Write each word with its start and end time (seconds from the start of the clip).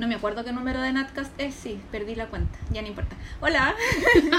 No 0.00 0.08
me 0.08 0.14
acuerdo 0.14 0.44
qué 0.44 0.52
número 0.52 0.80
de 0.80 0.92
Natcast 0.94 1.30
es, 1.38 1.54
sí, 1.54 1.78
perdí 1.92 2.14
la 2.14 2.26
cuenta, 2.28 2.58
ya 2.72 2.80
no 2.80 2.88
importa. 2.88 3.16
Hola, 3.40 3.74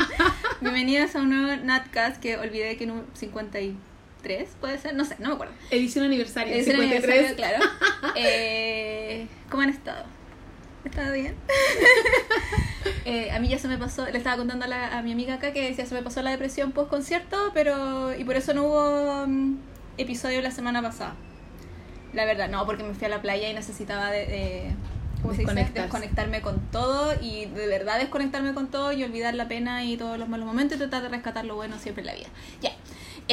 bienvenidos 0.61 1.15
a 1.15 1.19
un 1.19 1.29
nuevo 1.29 1.63
Natcast 1.63 2.19
que 2.19 2.35
olvidé 2.37 2.77
que 2.77 2.87
no 2.87 3.03
53, 3.13 4.49
puede 4.59 4.79
ser, 4.79 4.95
no 4.95 5.05
sé, 5.05 5.17
no 5.19 5.29
me 5.29 5.35
acuerdo. 5.35 5.53
Edición 5.69 6.05
aniversario, 6.05 6.55
el 6.55 6.65
53. 6.65 7.03
aniversario, 7.03 7.35
claro. 7.35 7.59
Eh, 8.15 9.27
¿Cómo 9.51 9.61
han 9.61 9.69
estado? 9.69 10.03
¿Estado 10.83 11.13
bien? 11.13 11.35
Eh, 13.05 13.31
a 13.31 13.39
mí 13.39 13.47
ya 13.47 13.57
se 13.59 13.67
me 13.67 13.77
pasó, 13.79 14.05
le 14.07 14.17
estaba 14.17 14.37
contando 14.37 14.65
a, 14.65 14.67
la- 14.67 14.97
a 14.97 15.01
mi 15.01 15.11
amiga 15.11 15.35
acá 15.35 15.53
que 15.53 15.67
decía 15.67 15.85
se 15.87 15.93
me 15.95 16.01
pasó 16.03 16.21
la 16.21 16.29
depresión 16.31 16.71
post 16.71 16.89
concierto, 16.89 17.51
pero 17.53 18.13
y 18.15 18.23
por 18.23 18.35
eso 18.35 18.53
no 18.53 18.63
hubo 18.65 19.25
mm, 19.27 19.57
episodio 19.97 20.41
la 20.41 20.51
semana 20.51 20.81
pasada. 20.83 21.15
La 22.13 22.25
verdad, 22.25 22.47
no, 22.49 22.63
porque 22.65 22.83
me 22.83 22.93
fui 22.93 23.05
a 23.05 23.09
la 23.09 23.21
playa 23.21 23.49
y 23.49 23.53
necesitaba 23.53 24.11
de, 24.11 24.25
de- 24.27 24.71
¿cómo 25.21 25.33
se 25.33 25.41
dice? 25.41 25.71
Desconectarme 25.73 26.41
con 26.41 26.59
todo 26.71 27.13
y 27.21 27.45
de 27.45 27.67
verdad 27.67 27.99
desconectarme 27.99 28.53
con 28.53 28.67
todo 28.67 28.91
y 28.91 29.03
olvidar 29.03 29.33
la 29.35 29.47
pena 29.47 29.83
y 29.83 29.97
todos 29.97 30.17
los 30.17 30.27
malos 30.27 30.45
momentos 30.45 30.77
y 30.77 30.79
tratar 30.79 31.03
de 31.03 31.09
rescatar 31.09 31.45
lo 31.45 31.55
bueno 31.55 31.77
siempre 31.79 32.01
en 32.01 32.07
la 32.07 32.13
vida. 32.13 32.27
Ya. 32.61 32.71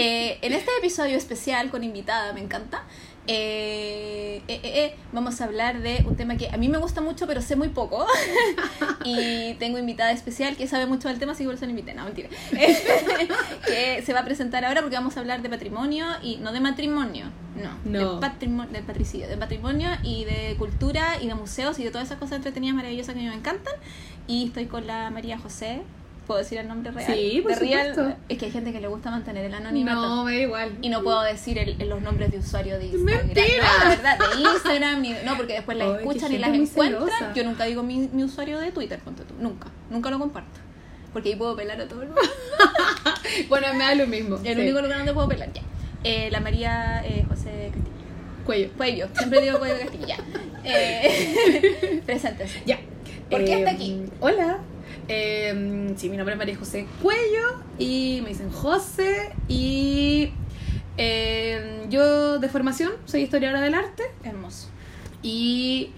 Eh, 0.01 0.39
en 0.43 0.53
este 0.53 0.71
episodio 0.79 1.17
especial 1.17 1.71
con 1.71 1.83
invitada, 1.83 2.33
me 2.33 2.41
encanta, 2.41 2.85
eh, 3.31 4.43
eh, 4.49 4.61
eh, 4.63 4.85
eh, 4.85 4.95
vamos 5.13 5.39
a 5.43 5.45
hablar 5.45 5.83
de 5.83 6.03
un 6.07 6.17
tema 6.17 6.39
que 6.39 6.49
a 6.49 6.57
mí 6.57 6.69
me 6.71 6.79
gusta 6.79 7.03
mucho, 7.03 7.27
pero 7.27 7.43
sé 7.43 7.57
muy 7.57 7.69
poco. 7.69 8.07
y 9.05 9.53
tengo 9.55 9.77
invitada 9.77 10.13
especial 10.13 10.57
que 10.57 10.67
sabe 10.67 10.87
mucho 10.87 11.09
del 11.09 11.19
tema, 11.19 11.33
así 11.33 11.45
que 11.45 11.49
por 11.49 11.55
eso 11.55 11.67
la 11.67 11.73
invité. 11.73 11.93
No, 11.93 12.05
mentira. 12.05 12.31
que 13.67 14.03
se 14.03 14.13
va 14.15 14.21
a 14.21 14.25
presentar 14.25 14.65
ahora 14.65 14.81
porque 14.81 14.97
vamos 14.97 15.19
a 15.19 15.21
hablar 15.21 15.43
de 15.43 15.51
patrimonio 15.51 16.07
y 16.23 16.37
no 16.37 16.53
de 16.53 16.61
matrimonio, 16.61 17.27
no. 17.55 17.77
No. 17.85 18.15
De 18.15 18.21
patrimonio, 18.21 18.73
del 18.73 18.85
patricidio, 18.85 19.29
de 19.29 19.37
patrimonio 19.37 19.91
y 20.03 20.25
de 20.25 20.55
cultura 20.59 21.21
y 21.21 21.27
de 21.27 21.35
museos 21.35 21.79
y 21.79 21.85
de 21.85 21.91
todas 21.91 22.07
esas 22.07 22.19
cosas 22.19 22.37
entretenidas, 22.37 22.77
maravillosas 22.77 23.15
que 23.15 23.21
a 23.21 23.23
mí 23.25 23.29
me 23.29 23.35
encantan. 23.35 23.75
Y 24.27 24.47
estoy 24.47 24.67
con 24.67 24.87
la 24.87 25.11
María 25.11 25.39
José. 25.39 25.83
¿Puedo 26.29 26.39
decir 26.41 26.59
el 26.59 26.69
nombre 26.69 26.93
real? 26.93 27.13
Sí, 27.13 27.41
por 27.43 27.53
De 27.55 27.59
Real-. 27.59 28.17
Es 28.29 28.39
que 28.39 28.45
hay 28.45 28.51
gente 28.53 28.71
que 28.71 28.81
le 28.81 28.87
gusta 28.87 29.11
mantener 29.11 29.47
el 29.47 29.55
anonimato. 29.55 30.01
No, 30.01 30.25
me 30.25 30.35
da 30.37 30.39
igual. 30.43 30.79
Y 30.83 30.91
no 30.91 31.03
puedo 31.03 31.23
decir 31.23 31.57
el- 31.59 31.77
los 31.89 32.03
nombres 32.03 32.31
de 32.31 32.39
usuario 32.39 32.79
de 32.79 32.85
Instagram. 32.87 33.27
¡Mentira! 33.29 33.65
No, 33.83 33.91
de 33.91 33.97
verdad, 33.97 34.19
de 34.19 34.41
Instagram. 34.43 35.01
Ni, 35.01 35.15
no, 35.25 35.37
porque 35.39 35.55
después 35.55 35.77
las 35.79 35.99
escuchan 35.99 36.31
y 36.33 36.39
las 36.39 36.51
encuentran. 36.55 37.09
celosa. 37.09 37.33
Yo 37.35 37.45
nunca 37.45 37.65
digo 37.65 37.83
mi, 37.83 38.09
mi 38.13 38.23
usuario 38.25 38.61
de 38.61 38.71
Twitter, 38.73 38.99
ponte 39.01 39.25
tú. 39.25 39.35
Nunca. 39.41 39.69
Nunca 39.91 40.11
lo 40.11 40.19
comparto. 40.19 40.61
Porque 41.15 41.31
ahí 41.31 41.37
puedo 41.37 41.57
pelar 41.57 41.81
a 41.81 41.89
todo 41.89 42.03
el 42.03 42.09
mundo. 42.09 42.21
Bueno, 43.49 43.67
me 43.73 43.79
da 43.85 43.95
lo 43.95 44.07
mismo. 44.07 44.37
El 44.45 44.55
sí. 44.57 44.61
único 44.63 44.81
lugar 44.83 44.99
donde 44.99 45.13
puedo 45.15 45.29
pelar, 45.29 45.51
ya. 45.53 45.63
Eh, 46.05 46.29
la 46.31 46.41
María 46.41 47.03
eh, 47.05 47.25
José 47.29 47.71
Castillo. 47.73 47.97
Cuello. 48.45 48.71
Cuello. 48.77 49.09
Siempre 49.17 49.41
digo 49.41 49.59
Cuello 49.59 49.79
Castillo, 49.79 50.07
ya. 50.07 50.17
Eh, 50.65 52.03
preséntese. 52.07 52.63
Ya. 52.67 52.79
¿Por 53.31 53.45
qué 53.45 53.59
está 53.61 53.71
aquí? 53.71 54.03
Hola. 54.21 54.59
Eh, 55.09 55.95
sí, 55.97 56.11
mi 56.11 56.17
nombre 56.17 56.35
es 56.35 56.39
María 56.39 56.57
José 56.57 56.87
Cuello 57.03 57.63
y 57.79 58.21
me 58.23 58.29
dicen 58.29 58.51
José 58.51 59.31
y 59.49 60.33
eh, 60.99 61.87
yo 61.89 62.39
de 62.39 62.49
formación 62.49 62.93
soy 63.07 63.23
historiadora 63.23 63.63
del 63.63 63.75
arte 63.75 64.03
Hermoso. 64.23 64.69
y 65.23 65.93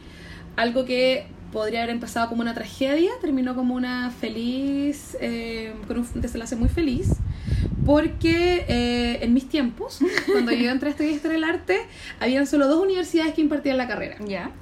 algo 0.57 0.85
que 0.85 1.27
podría 1.53 1.81
haber 1.81 1.91
empezado 1.95 2.29
como 2.29 2.43
una 2.43 2.55
tragedia 2.55 3.11
terminó 3.21 3.57
como 3.57 3.75
una 3.75 4.11
feliz, 4.11 5.17
eh, 5.21 5.75
con 5.89 5.99
un 5.99 6.07
desenlace 6.15 6.55
muy 6.55 6.69
feliz 6.69 7.09
porque 7.85 8.65
eh, 8.69 9.19
en 9.23 9.35
mis 9.35 9.49
tiempos, 9.49 9.99
cuando 10.33 10.53
yo 10.53 10.71
entré 10.71 10.89
a 10.89 10.91
estudiar 10.93 11.15
historia 11.15 11.35
del 11.35 11.45
arte, 11.45 11.81
habían 12.21 12.47
solo 12.47 12.69
dos 12.69 12.81
universidades 12.81 13.35
que 13.35 13.41
impartían 13.41 13.79
la 13.79 13.89
carrera. 13.89 14.17
Ya, 14.25 14.53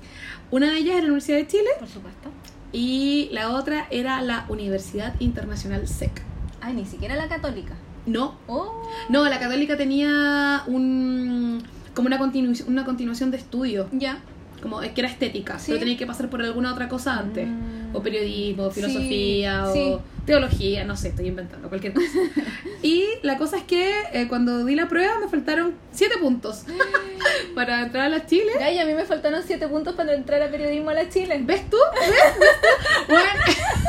Una 0.51 0.71
de 0.71 0.79
ellas 0.79 0.93
era 0.95 1.03
la 1.03 1.09
Universidad 1.09 1.39
de 1.39 1.47
Chile 1.47 1.69
por 1.79 1.89
supuesto. 1.89 2.31
Y 2.73 3.29
la 3.33 3.51
otra 3.51 3.87
era 3.91 4.21
la 4.23 4.45
Universidad 4.49 5.15
Internacional 5.21 5.87
SEC. 5.89 6.23
Ay, 6.61 6.75
ni 6.75 6.85
siquiera 6.85 7.17
la 7.17 7.29
católica. 7.29 7.75
No, 8.07 8.35
Oh, 8.47 8.83
no, 9.09 9.25
la 9.29 9.39
católica 9.39 9.77
tenía 9.77 10.63
un 10.67 11.63
como 11.95 12.07
una, 12.07 12.19
continu- 12.19 12.65
una 12.69 12.85
continuación 12.85 13.31
de 13.31 13.37
estudio, 13.39 13.89
ya. 13.93 14.19
Como 14.61 14.81
que 14.81 14.93
era 14.97 15.09
estética, 15.09 15.59
Sí. 15.59 15.67
pero 15.69 15.79
tenía 15.81 15.97
que 15.97 16.07
pasar 16.07 16.29
por 16.31 16.43
alguna 16.43 16.73
otra 16.73 16.89
cosa 16.89 17.19
antes. 17.19 17.47
Mm. 17.47 17.95
O 17.95 18.03
periodismo, 18.03 18.65
o 18.65 18.71
Sí, 18.71 18.81
filosofía, 18.83 19.65
o 19.67 19.73
sí. 19.73 19.97
teología, 20.27 20.85
no 20.85 20.95
sé, 20.97 21.09
estoy 21.09 21.29
inventando 21.29 21.69
cualquier 21.69 21.95
cosa. 21.95 22.07
y 22.83 23.05
la 23.23 23.39
cosa 23.39 23.57
es 23.57 23.63
que 23.63 23.95
eh, 24.13 24.27
cuando 24.29 24.65
di 24.65 24.75
la 24.75 24.87
prueba 24.89 25.19
me 25.21 25.29
faltaron 25.29 25.75
siete 25.93 26.19
puntos 26.19 26.65
para 27.55 27.83
entrar 27.83 28.05
a 28.07 28.09
la 28.11 28.27
Chile. 28.27 28.53
Ya, 28.59 28.71
y 28.71 28.79
a 28.79 28.85
mí 28.85 28.95
me 28.95 29.05
faltaron 29.05 29.43
7 29.45 29.69
puntos 29.69 29.95
para 29.95 30.15
entrar 30.15 30.43
a 30.43 30.51
periodismo 30.51 30.91
a 30.91 30.95
la 30.95 31.09
Chile. 31.09 31.41
¿Ves 31.43 31.69
tú? 31.71 31.77
¿Ves? 31.99 32.11
¿Ves 32.39 32.51
tú? 32.61 33.13
Bueno, 33.13 33.29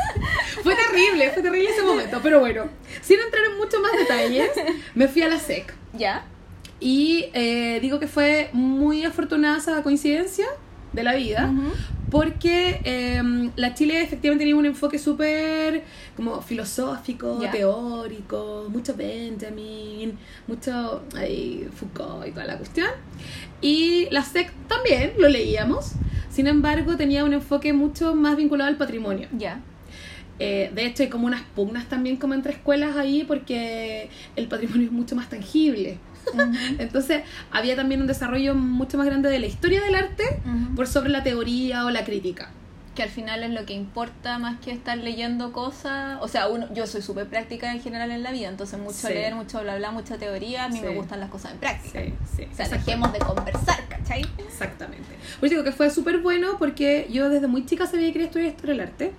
fue 0.62 0.74
terrible, 0.74 1.30
fue 1.30 1.42
terrible 1.42 1.70
ese 1.70 1.82
momento. 1.82 2.20
Pero 2.22 2.40
bueno, 2.40 2.64
sin 3.02 3.20
entrar 3.20 3.44
en 3.44 3.58
mucho 3.58 3.80
más 3.80 3.92
detalles, 3.92 4.50
me 4.94 5.08
fui 5.08 5.22
a 5.22 5.28
la 5.28 5.38
SEC. 5.38 5.72
Ya. 5.92 6.24
Y 6.80 7.26
eh, 7.34 7.78
digo 7.80 8.00
que 8.00 8.08
fue 8.08 8.48
muy 8.52 9.04
afortunada 9.04 9.58
esa 9.58 9.82
coincidencia 9.82 10.46
de 10.92 11.04
la 11.04 11.14
vida, 11.14 11.52
porque 12.10 12.80
eh, 12.84 13.22
la 13.54 13.74
Chile 13.74 14.02
efectivamente 14.02 14.42
tenía 14.42 14.56
un 14.56 14.66
enfoque 14.66 14.98
súper 14.98 15.84
como 16.16 16.40
filosófico, 16.42 17.38
teórico, 17.52 18.66
mucho 18.68 18.96
Benjamin, 18.96 20.18
mucho 20.48 21.04
ay, 21.14 21.68
Foucault 21.74 22.26
y 22.26 22.32
toda 22.32 22.46
la 22.46 22.56
cuestión. 22.56 22.88
Y 23.60 24.08
la 24.10 24.24
SEC 24.24 24.50
también 24.66 25.12
lo 25.18 25.28
leíamos, 25.28 25.92
sin 26.30 26.46
embargo 26.46 26.96
tenía 26.96 27.24
un 27.24 27.34
enfoque 27.34 27.72
mucho 27.72 28.14
más 28.14 28.36
vinculado 28.36 28.68
al 28.68 28.76
patrimonio. 28.76 29.28
Ya. 29.36 29.60
Eh, 30.42 30.70
de 30.74 30.86
hecho 30.86 31.02
hay 31.02 31.10
como 31.10 31.26
unas 31.26 31.42
pugnas 31.42 31.86
también 31.90 32.16
como 32.16 32.32
entre 32.32 32.52
escuelas 32.52 32.96
ahí 32.96 33.24
porque 33.24 34.08
el 34.36 34.48
patrimonio 34.48 34.86
es 34.86 34.92
mucho 34.92 35.14
más 35.14 35.28
tangible. 35.28 35.98
Entonces 36.78 37.22
había 37.50 37.76
también 37.76 38.00
un 38.00 38.06
desarrollo 38.06 38.54
mucho 38.54 38.96
más 38.98 39.06
grande 39.06 39.30
de 39.30 39.38
la 39.38 39.46
historia 39.46 39.80
del 39.82 39.94
arte 39.94 40.24
por 40.76 40.86
sobre 40.86 41.10
la 41.10 41.22
teoría 41.22 41.84
o 41.86 41.90
la 41.90 42.04
crítica. 42.04 42.50
que 42.94 43.04
al 43.04 43.08
final 43.08 43.44
es 43.44 43.50
lo 43.50 43.64
que 43.66 43.72
importa 43.72 44.38
más 44.38 44.58
que 44.60 44.72
estar 44.72 44.98
leyendo 44.98 45.52
cosas. 45.52 46.18
O 46.22 46.28
sea, 46.28 46.48
uno, 46.48 46.66
yo 46.74 46.86
soy 46.88 47.00
súper 47.02 47.28
práctica 47.28 47.72
en 47.72 47.80
general 47.80 48.10
en 48.10 48.22
la 48.24 48.32
vida, 48.32 48.48
entonces 48.48 48.78
mucho 48.80 49.06
Sí. 49.06 49.14
leer, 49.14 49.34
mucho 49.36 49.60
bla 49.62 49.76
bla, 49.76 49.90
mucha 49.92 50.18
teoría. 50.18 50.64
A 50.64 50.68
mí 50.68 50.78
Sí. 50.80 50.82
me 50.84 50.94
gustan 50.96 51.20
las 51.20 51.30
cosas 51.30 51.52
en 51.52 51.58
práctica. 51.58 52.00
sí, 52.02 52.12
O 52.12 52.36
sea, 52.36 52.44
exactamente. 52.46 52.78
dejemos 52.84 53.12
de 53.12 53.18
conversar, 53.20 53.88
¿cachai? 53.88 54.22
Exactamente. 54.38 55.08
Pues 55.38 55.50
digo 55.50 55.62
que 55.62 55.70
fue 55.72 55.88
súper 55.90 56.18
bueno 56.18 56.56
porque 56.58 57.06
yo 57.10 57.28
desde 57.30 57.46
muy 57.46 57.64
chica 57.64 57.86
sabía 57.86 58.08
que 58.08 58.12
quería 58.14 58.26
estudiar 58.26 58.48
historia 58.50 58.74
del 58.74 58.80
arte. 58.88 59.12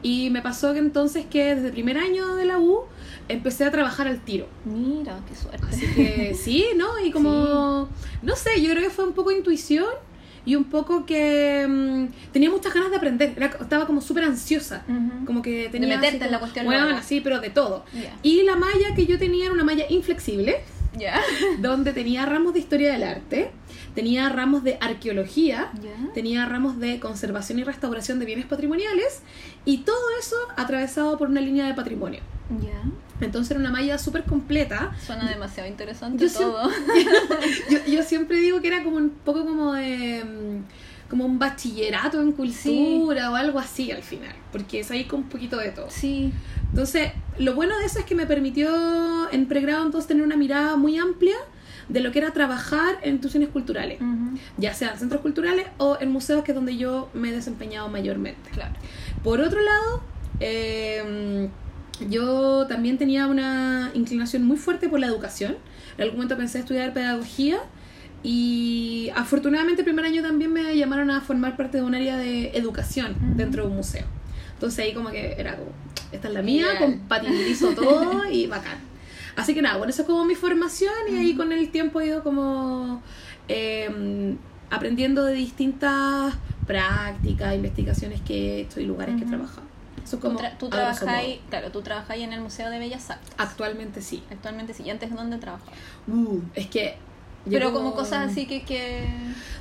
Y 0.00 0.30
me 0.30 0.40
pasó 0.40 0.72
que 0.72 0.78
entonces 0.78 1.26
que 1.28 1.56
desde 1.56 1.66
el 1.66 1.72
primer 1.72 1.98
año 1.98 2.36
de 2.36 2.44
la 2.44 2.58
U 2.60 2.82
empecé 3.28 3.64
a 3.64 3.70
trabajar 3.70 4.06
al 4.08 4.20
tiro. 4.20 4.46
Mira, 4.64 5.18
qué 5.28 5.34
suerte. 5.34 5.66
Así 5.68 5.86
que 5.94 6.34
sí, 6.42 6.66
¿no? 6.76 6.98
Y 7.04 7.10
como, 7.10 7.88
no 8.22 8.36
sé, 8.36 8.60
yo 8.62 8.70
creo 8.72 8.82
que 8.82 8.90
fue 8.90 9.04
un 9.06 9.12
poco 9.12 9.30
intuición 9.30 9.86
y 10.44 10.56
un 10.56 10.64
poco 10.64 11.04
que 11.04 11.66
mm, 11.68 12.30
tenía 12.32 12.50
muchas 12.50 12.72
ganas 12.72 12.90
de 12.90 12.96
aprender. 12.96 13.34
Era- 13.36 13.56
estaba 13.60 13.86
como 13.86 14.00
súper 14.00 14.24
ansiosa. 14.24 14.84
Ujú. 14.88 15.26
Como 15.26 15.42
que 15.42 15.68
tenía... 15.70 15.96
meterte 15.96 16.16
así 16.16 16.24
en 16.26 16.32
la 16.32 16.38
cuestión 16.40 16.64
Bueno, 16.64 16.84
luego. 16.84 17.00
pero 17.22 17.40
de 17.40 17.50
todo. 17.50 17.84
Y 18.22 18.42
la 18.44 18.56
malla 18.56 18.94
que 18.94 19.04
yo 19.06 19.18
tenía 19.18 19.44
era 19.46 19.54
una 19.54 19.64
malla 19.64 19.84
inflexible, 19.90 20.60
Ya. 20.98 21.20
donde 21.60 21.92
tenía 21.92 22.24
ramos 22.24 22.54
de 22.54 22.60
historia 22.60 22.92
del 22.92 23.02
arte, 23.02 23.50
tenía 23.94 24.28
ramos 24.30 24.62
de 24.64 24.78
arqueología, 24.80 25.70
tenía 26.14 26.46
ramos 26.46 26.78
de 26.78 26.98
conservación 27.00 27.58
y 27.58 27.64
restauración 27.64 28.18
de 28.18 28.24
bienes 28.26 28.46
patrimoniales 28.46 29.22
y 29.64 29.78
todo 29.78 29.98
eso 30.18 30.36
atravesado 30.56 31.18
por 31.18 31.28
una 31.28 31.40
línea 31.40 31.66
de 31.66 31.74
patrimonio. 31.74 32.20
Ya. 32.62 32.80
Entonces 33.20 33.50
era 33.50 33.60
una 33.60 33.70
malla 33.70 33.98
súper 33.98 34.24
completa. 34.24 34.92
Suena 35.04 35.28
demasiado 35.28 35.68
interesante 35.68 36.28
Yo 36.28 36.32
todo. 36.32 36.70
Yo, 37.70 37.78
yo 37.86 38.02
siempre 38.02 38.38
digo 38.38 38.60
que 38.60 38.68
era 38.68 38.82
como 38.84 38.96
un 38.96 39.10
poco 39.10 39.44
como 39.44 39.72
de 39.74 40.24
mm, 40.24 41.08
como 41.10 41.24
un 41.24 41.38
bachillerato 41.38 42.20
en 42.20 42.32
cultura 42.32 43.30
o 43.30 43.34
algo 43.34 43.58
así 43.58 43.90
al 43.90 44.02
final, 44.02 44.34
porque 44.52 44.80
es 44.80 44.90
ahí 44.90 45.04
con 45.04 45.20
un 45.20 45.28
poquito 45.28 45.56
de 45.56 45.70
todo. 45.70 45.86
Sí. 45.88 46.32
Entonces, 46.70 47.12
lo 47.38 47.54
bueno 47.54 47.78
de 47.78 47.86
eso 47.86 47.98
es 47.98 48.04
que 48.04 48.14
me 48.14 48.26
permitió 48.26 49.30
en 49.32 49.46
pregrado 49.46 49.84
entonces 49.86 50.06
tener 50.06 50.22
una 50.22 50.36
mirada 50.36 50.76
muy 50.76 50.98
amplia 50.98 51.36
de 51.88 52.00
lo 52.00 52.12
que 52.12 52.18
era 52.18 52.32
trabajar 52.32 52.98
en 53.02 53.12
instituciones 53.12 53.48
culturales, 53.48 53.98
Ujú. 54.02 54.38
ya 54.58 54.74
sean 54.74 54.98
centros 54.98 55.22
culturales 55.22 55.66
o 55.78 55.96
en 55.98 56.12
museos, 56.12 56.44
que 56.44 56.50
es 56.50 56.54
donde 56.54 56.76
yo 56.76 57.08
me 57.14 57.30
he 57.30 57.32
desempeñado 57.32 57.88
mayormente. 57.88 58.50
Claro. 58.50 58.74
Por 59.24 59.40
otro 59.40 59.60
lado, 59.62 60.02
eh, 60.40 61.48
yo 62.08 62.66
también 62.66 62.98
tenía 62.98 63.26
una 63.26 63.90
inclinación 63.94 64.44
muy 64.44 64.56
fuerte 64.56 64.88
por 64.88 65.00
la 65.00 65.06
educación. 65.06 65.56
En 65.96 66.02
algún 66.02 66.18
momento 66.18 66.36
pensé 66.36 66.60
estudiar 66.60 66.92
pedagogía 66.92 67.58
y 68.22 69.10
afortunadamente 69.14 69.82
el 69.82 69.84
primer 69.84 70.04
año 70.04 70.22
también 70.22 70.52
me 70.52 70.76
llamaron 70.76 71.10
a 71.10 71.20
formar 71.20 71.56
parte 71.56 71.78
de 71.78 71.84
un 71.84 71.94
área 71.94 72.16
de 72.16 72.50
educación 72.56 73.16
dentro 73.36 73.64
de 73.64 73.70
un 73.70 73.76
museo. 73.76 74.04
Entonces 74.54 74.84
ahí 74.84 74.92
como 74.92 75.10
que 75.10 75.34
era 75.38 75.56
como, 75.56 75.70
esta 76.12 76.28
es 76.28 76.34
la 76.34 76.42
mía, 76.42 76.66
compatibilizo 76.78 77.70
todo 77.74 78.28
y 78.30 78.46
bacán. 78.46 78.78
Así 79.36 79.54
que 79.54 79.62
nada, 79.62 79.76
bueno, 79.76 79.90
eso 79.90 80.02
es 80.02 80.08
como 80.08 80.24
mi 80.24 80.34
formación 80.34 80.92
y 81.10 81.16
ahí 81.16 81.34
con 81.34 81.52
el 81.52 81.68
tiempo 81.70 82.00
he 82.00 82.06
ido 82.06 82.24
como 82.24 83.02
eh, 83.46 84.36
aprendiendo 84.68 85.24
de 85.24 85.34
distintas 85.34 86.34
prácticas, 86.66 87.54
investigaciones 87.54 88.20
que 88.20 88.34
he 88.34 88.60
hecho 88.62 88.80
y 88.80 88.84
lugares 88.84 89.16
que 89.16 89.22
he 89.22 89.28
trabajado. 89.28 89.77
Eso 90.08 90.18
Tú, 90.18 90.30
tra- 90.30 90.56
tú 90.58 90.68
trabajáis, 90.68 91.40
claro, 91.50 91.70
tú 91.70 91.82
trabajáis 91.82 92.24
en 92.24 92.32
el 92.32 92.40
Museo 92.40 92.70
de 92.70 92.78
Bellas 92.78 93.10
Artes. 93.10 93.30
Actualmente 93.36 94.00
sí. 94.00 94.22
Actualmente 94.30 94.72
sí. 94.74 94.82
¿Y 94.84 94.90
antes 94.90 95.14
dónde 95.14 95.38
trabajabas? 95.38 95.74
Uh, 96.06 96.40
es 96.54 96.66
que... 96.68 96.96
Pero 97.48 97.72
como 97.72 97.94
cosas 97.94 98.30
así 98.30 98.46
que... 98.46 98.62
que 98.62 99.06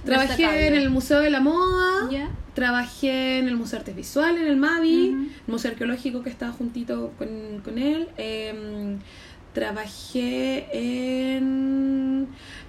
Trabajé 0.03 0.67
en 0.67 0.73
el 0.75 0.89
Museo 0.89 1.19
de 1.19 1.29
la 1.29 1.39
Moda, 1.41 2.09
trabajé 2.53 3.39
en 3.39 3.47
el 3.47 3.55
Museo 3.55 3.77
de 3.77 3.81
Artes 3.81 3.95
Visuales, 3.95 4.41
en 4.41 4.47
el 4.47 4.57
MAVI, 4.57 5.07
el 5.09 5.51
Museo 5.51 5.71
Arqueológico 5.71 6.23
que 6.23 6.29
estaba 6.29 6.51
juntito 6.51 7.11
con, 7.17 7.61
con 7.63 7.77
él. 7.77 8.09
em, 8.17 9.00
trabajé 9.53 10.67
en 11.38 12.27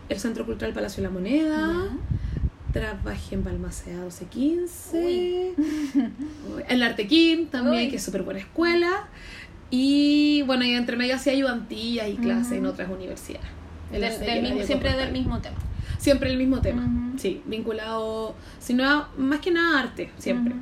el 0.08 0.18
Centro 0.20 0.46
Cultural 0.46 0.72
Palacio 0.72 1.02
de 1.02 1.08
la 1.08 1.14
Moneda. 1.14 1.88
Trabajé 2.72 3.34
en 3.36 3.44
Balmaceda 3.44 3.96
1215. 3.96 5.54
Uy. 5.56 6.62
En 6.68 6.80
la 6.80 6.86
Artequín 6.86 7.46
también, 7.46 7.84
Uy. 7.84 7.90
que 7.90 7.96
es 7.96 8.02
súper 8.02 8.22
buena 8.22 8.40
escuela. 8.40 9.08
Y 9.70 10.42
bueno, 10.46 10.64
y 10.64 10.70
entre 10.74 10.96
medio 10.96 11.14
hacía 11.16 11.32
ayudantías 11.32 12.08
y 12.08 12.16
clases 12.16 12.52
en 12.52 12.66
otras 12.66 12.90
universidades. 12.90 13.46
En 13.92 13.92
Del- 13.92 14.00
la 14.02 14.08
del 14.10 14.18
serie 14.18 14.34
mismo- 14.42 14.54
Diego 14.54 14.66
siempre 14.66 14.92
del 14.96 15.12
mismo 15.12 15.38
tema. 15.40 15.56
Siempre 15.98 16.30
el 16.30 16.38
mismo 16.38 16.60
tema. 16.60 16.88
Sí, 17.18 17.42
vinculado, 17.46 18.34
si 18.60 18.74
no, 18.74 18.84
a- 18.88 19.10
más 19.16 19.40
que 19.40 19.50
nada 19.50 19.80
arte, 19.80 20.10
siempre. 20.18 20.54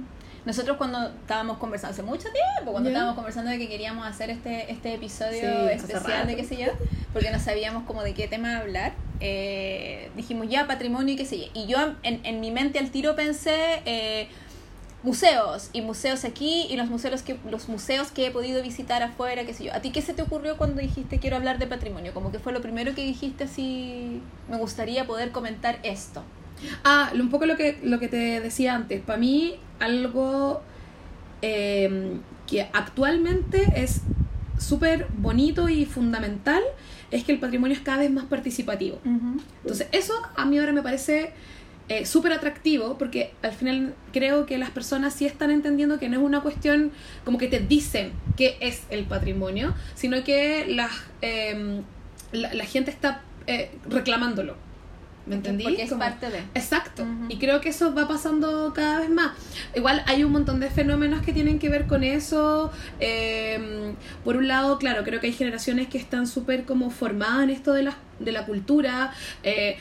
Nosotros 0.47 0.77
cuando 0.77 1.09
estábamos 1.09 1.59
conversando 1.59 1.93
hace 1.93 2.03
mucho 2.05 2.29
tiempo, 2.31 2.71
cuando 2.71 2.89
estábamos 2.89 3.17
conversando 3.17 3.51
de 3.51 3.59
que 3.59 3.69
queríamos 3.69 4.07
hacer 4.07 4.31
este, 4.31 4.71
este 4.71 4.95
episodio 4.95 5.41
Sí, 5.41 5.73
especial 5.73 6.27
de 6.27 6.37
qué 6.37 6.45
sé 6.45 6.57
yo, 6.57 6.69
porque 7.13 7.33
no 7.33 7.41
sabíamos 7.41 7.83
como 7.83 8.03
de 8.05 8.15
qué 8.15 8.29
tema 8.29 8.57
hablar, 8.59 8.93
eh, 9.19 10.09
dijimos 10.15 10.49
ya 10.49 10.69
patrimonio 10.69 11.15
y 11.15 11.17
qué 11.17 11.27
sé 11.27 11.39
yo. 11.39 11.47
Y 11.53 11.67
yo 11.67 11.79
en, 12.05 12.25
en 12.25 12.41
mi 12.41 12.53
mente 12.53 12.79
al 12.79 12.91
tiro 12.91 13.17
pensé 13.17 13.83
eh, 13.87 14.29
museos 15.03 15.71
y 15.73 15.83
museos 15.83 16.25
aquí 16.25 16.67
y 16.71 16.77
los 16.77 16.89
museos 16.89 17.23
que 17.23 17.39
los 17.51 17.69
museos 17.69 18.11
que 18.11 18.27
he 18.27 18.31
podido 18.31 18.63
visitar 18.63 19.03
afuera, 19.03 19.45
qué 19.45 19.53
sé 19.53 19.65
yo. 19.65 19.75
¿A 19.75 19.81
ti 19.81 19.91
qué 19.91 20.01
se 20.01 20.15
te 20.15 20.23
ocurrió 20.23 20.57
cuando 20.57 20.81
dijiste 20.81 21.19
quiero 21.19 21.37
hablar 21.37 21.59
de 21.59 21.67
patrimonio? 21.67 22.15
Como 22.15 22.31
que 22.31 22.39
fue 22.39 22.53
lo 22.53 22.61
primero 22.61 22.95
que 22.95 23.03
dijiste 23.03 23.45
así, 23.45 24.23
me 24.49 24.59
gustaría 24.59 25.07
poder 25.07 25.33
comentar 25.33 25.79
esto. 25.83 26.23
Ah, 26.85 27.13
un 27.15 27.31
poco 27.31 27.47
lo 27.47 27.57
que, 27.57 27.79
lo 27.83 27.99
que 27.99 28.09
te 28.09 28.41
decía 28.41 28.75
antes. 28.75 29.01
Para 29.03 29.19
mí, 29.19 29.57
algo 29.79 30.63
eh, 31.43 32.19
que 32.47 32.63
actualmente 32.73 33.67
es 33.77 34.03
súper 34.59 35.07
bonito 35.19 35.69
y 35.69 35.85
fundamental 35.85 36.63
es 37.11 37.25
que 37.25 37.33
el 37.33 37.39
patrimonio 37.39 37.77
es 37.77 37.83
cada 37.83 37.99
vez 37.99 38.11
más 38.11 38.25
participativo. 38.25 39.01
Entonces, 39.05 39.89
eso 39.93 40.15
a 40.35 40.45
mí 40.45 40.59
ahora 40.59 40.73
me 40.73 40.83
parece 40.83 41.33
eh, 41.89 42.05
súper 42.05 42.33
atractivo 42.33 42.99
porque 42.99 43.33
al 43.43 43.53
final 43.53 43.95
creo 44.13 44.45
que 44.47 44.59
las 44.59 44.71
personas 44.71 45.15
sí 45.15 45.25
están 45.25 45.51
entendiendo 45.51 45.99
que 45.99 46.09
no 46.09 46.19
es 46.19 46.23
una 46.23 46.41
cuestión 46.41 46.91
como 47.25 47.39
que 47.39 47.47
te 47.47 47.61
dicen 47.61 48.13
qué 48.37 48.57
es 48.61 48.83
el 48.91 49.05
patrimonio, 49.05 49.75
sino 49.95 50.25
que 50.25 50.67
la, 50.67 50.91
eh, 51.23 51.83
la, 52.33 52.55
la 52.55 52.65
gente 52.65 52.91
está 52.91 53.23
eh, 53.47 53.71
reclamándolo. 53.89 54.66
¿Me 55.27 55.35
entendí? 55.35 55.65
Porque 55.65 55.83
es 55.83 55.89
Como- 55.91 56.01
parte 56.01 56.31
de... 56.31 56.39
Exacto, 56.55 57.05
y 57.29 57.37
creo 57.39 57.61
que 57.61 57.71
eso 57.71 57.93
va 57.95 58.07
pasando 58.07 58.73
cada 58.75 59.01
vez 59.01 59.11
más. 59.11 59.33
Igual 59.75 60.03
hay 60.07 60.23
un 60.23 60.31
montón 60.33 60.61
de 60.61 60.71
fenómenos 60.71 61.23
que 61.23 61.33
tienen 61.33 61.59
que 61.59 61.69
ver 61.69 61.87
con 61.89 62.05
eso. 62.05 62.71
Eh, 63.01 63.95
por 64.25 64.37
un 64.37 64.47
lado, 64.49 64.79
claro, 64.79 65.03
creo 65.05 65.21
que 65.21 65.27
hay 65.27 65.33
generaciones 65.33 65.89
que 65.89 65.99
están 65.99 66.27
súper 66.29 66.65
como 66.65 66.91
formadas 66.91 67.43
en 67.45 67.51
esto 67.51 67.73
de 67.73 67.83
la, 67.83 67.97
de 68.21 68.31
la 68.33 68.47
cultura. 68.47 69.13
Eh, 69.43 69.79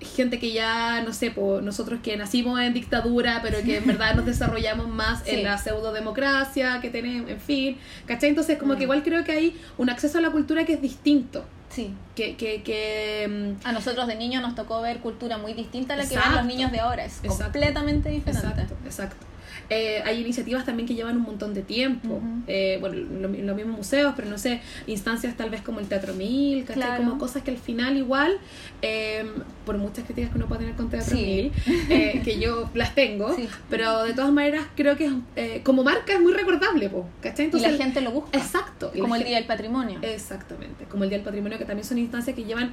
gente 0.00 0.38
que 0.38 0.52
ya, 0.52 1.02
no 1.02 1.12
sé, 1.12 1.30
po, 1.30 1.60
nosotros 1.60 2.00
que 2.02 2.16
nacimos 2.16 2.58
en 2.58 2.72
dictadura, 2.72 3.40
pero 3.42 3.58
que 3.62 3.76
en 3.76 3.86
verdad 3.98 4.14
nos 4.14 4.24
desarrollamos 4.24 4.88
más 4.88 5.24
Sí. 5.24 5.32
en 5.32 5.42
la 5.44 5.58
pseudo-democracia 5.58 6.80
que 6.80 6.88
tenemos, 6.88 7.28
en 7.30 7.38
fin, 7.40 7.76
¿cachai? 8.06 8.30
Entonces, 8.30 8.56
como 8.56 8.74
Mm. 8.74 8.76
que 8.78 8.82
igual 8.84 9.02
creo 9.02 9.24
que 9.24 9.32
hay 9.32 9.60
un 9.76 9.90
acceso 9.90 10.16
a 10.16 10.20
la 10.22 10.30
cultura 10.30 10.64
que 10.64 10.72
es 10.72 10.80
distinto. 10.80 11.44
Sí. 11.70 11.94
Que, 12.16 12.36
que, 12.36 12.62
que 12.62 13.56
mm, 13.62 13.66
A 13.66 13.72
nosotros 13.72 14.06
de 14.06 14.16
niños 14.16 14.42
nos 14.42 14.54
tocó 14.54 14.82
ver 14.82 14.98
cultura 14.98 15.38
muy 15.38 15.54
distinta 15.54 15.94
a 15.94 15.96
la 15.96 16.06
que 16.08 16.16
ven 16.16 16.34
los 16.34 16.44
niños 16.44 16.72
de 16.72 16.80
ahora. 16.80 17.04
Es 17.04 17.18
Exacto. 17.22 17.44
completamente 17.44 18.08
diferente. 18.10 18.46
Exacto, 18.48 18.74
exacto. 18.84 19.26
Eh, 19.70 20.02
hay 20.04 20.20
iniciativas 20.20 20.64
también 20.66 20.88
que 20.88 20.94
llevan 20.96 21.16
un 21.16 21.22
montón 21.22 21.54
de 21.54 21.62
tiempo. 21.62 22.14
Ujú. 22.14 22.42
Eh, 22.48 22.78
bueno, 22.80 22.96
lo- 22.96 23.28
los 23.28 23.56
mismos 23.56 23.76
museos, 23.76 24.14
pero 24.16 24.28
no 24.28 24.36
sé, 24.36 24.60
instancias 24.88 25.36
tal 25.36 25.48
vez 25.48 25.62
como 25.62 25.78
el 25.78 25.86
Teatro 25.86 26.12
Mil, 26.14 26.64
¿cachai? 26.64 26.82
Claro. 26.82 27.04
Como 27.04 27.18
cosas 27.18 27.42
que 27.44 27.52
al 27.52 27.56
final 27.58 27.96
igual, 27.96 28.36
eh, 28.82 29.24
por 29.64 29.78
muchas 29.78 30.04
críticas 30.04 30.30
que 30.32 30.38
uno 30.38 30.46
puede 30.48 30.62
tener 30.62 30.74
con 30.74 30.90
Teatro 30.90 31.16
Sí. 31.16 31.22
Mil, 31.24 31.52
eh, 31.88 32.20
que 32.24 32.40
yo 32.40 32.68
las 32.74 32.94
tengo, 32.96 33.34
Sí. 33.36 33.48
pero 33.68 34.02
de 34.02 34.12
todas 34.12 34.32
maneras 34.32 34.64
creo 34.74 34.96
que 34.96 35.08
eh, 35.36 35.60
como 35.64 35.84
marca 35.84 36.14
es 36.14 36.20
muy 36.20 36.32
recordable, 36.32 36.88
po, 36.90 37.06
¿cachai? 37.20 37.44
Y 37.44 37.46
Entonces, 37.46 37.70
la 37.72 37.78
gente 37.84 38.00
lo 38.00 38.10
busca. 38.10 38.36
Exacto. 38.38 38.90
y 38.92 38.98
Como 38.98 39.14
el 39.14 39.22
Día 39.24 39.36
del 39.36 39.46
Patrimonio. 39.46 40.00
Exactamente, 40.02 40.84
como 40.86 41.04
el 41.04 41.10
Día 41.10 41.18
del 41.18 41.24
Patrimonio, 41.24 41.58
que 41.58 41.64
también 41.64 41.86
son 41.86 41.98
instancias 41.98 42.34
que 42.34 42.42
llevan 42.44 42.72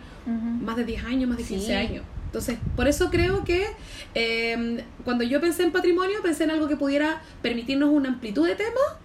más 0.63 0.75
de 0.77 0.83
10 0.83 1.03
años, 1.05 1.29
más 1.29 1.37
de 1.37 1.43
Sí. 1.43 1.53
15 1.55 1.75
años. 1.75 2.03
Entonces, 2.27 2.59
por 2.75 2.87
eso 2.87 3.09
creo 3.09 3.43
que 3.43 3.65
eh, 4.13 4.83
cuando 5.03 5.23
yo 5.23 5.41
pensé 5.41 5.63
en 5.63 5.71
patrimonio, 5.71 6.21
pensé 6.21 6.43
en 6.43 6.51
algo 6.51 6.67
que 6.67 6.75
pudiera 6.75 7.21
permitirnos 7.41 7.89
una 7.89 8.09
amplitud 8.09 8.45
de 8.45 8.55
temas, 8.55 8.97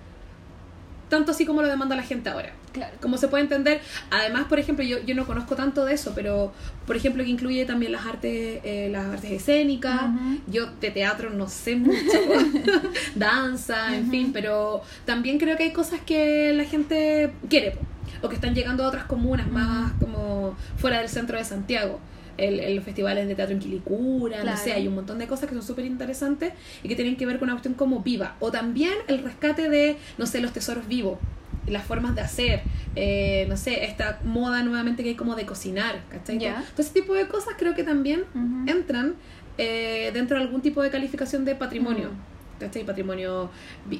tanto 1.08 1.30
así 1.30 1.46
como 1.46 1.62
lo 1.62 1.68
demanda 1.68 1.94
la 1.94 2.02
gente 2.02 2.28
ahora. 2.30 2.52
Claro. 2.72 2.96
Como 3.00 3.18
se 3.18 3.28
puede 3.28 3.44
entender, 3.44 3.80
además, 4.10 4.46
por 4.48 4.58
ejemplo, 4.58 4.84
yo, 4.84 4.98
yo 5.02 5.14
no 5.14 5.26
conozco 5.26 5.54
tanto 5.54 5.84
de 5.84 5.94
eso, 5.94 6.12
pero 6.14 6.52
por 6.86 6.96
ejemplo 6.96 7.22
que 7.22 7.28
incluye 7.28 7.64
también 7.66 7.92
las 7.92 8.06
artes, 8.06 8.60
eh, 8.64 8.88
las 8.90 9.04
artes 9.06 9.30
escénicas, 9.30 10.10
yo 10.46 10.66
de 10.80 10.90
teatro 10.90 11.30
no 11.30 11.48
sé 11.48 11.76
mucho, 11.76 12.18
danza, 13.14 13.94
en 13.94 14.10
fin, 14.10 14.30
pero 14.32 14.80
también 15.04 15.38
creo 15.38 15.56
que 15.58 15.64
hay 15.64 15.72
cosas 15.72 16.00
que 16.00 16.54
la 16.54 16.64
gente 16.64 17.30
quiere, 17.50 17.76
o 18.22 18.28
que 18.30 18.36
están 18.36 18.54
llegando 18.54 18.84
a 18.84 18.88
otras 18.88 19.04
comunas 19.04 19.50
más 19.50 19.92
como 20.00 20.56
fuera 20.76 20.98
del 20.98 21.10
centro 21.10 21.36
de 21.36 21.44
Santiago. 21.44 22.00
El, 22.42 22.74
los 22.74 22.84
festivales 22.84 23.28
de 23.28 23.34
teatro 23.34 23.54
en 23.54 23.60
Quilicura, 23.60 24.40
Claro. 24.40 24.50
no 24.58 24.64
sé, 24.64 24.72
hay 24.72 24.88
un 24.88 24.94
montón 24.94 25.18
de 25.18 25.26
cosas 25.26 25.48
que 25.48 25.54
son 25.54 25.62
súper 25.64 25.84
interesantes 25.84 26.52
y 26.82 26.88
que 26.88 26.96
tienen 26.96 27.16
que 27.16 27.24
ver 27.26 27.38
con 27.38 27.46
una 27.46 27.54
cuestión 27.54 27.74
como 27.74 28.00
viva. 28.00 28.36
O 28.40 28.50
también 28.50 28.94
el 29.08 29.22
rescate 29.22 29.68
de, 29.68 29.96
no 30.18 30.26
sé, 30.26 30.40
los 30.40 30.52
tesoros 30.52 30.88
vivos, 30.88 31.18
las 31.66 31.84
formas 31.84 32.14
de 32.14 32.20
hacer, 32.22 32.62
eh, 32.96 33.46
no 33.48 33.56
sé, 33.56 33.84
esta 33.84 34.20
moda 34.24 34.62
nuevamente 34.62 35.02
que 35.02 35.10
hay 35.10 35.14
como 35.14 35.36
de 35.36 35.46
cocinar, 35.46 36.00
¿cachai? 36.10 36.38
Todo 36.38 36.54
ese 36.78 36.92
tipo 36.92 37.14
de 37.14 37.28
cosas 37.28 37.54
creo 37.56 37.74
que 37.74 37.84
también 37.84 38.24
entran 38.66 39.14
eh, 39.58 40.10
dentro 40.12 40.36
de 40.36 40.42
algún 40.44 40.60
tipo 40.62 40.82
de 40.82 40.90
calificación 40.90 41.44
de 41.44 41.54
patrimonio. 41.54 42.08
Mm. 42.10 42.32
¿Cachai? 42.60 42.84
Patrimonio, 42.84 43.50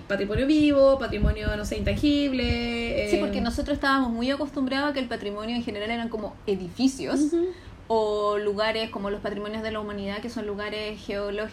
patrimonio 0.07 0.47
vivo, 0.47 0.97
patrimonio, 0.99 1.57
no 1.57 1.65
sé, 1.65 1.79
intangible. 1.79 3.09
Sí, 3.11 3.17
eh, 3.17 3.19
porque 3.21 3.41
nosotros 3.41 3.75
estábamos 3.75 4.11
muy 4.13 4.31
acostumbrados 4.31 4.91
a 4.91 4.93
que 4.93 5.01
el 5.01 5.09
patrimonio 5.09 5.57
en 5.57 5.65
general 5.65 5.91
eran 5.91 6.09
como 6.09 6.37
edificios 6.47 7.21
Ujú. 7.23 7.49
O 7.95 8.39
lugares 8.39 8.89
como 8.89 9.11
los 9.11 9.21
patrimonios 9.21 9.63
de 9.63 9.71
la 9.71 9.79
humanidad, 9.81 10.21
que 10.23 10.31
son 10.31 10.47
lugares 10.47 10.99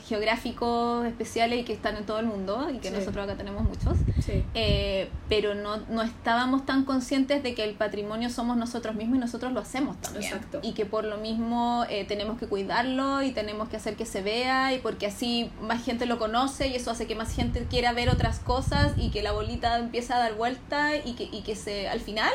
geográficos 0.07 1.05
especiales 1.05 1.59
y 1.59 1.63
que 1.63 1.73
están 1.73 1.97
en 1.97 2.05
todo 2.05 2.19
el 2.19 2.27
mundo 2.27 2.69
y 2.73 2.77
que 2.77 2.89
Sí. 2.89 2.93
nosotros 2.95 3.25
acá 3.25 3.35
tenemos 3.35 3.63
muchos. 3.63 3.97
Sí. 4.23 4.45
Eh, 4.53 5.09
pero 5.27 5.53
no, 5.53 5.77
no 5.89 6.01
estábamos 6.01 6.65
tan 6.65 6.85
conscientes 6.85 7.43
de 7.43 7.53
que 7.55 7.65
el 7.65 7.73
patrimonio 7.73 8.29
somos 8.29 8.55
nosotros 8.55 8.95
mismos 8.95 9.17
y 9.17 9.19
nosotros 9.19 9.51
lo 9.51 9.59
hacemos 9.59 9.99
también. 9.99 10.23
Exacto. 10.23 10.59
Y 10.61 10.71
que 10.73 10.85
por 10.85 11.03
lo 11.03 11.17
mismo 11.17 11.85
eh, 11.89 12.05
tenemos 12.05 12.39
que 12.39 12.47
cuidarlo 12.47 13.21
y 13.21 13.31
tenemos 13.31 13.67
que 13.67 13.75
hacer 13.77 13.95
que 13.95 14.05
se 14.05 14.21
vea 14.21 14.73
y 14.73 14.79
porque 14.79 15.07
así 15.07 15.51
más 15.61 15.83
gente 15.83 16.05
lo 16.05 16.17
conoce 16.19 16.67
y 16.67 16.75
eso 16.75 16.91
hace 16.91 17.05
que 17.05 17.15
más 17.15 17.35
gente 17.35 17.65
quiera 17.69 17.91
ver 17.91 18.09
otras 18.09 18.39
cosas 18.39 18.93
y 18.97 19.09
que 19.11 19.21
la 19.23 19.33
bolita 19.33 19.77
empieza 19.77 20.15
a 20.15 20.19
dar 20.19 20.35
vuelta 20.35 20.95
y 20.95 21.13
que, 21.13 21.23
y 21.25 21.41
que 21.41 21.55
se 21.55 21.89
al 21.89 21.99
final, 21.99 22.31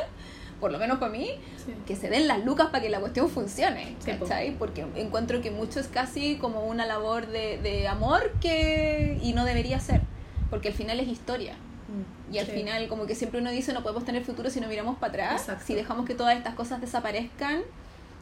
por 0.64 0.72
lo 0.72 0.78
menos 0.78 0.98
para 0.98 1.12
mí, 1.12 1.28
Sí. 1.66 1.74
que 1.86 1.94
se 1.94 2.08
den 2.08 2.26
las 2.26 2.42
lucas 2.42 2.68
para 2.68 2.80
que 2.82 2.88
la 2.88 2.98
cuestión 2.98 3.28
funcione, 3.28 3.96
Sí. 3.98 4.12
¿cachai? 4.12 4.52
Porque 4.56 4.86
encuentro 4.96 5.42
que 5.42 5.50
mucho 5.50 5.78
es 5.78 5.88
casi 5.88 6.36
como 6.36 6.64
una 6.64 6.86
labor 6.86 7.26
de, 7.26 7.58
de 7.58 7.86
amor 7.86 8.32
que 8.40 9.18
y 9.22 9.34
no 9.34 9.44
debería 9.44 9.78
ser, 9.78 10.00
porque 10.48 10.68
al 10.68 10.74
final 10.74 11.00
es 11.00 11.08
historia. 11.08 11.52
Mm, 11.52 12.34
Y 12.34 12.38
al 12.38 12.46
sí. 12.46 12.52
final, 12.52 12.88
como 12.88 13.04
que 13.04 13.14
siempre 13.14 13.40
uno 13.42 13.50
dice, 13.50 13.74
no 13.74 13.82
podemos 13.82 14.06
tener 14.06 14.24
futuro 14.24 14.48
si 14.48 14.58
no 14.58 14.68
miramos 14.68 14.96
para 14.96 15.12
atrás, 15.12 15.42
Exacto. 15.42 15.64
si 15.66 15.74
dejamos 15.74 16.06
que 16.06 16.14
todas 16.14 16.34
estas 16.34 16.54
cosas 16.54 16.80
desaparezcan. 16.80 17.60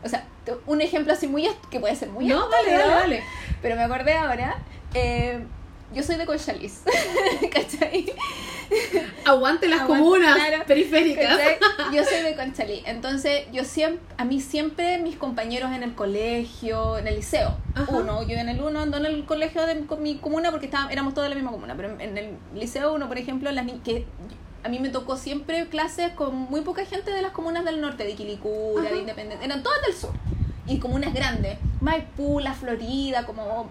O 0.04 0.08
sea, 0.08 0.24
un 0.66 0.80
ejemplo 0.80 1.12
así 1.12 1.28
muy 1.28 1.48
que 1.70 1.78
puede 1.78 1.94
ser 1.94 2.08
muy 2.08 2.26
No, 2.26 2.50
estúpido, 2.50 2.76
dale, 2.78 2.94
dale. 3.00 3.22
pero 3.62 3.76
me 3.76 3.82
acordé 3.82 4.14
ahora. 4.14 4.56
eh, 4.94 5.38
yo 5.94 6.02
soy 6.02 6.16
de 6.16 6.26
Conchalís, 6.26 6.82
¿cachai? 7.52 8.12
Aguante 9.24 9.68
las 9.68 9.82
Aguante, 9.82 10.04
comunas 10.04 10.34
claro. 10.34 10.64
periféricas. 10.66 11.36
¿Cachai? 11.36 11.58
Yo 11.94 12.04
soy 12.04 12.22
de 12.22 12.34
Conchalí. 12.34 12.82
Entonces, 12.86 13.44
yo 13.52 13.64
siempre, 13.64 14.02
a 14.16 14.24
mí 14.24 14.40
siempre 14.40 14.98
mis 14.98 15.16
compañeros 15.16 15.72
en 15.72 15.82
el 15.82 15.94
colegio, 15.94 16.96
en 16.96 17.06
el 17.06 17.16
liceo, 17.16 17.56
Ajá. 17.74 17.86
uno, 17.90 18.22
yo 18.26 18.36
en 18.36 18.48
el 18.48 18.62
uno, 18.62 18.86
no 18.86 18.96
en 18.96 19.06
el 19.06 19.24
colegio 19.26 19.66
de 19.66 19.84
mi 19.98 20.16
comuna 20.16 20.50
porque 20.50 20.66
estaba, 20.66 20.90
éramos 20.90 21.12
todos 21.12 21.26
de 21.26 21.30
la 21.30 21.34
misma 21.34 21.50
comuna, 21.50 21.74
pero 21.76 22.00
en, 22.00 22.16
el 22.16 22.36
liceo 22.54 22.94
uno, 22.94 23.08
por 23.08 23.18
ejemplo, 23.18 23.50
las 23.52 23.66
que 23.84 24.06
a 24.64 24.68
mí 24.68 24.78
me 24.78 24.88
tocó 24.88 25.16
siempre 25.16 25.68
clases 25.68 26.12
con 26.12 26.34
muy 26.34 26.62
poca 26.62 26.86
gente 26.86 27.10
de 27.10 27.20
las 27.20 27.32
comunas 27.32 27.64
del 27.64 27.80
norte, 27.80 28.04
de 28.04 28.14
Quilicura, 28.14 28.84
Ajá. 28.86 28.94
de 28.94 29.00
Independencia, 29.00 29.44
eran 29.44 29.62
todas 29.62 29.82
del 29.82 29.94
sur. 29.94 30.12
Y 30.66 30.78
comunas 30.78 31.12
grandes, 31.12 31.58
Maipú, 31.80 32.38
La 32.38 32.54
Florida, 32.54 33.26
como 33.26 33.68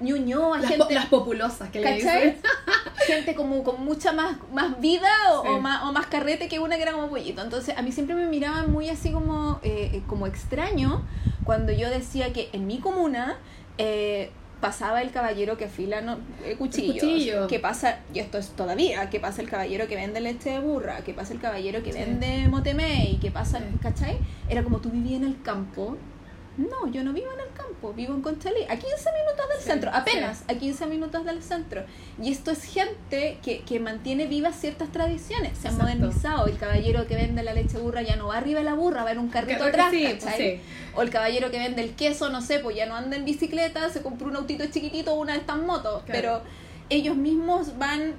ñuñoa, 0.00 0.58
Las, 0.58 0.68
gente... 0.70 0.84
po- 0.84 0.90
las 0.92 1.06
populosas 1.06 1.70
que 1.70 1.80
le 1.80 1.98
¿Cachai? 1.98 2.24
dicen. 2.32 2.42
gente 3.06 3.34
como 3.34 3.62
con 3.62 3.84
mucha 3.84 4.12
más, 4.12 4.36
más 4.52 4.80
vida 4.80 5.08
o, 5.32 5.42
Sí. 5.42 5.48
o 5.50 5.60
más, 5.60 5.82
o 5.84 5.92
más 5.92 6.06
carrete 6.06 6.48
que 6.48 6.58
una 6.58 6.76
que 6.76 6.82
era 6.82 6.92
como 6.92 7.08
pollito. 7.08 7.42
Entonces 7.42 7.76
a 7.76 7.82
mí 7.82 7.92
siempre 7.92 8.14
me 8.16 8.26
miraban 8.26 8.70
muy 8.72 8.88
así 8.88 9.10
como, 9.12 9.60
eh, 9.62 9.90
eh, 9.94 10.02
como 10.06 10.26
extraño 10.26 11.02
cuando 11.44 11.72
yo 11.72 11.90
decía 11.90 12.32
que 12.32 12.48
en 12.52 12.66
mi 12.66 12.78
comuna 12.78 13.36
eh, 13.78 14.30
pasaba 14.60 15.02
el 15.02 15.10
caballero 15.10 15.58
que 15.58 15.66
afila 15.66 16.00
no, 16.00 16.16
eh, 16.42 16.56
cuchillos, 16.56 16.94
cuchillo. 16.94 17.46
que 17.48 17.58
pasa, 17.60 17.98
y 18.14 18.20
esto 18.20 18.38
es 18.38 18.48
todavía, 18.50 19.10
que 19.10 19.20
pasa 19.20 19.42
el 19.42 19.50
caballero 19.50 19.86
que 19.88 19.96
vende 19.96 20.20
leche 20.22 20.50
de 20.50 20.60
burra, 20.60 20.98
que 21.02 21.12
pasa 21.12 21.34
el 21.34 21.40
caballero 21.40 21.82
que 21.82 21.92
Sí. 21.92 21.98
vende 21.98 22.48
motemey, 22.48 23.18
que 23.20 23.30
pasa, 23.30 23.58
Sí. 23.58 23.64
¿cachai? 23.82 24.18
Era 24.48 24.62
como 24.64 24.78
tú 24.78 24.88
vivías 24.88 25.20
en 25.20 25.24
el 25.24 25.42
campo. 25.42 25.98
No, 26.56 26.86
yo 26.92 27.02
no 27.02 27.12
vivo 27.12 27.26
en 27.32 27.40
el 27.40 27.52
campo, 27.52 27.92
vivo 27.94 28.14
en 28.14 28.22
Conchalí, 28.22 28.62
a 28.64 28.76
15 28.76 28.86
minutos 28.86 29.48
del 29.48 29.58
Sí, 29.58 29.64
centro, 29.64 29.90
sí. 29.90 29.96
apenas 30.00 30.44
a 30.46 30.54
15 30.54 30.86
minutos 30.86 31.24
del 31.24 31.42
centro. 31.42 31.82
Y 32.22 32.30
esto 32.30 32.52
es 32.52 32.62
gente 32.62 33.38
que, 33.42 33.60
que 33.62 33.80
mantiene 33.80 34.26
vivas 34.26 34.54
ciertas 34.60 34.92
tradiciones, 34.92 35.58
se 35.58 35.66
han 35.68 35.74
Exacto. 35.74 35.82
modernizado. 35.98 36.46
El 36.46 36.56
caballero 36.56 37.06
que 37.08 37.16
vende 37.16 37.42
la 37.42 37.54
leche 37.54 37.78
burra 37.78 38.02
ya 38.02 38.14
no 38.16 38.28
va 38.28 38.36
arriba 38.36 38.60
de 38.60 38.64
la 38.66 38.74
burra, 38.74 39.02
va 39.02 39.10
en 39.12 39.18
un 39.18 39.28
carrito 39.30 39.64
atrás, 39.64 39.90
sí, 39.90 40.04
¿cachai? 40.20 40.38
sí. 40.58 40.60
O 40.94 41.02
el 41.02 41.10
caballero 41.10 41.50
que 41.50 41.58
vende 41.58 41.82
el 41.82 41.94
queso, 41.96 42.30
no 42.30 42.40
sé, 42.40 42.60
pues 42.60 42.76
ya 42.76 42.86
no 42.86 42.94
anda 42.94 43.16
en 43.16 43.24
bicicleta, 43.24 43.88
se 43.90 44.02
compró 44.02 44.28
un 44.28 44.36
autito 44.36 44.64
chiquitito 44.66 45.12
o 45.14 45.20
una 45.20 45.32
de 45.32 45.40
estas 45.40 45.56
motos. 45.58 46.04
Claro. 46.04 46.20
Pero 46.20 46.42
ellos 46.88 47.16
mismos 47.16 47.78
van 47.78 48.12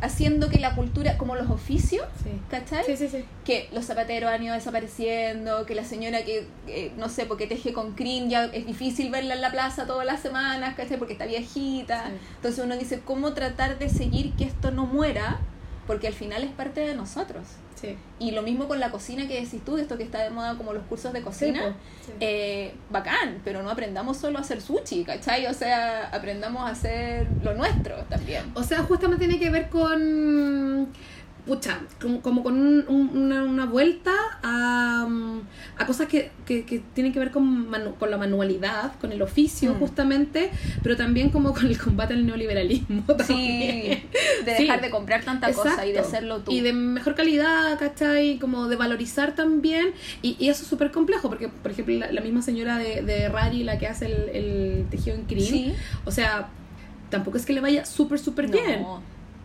haciendo 0.00 0.48
que 0.50 0.58
la 0.58 0.74
cultura, 0.74 1.16
como 1.16 1.36
los 1.36 1.50
oficios, 1.50 2.04
Sí. 2.22 2.30
¿cachai? 2.50 2.84
Sí, 2.84 2.96
sí, 2.96 3.08
sí. 3.08 3.24
que 3.44 3.68
los 3.72 3.84
zapateros 3.86 4.30
han 4.30 4.42
ido 4.42 4.54
desapareciendo, 4.54 5.64
que 5.66 5.74
la 5.74 5.84
señora 5.84 6.22
que, 6.24 6.46
eh, 6.66 6.92
no 6.96 7.08
sé, 7.08 7.26
porque 7.26 7.46
teje 7.46 7.72
con 7.72 7.94
crin 7.94 8.28
ya 8.28 8.44
es 8.46 8.66
difícil 8.66 9.10
verla 9.10 9.34
en 9.34 9.40
la 9.40 9.50
plaza 9.50 9.86
todas 9.86 10.04
las 10.06 10.20
semanas, 10.20 10.74
¿cachai? 10.76 10.98
Porque 10.98 11.14
está 11.14 11.26
viejita. 11.26 12.06
Sí. 12.08 12.12
Entonces 12.36 12.64
uno 12.64 12.76
dice, 12.76 13.00
¿cómo 13.04 13.32
tratar 13.32 13.78
de 13.78 13.88
seguir 13.88 14.32
que 14.34 14.44
esto 14.44 14.70
no 14.70 14.86
muera? 14.86 15.38
Porque 15.86 16.08
al 16.08 16.14
final 16.14 16.42
es 16.44 16.50
parte 16.50 16.80
de 16.80 16.94
nosotros. 16.94 17.44
Sí. 17.86 17.96
Y 18.18 18.30
lo 18.32 18.42
mismo 18.42 18.66
con 18.66 18.80
la 18.80 18.90
cocina 18.90 19.28
que 19.28 19.40
decís 19.40 19.62
tú, 19.64 19.76
de 19.76 19.82
esto 19.82 19.96
que 19.96 20.02
está 20.02 20.22
de 20.22 20.30
moda 20.30 20.56
como 20.56 20.72
los 20.72 20.82
cursos 20.84 21.12
de 21.12 21.22
cocina. 21.22 21.76
Eh, 22.20 22.74
bacán, 22.90 23.40
pero 23.44 23.62
no 23.62 23.70
aprendamos 23.70 24.16
solo 24.16 24.38
a 24.38 24.40
hacer 24.40 24.60
sushi, 24.60 25.04
¿cachai? 25.04 25.46
O 25.46 25.54
sea, 25.54 26.08
aprendamos 26.08 26.62
a 26.62 26.72
hacer 26.72 27.26
lo 27.42 27.54
nuestro 27.54 27.96
también. 28.08 28.44
O 28.54 28.62
sea, 28.62 28.82
justamente 28.82 29.26
tiene 29.26 29.38
que 29.38 29.50
ver 29.50 29.68
con. 29.68 30.88
Pucha, 31.46 31.78
como, 32.00 32.20
como 32.22 32.42
con 32.42 32.54
un- 32.58 32.84
un- 32.88 33.10
una, 33.16 33.44
una 33.44 33.66
vuelta 33.66 34.12
a, 34.42 35.06
mm, 35.08 35.40
a 35.78 35.86
cosas 35.86 36.08
que, 36.08 36.32
que, 36.44 36.64
que 36.64 36.80
tienen 36.92 37.12
que 37.12 37.20
ver 37.20 37.30
con, 37.30 37.70
manu- 37.70 37.94
con 37.98 38.10
la 38.10 38.16
manualidad, 38.18 38.94
con 39.00 39.12
el 39.12 39.22
oficio, 39.22 39.72
Mm. 39.74 39.78
justamente, 39.78 40.50
pero 40.82 40.96
también 40.96 41.30
como 41.30 41.54
con 41.54 41.66
el 41.66 41.78
combate 41.78 42.14
al 42.14 42.26
neoliberalismo. 42.26 43.04
Sí, 43.06 43.14
también. 43.16 44.02
de 44.44 44.56
Sí. 44.56 44.62
dejar 44.64 44.80
de 44.80 44.90
comprar 44.90 45.22
tanta 45.24 45.52
cosa 45.52 45.86
y 45.86 45.92
de 45.92 45.98
Exacto. 45.98 46.08
hacerlo 46.16 46.38
tú. 46.40 46.50
Y 46.50 46.60
de 46.62 46.72
mejor 46.72 47.14
calidad, 47.14 47.78
¿cachai? 47.78 48.38
Como 48.40 48.66
de 48.68 48.74
valorizar 48.76 49.34
también. 49.36 49.92
Y, 50.22 50.36
y 50.40 50.48
eso 50.48 50.62
es 50.64 50.68
súper 50.68 50.90
complejo, 50.90 51.28
porque, 51.28 51.48
por 51.48 51.70
ejemplo, 51.70 51.94
la, 51.96 52.10
la 52.10 52.20
misma 52.22 52.42
señora 52.42 52.76
de, 52.78 53.02
de 53.02 53.28
Rari, 53.28 53.62
la 53.62 53.78
que 53.78 53.86
hace 53.86 54.06
el, 54.06 54.28
el 54.34 54.86
tejido 54.90 55.14
en 55.16 55.22
crin, 55.26 55.44
Sí. 55.46 55.74
o 56.04 56.10
sea, 56.10 56.48
tampoco 57.08 57.36
es 57.36 57.46
que 57.46 57.52
le 57.52 57.60
vaya 57.60 57.84
súper, 57.84 58.18
súper 58.18 58.48
bien. 58.50 58.84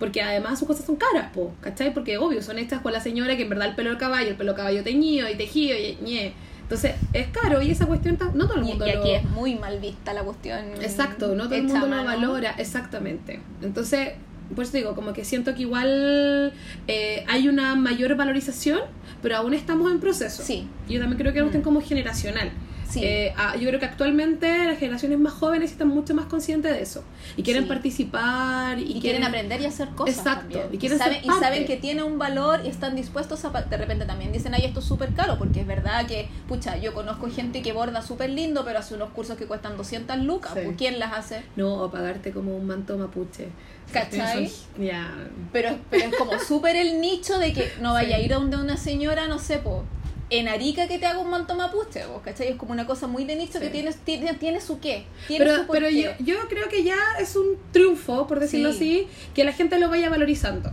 Porque 0.01 0.21
además 0.21 0.59
sus 0.59 0.67
cosas 0.67 0.85
son 0.85 0.97
caras, 0.97 1.31
po, 1.33 1.53
¿cachai? 1.61 1.93
Porque 1.93 2.17
obvio, 2.17 2.41
son 2.41 2.57
hechas 2.59 2.81
con 2.81 2.91
la 2.91 2.99
señora 2.99 3.37
que 3.37 3.43
en 3.43 3.49
verdad 3.49 3.67
el 3.69 3.75
pelo 3.75 3.89
del 3.91 3.97
caballo, 3.99 4.27
el 4.29 4.35
pelo 4.35 4.51
del 4.51 4.57
caballo 4.57 4.83
teñido 4.83 5.29
y 5.29 5.35
tejido 5.35 5.77
y 5.77 5.97
ñe. 6.03 6.33
Entonces, 6.63 6.95
es 7.13 7.27
caro 7.27 7.61
y 7.61 7.69
esa 7.71 7.85
cuestión 7.85 8.17
no 8.33 8.47
todo 8.47 8.57
el 8.57 8.63
Y, 8.63 8.67
mundo 8.67 8.87
y 8.87 8.89
aquí 8.89 9.07
lo... 9.09 9.15
es 9.15 9.23
muy 9.29 9.55
mal 9.55 9.79
vista 9.79 10.13
la 10.13 10.23
cuestión. 10.23 10.59
Exacto, 10.81 11.35
no 11.35 11.45
todo 11.45 11.55
el 11.55 11.63
mundo 11.63 11.77
a 11.85 11.87
lo 11.87 12.03
mano. 12.03 12.03
valora, 12.31 12.55
exactamente. 12.57 13.39
Entonces, 13.61 14.09
por 14.55 14.63
eso 14.65 14.75
digo, 14.77 14.95
como 14.95 15.13
que 15.13 15.23
siento 15.23 15.53
que 15.53 15.61
igual 15.61 16.51
eh, 16.87 17.23
hay 17.29 17.47
una 17.47 17.75
mayor 17.75 18.15
valorización, 18.15 18.79
pero 19.21 19.37
aún 19.37 19.53
estamos 19.53 19.91
en 19.91 19.99
proceso. 19.99 20.43
Sí, 20.43 20.67
Yo 20.89 20.99
también 20.99 21.19
creo 21.19 21.31
que 21.31 21.39
es 21.39 21.43
una 21.43 21.51
cuestión 21.51 21.61
Mm. 21.61 21.75
como 21.75 21.81
generacional. 21.81 22.51
Sí. 22.91 23.03
Eh, 23.03 23.33
ah, 23.37 23.55
yo 23.55 23.67
creo 23.67 23.79
que 23.79 23.85
actualmente 23.85 24.65
las 24.65 24.77
generaciones 24.77 25.19
más 25.19 25.33
jóvenes 25.33 25.71
están 25.71 25.87
mucho 25.87 26.13
más 26.13 26.25
conscientes 26.25 26.71
de 26.71 26.81
eso 26.81 27.03
y 27.37 27.43
quieren 27.43 27.63
Sí. 27.63 27.69
participar 27.69 28.79
y, 28.79 28.97
y, 28.97 29.01
quieren 29.01 29.23
aprender 29.23 29.61
y 29.61 29.65
hacer 29.65 29.89
cosas. 29.89 30.17
Exacto, 30.17 30.59
también. 30.59 30.67
y 30.71 30.77
quieren 30.77 30.99
saben, 30.99 31.63
y 31.63 31.65
que 31.65 31.77
tiene 31.77 32.03
un 32.03 32.17
valor 32.19 32.61
y 32.65 32.69
están 32.69 32.95
dispuestos 32.95 33.45
a. 33.45 33.49
De 33.49 33.77
repente 33.77 34.05
también 34.05 34.31
dicen, 34.31 34.53
ay, 34.53 34.65
esto 34.65 34.79
es 34.79 34.85
súper 34.85 35.13
caro, 35.13 35.37
porque 35.37 35.61
es 35.61 35.67
verdad 35.67 36.05
que, 36.05 36.29
pucha, 36.47 36.77
yo 36.77 36.93
conozco 36.93 37.29
gente 37.29 37.61
que 37.61 37.73
borda 37.73 38.01
súper 38.01 38.29
lindo, 38.29 38.63
pero 38.65 38.79
hace 38.79 38.95
unos 38.95 39.09
cursos 39.11 39.37
que 39.37 39.45
cuestan 39.45 39.77
200 39.77 40.17
lucas. 40.19 40.51
Sí. 40.53 40.61
pues, 40.65 40.77
¿Quién 40.77 40.99
las 40.99 41.13
hace? 41.13 41.43
No, 41.55 41.73
o 41.75 41.91
pagarte 41.91 42.31
como 42.31 42.55
un 42.55 42.65
manto 42.67 42.97
mapuche. 42.97 43.47
¿Cachai? 43.91 44.49
Ya. 44.79 45.11
Pero, 45.51 45.77
pero 45.89 46.05
es 46.05 46.15
como 46.15 46.39
súper 46.47 46.75
el 46.75 47.01
nicho 47.01 47.37
de 47.39 47.53
que 47.53 47.71
no 47.81 47.93
vaya 47.93 48.15
a 48.15 48.19
ir 48.19 48.33
a 48.33 48.37
donde 48.37 48.57
una 48.57 48.77
señora, 48.77 49.27
no 49.27 49.37
sé, 49.37 49.57
po, 49.57 49.83
en 50.31 50.47
Arica 50.47 50.87
que 50.87 50.97
te 50.97 51.05
haga 51.05 51.19
un 51.19 51.29
manto 51.29 51.55
mapuche, 51.55 52.01
po, 52.05 52.21
¿cachai? 52.23 52.47
Es 52.47 52.55
como 52.55 52.71
una 52.71 52.87
cosa 52.87 53.05
muy 53.05 53.25
de 53.25 53.35
nicho 53.35 53.59
Sí. 53.59 53.65
que 53.65 53.69
tiene, 53.69 53.91
tiene, 54.05 54.33
tiene 54.35 54.61
su 54.61 54.79
qué. 54.79 55.03
Tiene 55.27 55.45
Pero, 55.45 55.57
su 55.57 55.67
pero 55.67 55.89
yo 55.89 56.11
creo 56.47 56.69
que 56.69 56.83
ya 56.83 56.95
es 57.19 57.35
un 57.35 57.57
triunfo, 57.73 58.27
por 58.27 58.39
decirlo 58.39 58.71
Sí. 58.71 58.77
así, 58.77 59.07
que 59.35 59.43
la 59.43 59.51
gente 59.51 59.77
lo 59.77 59.89
vaya 59.89 60.09
valorizando. 60.09 60.71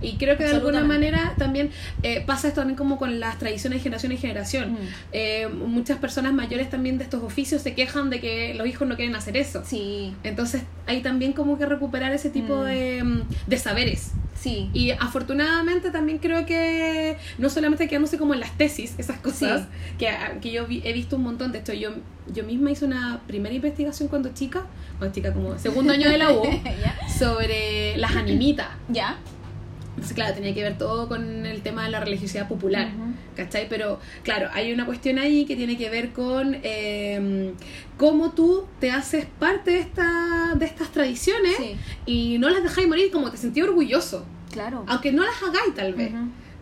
Y 0.00 0.12
creo 0.16 0.36
que 0.36 0.44
de 0.44 0.50
alguna 0.50 0.84
manera 0.84 1.34
también 1.38 1.70
eh, 2.02 2.22
pasa 2.24 2.48
esto 2.48 2.60
también 2.60 2.76
como 2.76 2.98
con 2.98 3.18
las 3.20 3.38
tradiciones 3.38 3.78
de 3.78 3.82
generación 3.82 4.12
en 4.12 4.18
generación. 4.18 4.72
Mm. 4.72 4.76
Eh, 5.12 5.48
muchas 5.48 5.98
personas 5.98 6.32
mayores 6.32 6.70
también 6.70 6.98
de 6.98 7.04
estos 7.04 7.22
oficios 7.22 7.62
se 7.62 7.74
quejan 7.74 8.08
de 8.10 8.20
que 8.20 8.54
los 8.54 8.66
hijos 8.66 8.86
no 8.86 8.94
quieren 8.96 9.16
hacer 9.16 9.36
eso. 9.36 9.62
Sí, 9.66 10.14
Entonces 10.22 10.62
hay 10.86 11.00
también 11.02 11.32
como 11.32 11.58
que 11.58 11.66
recuperar 11.66 12.12
ese 12.12 12.30
tipo 12.30 12.56
Mm. 12.58 12.64
de, 12.64 13.04
mm, 13.04 13.20
de 13.48 13.58
saberes. 13.58 14.12
sí. 14.40 14.70
Y 14.72 14.92
afortunadamente 14.92 15.90
también 15.90 16.18
creo 16.18 16.46
que 16.46 17.16
no 17.38 17.50
solamente 17.50 17.88
quedándose 17.88 18.18
como 18.18 18.34
en 18.34 18.40
las 18.40 18.56
tesis, 18.56 18.94
esas 18.98 19.18
cosas, 19.18 19.66
que, 19.98 20.08
que 20.40 20.52
yo 20.52 20.64
vi- 20.68 20.80
he 20.84 20.92
visto 20.92 21.16
un 21.16 21.22
montón. 21.24 21.50
De 21.50 21.58
hecho, 21.58 21.72
yo, 21.72 21.90
yo 22.32 22.44
misma 22.44 22.70
hice 22.70 22.84
una 22.84 23.20
primera 23.26 23.52
investigación 23.54 24.08
cuando 24.08 24.28
chica, 24.32 24.64
cuando 24.98 25.12
chica 25.12 25.32
como 25.34 25.58
segundo 25.58 25.92
año 25.92 26.08
de 26.08 26.18
la 26.18 26.30
U, 26.32 26.42
sobre 27.18 27.96
las 27.96 28.14
animitas. 28.14 28.68
¿Ya? 28.88 29.16
Entonces, 29.98 30.14
claro, 30.14 30.34
tenía 30.34 30.54
que 30.54 30.62
ver 30.62 30.78
todo 30.78 31.08
con 31.08 31.44
el 31.44 31.60
tema 31.62 31.82
de 31.84 31.90
la 31.90 31.98
religiosidad 31.98 32.46
popular. 32.46 32.86
Ujú. 32.94 33.12
¿Cachai? 33.36 33.68
Pero 33.68 33.98
claro, 34.22 34.48
hay 34.52 34.72
una 34.72 34.86
cuestión 34.86 35.18
ahí 35.18 35.44
que 35.44 35.56
tiene 35.56 35.76
que 35.76 35.90
ver 35.90 36.10
con 36.12 36.56
eh, 36.62 37.52
cómo 37.96 38.30
tú 38.30 38.64
te 38.78 38.92
haces 38.92 39.26
parte 39.40 39.72
de, 39.72 39.80
esta, 39.80 40.54
de 40.56 40.64
estas 40.66 40.90
tradiciones 40.92 41.56
Sí, 41.56 41.76
y 42.06 42.38
no 42.38 42.48
las 42.48 42.62
dejáis 42.62 42.86
morir 42.86 43.10
como 43.10 43.30
te 43.30 43.36
sentí 43.36 43.60
orgulloso. 43.60 44.24
claro. 44.52 44.84
Aunque 44.86 45.10
no 45.12 45.24
las 45.24 45.42
hagáis 45.42 45.74
tal 45.74 45.94
vez. 45.94 46.12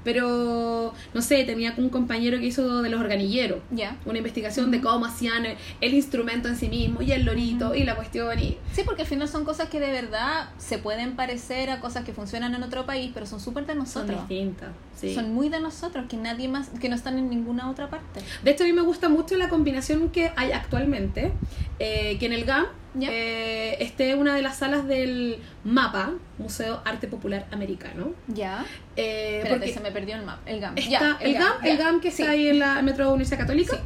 Pero, 0.07 0.95
no 1.15 1.21
sé, 1.21 1.43
tenía 1.43 1.75
un 1.77 1.89
compañero 1.89 2.39
que 2.39 2.47
hizo 2.47 2.81
de 2.81 2.89
los 2.89 3.01
organilleros 3.01 3.59
Ya. 3.73 3.97
una 4.07 4.19
investigación 4.19 4.71
de 4.71 4.79
Ujú. 4.79 4.87
cómo 4.87 5.05
hacían 5.07 5.45
el, 5.45 5.57
el 5.81 5.95
instrumento 5.95 6.47
en 6.47 6.55
sí 6.55 6.69
mismo 6.69 7.03
y 7.03 7.11
el 7.11 7.25
lorito 7.25 7.67
Ujú. 7.67 7.75
y 7.75 7.83
la 7.83 7.97
cuestión 7.97 8.39
y... 8.39 8.57
Sí, 8.73 8.83
porque 8.85 9.03
al 9.03 9.09
final 9.09 9.27
son 9.27 9.45
cosas 9.45 9.69
que 9.69 9.81
de 9.81 9.91
verdad 9.91 10.51
se 10.59 10.79
pueden 10.79 11.17
parecer 11.17 11.71
a 11.71 11.81
cosas 11.81 12.05
que 12.05 12.13
funcionan 12.13 12.55
en 12.55 12.63
otro 12.63 12.87
país, 12.87 13.11
pero 13.13 13.27
son 13.27 13.41
súper 13.41 13.67
de 13.67 13.73
Son 13.73 13.79
nosotros. 13.81 14.29
distintas. 14.29 14.69
Sí. 14.97 15.13
Son 15.13 15.35
muy 15.35 15.49
de 15.49 15.59
nosotros, 15.59 16.07
que 16.09 16.17
nadie 16.17 16.47
más, 16.47 16.69
que 16.81 16.89
no 16.89 16.95
están 16.95 17.19
en 17.19 17.29
ninguna 17.29 17.69
otra 17.69 17.91
parte. 17.91 18.21
De 18.45 18.51
hecho, 18.53 18.63
a 18.63 18.67
mí 18.69 18.73
me 18.73 18.83
gusta 18.83 19.09
mucho 19.09 19.37
la 19.37 19.49
combinación 19.49 20.09
que 20.11 20.31
hay 20.37 20.53
actualmente, 20.53 21.33
eh, 21.81 22.17
que 22.21 22.27
en 22.27 22.33
el 22.33 22.45
GAM 22.45 22.67
Ya. 22.99 23.09
eh, 23.13 23.77
esté 23.81 24.15
una 24.15 24.35
de 24.35 24.43
las 24.43 24.59
salas 24.59 24.87
del 24.87 25.39
MAPA, 25.65 26.13
Museo 26.39 26.81
Arte 26.85 27.07
Popular 27.09 27.47
Americano. 27.53 28.13
Ya. 28.29 28.65
Eh, 28.97 29.39
Espérate, 29.39 29.59
porque 29.61 29.73
se 29.75 29.81
me 29.81 29.91
perdió 29.93 30.17
el 30.17 30.25
map. 30.25 30.39
El 30.47 30.61
GAM. 30.61 30.77
está 30.79 31.19
el, 31.21 31.35
GAM, 31.35 31.53
el. 31.65 31.77
GAM 31.77 32.01
que 32.01 32.11
Sí. 32.11 32.23
está 32.23 32.33
ahí 32.33 32.49
en 32.49 32.59
la 32.59 32.81
Metro 32.83 33.09
Universidad 33.11 33.41
Católica, 33.41 33.79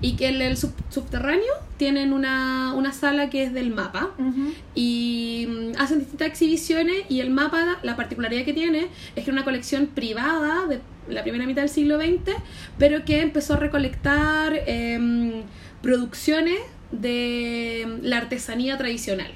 y 0.00 0.16
que 0.16 0.28
en 0.28 0.40
el 0.40 0.56
sub- 0.56 0.74
subterráneo 0.88 1.52
tienen 1.76 2.12
una, 2.12 2.72
una 2.74 2.92
sala 2.92 3.28
que 3.30 3.42
es 3.44 3.52
del 3.52 3.70
MAPA. 3.70 4.10
Y 4.74 5.46
mm, 5.48 5.72
hacen 5.80 5.98
distintas 6.00 6.28
exhibiciones 6.28 7.04
y 7.08 7.20
el 7.20 7.30
mapa, 7.30 7.78
la 7.82 7.96
particularidad 7.96 8.44
que 8.44 8.54
tiene 8.54 8.84
es 8.84 8.88
que 9.14 9.20
es 9.20 9.28
una 9.28 9.44
colección 9.44 9.86
privada 9.88 10.66
de 10.66 10.80
la 11.08 11.22
primera 11.22 11.46
mitad 11.46 11.62
del 11.62 11.68
siglo 11.68 11.98
XX, 11.98 12.34
pero 12.78 13.04
que 13.04 13.20
empezó 13.20 13.54
a 13.54 13.56
recolectar 13.58 14.54
em, 14.66 15.42
producciones 15.82 16.58
de 16.92 17.98
la 18.02 18.18
artesanía 18.18 18.76
tradicional. 18.78 19.30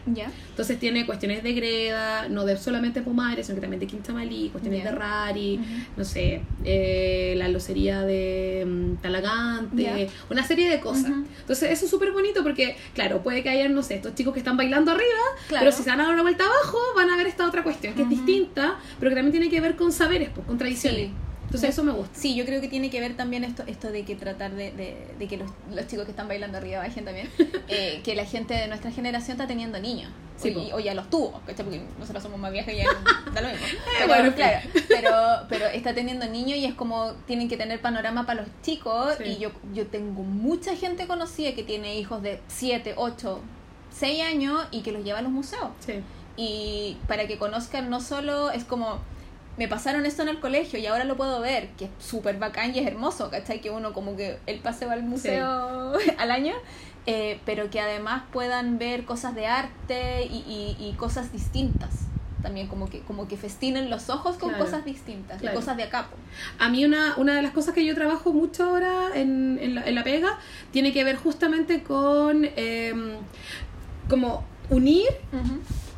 Entonces 0.51 0.79
tiene 0.79 1.07
cuestiones 1.07 1.43
de 1.43 1.53
greda, 1.53 2.29
no 2.29 2.45
de 2.45 2.57
solamente 2.57 3.01
Pumares, 3.03 3.47
sino 3.47 3.57
que 3.57 3.61
también 3.63 3.81
de 3.81 3.87
Quinchamalí, 3.87 4.49
cuestiones 4.51 4.85
de 4.85 4.91
Rari, 4.93 5.61
no 5.97 6.05
sé, 6.05 6.43
eh, 6.65 7.35
la 7.37 7.49
locería 7.49 8.03
de 8.03 8.65
mm, 8.67 8.95
Talagante, 9.03 10.09
una 10.31 10.47
serie 10.47 10.69
de 10.71 10.81
cosas. 10.81 11.07
Entonces 11.41 11.71
eso 11.71 11.85
es 11.85 11.91
súper 11.91 12.13
bonito 12.13 12.43
porque, 12.43 12.77
claro, 12.95 13.23
puede 13.23 13.43
que 13.43 13.49
hayan, 13.51 13.75
no 13.75 13.83
sé, 13.83 13.95
estos 13.97 14.15
chicos 14.15 14.33
que 14.33 14.41
están 14.41 14.57
bailando 14.57 14.91
arriba, 14.93 15.07
Claro. 15.49 15.65
pero 15.67 15.77
si 15.77 15.83
se 15.83 15.91
van 15.91 16.01
a 16.01 16.05
dar 16.05 16.13
una 16.15 16.23
vuelta 16.23 16.45
abajo, 16.45 16.79
van 16.97 17.11
a 17.11 17.17
ver 17.17 17.27
esta 17.27 17.47
otra 17.47 17.63
cuestión, 17.63 17.95
que 17.95 18.03
es 18.03 18.09
distinta, 18.09 18.79
pero 18.99 19.11
que 19.11 19.17
también 19.17 19.33
tiene 19.33 19.49
que 19.51 19.61
ver 19.61 19.77
con 19.77 19.93
saberes, 19.93 20.31
pues, 20.35 20.47
con 20.47 20.59
tradiciones. 20.59 21.07
Sí. 21.09 21.11
Entonces 21.49 21.71
eso 21.71 21.83
me 21.83 21.93
gusta. 21.93 22.19
Sí, 22.19 22.35
yo 22.35 22.45
creo 22.45 22.61
que 22.61 22.69
tiene 22.69 22.91
que 22.91 23.01
ver 23.01 23.17
también 23.17 23.43
esto, 23.43 23.63
esto 23.67 23.91
de 23.91 24.05
que 24.05 24.15
tratar 24.15 24.51
de, 24.53 24.71
de, 24.73 25.07
de 25.19 25.27
que 25.29 25.39
los, 25.39 25.51
los 25.75 25.87
chicos 25.87 26.05
que 26.05 26.11
están 26.11 26.29
bailando 26.29 26.59
arriba 26.59 26.81
bajen 26.81 27.07
también, 27.07 27.31
eh, 27.69 28.03
que 28.05 28.15
la 28.15 28.27
gente 28.27 28.53
de 28.53 28.69
nuestra 28.69 28.91
generación 28.91 29.33
está 29.33 29.47
teniendo 29.47 29.79
niños. 29.81 30.11
Sí, 30.37 30.55
o, 30.55 30.61
y- 30.63 30.71
po. 30.71 30.77
o 30.77 30.81
ya 30.81 30.93
los 30.95 31.09
tuvo, 31.09 31.41
¿cachai? 31.47 31.65
Porque 31.65 31.83
nosotros 31.99 32.23
somos 32.23 32.39
más 32.39 32.53
viejas 32.53 32.75
y 32.75 32.77
ya 32.77 32.85
da 33.33 33.41
lo 33.41 33.49
mismo. 33.49 33.67
Pero, 33.99 34.09
bueno, 34.09 34.35
claro, 34.37 34.61
pero, 34.89 35.11
pero 35.49 35.67
está 35.67 35.95
teniendo 35.95 36.27
niños 36.29 36.59
y 36.59 36.67
es 36.67 36.75
como 36.75 37.13
tienen 37.27 37.49
que 37.49 37.57
tener 37.57 37.81
panorama 37.81 38.27
para 38.27 38.43
los 38.43 38.51
chicos. 38.63 39.15
Sí. 39.19 39.25
Y 39.25 39.39
yo, 39.39 39.51
yo 39.75 39.87
tengo 39.87 40.23
mucha 40.23 40.77
gente 40.77 41.07
conocida 41.07 41.55
que 41.55 41.65
tiene 41.65 41.99
hijos 41.99 42.23
de 42.23 42.41
7, 42.49 42.93
8, 42.97 43.41
6 43.97 44.23
años 44.23 44.67
y 44.71 44.83
que 44.83 44.93
los 44.93 45.03
lleva 45.03 45.19
a 45.21 45.23
los 45.23 45.33
museos 45.33 45.71
Sí. 45.85 45.95
y 46.37 46.99
para 47.09 47.27
que 47.27 47.39
conozcan 47.39 47.89
no 47.91 48.01
solo 48.01 48.51
es 48.51 48.63
como 48.65 48.99
me 49.59 49.69
pasaron 49.69 50.07
esto 50.07 50.23
en 50.23 50.29
el 50.29 50.39
colegio 50.41 50.79
y 50.79 50.87
ahora 50.87 51.05
lo 51.05 51.17
puedo 51.17 51.41
ver, 51.41 51.69
que 51.77 51.87
es 51.87 51.91
súper 51.99 52.39
bacán 52.39 52.75
y 52.75 52.79
es 52.79 52.87
hermoso, 52.87 53.29
¿cachai? 53.31 53.61
Que 53.61 53.71
uno 53.71 53.93
como 53.93 54.17
que 54.17 54.39
el 54.47 54.61
paseo 54.61 54.91
al 54.91 55.03
museo 55.03 55.93
al 56.19 56.31
año, 56.31 56.55
eh, 57.07 57.41
pero 57.45 57.69
que 57.71 57.81
además 57.81 58.23
puedan 58.33 58.79
ver 58.79 59.05
cosas 59.05 59.35
de 59.35 59.47
arte 59.47 60.25
y, 60.31 60.37
y- 60.47 60.77
y 60.89 60.93
cosas 60.95 61.33
distintas. 61.33 61.91
También 62.43 62.69
como 62.69 62.89
que, 62.89 63.01
como 63.01 63.27
que 63.27 63.37
festinen 63.37 63.91
los 63.91 64.11
ojos 64.11 64.37
con 64.37 64.51
Claro, 64.51 64.65
cosas 64.65 64.85
distintas, 64.85 65.39
y 65.39 65.41
claro. 65.41 65.59
cosas 65.59 65.77
de 65.77 65.83
acá. 65.83 66.07
A 66.61 66.69
mí 66.69 66.85
una, 66.85 67.17
una 67.17 67.35
de 67.35 67.43
las 67.43 67.51
cosas 67.51 67.75
que 67.75 67.85
yo 67.85 67.97
trabajo 67.97 68.33
mucho 68.33 68.63
ahora 68.65 69.09
en, 69.17 69.59
en, 69.61 69.75
la, 69.75 69.85
en 69.85 69.95
la 69.97 70.05
pega 70.05 70.39
tiene 70.71 70.93
que 70.93 71.03
ver 71.03 71.17
justamente 71.17 71.83
con 71.83 72.47
em, 72.55 73.15
como 74.09 74.45
unir 74.71 75.09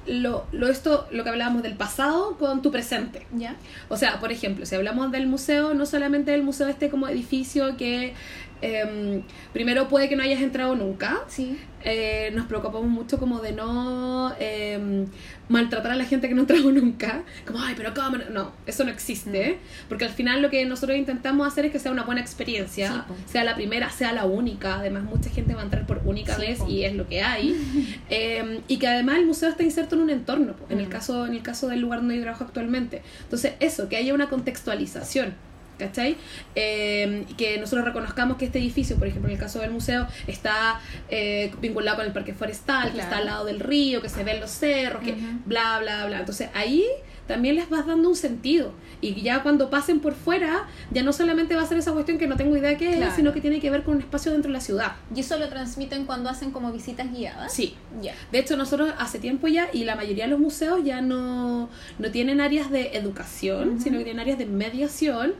lo, 0.06 0.46
lo, 0.52 0.68
esto, 0.68 1.06
lo 1.10 1.24
que 1.24 1.30
hablábamos 1.30 1.62
del 1.62 1.74
pasado 1.74 2.36
con 2.38 2.62
tu 2.62 2.70
presente. 2.70 3.26
¿Ya? 3.32 3.56
O 3.88 3.96
sea, 3.96 4.20
por 4.20 4.32
ejemplo, 4.32 4.66
si 4.66 4.74
hablamos 4.74 5.12
del 5.12 5.26
museo, 5.26 5.74
no 5.74 5.86
solamente 5.86 6.34
el 6.34 6.42
museo 6.42 6.68
este 6.68 6.90
como 6.90 7.08
edificio 7.08 7.76
que 7.76 8.14
em, 8.62 9.22
primero 9.52 9.88
puede 9.88 10.08
que 10.08 10.16
no 10.16 10.22
hayas 10.22 10.40
entrado 10.42 10.74
nunca, 10.76 11.20
Sí. 11.28 11.58
eh, 11.84 12.30
nos 12.34 12.46
preocupamos 12.46 12.88
mucho 12.88 13.18
como 13.18 13.40
de 13.40 13.52
no 13.52 14.32
em, 14.38 15.06
maltratar 15.48 15.92
a 15.92 15.96
la 15.96 16.04
gente 16.04 16.28
que 16.28 16.34
no 16.34 16.42
entró 16.42 16.56
nunca. 16.72 17.22
Como, 17.46 17.60
ay, 17.62 17.74
pero 17.76 17.92
¿cómo? 17.94 18.18
no?". 18.30 18.52
Eso 18.66 18.84
no 18.84 18.90
existe. 18.90 19.58
Porque 19.88 20.04
al 20.04 20.10
final 20.10 20.42
lo 20.42 20.50
que 20.50 20.64
nosotros 20.66 20.96
intentamos 20.98 21.46
hacer 21.46 21.64
es 21.66 21.72
que 21.72 21.78
sea 21.78 21.90
una 21.92 22.02
buena 22.04 22.20
experiencia. 22.20 23.06
Sí, 23.08 23.14
sea 23.32 23.44
la 23.44 23.54
primera, 23.54 23.90
sea 23.90 24.12
la 24.12 24.24
única. 24.26 24.76
Además, 24.76 25.04
mucha 25.04 25.30
gente 25.30 25.54
va 25.54 25.62
a 25.62 25.64
entrar 25.64 25.86
por 25.86 26.02
única 26.04 26.34
Sí, 26.36 26.40
vez 26.42 26.58
y 26.68 26.84
es 26.84 26.94
lo 26.94 27.08
que 27.08 27.22
hay. 27.22 27.56
Em, 28.10 28.60
y 28.68 28.78
que 28.78 28.86
además 28.88 29.16
el 29.18 29.26
museo 29.26 29.48
está 29.48 29.62
inserto 29.62 29.94
en 29.96 30.02
un 30.02 30.10
entorno, 30.10 30.54
en, 30.68 30.80
el 30.80 30.86
Mm. 30.86 30.90
caso, 30.90 31.26
en 31.26 31.32
el 31.34 31.42
caso 31.42 31.68
del 31.68 31.80
lugar 31.80 32.00
donde 32.00 32.16
yo 32.16 32.22
trabajo 32.22 32.44
actualmente. 32.44 33.02
Entonces, 33.22 33.54
eso, 33.60 33.88
que 33.88 33.96
haya 33.96 34.12
una 34.14 34.28
contextualización. 34.28 35.34
¿Cachai? 35.80 36.16
Eh, 36.54 37.24
que 37.36 37.58
nosotros 37.58 37.84
reconozcamos 37.86 38.36
que 38.36 38.44
este 38.44 38.58
edificio, 38.58 38.96
por 38.96 39.08
ejemplo, 39.08 39.28
en 39.30 39.36
el 39.36 39.40
caso 39.40 39.60
del 39.60 39.70
museo, 39.70 40.06
está 40.26 40.80
eh, 41.08 41.50
vinculado 41.60 41.96
con 41.96 42.06
el 42.06 42.12
parque 42.12 42.34
forestal, 42.34 42.92
que 42.92 43.00
está 43.00 43.16
al 43.16 43.26
lado 43.26 43.44
del 43.46 43.60
río, 43.60 44.02
que 44.02 44.08
se 44.08 44.22
ven 44.22 44.40
los 44.40 44.50
cerros, 44.50 45.02
que 45.02 45.16
bla, 45.46 45.78
bla, 45.80 46.06
bla. 46.06 46.20
Entonces 46.20 46.50
ahí 46.54 46.84
también 47.30 47.54
les 47.54 47.68
vas 47.70 47.86
dando 47.86 48.08
un 48.08 48.16
sentido. 48.16 48.72
Y 49.00 49.20
ya 49.22 49.42
cuando 49.42 49.70
pasen 49.70 50.00
por 50.00 50.14
fuera, 50.14 50.66
ya 50.90 51.02
no 51.02 51.12
solamente 51.12 51.54
va 51.54 51.62
a 51.62 51.66
ser 51.66 51.78
esa 51.78 51.92
cuestión 51.92 52.18
que 52.18 52.26
no 52.26 52.36
tengo 52.36 52.56
idea 52.56 52.76
qué 52.76 52.90
Claro. 52.92 53.10
es, 53.10 53.14
sino 53.16 53.32
que 53.32 53.40
tiene 53.40 53.60
que 53.60 53.70
ver 53.70 53.82
con 53.84 53.94
un 53.94 54.00
espacio 54.02 54.32
dentro 54.32 54.48
de 54.50 54.54
la 54.54 54.60
ciudad. 54.60 54.92
¿Y 55.14 55.20
eso 55.20 55.38
lo 55.38 55.48
transmiten 55.48 56.04
cuando 56.04 56.28
hacen 56.28 56.50
como 56.50 56.70
visitas 56.72 57.10
guiadas? 57.12 57.52
Sí. 57.52 57.74
Ya. 58.02 58.14
De 58.32 58.38
hecho, 58.40 58.56
nosotros 58.56 58.92
hace 58.98 59.18
tiempo 59.18 59.48
ya, 59.48 59.68
y 59.72 59.84
la 59.84 59.94
mayoría 59.96 60.24
de 60.24 60.30
los 60.30 60.40
museos 60.40 60.80
ya 60.84 61.00
no, 61.00 61.70
no 61.98 62.10
tienen 62.10 62.40
áreas 62.40 62.70
de 62.70 62.96
educación, 62.96 63.70
Ujú. 63.70 63.80
sino 63.80 63.98
que 63.98 64.04
tienen 64.04 64.20
áreas 64.20 64.38
de 64.38 64.46
mediación, 64.46 65.32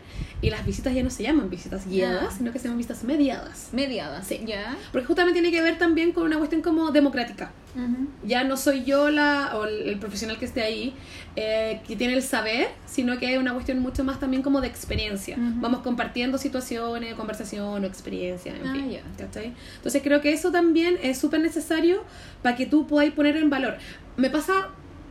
y 0.42 0.48
las 0.50 0.64
visitas 0.64 0.94
ya 0.94 1.02
no 1.02 1.10
se 1.10 1.22
llaman 1.22 1.50
visitas 1.50 1.86
guiadas, 1.86 2.28
Ah. 2.30 2.34
sino 2.38 2.52
que 2.52 2.58
se 2.58 2.64
llaman 2.64 2.78
visitas 2.78 3.04
mediadas. 3.04 3.68
Mediadas. 3.72 4.26
Sí. 4.26 4.40
Ya. 4.46 4.76
Porque 4.92 5.06
justamente 5.06 5.40
tiene 5.40 5.54
que 5.54 5.60
ver 5.60 5.76
también 5.76 6.12
con 6.12 6.24
una 6.24 6.38
cuestión 6.38 6.62
como 6.62 6.90
democrática. 6.92 7.52
Ujú. 7.74 8.08
Ya 8.26 8.42
no 8.44 8.56
soy 8.56 8.84
yo 8.84 9.10
la, 9.10 9.52
o 9.56 9.64
el 9.64 9.88
el 9.88 9.98
profesional 9.98 10.38
que 10.38 10.44
esté 10.44 10.62
ahí 10.62 10.92
eh, 11.36 11.80
que 11.86 11.94
tiene 11.96 12.14
el 12.14 12.22
saber, 12.22 12.68
sino 12.86 13.18
que 13.18 13.26
hay 13.28 13.36
una 13.36 13.52
cuestión 13.54 13.78
mucho 13.78 14.02
más 14.04 14.18
también 14.18 14.42
como 14.42 14.60
de 14.60 14.66
experiencia. 14.68 15.36
Ujú. 15.36 15.60
Vamos 15.60 15.80
compartiendo 15.80 16.36
situaciones, 16.38 17.14
conversación 17.14 17.82
o 17.84 17.86
experiencia, 17.86 18.54
en 18.56 18.66
Ah, 18.66 18.72
fin. 18.72 18.98
¿cachai? 19.16 19.54
Entonces 19.76 20.02
creo 20.02 20.20
que 20.20 20.32
eso 20.32 20.50
también 20.50 20.98
es 21.02 21.18
súper 21.18 21.40
necesario 21.40 22.02
para 22.42 22.56
que 22.56 22.66
tú 22.66 22.86
podáis 22.86 23.12
poner 23.12 23.36
en 23.36 23.50
valor. 23.50 23.76
Me 24.16 24.30
pasa, 24.30 24.68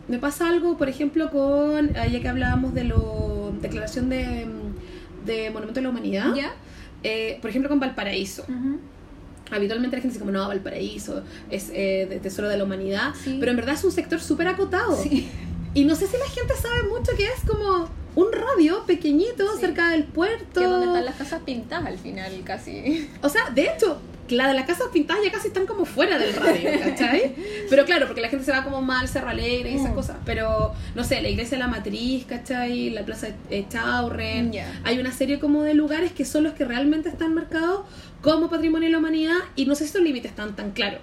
me 0.08 0.18
pasa 0.20 0.50
algo, 0.50 0.78
por 0.78 0.90
ejemplo, 0.90 1.32
con, 1.32 1.92
ah, 1.98 2.08
ya 2.08 2.20
que 2.20 2.28
hablábamos 2.28 2.74
de 2.74 2.84
la 2.84 2.96
declaración 3.62 4.10
de, 4.10 4.46
de 5.26 5.50
Monumento 5.50 5.80
de 5.80 5.84
la 5.84 5.90
Humanidad, 5.90 6.34
¿Ya? 6.36 6.52
eh, 7.04 7.38
por 7.42 7.50
ejemplo 7.50 7.70
con 7.70 7.80
Valparaíso 7.80 8.44
Ujú. 8.44 8.80
Habitualmente 9.52 9.96
la 9.98 10.02
gente 10.02 10.14
dice 10.14 10.20
como 10.20 10.32
no, 10.32 10.48
Valparaíso 10.48 11.24
es 11.50 11.70
eh, 11.74 12.08
de 12.10 12.20
tesoro 12.20 12.48
de 12.50 12.58
la 12.58 12.64
humanidad, 12.64 13.14
Sí. 13.24 13.38
pero 13.40 13.52
en 13.52 13.58
verdad 13.58 13.76
es 13.76 13.84
un 13.84 13.92
sector 13.92 14.20
súper 14.20 14.48
acotado. 14.48 14.96
Sí. 15.02 15.30
Y 15.74 15.86
no 15.86 15.96
sé 15.96 16.08
si 16.08 16.18
la 16.18 16.26
gente 16.26 16.54
sabe 16.56 16.84
mucho 16.90 17.12
que 17.16 17.26
es 17.26 17.42
como 17.48 17.88
un 18.16 18.28
radio 18.32 18.84
pequeñito 18.86 19.46
Sí. 19.56 19.62
cerca 19.62 19.90
del 19.90 20.04
puerto. 20.06 20.60
Que 20.60 20.64
es 20.66 20.70
donde 20.70 20.88
están 20.88 21.06
las 21.06 21.16
casas 21.16 21.42
pintadas 21.46 21.86
al 21.88 21.98
final, 22.00 22.32
casi. 22.44 23.08
O 23.22 23.30
sea, 23.30 23.50
de 23.54 23.66
hecho, 23.68 24.00
la 24.36 24.48
de 24.48 24.54
las 24.54 24.66
casas 24.66 24.88
pintadas 24.94 25.24
ya 25.24 25.32
casi 25.32 25.48
están 25.50 25.66
como 25.66 25.86
fuera 25.86 26.18
del 26.18 26.34
radio, 26.36 26.70
¿cachai? 26.84 27.36
Pero 27.70 27.86
claro, 27.86 28.06
porque 28.08 28.22
la 28.22 28.30
gente 28.30 28.46
se 28.46 28.52
va 28.52 28.64
como 28.64 28.82
mal 28.82 29.08
Cerro 29.08 29.30
Alegre 29.30 29.72
y 29.72 29.76
esas 29.76 29.92
Mm. 29.92 29.96
cosas. 29.96 30.18
Pero, 30.26 30.74
no 30.96 31.04
sé, 31.04 31.22
la 31.22 31.30
iglesia 31.30 31.58
de 31.58 31.64
la 31.64 31.68
Matriz, 31.70 32.26
¿cachai? 32.26 32.90
La 32.92 33.04
plaza 33.06 33.28
de 33.50 33.66
Chaurren. 33.70 34.52
Hay 34.84 35.00
una 35.00 35.12
serie 35.12 35.40
como 35.40 35.64
de 35.64 35.74
lugares 35.74 36.12
que 36.12 36.26
son 36.26 36.44
los 36.44 36.54
que 36.54 36.66
realmente 36.66 37.10
están 37.10 37.34
marcados 37.34 37.82
como 38.22 38.50
patrimonio 38.50 38.88
de 38.88 38.92
la 38.92 38.98
humanidad 39.00 39.38
y 39.56 39.66
no 39.66 39.76
sé 39.76 39.84
si 39.86 39.90
esos 39.92 40.02
límites 40.02 40.32
están 40.32 40.56
tan 40.56 40.72
claros. 40.72 41.00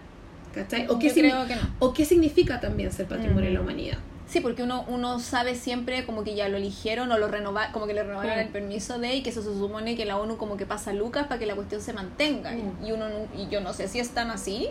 ¿Cachai? 0.54 0.86
O 0.88 0.98
qué, 0.98 1.08
Yo 1.08 1.14
signi- 1.14 1.30
creo 1.30 1.46
que 1.46 1.54
no. 1.56 1.62
o 1.80 1.92
qué 1.92 2.04
significa 2.06 2.60
también 2.60 2.90
ser 2.90 3.06
patrimonio 3.06 3.50
de 3.50 3.54
la 3.54 3.60
Mm. 3.60 3.64
humanidad. 3.64 3.98
Sí, 4.28 4.40
porque 4.40 4.62
uno, 4.64 4.84
uno 4.88 5.20
sabe 5.20 5.54
siempre 5.54 6.04
como 6.04 6.24
que 6.24 6.34
ya 6.34 6.48
lo 6.48 6.56
eligieron 6.56 7.12
o 7.12 7.18
lo 7.18 7.28
renovaron, 7.28 7.72
como 7.72 7.86
que 7.86 7.94
le 7.94 8.02
renovaron 8.02 8.36
Mm. 8.36 8.40
el 8.40 8.48
permiso 8.48 8.98
de 8.98 9.14
y 9.14 9.22
que 9.22 9.30
eso 9.30 9.40
se 9.42 9.52
supone 9.56 9.96
que 9.96 10.04
la 10.04 10.18
ONU 10.18 10.36
como 10.36 10.56
que 10.56 10.66
pasa 10.66 10.92
lucas 10.92 11.26
para 11.28 11.38
que 11.38 11.46
la 11.46 11.54
cuestión 11.54 11.80
se 11.80 11.92
mantenga. 11.92 12.52
Y- 12.54 12.62
Mm. 12.62 12.86
Y, 12.86 12.92
uno 12.92 13.08
no- 13.08 13.28
y 13.40 13.48
yo 13.48 13.60
no 13.60 13.72
sé 13.72 13.86
si 13.88 14.00
están 14.00 14.30
así 14.30 14.68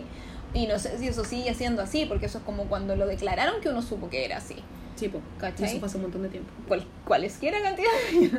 y 0.52 0.66
no 0.66 0.78
sé 0.78 0.98
si 0.98 1.08
eso 1.08 1.24
sigue 1.24 1.54
siendo 1.54 1.80
así, 1.82 2.04
porque 2.06 2.26
eso 2.26 2.38
es 2.38 2.44
como 2.44 2.64
cuando 2.64 2.96
lo 2.96 3.06
declararon 3.06 3.60
que 3.62 3.68
uno 3.70 3.80
supo 3.82 4.10
que 4.10 4.24
era 4.26 4.36
así. 4.38 4.56
Sí, 4.96 5.08
pues, 5.08 5.22
eso 5.60 5.80
pasó 5.80 5.98
un 5.98 6.02
montón 6.04 6.22
de 6.22 6.28
tiempo. 6.30 6.50
Cual, 6.68 6.86
cualesquiera 7.06 7.60
cantidad 7.62 7.88
de 8.12 8.16
años. 8.18 8.32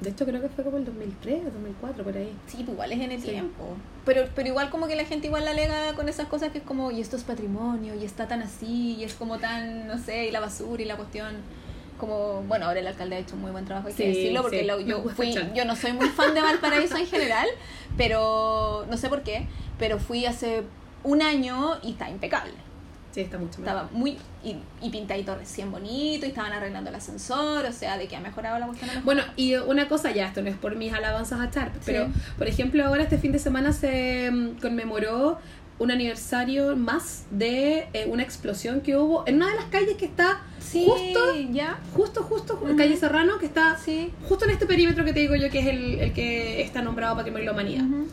De 0.00 0.10
hecho, 0.10 0.26
creo 0.26 0.40
que 0.42 0.48
fue 0.48 0.64
como 0.64 0.76
el 0.76 0.84
2003 0.84 1.40
o 1.46 1.50
2004, 1.50 2.04
por 2.04 2.16
ahí. 2.16 2.32
Sí, 2.46 2.58
pues 2.58 2.68
igual 2.70 2.92
es 2.92 3.00
en 3.00 3.12
el 3.12 3.20
Sí. 3.20 3.28
tiempo. 3.28 3.64
Pero, 4.04 4.28
pero 4.34 4.48
igual 4.48 4.68
como 4.70 4.86
que 4.86 4.96
la 4.96 5.04
gente 5.04 5.28
igual 5.28 5.44
la 5.44 5.52
alega 5.52 5.94
con 5.94 6.08
esas 6.08 6.26
cosas 6.28 6.50
que 6.52 6.58
es 6.58 6.64
como, 6.64 6.90
y 6.90 7.00
esto 7.00 7.16
es 7.16 7.22
patrimonio, 7.24 7.94
y 7.94 8.04
está 8.04 8.28
tan 8.28 8.42
así, 8.42 8.96
y 8.98 9.04
es 9.04 9.14
como 9.14 9.38
tan, 9.38 9.86
no 9.86 9.96
sé, 9.98 10.26
y 10.26 10.30
la 10.30 10.40
basura 10.40 10.82
y 10.82 10.84
la 10.86 10.96
cuestión. 10.96 11.36
Como, 11.98 12.42
bueno, 12.48 12.66
ahora 12.66 12.80
el 12.80 12.86
alcalde 12.88 13.14
ha 13.16 13.18
hecho 13.20 13.36
un 13.36 13.42
muy 13.42 13.52
buen 13.52 13.64
trabajo, 13.64 13.86
hay 13.88 13.94
que 13.94 14.08
decirlo, 14.08 14.42
porque 14.42 14.60
sí, 14.60 14.66
lo- 14.66 14.76
me 14.78 14.84
yo 14.84 15.02
fui, 15.10 15.32
yo 15.54 15.64
no 15.64 15.76
soy 15.76 15.92
muy 15.92 16.08
fan 16.08 16.34
de 16.34 16.40
Valparaíso 16.42 16.96
en 16.96 17.06
general, 17.06 17.46
pero 17.96 18.84
no 18.90 18.96
sé 18.96 19.08
por 19.08 19.22
qué, 19.22 19.46
pero 19.78 19.98
fui 19.98 20.26
hace 20.26 20.64
un 21.04 21.22
año 21.22 21.78
y 21.82 21.92
está 21.92 22.10
impecable. 22.10 22.52
Sí, 23.14 23.20
está 23.20 23.38
mucho 23.38 23.60
mejor. 23.60 23.76
Estaba 23.76 23.88
muy, 23.92 24.18
y, 24.42 24.56
y 24.82 24.90
pintadito 24.90 25.36
recién 25.36 25.70
bonito, 25.70 26.26
y 26.26 26.30
estaban 26.30 26.52
arreglando 26.52 26.90
el 26.90 26.96
ascensor, 26.96 27.64
o 27.64 27.72
sea, 27.72 27.96
de 27.96 28.08
que 28.08 28.16
ha 28.16 28.20
mejorado 28.20 28.58
la 28.58 28.66
cuestión. 28.66 28.90
Bueno, 29.04 29.22
y 29.36 29.54
una 29.54 29.86
cosa 29.86 30.10
ya, 30.10 30.26
esto 30.26 30.42
no 30.42 30.48
es 30.50 30.56
por 30.56 30.74
mis 30.74 30.92
alabanzas 30.92 31.38
a 31.40 31.48
Charp, 31.50 31.72
pero 31.86 32.06
Sí. 32.06 32.12
por 32.36 32.48
ejemplo 32.48 32.84
ahora 32.84 33.04
este 33.04 33.18
fin 33.18 33.30
de 33.30 33.38
semana 33.38 33.72
se 33.72 34.30
mm, 34.32 34.60
conmemoró 34.60 35.38
un 35.78 35.90
aniversario 35.90 36.76
más 36.76 37.24
de 37.30 37.88
eh, 37.92 38.06
una 38.08 38.22
explosión 38.22 38.80
que 38.80 38.96
hubo 38.96 39.24
en 39.26 39.36
una 39.36 39.48
de 39.50 39.56
las 39.56 39.64
calles 39.66 39.96
que 39.96 40.04
está 40.06 40.40
sí, 40.60 40.86
justo, 40.88 41.20
ya, 41.50 41.78
justo, 41.94 42.22
justo, 42.22 42.54
Ujú. 42.62 42.76
calle 42.76 42.96
Serrano, 42.96 43.38
que 43.38 43.46
está 43.46 43.76
sí. 43.76 44.12
justo 44.28 44.44
en 44.44 44.52
este 44.52 44.66
perímetro 44.66 45.04
que 45.04 45.12
te 45.12 45.20
digo 45.20 45.34
yo 45.36 45.50
que 45.50 45.58
es 45.60 45.66
el, 45.66 45.98
el 46.00 46.12
que 46.12 46.62
está 46.62 46.80
nombrado 46.82 47.16
Patrimonio 47.16 47.42
de 47.50 47.54
la 47.56 47.60
Humanidad. 47.60 47.84
Ujú, 47.84 48.08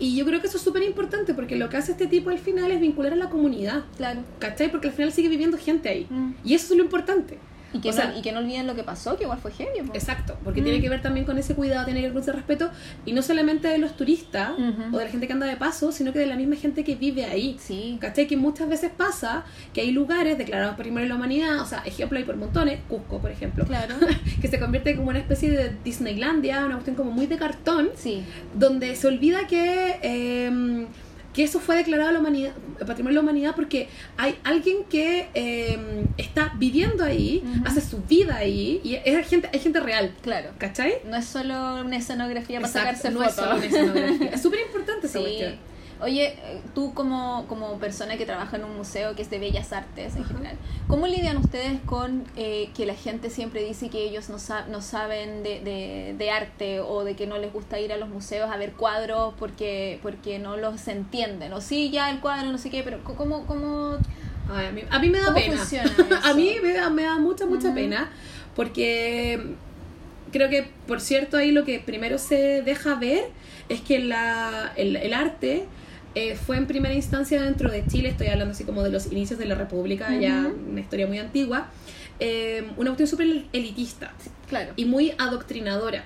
Y 0.00 0.16
yo 0.16 0.24
creo 0.24 0.40
que 0.40 0.46
eso 0.46 0.56
es 0.56 0.62
súper 0.62 0.82
importante 0.82 1.34
porque 1.34 1.56
lo 1.56 1.68
que 1.68 1.76
hace 1.76 1.92
este 1.92 2.06
tipo 2.06 2.30
al 2.30 2.38
final 2.38 2.70
es 2.72 2.80
vincular 2.80 3.12
a 3.12 3.16
la 3.16 3.28
comunidad, 3.28 3.84
Claro. 3.98 4.20
¿cachai? 4.38 4.70
Porque 4.70 4.88
al 4.88 4.94
final 4.94 5.12
sigue 5.12 5.28
viviendo 5.28 5.58
gente 5.58 5.88
ahí. 5.90 6.06
Mm. 6.08 6.30
Y 6.42 6.54
eso 6.54 6.72
es 6.72 6.78
lo 6.78 6.82
importante. 6.84 7.38
Y 7.72 7.80
que, 7.80 7.90
O 7.90 7.92
sea, 7.92 8.08
no, 8.08 8.18
y 8.18 8.22
que 8.22 8.32
no 8.32 8.40
olviden 8.40 8.66
lo 8.66 8.74
que 8.74 8.82
pasó, 8.82 9.16
que 9.16 9.24
igual 9.24 9.38
fue 9.38 9.52
po. 9.52 9.94
Exacto, 9.94 10.36
porque 10.42 10.60
Mm. 10.60 10.64
tiene 10.64 10.80
que 10.80 10.88
ver 10.88 11.02
también 11.02 11.24
con 11.24 11.38
ese 11.38 11.54
cuidado, 11.54 11.84
tiene 11.84 12.00
que 12.00 12.06
ver 12.06 12.12
con 12.12 12.22
ese 12.22 12.32
respeto, 12.32 12.70
y 13.06 13.12
no 13.12 13.22
solamente 13.22 13.68
de 13.68 13.78
los 13.78 13.96
turistas 13.96 14.50
o 14.92 14.98
de 14.98 15.04
la 15.04 15.10
gente 15.10 15.26
que 15.26 15.32
anda 15.32 15.46
de 15.46 15.56
paso, 15.56 15.92
sino 15.92 16.12
que 16.12 16.18
de 16.18 16.26
la 16.26 16.36
misma 16.36 16.56
gente 16.56 16.82
que 16.84 16.96
vive 16.96 17.24
ahí. 17.26 17.56
Sí. 17.60 17.96
¿Cachai? 18.00 18.26
Que 18.26 18.36
muchas 18.36 18.68
veces 18.68 18.90
pasa 18.96 19.44
que 19.72 19.80
hay 19.82 19.92
lugares 19.92 20.36
declarados 20.38 20.74
Patrimonio 20.76 21.04
de 21.04 21.08
la 21.10 21.14
Humanidad, 21.16 21.60
o 21.60 21.66
sea, 21.66 21.82
ejemplo 21.84 22.18
hay 22.18 22.24
por 22.24 22.36
montones, 22.36 22.80
Cusco, 22.88 23.18
por 23.20 23.30
ejemplo, 23.30 23.64
Claro. 23.64 23.94
que 24.40 24.48
se 24.48 24.58
convierte 24.58 24.96
como 24.96 25.10
una 25.10 25.18
especie 25.18 25.50
de 25.50 25.72
Disneylandia, 25.84 26.64
una 26.64 26.74
cuestión 26.74 26.96
como 26.96 27.10
muy 27.12 27.26
de 27.26 27.36
cartón, 27.36 27.90
Sí. 27.94 28.22
donde 28.54 28.96
se 28.96 29.06
olvida 29.06 29.46
que 29.46 29.98
eh, 30.02 30.86
que 31.32 31.44
eso 31.44 31.60
fue 31.60 31.76
declarado 31.76 32.10
la 32.10 32.18
humanidad, 32.18 32.52
patrimonio 32.80 33.08
de 33.10 33.14
la 33.14 33.20
humanidad 33.20 33.54
porque 33.54 33.88
hay 34.16 34.36
alguien 34.42 34.84
que 34.84 35.28
eh, 35.34 35.78
está 36.16 36.52
viviendo 36.56 37.04
ahí, 37.04 37.42
hace 37.64 37.80
su 37.80 37.98
vida 38.02 38.36
ahí 38.36 38.80
y 38.82 38.94
es 38.96 39.28
gente, 39.28 39.48
es 39.52 39.62
gente 39.62 39.78
real, 39.80 40.12
Claro. 40.22 40.50
¿cachai? 40.58 40.94
No 41.04 41.16
es 41.16 41.26
solo 41.26 41.80
una 41.84 41.96
escenografía 41.96 42.60
para 42.60 42.68
Exacto, 42.68 43.08
sacarse 43.08 43.10
no 43.12 43.22
es 43.24 43.34
solo 43.34 43.56
una 43.56 43.64
escenografía. 43.66 44.30
Es 44.30 44.42
súper 44.42 44.60
importante 44.60 45.06
esa 45.06 45.18
Sí. 45.18 45.24
cuestión. 45.24 45.69
Oye, 46.02 46.28
eh, 46.28 46.60
tú 46.74 46.94
como, 46.94 47.46
como 47.46 47.78
persona 47.78 48.16
que 48.16 48.24
trabaja 48.26 48.56
en 48.56 48.64
un 48.64 48.76
museo 48.76 49.14
que 49.14 49.22
es 49.22 49.30
de 49.30 49.38
bellas 49.38 49.72
artes 49.72 50.16
en 50.16 50.24
general, 50.24 50.56
¿cómo 50.88 51.06
lidian 51.06 51.36
ustedes 51.36 51.78
con 51.86 52.24
eh, 52.36 52.70
que 52.74 52.86
la 52.86 52.94
gente 52.94 53.28
siempre 53.30 53.62
dice 53.64 53.88
que 53.90 54.02
ellos 54.04 54.30
no, 54.30 54.38
sa- 54.38 54.66
no 54.66 54.80
saben 54.80 55.42
de, 55.42 55.60
de, 55.60 56.14
de 56.16 56.30
arte 56.30 56.80
o 56.80 57.04
de 57.04 57.16
que 57.16 57.26
no 57.26 57.38
les 57.38 57.52
gusta 57.52 57.78
ir 57.80 57.92
a 57.92 57.96
los 57.98 58.08
museos 58.08 58.50
a 58.50 58.56
ver 58.56 58.72
cuadros 58.72 59.34
porque, 59.38 59.98
porque 60.02 60.38
no 60.38 60.56
los 60.56 60.88
entienden? 60.88 61.52
O 61.52 61.60
sí, 61.60 61.90
ya 61.90 62.10
el 62.10 62.20
cuadro, 62.20 62.50
no 62.50 62.58
sé 62.58 62.70
qué, 62.70 62.82
pero 62.82 63.04
¿cómo, 63.04 63.46
cómo, 63.46 63.98
Ay, 64.52 64.66
a, 64.66 64.72
mí, 64.72 64.82
a 64.90 64.98
mí 64.98 65.10
me 65.10 65.18
da 65.20 65.26
¿Cómo 65.26 65.36
pena. 65.36 65.56
a 66.24 66.34
mí 66.34 66.56
me 66.62 66.72
da, 66.72 66.90
me 66.90 67.02
da 67.04 67.18
mucha, 67.18 67.46
mucha 67.46 67.74
pena 67.74 68.10
porque 68.56 69.54
creo 70.32 70.48
que, 70.48 70.68
por 70.86 71.00
cierto, 71.00 71.36
ahí 71.36 71.50
lo 71.50 71.64
que 71.64 71.78
primero 71.80 72.18
se 72.18 72.62
deja 72.62 72.94
ver 72.94 73.24
es 73.68 73.80
que 73.80 73.98
la, 73.98 74.72
el, 74.76 74.96
el 74.96 75.14
arte 75.14 75.66
eh, 76.14 76.34
fue 76.36 76.56
en 76.56 76.66
primera 76.66 76.94
instancia 76.94 77.42
dentro 77.42 77.70
de 77.70 77.86
Chile, 77.86 78.08
estoy 78.08 78.28
hablando 78.28 78.52
así 78.52 78.64
como 78.64 78.82
de 78.82 78.90
los 78.90 79.10
inicios 79.12 79.38
de 79.38 79.46
la 79.46 79.54
República, 79.54 80.14
ya 80.16 80.50
una 80.68 80.80
historia 80.80 81.06
muy 81.06 81.18
antigua, 81.18 81.68
eh, 82.18 82.64
una 82.76 82.90
cuestión 82.90 83.06
súper 83.08 83.44
elitista 83.52 84.12
claro. 84.48 84.72
y 84.76 84.84
muy 84.84 85.12
adoctrinadora. 85.18 86.04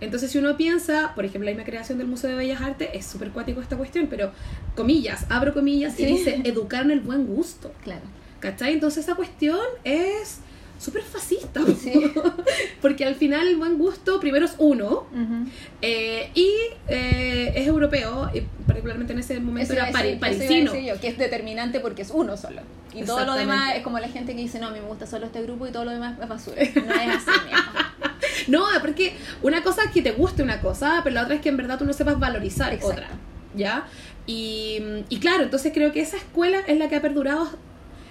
Entonces, 0.00 0.30
si 0.30 0.38
uno 0.38 0.56
piensa, 0.56 1.12
por 1.14 1.24
ejemplo, 1.24 1.46
la 1.46 1.50
misma 1.52 1.64
creación 1.64 1.98
del 1.98 2.06
Museo 2.06 2.30
de 2.30 2.36
Bellas 2.36 2.62
Artes, 2.62 2.88
es 2.94 3.04
súper 3.06 3.30
cuático 3.30 3.60
esta 3.60 3.76
cuestión, 3.76 4.06
pero 4.08 4.32
comillas, 4.74 5.26
abro 5.28 5.52
comillas, 5.52 5.98
y 5.98 6.04
Sí. 6.04 6.06
dice 6.06 6.40
educar 6.44 6.84
en 6.84 6.92
el 6.92 7.00
buen 7.00 7.26
gusto. 7.26 7.72
Claro. 7.82 8.02
¿Cachai? 8.38 8.72
Entonces 8.72 9.04
esa 9.04 9.16
cuestión 9.16 9.60
es 9.84 10.38
súper 10.80 11.02
fascista. 11.02 11.60
Sí. 11.80 12.12
Porque 12.82 13.04
al 13.04 13.14
final 13.14 13.46
el 13.46 13.56
buen 13.56 13.76
gusto 13.78 14.18
primero 14.18 14.46
es 14.46 14.54
uno 14.58 15.06
Ujú. 15.12 15.46
eh, 15.82 16.30
y 16.34 16.50
eh, 16.88 17.52
es 17.54 17.66
europeo, 17.66 18.30
y 18.34 18.40
particularmente 18.66 19.12
en 19.12 19.18
ese 19.18 19.38
momento 19.40 19.72
Eso 19.74 19.80
era 19.82 19.92
pari- 19.92 20.18
decir- 20.18 20.20
parisino. 20.20 20.74
yo, 20.74 20.98
que 21.00 21.08
es 21.08 21.18
determinante 21.18 21.80
porque 21.80 22.02
es 22.02 22.10
uno 22.10 22.36
solo. 22.36 22.62
Y 22.94 23.02
todo 23.04 23.24
lo 23.24 23.34
demás 23.34 23.76
es 23.76 23.82
como 23.82 23.98
la 24.00 24.08
gente 24.08 24.34
que 24.34 24.40
dice, 24.40 24.58
no, 24.58 24.68
a 24.68 24.70
mí 24.70 24.80
me 24.80 24.86
gusta 24.88 25.06
solo 25.06 25.26
este 25.26 25.42
grupo 25.42 25.66
y 25.66 25.70
todo 25.70 25.84
lo 25.84 25.90
demás 25.92 26.18
es 26.20 26.28
basura. 26.28 26.56
No 26.74 26.94
es 26.94 27.08
así. 27.28 27.30
No, 28.48 28.64
porque 28.80 29.14
una 29.42 29.62
cosa 29.62 29.84
es 29.84 29.90
que 29.90 30.00
te 30.02 30.12
guste 30.12 30.42
una 30.42 30.60
cosa, 30.60 31.00
pero 31.04 31.14
la 31.14 31.22
otra 31.24 31.34
es 31.36 31.40
que 31.42 31.50
en 31.50 31.56
verdad 31.58 31.78
tú 31.78 31.84
no 31.84 31.92
sepas 31.92 32.18
valorizar 32.18 32.72
Exacto. 32.72 32.94
otra. 32.94 33.08
¿Ya? 33.54 33.86
Y, 34.26 34.78
y 35.08 35.18
claro, 35.18 35.42
entonces 35.44 35.72
creo 35.74 35.92
que 35.92 36.00
esa 36.00 36.16
escuela 36.16 36.60
es 36.66 36.78
la 36.78 36.88
que 36.88 36.96
ha 36.96 37.02
perdurado 37.02 37.50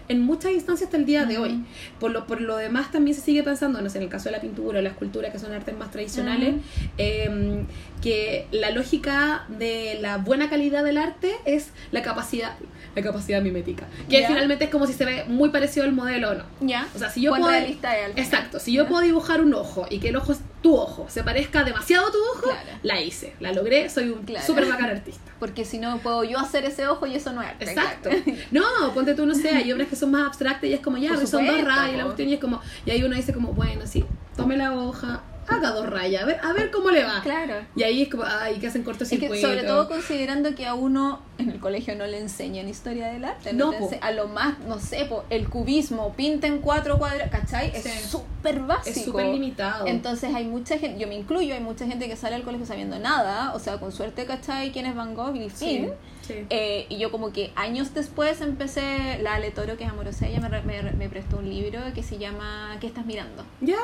en 0.09 0.21
muchas 0.21 0.51
instancias 0.51 0.87
hasta 0.87 0.97
el 0.97 1.05
día 1.05 1.25
de 1.25 1.37
hoy. 1.37 1.63
Por 1.99 2.11
lo, 2.11 2.27
por 2.27 2.41
lo 2.41 2.57
demás 2.57 2.91
también 2.91 3.15
se 3.15 3.21
sigue 3.21 3.43
pensando, 3.43 3.81
no 3.81 3.89
sé, 3.89 3.99
en 3.99 4.03
el 4.03 4.09
caso 4.09 4.25
de 4.25 4.31
la 4.31 4.41
pintura 4.41 4.79
o 4.79 4.81
la 4.81 4.89
escultura, 4.89 5.31
que 5.31 5.39
son 5.39 5.53
artes 5.53 5.77
más 5.77 5.91
tradicionales, 5.91 6.55
eh, 6.97 7.63
que 8.01 8.47
la 8.51 8.71
lógica 8.71 9.45
de 9.47 9.99
la 10.01 10.17
buena 10.17 10.49
calidad 10.49 10.83
del 10.83 10.97
arte 10.97 11.35
es 11.45 11.71
la 11.91 12.01
capacidad, 12.01 12.55
la 12.95 13.01
capacidad 13.01 13.41
mimética. 13.41 13.85
Que 14.09 14.21
Ya. 14.21 14.27
finalmente 14.27 14.65
es 14.65 14.69
como 14.71 14.87
si 14.87 14.93
se 14.93 15.05
ve 15.05 15.23
muy 15.27 15.49
parecido 15.49 15.85
al 15.85 15.91
modelo 15.93 16.31
o 16.31 16.33
no. 16.35 16.43
¿Ya? 16.61 16.87
O 16.95 16.99
sea, 16.99 17.09
si 17.09 17.21
yo 17.21 17.31
¿Cuán 17.31 17.41
puedo... 17.43 17.55
al 17.55 17.65
final? 17.65 18.11
Exacto, 18.15 18.59
si 18.59 18.73
yo 18.73 18.87
puedo 18.87 19.01
dibujar 19.01 19.41
un 19.41 19.53
ojo 19.53 19.85
y 19.89 19.99
que 19.99 20.09
el 20.09 20.15
ojo 20.15 20.31
es 20.33 20.39
tu 20.61 20.75
ojo, 20.75 21.05
se 21.09 21.23
parezca 21.23 21.63
demasiado 21.63 22.07
a 22.07 22.11
tu 22.11 22.17
ojo, 22.35 22.41
Claro. 22.49 22.79
la 22.83 22.99
hice, 23.01 23.33
la 23.39 23.51
logré, 23.53 23.89
soy 23.89 24.09
un 24.09 24.23
Claro. 24.23 24.45
súper 24.45 24.65
bacán 24.65 24.89
artista. 24.89 25.31
Porque 25.39 25.63
si 25.63 25.77
no, 25.77 25.97
puedo 25.99 26.23
yo 26.25 26.37
hacer 26.39 26.65
ese 26.65 26.87
ojo 26.87 27.05
y 27.05 27.15
eso 27.15 27.31
no 27.31 27.41
es 27.41 27.47
arte. 27.49 27.65
Exacto. 27.65 28.09
claro. 28.09 28.23
No, 28.51 28.93
ponte 28.93 29.13
tú, 29.13 29.25
no 29.25 29.35
sé, 29.35 29.49
hay 29.51 29.71
obras 29.71 29.87
que 29.87 29.95
son 29.95 30.11
más 30.11 30.25
abstractas 30.27 30.69
y 30.69 30.73
es 30.73 30.79
como 30.81 30.97
ya, 30.97 31.15
son 31.25 31.45
dos 31.45 31.61
rayas, 31.63 31.97
la 31.97 32.03
cuestión 32.03 32.27
y 32.29 32.33
es 32.33 32.39
como, 32.39 32.61
y 32.85 32.91
ahí 32.91 33.03
uno 33.03 33.15
dice 33.15 33.33
como, 33.33 33.53
bueno, 33.53 33.85
sí, 33.85 34.03
tome 34.35 34.57
la 34.57 34.73
hoja, 34.73 35.23
haga 35.55 35.71
dos 35.71 35.89
rayas, 35.89 36.23
a 36.23 36.25
ver, 36.25 36.39
a 36.43 36.53
ver 36.53 36.71
cómo 36.71 36.89
le 36.91 37.03
va. 37.03 37.21
Claro. 37.21 37.55
Y 37.75 37.83
ahí 37.83 38.01
es 38.03 38.09
como, 38.09 38.23
ay, 38.25 38.59
que 38.59 38.67
hacen 38.67 38.81
Es 38.81 38.85
cortocircuito. 38.85 39.33
que 39.33 39.41
sobre 39.41 39.63
todo 39.63 39.87
considerando 39.87 40.55
que 40.55 40.65
a 40.65 40.73
uno 40.73 41.21
en 41.37 41.49
el 41.49 41.59
colegio 41.59 41.95
no 41.95 42.05
le 42.05 42.19
enseñan 42.19 42.67
historia 42.67 43.07
del 43.07 43.23
arte. 43.25 43.53
No, 43.53 43.71
ense- 43.73 43.99
a 44.01 44.11
lo 44.11 44.27
más, 44.27 44.59
no 44.59 44.79
sé, 44.79 45.05
po, 45.05 45.23
el 45.29 45.47
cubismo, 45.49 46.13
pinta 46.15 46.47
en 46.47 46.59
cuatro 46.59 46.97
cuadros, 46.97 47.29
¿cachai? 47.31 47.71
Sí. 47.71 47.87
Es 47.89 48.01
súper 48.09 48.59
básico. 48.59 48.99
es 48.99 49.05
súper 49.05 49.27
limitado. 49.27 49.87
Entonces 49.87 50.33
hay 50.35 50.45
mucha 50.45 50.77
gente, 50.77 50.99
yo 50.99 51.07
me 51.07 51.15
incluyo, 51.15 51.53
hay 51.53 51.61
mucha 51.61 51.85
gente 51.85 52.07
que 52.07 52.15
sale 52.15 52.35
al 52.35 52.43
colegio 52.43 52.65
sabiendo 52.65 52.99
nada, 52.99 53.53
o 53.53 53.59
sea, 53.59 53.79
con 53.79 53.91
suerte, 53.91 54.25
¿cachai? 54.25 54.71
¿Quién 54.71 54.85
es 54.85 54.95
Van 54.95 55.13
Gogh? 55.15 55.35
Y 55.35 55.49
fin. 55.49 55.91
sí. 56.27 56.33
Eh, 56.49 56.85
y 56.89 56.97
yo 56.99 57.09
como 57.11 57.31
que 57.33 57.51
años 57.55 57.93
después 57.93 58.41
empecé, 58.41 59.17
la 59.23 59.35
Ale 59.35 59.49
Toro, 59.51 59.77
que 59.77 59.83
es 59.85 59.89
amorosa, 59.89 60.27
ella 60.27 60.39
me, 60.47 60.81
me 60.93 61.09
prestó 61.09 61.37
un 61.37 61.49
libro 61.49 61.79
que 61.95 62.03
se 62.03 62.17
llama 62.19 62.77
¿Qué 62.79 62.85
estás 62.87 63.05
mirando? 63.05 63.43
Ya, 63.61 63.77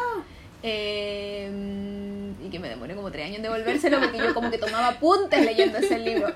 Eh, 0.67 1.49
y 2.43 2.49
que 2.49 2.59
me 2.59 2.69
demoré 2.69 2.95
como 2.95 3.09
tres 3.11 3.25
años 3.25 3.37
en 3.37 3.43
devolvérselo 3.43 3.99
porque 3.99 4.17
yo 4.19 4.33
como 4.33 4.51
que 4.51 4.57
tomaba 4.57 4.89
apuntes 4.89 5.43
leyendo 5.43 5.77
ese 5.79 5.97
libro. 5.99 6.27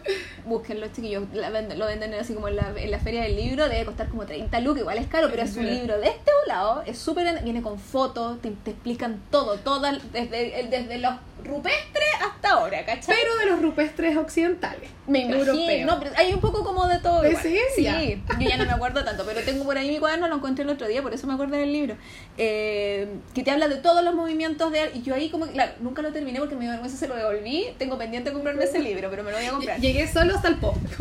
Búsquenlo, 0.46 0.88
chiquillos. 0.88 1.24
la 1.34 1.50
venden- 1.52 1.78
lo 1.78 1.86
venden 1.86 2.14
así 2.16 2.34
como 2.34 2.48
en 2.48 2.56
la, 2.56 2.74
en 2.76 2.90
la 2.92 3.00
feria 3.00 3.24
del 3.24 3.36
libro. 3.36 3.70
Debe 3.70 3.86
costar 3.86 4.08
como 4.10 4.26
30 4.26 4.60
lucas, 4.62 4.82
igual 4.82 4.98
es 4.98 5.08
caro, 5.08 5.28
pero 5.30 5.44
es 5.44 5.56
un 5.56 5.66
libro 5.68 6.00
de 6.00 6.08
este 6.08 6.32
lado. 6.48 6.82
Es 6.86 6.98
súper. 6.98 7.44
Viene 7.44 7.62
con 7.62 7.78
fotos, 7.80 8.42
te, 8.42 8.50
te 8.52 8.72
explican 8.72 9.22
todo, 9.30 9.58
todo 9.58 9.82
desde, 10.14 10.68
desde 10.70 10.98
los 10.98 11.14
rupestres 11.44 12.10
hasta 12.22 12.52
ahora, 12.52 12.86
¿cachai? 12.86 13.16
pero 13.16 13.36
de 13.38 13.46
los 13.48 13.62
rupestres 13.62 14.18
occidentales. 14.18 14.90
Me 15.08 15.20
imagino, 15.22 15.52
Europeo. 15.54 15.88
no, 15.88 16.00
pero 16.00 16.12
hay 16.18 16.34
un 16.34 16.40
poco 16.40 16.64
como 16.64 16.88
de 16.88 17.00
todo. 17.00 17.22
¿De 17.22 17.30
igual. 17.30 17.44
ciencia? 17.44 18.00
Sí, 18.00 18.22
yo 18.40 18.50
ya 18.50 18.58
no 18.58 18.66
me 18.66 18.72
acuerdo 18.72 19.04
tanto, 19.04 19.24
pero 19.26 19.42
tengo 19.42 19.64
por 19.64 19.78
ahí 19.78 19.90
mi 19.90 19.98
cuaderno, 20.00 20.28
lo 20.28 20.36
encontré 20.36 20.64
el 20.64 20.70
otro 20.70 20.88
día, 20.88 21.02
por 21.02 21.14
eso 21.14 21.26
me 21.26 21.34
acuerdo 21.34 21.58
del 21.58 21.72
libro. 21.72 21.96
Eh, 22.38 23.08
que 23.34 23.44
te 23.44 23.52
habla 23.52 23.68
de 23.68 23.78
todos 23.78 24.04
los 24.04 24.14
movimientos 24.14 24.72
de 24.72 24.92
Y 24.94 25.02
yo 25.02 25.16
ahí, 25.16 25.30
como 25.30 25.48
claro, 25.48 25.74
nunca 25.82 26.02
lo 26.02 26.12
terminé 26.12 26.40
porque 26.40 26.56
me 26.56 26.62
dio 26.62 26.72
vergüenza, 26.72 26.98
se 26.98 27.08
lo 27.08 27.16
devolví. 27.16 27.68
Tengo 27.78 27.98
pendiente 27.98 28.32
comprarme 28.32 28.64
ese 28.64 28.80
libro, 28.80 29.10
pero 29.10 29.24
me 29.24 29.32
lo 29.32 29.38
voy 29.38 29.46
a 29.46 29.52
comprar. 29.52 29.80
Llegué 29.80 30.08
solo 30.08 30.36
hasta 30.36 30.48
el 30.48 30.56
pop. 30.56 30.76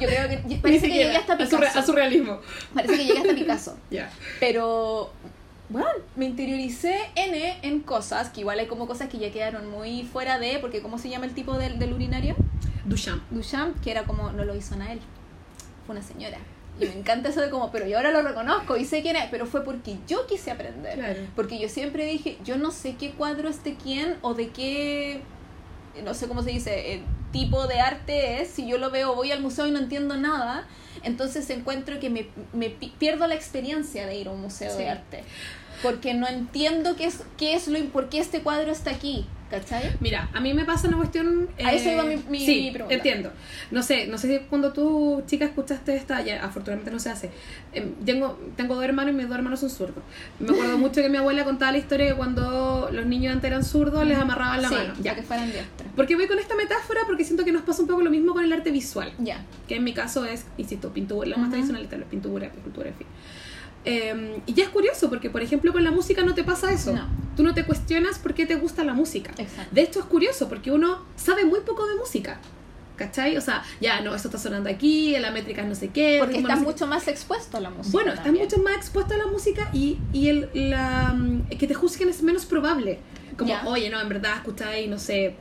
Yo 0.00 0.08
creo 0.08 0.28
que. 0.28 0.58
Parece 0.62 0.88
que 0.88 0.94
llegué 0.94 1.16
hasta 1.16 1.36
Picasso. 1.36 1.78
a 1.78 1.82
su 1.82 1.92
realismo. 1.92 2.40
Parece 2.74 2.96
que 2.96 3.04
llegué 3.04 3.18
hasta 3.20 3.34
Picasso. 3.34 3.78
Ya. 3.90 4.10
Pero, 4.40 5.12
bueno, 5.72 5.88
me 6.16 6.26
interioricé 6.26 6.96
N 7.16 7.58
en 7.62 7.80
cosas, 7.80 8.30
que 8.30 8.40
igual 8.40 8.58
hay 8.58 8.66
como 8.66 8.86
cosas 8.86 9.08
que 9.08 9.18
ya 9.18 9.30
quedaron 9.32 9.70
muy 9.70 10.04
fuera 10.04 10.38
de, 10.38 10.58
porque 10.58 10.80
¿cómo 10.82 10.98
se 10.98 11.08
llama 11.08 11.26
el 11.26 11.34
tipo 11.34 11.56
del, 11.58 11.78
del 11.78 11.92
urinario? 11.92 12.36
Duchamp. 12.84 13.22
Duchamp, 13.30 13.80
que 13.82 13.90
era 13.90 14.04
como, 14.04 14.30
no 14.32 14.44
lo 14.44 14.54
hizo 14.54 14.76
Nael, 14.76 15.00
fue 15.86 15.94
una 15.96 16.04
señora. 16.04 16.38
Y 16.80 16.86
me 16.86 16.94
encanta 16.94 17.28
eso 17.28 17.40
de 17.40 17.50
como, 17.50 17.70
pero 17.70 17.86
yo 17.86 17.96
ahora 17.98 18.10
lo 18.12 18.22
reconozco 18.22 18.76
y 18.76 18.84
sé 18.84 19.02
quién 19.02 19.14
es, 19.16 19.26
pero 19.30 19.46
fue 19.46 19.62
porque 19.64 19.98
yo 20.08 20.26
quise 20.26 20.50
aprender. 20.50 20.94
Claro. 20.98 21.20
Porque 21.36 21.58
yo 21.58 21.68
siempre 21.68 22.06
dije, 22.06 22.38
yo 22.44 22.56
no 22.56 22.70
sé 22.70 22.96
qué 22.96 23.10
cuadro 23.12 23.48
es 23.48 23.62
de 23.62 23.74
quién 23.76 24.16
o 24.22 24.34
de 24.34 24.48
qué, 24.48 25.20
no 26.02 26.14
sé 26.14 26.28
cómo 26.28 26.42
se 26.42 26.50
dice, 26.50 26.94
eh, 26.94 27.02
tipo 27.30 27.66
de 27.66 27.80
arte 27.80 28.40
es. 28.40 28.48
Si 28.48 28.66
yo 28.66 28.78
lo 28.78 28.90
veo, 28.90 29.14
voy 29.14 29.30
al 29.32 29.40
museo 29.42 29.66
y 29.66 29.70
no 29.70 29.78
entiendo 29.78 30.16
nada, 30.16 30.66
entonces 31.02 31.48
encuentro 31.50 32.00
que 32.00 32.08
me, 32.08 32.26
me 32.54 32.70
pi- 32.70 32.94
pierdo 32.98 33.26
la 33.26 33.34
experiencia 33.34 34.06
de 34.06 34.16
ir 34.16 34.28
a 34.28 34.30
un 34.30 34.40
museo 34.40 34.70
Sí. 34.72 34.78
de 34.78 34.88
arte. 34.88 35.24
Porque 35.82 36.14
no 36.14 36.26
entiendo 36.28 36.96
qué 36.96 37.06
es, 37.06 37.20
qué 37.36 37.54
es 37.54 37.68
lo, 37.68 37.78
por 37.86 38.08
qué 38.08 38.18
este 38.20 38.40
cuadro 38.40 38.70
está 38.70 38.90
aquí, 38.90 39.26
¿cachai? 39.50 39.96
Mira, 40.00 40.28
a 40.32 40.40
mí 40.40 40.54
me 40.54 40.64
pasa 40.64 40.86
una 40.88 40.96
cuestión. 40.96 41.48
A 41.64 41.72
eso 41.72 41.90
iba 41.90 42.04
mi- 42.04 42.16
mi- 42.28 42.44
sí, 42.46 42.62
mi 42.62 42.70
pregunta. 42.70 42.94
entiendo. 42.94 43.32
No 43.70 43.82
sé, 43.82 44.06
no 44.06 44.16
sé 44.18 44.28
si 44.38 44.44
cuando 44.46 44.72
tú, 44.72 45.22
chica, 45.26 45.44
escuchaste 45.44 45.96
esta, 45.96 46.22
ya 46.22 46.44
afortunadamente 46.44 46.90
no 46.90 46.98
se 47.00 47.10
hace. 47.10 47.30
Em, 47.72 47.92
tengo, 48.04 48.38
tengo 48.56 48.74
dos 48.76 48.84
hermanos 48.84 49.12
y 49.14 49.16
mis 49.16 49.28
dos 49.28 49.36
hermanos 49.36 49.60
son 49.60 49.70
zurdos. 49.70 50.04
Me 50.38 50.50
acuerdo 50.50 50.78
mucho 50.78 51.00
que 51.02 51.08
mi 51.08 51.16
abuela 51.16 51.44
contaba 51.44 51.72
la 51.72 51.78
historia 51.78 52.06
que 52.08 52.14
cuando 52.14 52.88
los 52.92 53.06
niños 53.06 53.32
antes 53.34 53.50
eran 53.50 53.64
zurdos 53.64 54.06
les 54.06 54.18
amarraban 54.18 54.62
la 54.62 54.68
sí, 54.68 54.74
mano. 54.74 54.94
ya 55.00 55.14
que 55.16 55.22
fueran 55.22 55.50
diestros. 55.50 55.90
Porque 55.96 56.14
voy 56.16 56.28
con 56.28 56.38
esta 56.38 56.54
metáfora 56.54 57.00
porque 57.06 57.24
siento 57.24 57.44
que 57.44 57.50
nos 57.52 57.62
pasa 57.62 57.82
un 57.82 57.88
poco 57.88 58.02
lo 58.02 58.10
mismo 58.10 58.34
con 58.34 58.44
el 58.44 58.52
arte 58.52 58.70
visual. 58.70 59.12
Ya. 59.18 59.44
que 59.66 59.76
en 59.76 59.84
mi 59.84 59.92
caso 59.94 60.24
es, 60.24 60.46
insisto, 60.58 60.92
pintura, 60.92 61.28
la 61.28 61.36
más 61.36 61.46
Ujú. 61.46 61.52
tradicional 61.54 61.88
es 61.90 61.98
la 61.98 62.04
pintura, 62.06 62.46
escultura, 62.46 62.88
en 62.90 62.94
fin. 62.94 63.06
Eh, 63.84 64.40
y 64.46 64.52
ya 64.54 64.64
es 64.64 64.70
curioso 64.70 65.08
porque, 65.10 65.28
por 65.30 65.42
ejemplo, 65.42 65.72
con 65.72 65.82
la 65.82 65.90
música 65.90 66.22
no 66.22 66.34
te 66.34 66.44
pasa 66.44 66.72
eso. 66.72 66.92
No. 66.92 67.06
Tú 67.36 67.42
no 67.42 67.52
te 67.54 67.64
cuestionas 67.64 68.18
por 68.18 68.34
qué 68.34 68.46
te 68.46 68.54
gusta 68.56 68.84
la 68.84 68.94
música. 68.94 69.32
Exacto. 69.38 69.74
De 69.74 69.82
hecho, 69.82 70.00
es 70.00 70.04
curioso 70.06 70.48
porque 70.48 70.70
uno 70.70 71.02
sabe 71.16 71.44
muy 71.44 71.60
poco 71.60 71.86
de 71.86 71.94
música. 71.96 72.38
¿Cachai? 72.96 73.36
O 73.36 73.40
sea, 73.40 73.64
ya 73.80 74.00
no, 74.02 74.14
esto 74.14 74.28
está 74.28 74.38
sonando 74.38 74.68
aquí, 74.70 75.16
la 75.18 75.30
métrica 75.32 75.62
no 75.64 75.74
sé 75.74 75.88
qué. 75.88 76.18
Porque 76.20 76.36
estás 76.36 76.56
no 76.60 76.60
sé 76.60 76.64
mucho 76.72 76.86
más 76.86 77.08
expuesto 77.08 77.56
a 77.56 77.60
la 77.60 77.70
música. 77.70 77.90
Bueno, 77.92 78.10
estás 78.10 78.24
también. 78.26 78.44
mucho 78.44 78.58
más 78.62 78.76
expuesto 78.76 79.14
a 79.14 79.16
la 79.16 79.26
música 79.26 79.68
y, 79.72 79.98
y 80.12 80.28
el, 80.28 80.48
la, 80.54 81.12
mm, 81.16 81.48
que 81.58 81.66
te 81.66 81.74
juzguen 81.74 82.10
es 82.10 82.22
menos 82.22 82.44
probable. 82.44 83.00
Como, 83.36 83.52
oye, 83.66 83.88
no, 83.90 83.98
en 84.00 84.08
verdad 84.08 84.34
escucháis, 84.36 84.88
no 84.88 84.98
sé, 84.98 85.34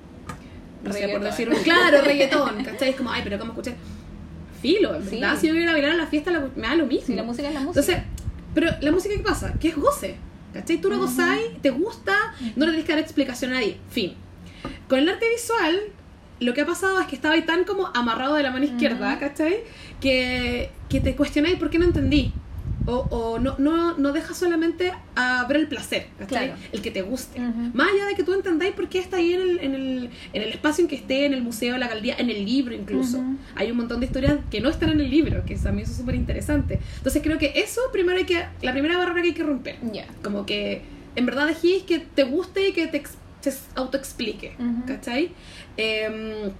no 0.83 0.93
sé, 0.93 1.09
por 1.09 1.21
decir 1.21 1.49
un 1.49 1.55
claro, 1.57 2.01
reggaetón, 2.03 2.63
¿cachai? 2.63 2.91
Es 2.91 2.95
como, 2.95 3.11
ay, 3.11 3.21
pero 3.23 3.37
¿cómo 3.37 3.51
escuché? 3.51 3.75
Filo, 4.61 4.95
en 4.95 5.03
Sí. 5.07 5.19
verdad, 5.19 5.37
si 5.39 5.47
yo 5.47 5.53
voy 5.53 5.61
a 5.61 5.63
ir 5.65 5.69
a 5.69 5.73
bailar 5.73 5.91
a 5.91 5.95
la 5.95 6.07
fiesta, 6.07 6.31
la- 6.31 6.47
me 6.55 6.67
da 6.67 6.75
lo 6.75 6.85
mismo. 6.85 7.05
Sí, 7.07 7.13
la 7.15 7.23
música 7.23 7.49
es 7.49 7.53
la 7.53 7.59
música. 7.59 7.81
Entonces, 7.81 8.03
pero 8.53 8.67
la 8.81 8.91
música, 8.91 9.15
¿qué 9.15 9.23
pasa? 9.23 9.53
Que 9.59 9.69
es 9.69 9.75
goce, 9.75 10.15
¿cachai? 10.53 10.79
Tú 10.81 10.89
lo 10.89 10.97
Ujú. 10.97 11.05
gozáis, 11.05 11.61
te 11.61 11.69
gusta, 11.69 12.13
no 12.55 12.65
le 12.65 12.71
tienes 12.71 12.85
que 12.85 12.91
dar 12.93 12.99
explicación 13.01 13.51
a 13.51 13.55
nadie, 13.55 13.77
fin. 13.89 14.13
Con 14.87 14.99
el 14.99 15.09
arte 15.09 15.25
visual, 15.29 15.79
lo 16.39 16.53
que 16.53 16.61
ha 16.61 16.65
pasado 16.65 16.99
es 16.99 17.07
que 17.07 17.15
estaba 17.15 17.35
ahí 17.35 17.43
tan 17.43 17.63
como 17.63 17.87
amarrado 17.93 18.35
de 18.35 18.43
la 18.43 18.51
mano 18.51 18.65
izquierda, 18.65 19.11
Ujú. 19.11 19.19
¿cachai? 19.19 19.63
Que, 19.99 20.69
que 20.89 20.99
te 20.99 21.15
cuestionáis 21.15 21.57
por 21.57 21.69
qué 21.69 21.79
no 21.79 21.85
entendí. 21.85 22.33
O, 22.87 22.95
o 23.11 23.39
no, 23.39 23.55
no, 23.59 23.97
no 23.97 24.11
deja 24.11 24.33
solamente 24.33 24.91
a 25.15 25.45
ver 25.47 25.57
el 25.57 25.67
placer. 25.67 26.07
Claro. 26.27 26.53
El 26.71 26.81
que 26.81 26.91
te 26.91 27.01
guste. 27.01 27.39
Ujú. 27.39 27.71
Más 27.73 27.87
allá 27.93 28.05
de 28.07 28.15
que 28.15 28.23
tú 28.23 28.33
entendáis 28.33 28.73
por 28.73 28.89
qué 28.89 28.99
está 28.99 29.17
ahí 29.17 29.33
en 29.33 29.41
el, 29.41 29.59
en, 29.59 29.75
el, 29.75 30.09
en 30.33 30.41
el 30.41 30.49
espacio 30.49 30.83
en 30.83 30.87
que 30.87 30.95
esté, 30.95 31.25
en 31.25 31.33
el 31.33 31.43
museo, 31.43 31.75
en 31.75 31.79
la 31.79 31.87
galería, 31.87 32.15
en 32.17 32.29
el 32.29 32.43
libro 32.45 32.73
incluso. 32.73 33.23
Hay 33.55 33.69
un 33.69 33.77
montón 33.77 33.99
de 33.99 34.07
historias 34.07 34.39
que 34.49 34.61
no 34.61 34.69
están 34.69 34.89
en 34.89 34.99
el 34.99 35.09
libro, 35.09 35.43
que 35.45 35.55
también 35.55 35.87
son 35.87 35.95
súper 35.97 36.15
interesantes. 36.15 36.79
Entonces 36.97 37.21
creo 37.21 37.37
que 37.37 37.53
eso 37.55 37.81
primero 37.91 38.17
hay 38.17 38.25
que, 38.25 38.43
la 38.61 38.71
primera 38.71 38.97
barrera 38.97 39.21
que 39.21 39.27
hay 39.29 39.33
que 39.33 39.43
romper. 39.43 39.77
Como 40.23 40.45
que 40.45 40.81
en 41.15 41.25
verdad 41.25 41.47
dejéis 41.47 41.83
que 41.83 41.99
te 41.99 42.23
guste 42.23 42.69
y 42.69 42.73
que 42.73 42.87
te, 42.87 43.03
te 43.41 43.53
autoexplique, 43.75 44.55
Ujú. 44.59 44.85
¿cachai? 44.87 45.31
Em, 45.77 46.51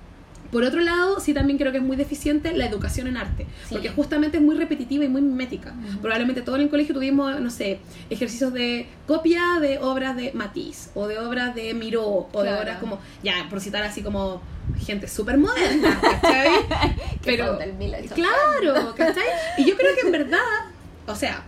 por 0.52 0.64
otro 0.64 0.82
lado, 0.82 1.20
sí 1.20 1.34
también 1.34 1.58
creo 1.58 1.72
que 1.72 1.78
es 1.80 1.84
muy 1.84 1.96
deficiente 1.98 2.52
la 2.54 2.66
educación 2.66 3.08
en 3.08 3.18
arte, 3.18 3.46
Sí. 3.68 3.76
porque 3.76 3.90
justamente 3.90 4.38
es 4.38 4.44
muy 4.44 4.56
repetitiva 4.56 5.06
y 5.06 5.08
muy 5.08 5.22
mimética. 5.22 5.74
Probablemente 6.02 6.42
todos 6.42 6.58
en 6.60 6.64
el 6.66 6.70
colegio 6.70 6.94
tuvimos, 6.94 7.40
no 7.40 7.50
sé, 7.50 7.80
ejercicios 8.10 8.54
de 8.54 8.88
copia 9.08 9.42
de 9.62 9.80
obras 9.80 10.16
de 10.16 10.32
Matisse, 10.34 10.92
o 10.94 11.08
de 11.08 11.20
obras 11.20 11.56
de 11.56 11.74
Miró, 11.74 12.28
o 12.32 12.44
de 12.44 12.54
obras 12.54 12.80
como, 12.80 13.00
ya, 13.24 13.48
por 13.50 13.62
citar 13.62 13.84
así 13.84 14.02
como 14.02 14.42
gente 14.86 15.08
súper 15.08 15.38
moderna, 15.38 16.00
¿cachai? 16.02 16.50
Pero, 17.26 17.58
claro, 18.14 18.94
¿cachai? 18.96 19.24
Y 19.58 19.66
yo 19.66 19.76
creo 19.78 19.94
que 19.96 20.02
en 20.08 20.12
verdad, 20.12 20.40
o 21.08 21.16
sea, 21.16 21.44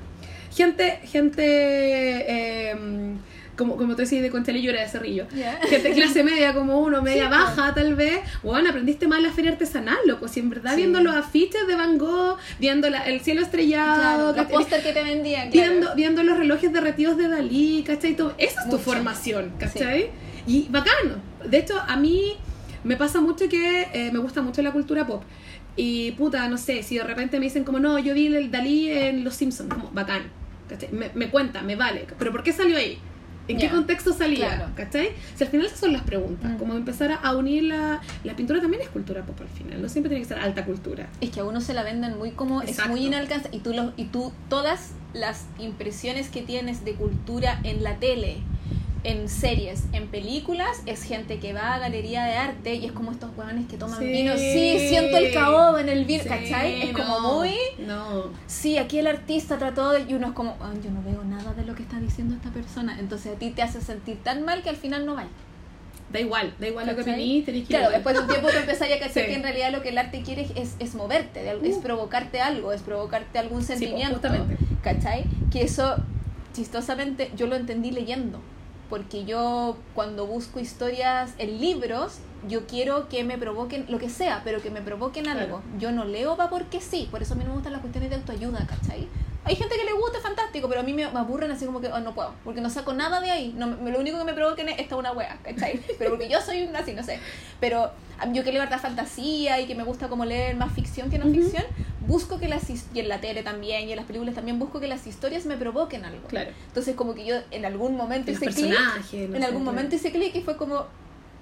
gente, 0.51 0.99
gente, 1.05 2.69
em, 2.71 3.17
como, 3.57 3.77
como 3.77 3.95
tú 3.95 4.01
decís, 4.03 4.21
de 4.21 4.29
Conchalillo 4.29 4.71
era 4.71 4.81
de 4.81 4.87
Cerrillo. 4.89 5.25
Ya. 5.35 5.59
Gente 5.69 5.91
clase 5.93 6.23
media 6.23 6.53
como 6.53 6.79
uno, 6.79 7.01
media 7.01 7.25
Sí, 7.25 7.29
baja 7.31 7.73
tal 7.73 7.95
vez, 7.95 8.19
bueno, 8.41 8.69
aprendiste 8.69 9.07
más 9.07 9.21
la 9.21 9.31
feria 9.31 9.51
artesanal, 9.51 9.97
loco, 10.05 10.27
si 10.27 10.39
en 10.39 10.49
verdad 10.49 10.71
Sí. 10.71 10.77
viendo 10.77 11.01
los 11.01 11.15
afiches 11.15 11.67
de 11.67 11.75
Van 11.75 11.97
Gogh, 11.97 12.37
viendo 12.59 12.89
la- 12.89 13.03
el 13.03 13.21
cielo 13.21 13.41
estrellado, 13.41 14.33
Claro, 14.33 14.35
los 14.35 14.45
póster 14.51 14.81
que 14.83 14.91
te 14.93 15.03
vendían, 15.03 15.49
claro. 15.51 15.71
viendo, 15.71 15.95
viendo 15.95 16.23
los 16.23 16.37
relojes 16.37 16.73
derretidos 16.73 17.17
de 17.17 17.27
Dalí, 17.27 17.83
¿cachai? 17.85 18.15
Todo- 18.15 18.33
esa 18.37 18.61
es 18.61 18.65
tu 18.69 18.77
Mucho. 18.77 18.83
formación, 18.83 19.53
¿cachai? 19.59 20.09
Y 20.47 20.67
bacano. 20.69 21.15
De 21.45 21.57
hecho, 21.57 21.79
a 21.79 21.95
mí 21.95 22.35
me 22.83 22.95
pasa 22.97 23.21
mucho 23.21 23.47
que 23.49 23.87
eh, 23.93 24.09
me 24.11 24.19
gusta 24.19 24.41
mucho 24.41 24.61
la 24.61 24.71
cultura 24.71 25.05
pop. 25.07 25.23
Y 25.75 26.11
puta, 26.11 26.47
no 26.49 26.57
sé, 26.57 26.83
si 26.83 26.97
de 26.97 27.03
repente 27.03 27.39
me 27.39 27.45
dicen 27.45 27.63
como, 27.63 27.79
no, 27.79 27.97
yo 27.97 28.13
vi 28.13 28.27
el 28.27 28.51
Dalí 28.51 28.89
en 28.91 29.23
Los 29.23 29.35
Simpsons, 29.35 29.73
como, 29.73 29.89
bacán. 29.91 30.23
Me, 30.91 31.11
me 31.13 31.29
cuenta, 31.29 31.61
me 31.61 31.75
vale. 31.75 32.05
¿Pero 32.17 32.31
por 32.31 32.41
qué 32.43 32.51
salió 32.51 32.77
ahí? 32.77 32.97
¿En 33.47 33.57
qué 33.57 33.63
Ya, 33.63 33.71
contexto 33.71 34.13
salía? 34.13 34.55
claro. 34.55 34.71
¿Cachai? 34.75 35.09
Si 35.35 35.43
al 35.43 35.49
final 35.49 35.65
esas 35.65 35.79
son 35.79 35.91
las 35.93 36.03
preguntas, 36.03 36.51
Mm. 36.51 36.57
como 36.57 36.75
empezar 36.75 37.19
a, 37.21 37.35
unir 37.35 37.63
la... 37.65 38.01
La 38.23 38.35
pintura 38.35 38.61
también 38.61 38.81
es 38.83 38.89
cultura 38.89 39.21
pop 39.23 39.37
al 39.41 39.47
final, 39.49 39.81
no 39.81 39.89
siempre 39.89 40.09
tiene 40.09 40.23
que 40.23 40.29
ser 40.29 40.39
alta 40.39 40.63
cultura. 40.65 41.09
Es 41.21 41.29
que 41.31 41.41
a 41.41 41.43
uno 41.43 41.59
se 41.61 41.73
la 41.73 41.83
venden 41.83 42.17
muy 42.17 42.31
como, 42.31 42.61
Exacto. 42.61 42.83
es 42.83 42.89
muy 42.89 43.05
inalcanzable. 43.07 43.57
Y 43.57 43.59
tú, 43.59 43.73
y 43.97 44.05
tú, 44.05 44.31
todas 44.49 44.91
las 45.13 45.45
impresiones 45.59 46.29
que 46.29 46.41
tienes 46.41 46.85
de 46.85 46.93
cultura 46.93 47.59
en 47.63 47.83
la 47.83 47.97
tele, 47.97 48.37
en 49.03 49.27
series, 49.27 49.83
en 49.91 50.07
películas, 50.07 50.81
es 50.85 51.03
gente 51.03 51.39
que 51.39 51.51
va 51.53 51.73
a 51.73 51.79
galería 51.79 52.23
de 52.23 52.35
arte 52.35 52.75
y 52.75 52.85
es 52.85 52.91
como 52.93 53.11
estos 53.11 53.31
huevones 53.35 53.67
que 53.67 53.77
toman 53.77 53.99
Sí. 53.99 54.05
vino. 54.07 54.37
Sí, 54.37 54.77
siento 54.87 55.17
el 55.17 55.33
caoba 55.33 55.81
en 55.81 55.89
el 55.89 56.05
vino, 56.05 56.23
Sí, 56.23 56.29
¿cachai? 56.29 56.83
Es 56.83 56.93
como 56.97 57.19
muy. 57.39 57.53
No. 57.79 58.25
Sí, 58.47 58.77
aquí 58.77 58.99
el 58.99 59.07
artista 59.07 59.57
trató 59.57 59.91
de. 59.91 60.05
Y 60.09 60.13
uno 60.13 60.27
es 60.27 60.33
como, 60.33 60.55
"Ay, 60.61 60.79
yo 60.83 60.89
no 60.91 61.01
veo 61.03 61.23
nada 61.25 61.53
de 61.53 61.65
lo 61.65 61.75
que 61.75 61.83
está 61.83 61.99
diciendo 61.99 62.35
esta 62.35 62.49
persona. 62.51 62.97
Entonces 62.99 63.33
a 63.35 63.39
ti 63.39 63.49
te 63.51 63.61
hace 63.61 63.81
sentir 63.81 64.23
tan 64.23 64.43
mal 64.45 64.61
que 64.63 64.69
al 64.69 64.77
final 64.77 65.05
no 65.05 65.15
vayas. 65.15 65.31
Da 66.11 66.19
igual, 66.19 66.53
da 66.59 66.67
igual 66.67 66.85
lo 66.85 66.95
que 66.95 67.01
opinís, 67.01 67.43
tenés 67.43 67.61
que 67.67 67.73
ir 67.73 67.79
Claro, 67.79 67.85
igual. 67.85 67.93
después 67.95 68.15
de 68.15 68.21
un 68.21 68.27
tiempo 68.27 68.47
tú 68.49 68.57
empezarías 68.57 68.97
a 68.97 69.07
cachar 69.07 69.23
Sí. 69.23 69.29
que 69.29 69.35
en 69.35 69.41
realidad 69.43 69.71
lo 69.71 69.81
que 69.81 69.89
el 69.89 69.97
arte 69.97 70.21
quiere 70.21 70.47
es, 70.55 70.75
es 70.79 70.93
moverte, 70.95 71.49
es 71.63 71.77
Uh. 71.77 71.81
provocarte 71.81 72.39
algo, 72.39 72.71
es 72.71 72.81
provocarte 72.83 73.39
algún 73.39 73.57
pues, 73.57 73.67
sentimiento. 73.67 74.13
justamente. 74.19 74.57
¿Cachai? 74.83 75.23
Que 75.51 75.63
eso, 75.63 75.95
chistosamente, 76.53 77.31
yo 77.35 77.47
lo 77.47 77.55
entendí 77.55 77.89
leyendo. 77.91 78.39
Porque 78.93 79.25
yo, 79.25 79.75
cuando 79.95 80.27
busco 80.27 80.59
historias 80.59 81.33
en 81.39 81.59
libros, 81.59 82.19
yo 82.47 82.67
quiero 82.67 83.09
que 83.09 83.23
me 83.23 83.39
provoquen 83.39 83.87
lo 83.89 83.97
que 83.97 84.07
sea, 84.07 84.41
pero 84.43 84.61
que 84.61 84.69
me 84.69 84.83
provoquen 84.83 85.27
algo. 85.27 85.61
Claro. 85.61 85.79
Yo 85.79 85.91
no 85.91 86.05
leo 86.05 86.37
va 86.37 86.51
porque 86.51 86.79
sí, 86.79 87.07
por 87.09 87.23
eso 87.23 87.33
a 87.33 87.37
mí 87.37 87.43
no 87.43 87.49
me 87.49 87.55
gustan 87.55 87.73
las 87.73 87.81
cuestiones 87.81 88.11
de 88.11 88.17
autoayuda, 88.17 88.67
¿cachai? 88.67 89.07
Hay 89.45 89.55
gente 89.57 89.75
que 89.75 89.83
le 89.83 89.91
gusta, 89.93 90.19
fantástico, 90.21 90.69
pero 90.69 90.79
a 90.79 90.83
mí 90.83 90.93
me, 90.93 91.09
me 91.11 91.19
aburren 91.19 91.51
así 91.51 91.65
como 91.65 91.81
que 91.81 91.87
oh, 91.87 91.99
no 91.99 92.13
puedo, 92.13 92.33
porque 92.45 92.61
no 92.61 92.69
saco 92.69 92.93
nada 92.93 93.19
de 93.19 93.29
ahí. 93.29 93.53
No, 93.57 93.67
me- 93.67 93.91
lo 93.91 93.99
único 93.99 94.17
que 94.17 94.23
me 94.23 94.33
provoquen 94.33 94.69
es 94.69 94.79
esta 94.79 94.95
una 94.95 95.11
wea, 95.11 95.37
¿cachai? 95.43 95.79
Pero 95.99 96.11
porque 96.11 96.29
yo 96.29 96.39
soy 96.41 96.63
una 96.63 96.79
así, 96.79 96.93
no 96.93 97.03
sé. 97.03 97.19
Pero 97.59 97.91
yo 98.31 98.43
que 98.45 98.53
leo 98.53 98.61
harta 98.61 98.79
fantasía 98.79 99.59
y 99.59 99.67
que 99.67 99.75
me 99.75 99.83
gusta 99.83 100.07
como 100.07 100.23
leer 100.23 100.55
más 100.55 100.71
ficción 100.71 101.09
que 101.09 101.17
no 101.17 101.25
Ujú. 101.25 101.35
ficción, 101.41 101.63
busco 102.07 102.39
que 102.39 102.47
las 102.47 102.69
y 102.69 102.99
en 102.99 103.09
la 103.09 103.19
tele 103.19 103.43
también 103.43 103.87
y 103.89 103.91
en 103.91 103.97
las 103.97 104.05
películas 104.05 104.33
también 104.35 104.59
busco 104.59 104.79
que 104.79 104.87
las 104.87 105.05
historias 105.07 105.45
me 105.45 105.57
provoquen 105.57 106.05
algo. 106.05 106.25
Claro. 106.27 106.51
Entonces 106.67 106.95
como 106.95 107.13
que 107.13 107.25
yo 107.25 107.35
en 107.51 107.65
algún 107.65 107.97
momento 107.97 108.31
hice 108.31 108.45
clic, 108.47 108.73
no 109.29 109.35
en 109.35 109.43
algún 109.43 109.63
momento 109.65 109.95
hice 109.95 110.11
clic 110.13 110.33
y 110.35 110.41
fue 110.41 110.55
como, 110.55 110.85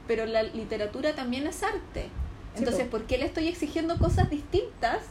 pero 0.07 0.25
la 0.25 0.41
literatura 0.41 1.13
también 1.13 1.45
es 1.45 1.61
arte. 1.61 2.09
Sí, 2.53 2.59
Entonces, 2.59 2.85
po. 2.85 2.91
¿por 2.97 3.03
qué 3.03 3.17
le 3.17 3.25
estoy 3.25 3.47
exigiendo 3.47 3.97
cosas 3.97 4.29
distintas? 4.29 5.03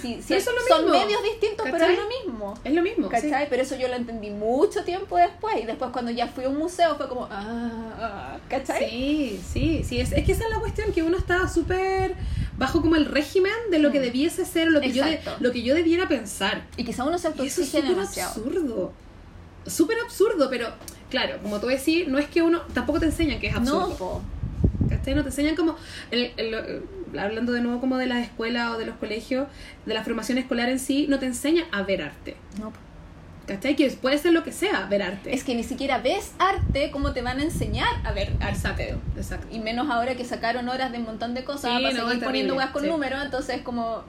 Son 0.00 0.84
mismo, 0.84 0.90
medios 1.04 1.22
distintos, 1.22 1.66
pero 1.70 1.84
es 1.84 1.98
lo 1.98 2.08
mismo. 2.08 2.54
Es 2.64 2.72
lo 2.74 2.82
mismo. 2.82 3.04
sí. 3.06 3.10
¿Cachai? 3.10 3.48
Pero 3.48 3.62
eso 3.62 3.76
yo 3.76 3.88
lo 3.88 3.94
entendí 3.96 4.30
mucho 4.30 4.82
tiempo 4.84 5.16
después. 5.16 5.56
Y 5.62 5.66
después 5.66 5.90
cuando 5.92 6.10
ya 6.10 6.26
fui 6.28 6.44
a 6.44 6.48
un 6.48 6.58
museo 6.58 6.96
fue 6.96 7.08
como, 7.08 7.24
ah, 7.30 7.94
ah, 7.98 8.38
¿cachai? 8.48 8.88
Sí, 8.88 9.40
sí, 9.52 9.82
sí. 9.84 10.00
Es, 10.00 10.12
es 10.12 10.24
que 10.24 10.32
esa 10.32 10.44
es 10.44 10.50
la 10.50 10.60
cuestión, 10.60 10.92
que 10.92 11.02
uno 11.02 11.16
está 11.16 11.48
súper 11.48 12.14
bajo 12.56 12.80
como 12.82 12.96
el 12.96 13.06
régimen 13.06 13.52
de 13.70 13.78
lo 13.78 13.90
que 13.92 13.98
Mm. 14.00 14.02
debiese 14.02 14.44
ser, 14.44 14.68
lo 14.68 14.80
que, 14.80 14.92
yo 14.92 15.04
de- 15.04 15.20
lo 15.40 15.50
que 15.52 15.62
yo 15.62 15.74
debiera 15.74 16.06
pensar. 16.08 16.64
Y 16.76 16.84
quizá 16.84 17.04
uno 17.04 17.18
se 17.18 17.28
autoexige 17.28 17.66
súper 17.78 17.88
demasiado. 17.90 18.30
absurdo. 18.30 18.92
Súper 19.66 19.98
absurdo, 20.04 20.48
pero 20.50 20.68
claro, 21.10 21.38
como 21.42 21.60
tú 21.60 21.66
decís, 21.68 22.06
no 22.08 22.18
es 22.18 22.28
que 22.28 22.42
uno, 22.42 22.62
tampoco 22.74 23.00
te 23.00 23.06
enseñan 23.06 23.38
que 23.40 23.48
es 23.48 23.54
absurdo. 23.56 23.88
No, 23.88 23.94
po. 23.96 24.22
¿Cachai? 24.88 25.14
No 25.14 25.22
te 25.22 25.28
enseñan 25.28 25.54
como, 25.56 25.76
el- 26.10 26.32
el- 26.36 26.54
el- 26.54 26.82
hablando 27.18 27.52
de 27.52 27.60
nuevo 27.60 27.80
como 27.80 27.96
de 27.96 28.06
las 28.06 28.22
escuelas 28.22 28.70
o 28.72 28.78
de 28.78 28.86
los 28.86 28.96
colegios, 28.96 29.48
de 29.86 29.94
la 29.94 30.02
formación 30.04 30.38
escolar 30.38 30.68
en 30.68 30.78
sí, 30.78 31.06
no 31.08 31.18
te 31.18 31.26
enseñan 31.26 31.64
a 31.72 31.82
ver 31.82 32.02
arte. 32.02 32.36
No. 32.58 32.72
¿Cachai? 33.46 33.74
Que 33.74 33.90
puede 33.90 34.16
ser 34.18 34.32
lo 34.32 34.44
que 34.44 34.52
sea, 34.52 34.86
ver 34.86 35.02
arte. 35.02 35.34
Es 35.34 35.42
que 35.42 35.56
ni 35.56 35.64
siquiera 35.64 35.98
ves 35.98 36.32
arte, 36.38 36.90
¿cómo 36.92 37.12
te 37.12 37.20
van 37.22 37.40
a 37.40 37.42
enseñar 37.42 37.88
a 38.04 38.12
ver 38.12 38.28
arte? 38.38 38.48
Exacto, 38.54 38.82
exacto. 39.16 39.46
Y 39.50 39.58
menos 39.58 39.90
ahora 39.90 40.14
que 40.14 40.24
sacaron 40.24 40.68
horas 40.68 40.92
de 40.92 40.98
un 40.98 41.04
montón 41.04 41.34
de 41.34 41.42
cosas 41.42 41.62
Sí, 41.76 41.82
para 41.82 41.92
no, 41.98 42.08
seguir 42.10 42.24
poniendo 42.24 42.54
weas 42.54 42.70
con 42.70 42.82
sí. 42.82 42.88
números, 42.88 43.20
entonces 43.24 43.60
como 43.62 44.04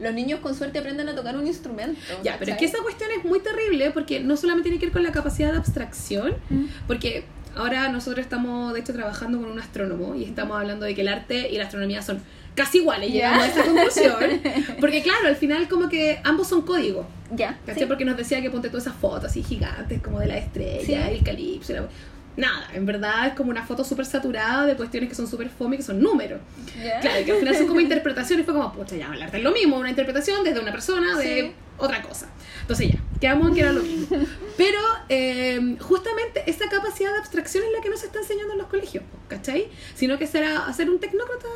los 0.00 0.12
niños 0.14 0.40
con 0.40 0.54
suerte 0.54 0.78
aprenden 0.78 1.08
a 1.08 1.14
tocar 1.16 1.36
un 1.36 1.46
instrumento. 1.46 1.98
Ya, 2.22 2.36
pero 2.38 2.52
es 2.52 2.58
que 2.58 2.66
esa 2.66 2.78
cuestión 2.82 3.10
es 3.18 3.24
muy 3.24 3.40
terrible 3.40 3.90
porque 3.90 4.20
no 4.20 4.36
solamente 4.36 4.68
tiene 4.68 4.78
que 4.78 4.86
ver 4.86 4.92
con 4.92 5.02
la 5.02 5.12
capacidad 5.12 5.50
de 5.50 5.58
abstracción, 5.58 6.34
Mm. 6.50 6.64
porque 6.86 7.24
ahora 7.56 7.88
nosotros 7.88 8.24
estamos, 8.24 8.74
de 8.74 8.80
hecho, 8.80 8.92
trabajando 8.92 9.38
con 9.40 9.50
un 9.50 9.58
astrónomo 9.58 10.14
y 10.14 10.24
estamos 10.24 10.56
hablando 10.60 10.84
de 10.86 10.94
que 10.94 11.00
el 11.00 11.08
arte 11.08 11.48
y 11.50 11.56
la 11.58 11.64
astronomía 11.64 12.02
son 12.02 12.20
casi 12.54 12.78
iguales, 12.78 13.08
Ya. 13.12 13.14
llegamos 13.36 13.42
a 13.44 13.46
esa 13.48 13.64
conclusión, 13.64 14.14
porque 14.80 15.02
claro, 15.02 15.28
al 15.28 15.36
final 15.36 15.68
como 15.68 15.88
que 15.88 16.20
ambos 16.24 16.48
son 16.48 16.62
códigos, 16.62 17.06
Ya, 17.34 17.58
¿cachai? 17.66 17.82
sí. 17.82 17.86
Porque 17.86 18.04
nos 18.04 18.16
decía 18.16 18.40
que 18.40 18.50
ponte 18.50 18.68
todas 18.68 18.86
esas 18.86 18.96
fotos 18.96 19.24
así 19.24 19.42
gigantes 19.42 20.00
como 20.02 20.20
de 20.20 20.26
la 20.28 20.38
estrella, 20.38 20.84
Sí. 21.08 21.14
el 21.16 21.22
calipso, 21.24 21.72
la- 21.72 21.88
Nada, 22.36 22.68
en 22.74 22.84
verdad 22.84 23.28
es 23.28 23.34
como 23.34 23.50
una 23.50 23.64
foto 23.64 23.84
súper 23.84 24.06
saturada 24.06 24.66
de 24.66 24.74
cuestiones 24.74 25.08
que 25.08 25.14
son 25.14 25.28
súper 25.28 25.48
fome, 25.50 25.76
que 25.76 25.84
son 25.84 26.02
números. 26.02 26.40
Ya. 26.76 26.98
Claro, 26.98 27.24
que 27.24 27.30
al 27.30 27.38
final 27.38 27.54
son 27.56 27.68
como 27.68 27.78
interpretaciones, 27.88 28.44
fue 28.44 28.52
como, 28.54 28.72
pucha, 28.72 28.96
ya, 28.96 29.08
el 29.14 29.22
arte 29.22 29.36
es 29.36 29.44
lo 29.44 29.52
mismo, 29.52 29.76
una 29.78 29.88
interpretación 29.90 30.42
desde 30.42 30.58
una 30.58 30.72
persona 30.72 31.16
de 31.16 31.42
Sí. 31.42 31.52
otra 31.78 32.02
cosa. 32.02 32.28
Entonces 32.62 32.88
ya, 32.90 32.98
quedamos 33.20 33.54
que 33.54 33.60
era 33.60 33.70
lo 33.72 33.82
mismo. 33.84 34.08
Pero 34.56 34.78
eh, 35.08 35.76
justamente 35.80 36.42
esa 36.48 36.68
capacidad 36.68 37.12
de 37.12 37.18
abstracción 37.18 37.62
es 37.66 37.70
la 37.72 37.80
que 37.80 37.88
no 37.90 37.96
se 37.96 38.06
está 38.06 38.18
enseñando 38.18 38.52
en 38.54 38.58
los 38.58 38.66
colegios, 38.66 39.04
¿cachai? 39.28 39.68
Sino 39.94 40.18
que 40.18 40.26
será 40.26 40.66
hacer 40.66 40.90
un 40.90 40.98
tecnócrata, 40.98 41.46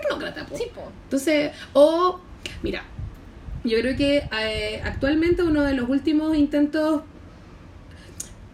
tecnócrata, 0.00 0.46
po. 0.46 0.56
Sí, 0.56 0.64
po. 0.74 0.82
Entonces, 1.04 1.52
o, 1.72 2.20
mira, 2.62 2.84
yo 3.64 3.78
creo 3.80 3.96
que 3.96 4.28
eh, 4.40 4.82
actualmente 4.84 5.42
uno 5.42 5.62
de 5.62 5.74
los 5.74 5.88
últimos 5.88 6.36
intentos, 6.36 7.02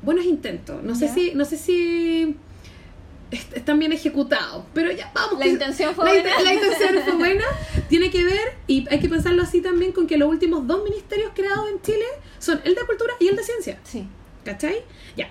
buenos 0.02 0.24
intentos, 0.24 0.82
no 0.82 0.94
sé 0.94 1.08
si, 1.08 1.34
no 1.34 1.44
sé 1.44 1.56
si 1.56 2.36
est- 3.30 3.56
están 3.56 3.78
bien 3.78 3.92
ejecutados, 3.92 4.64
pero 4.72 4.90
ya 4.92 5.10
vamos. 5.14 5.38
La 5.38 5.44
que- 5.44 5.50
intención 5.50 5.94
fue 5.94 6.04
la, 6.04 6.12
buena. 6.12 6.30
int- 6.38 6.44
la 6.44 6.54
intención 6.54 6.94
fue 7.04 7.14
buena, 7.18 7.44
tiene 7.88 8.10
que 8.10 8.24
ver, 8.24 8.54
y 8.66 8.86
hay 8.90 9.00
que 9.00 9.08
pensarlo 9.08 9.42
así 9.42 9.60
también, 9.60 9.92
con 9.92 10.06
que 10.06 10.16
los 10.16 10.28
últimos 10.28 10.66
dos 10.66 10.82
ministerios 10.84 11.32
creados 11.34 11.68
en 11.70 11.82
Chile 11.82 12.04
son 12.38 12.60
el 12.64 12.74
de 12.74 12.80
Cultura 12.86 13.12
y 13.20 13.28
el 13.28 13.36
de 13.36 13.42
Ciencia. 13.42 13.78
Sí. 13.84 14.06
¿Cachai? 14.44 14.82
Ya. 15.16 15.28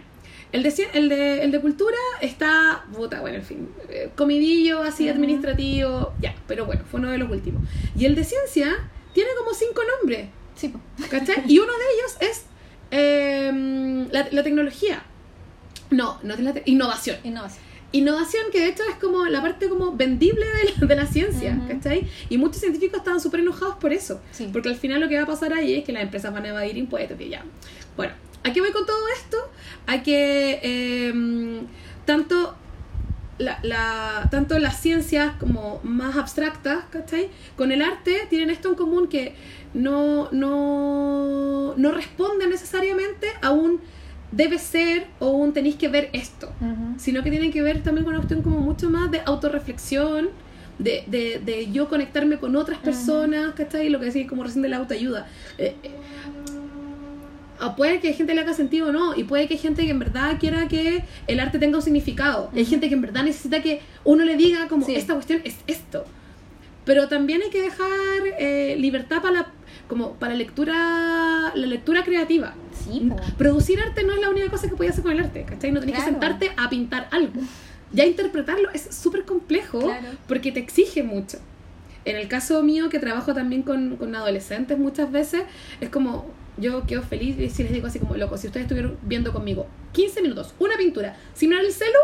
El 0.51 0.63
de, 0.63 0.73
el 0.93 1.09
de, 1.09 1.43
el 1.43 1.51
de 1.51 1.61
cultura 1.61 1.97
está, 2.21 2.85
puta, 2.93 3.21
bueno, 3.21 3.37
en 3.37 3.43
fin, 3.45 3.69
eh, 3.89 4.09
comidillo 4.15 4.81
así 4.81 5.07
administrativo, 5.07 6.13
ya, 6.19 6.33
pero 6.47 6.65
bueno, 6.65 6.81
fue 6.89 6.99
uno 6.99 7.11
de 7.11 7.19
los 7.19 7.29
últimos. 7.29 7.61
Y 7.95 8.05
el 8.05 8.15
de 8.15 8.23
ciencia 8.23 8.75
tiene 9.13 9.29
como 9.37 9.53
cinco 9.53 9.81
nombres, 9.99 10.27
Sí. 10.55 10.73
¿cachai? 11.09 11.43
Y 11.47 11.59
uno 11.59 11.71
de 11.71 11.85
ellos 11.95 12.31
es 12.31 12.45
eh, 12.91 14.07
la, 14.11 14.27
la 14.31 14.43
tecnología. 14.43 15.03
No, 15.91 16.19
no 16.23 16.33
es 16.33 16.39
la 16.39 16.53
te- 16.53 16.63
innovación. 16.65 17.17
Innovación. 17.23 17.63
innovación 17.91 18.43
que 18.51 18.59
de 18.59 18.67
hecho 18.69 18.83
es 18.89 18.95
como 18.97 19.25
la 19.25 19.41
parte 19.41 19.69
como 19.69 19.95
vendible 19.95 20.45
de 20.45 20.73
la, 20.81 20.87
de 20.87 20.95
la 20.95 21.05
ciencia. 21.05 21.59
¿cachai? 21.67 22.07
Y 22.29 22.37
muchos 22.37 22.57
científicos 22.61 22.97
estaban 22.99 23.19
súper 23.21 23.39
enojados 23.41 23.75
por 23.75 23.93
eso, 23.93 24.19
Sí. 24.31 24.49
porque 24.51 24.69
al 24.69 24.75
final 24.75 24.99
lo 25.01 25.07
que 25.09 25.15
va 25.17 25.23
a 25.23 25.27
pasar 25.27 25.53
ahí 25.53 25.75
es 25.75 25.83
que 25.85 25.91
las 25.93 26.03
empresas 26.03 26.33
van 26.33 26.45
a 26.45 26.49
evadir 26.49 26.77
impuestos 26.77 27.19
y 27.21 27.29
ya. 27.29 27.43
Bueno, 27.95 28.13
¿a 28.43 28.53
qué 28.53 28.61
voy 28.61 28.71
con 28.71 28.85
todo 28.85 29.07
esto? 29.17 29.37
A 29.87 30.01
que 30.03 30.59
eh, 30.63 31.61
tanto 32.05 32.55
la, 33.37 33.59
la- 33.63 34.27
tanto 34.31 34.57
las 34.59 34.81
ciencias 34.81 35.33
como 35.39 35.79
más 35.83 36.17
abstractas, 36.17 36.85
¿cachai? 36.89 37.29
Con 37.55 37.71
el 37.71 37.81
arte 37.81 38.27
tienen 38.29 38.49
esto 38.49 38.69
en 38.69 38.75
común 38.75 39.07
que 39.07 39.33
no, 39.73 40.29
no, 40.31 41.73
no 41.77 41.91
responden 41.91 42.49
necesariamente 42.49 43.27
a 43.41 43.51
un 43.51 43.79
debe 44.31 44.59
ser 44.59 45.07
o 45.19 45.29
un 45.31 45.53
tenéis 45.53 45.75
que 45.75 45.87
ver 45.87 46.09
esto, 46.13 46.51
sino 46.99 47.23
que 47.23 47.31
tienen 47.31 47.51
que 47.51 47.61
ver 47.63 47.81
también 47.81 48.03
con 48.05 48.13
una 48.13 48.19
cuestión 48.21 48.43
como 48.43 48.59
mucho 48.59 48.89
más 48.89 49.09
de 49.09 49.21
autorreflexión, 49.25 50.29
de, 50.77 51.03
de, 51.07 51.41
de 51.43 51.71
yo 51.71 51.89
conectarme 51.89 52.37
con 52.37 52.55
otras 52.55 52.77
personas, 52.79 53.53
¿cachai? 53.55 53.89
Lo 53.89 53.99
que 53.99 54.05
decís 54.05 54.27
como 54.27 54.43
recién 54.43 54.61
de 54.61 54.69
la 54.69 54.77
autoayuda. 54.77 55.27
Eh, 55.57 55.75
eh, 55.83 55.91
o 57.61 57.75
puede 57.75 57.99
que 57.99 58.13
gente 58.13 58.33
le 58.33 58.41
haga 58.41 58.53
sentido 58.53 58.89
o 58.89 58.91
no, 58.91 59.15
y 59.15 59.23
puede 59.23 59.47
que 59.47 59.55
hay 59.55 59.59
gente 59.59 59.83
que 59.85 59.91
en 59.91 59.99
verdad 59.99 60.37
quiera 60.39 60.67
que 60.67 61.03
el 61.27 61.39
arte 61.39 61.59
tenga 61.59 61.77
un 61.77 61.83
significado. 61.83 62.49
Hay 62.55 62.65
gente 62.65 62.87
que 62.89 62.95
en 62.95 63.01
verdad 63.01 63.23
necesita 63.23 63.61
que 63.61 63.81
uno 64.03 64.23
le 64.25 64.35
diga 64.37 64.67
como 64.67 64.85
Sí. 64.85 64.95
esta 64.95 65.13
cuestión 65.13 65.41
es 65.43 65.55
esto. 65.67 66.05
Pero 66.85 67.07
también 67.07 67.41
hay 67.43 67.49
que 67.49 67.61
dejar 67.61 67.87
eh, 68.39 68.75
libertad 68.79 69.21
para 69.21 69.33
la, 69.33 69.47
como 69.87 70.13
para 70.13 70.33
lectura, 70.33 71.51
la 71.53 71.65
lectura 71.67 72.03
creativa. 72.03 72.53
Sí. 72.83 73.09
Producir 73.37 73.79
arte 73.79 74.03
no 74.03 74.13
es 74.13 74.21
la 74.21 74.29
única 74.29 74.49
cosa 74.49 74.69
que 74.69 74.75
puedes 74.75 74.93
hacer 74.93 75.03
con 75.03 75.11
el 75.13 75.19
arte, 75.19 75.43
¿cachai? 75.43 75.71
No 75.71 75.79
tenés 75.81 75.95
que 75.95 76.01
Claro. 76.01 76.11
sentarte 76.13 76.51
a 76.57 76.69
pintar 76.69 77.07
algo. 77.11 77.41
Ya 77.91 78.05
interpretarlo 78.05 78.69
es 78.71 78.87
súper 78.95 79.25
complejo 79.25 79.79
Claro. 79.79 80.07
porque 80.27 80.51
te 80.51 80.59
exige 80.59 81.03
mucho. 81.03 81.39
En 82.05 82.15
el 82.15 82.27
caso 82.27 82.63
mío, 82.63 82.89
que 82.89 82.97
trabajo 82.99 83.33
también 83.33 83.61
con, 83.61 83.97
con 83.97 84.15
adolescentes 84.15 84.77
muchas 84.79 85.11
veces, 85.11 85.43
es 85.81 85.89
como, 85.89 86.25
yo 86.59 86.85
quedo 86.85 87.01
feliz 87.01 87.37
y 87.39 87.49
si 87.49 87.63
les 87.63 87.71
digo 87.71 87.87
así 87.87 87.99
como, 87.99 88.15
loco, 88.15 88.37
si 88.37 88.47
ustedes 88.47 88.65
estuvieron 88.65 88.97
viendo 89.01 89.33
conmigo 89.33 89.67
15 89.93 90.21
minutos, 90.21 90.53
una 90.59 90.77
pintura, 90.77 91.15
sin 91.33 91.49
mirar 91.49 91.65
el 91.65 91.71
celu, 91.71 91.99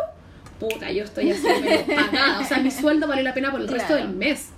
puta, 0.60 0.92
yo 0.92 1.04
estoy 1.04 1.32
así, 1.32 1.46
pero 1.64 1.86
pagada. 1.96 2.40
O 2.40 2.46
sea, 2.46 2.60
mi 2.60 2.72
sueldo 2.72 3.08
vale 3.08 3.24
la 3.24 3.34
pena 3.34 3.52
por 3.52 3.62
el 3.62 3.68
resto 3.68 3.96
del 3.96 4.10
mes. 4.10 4.50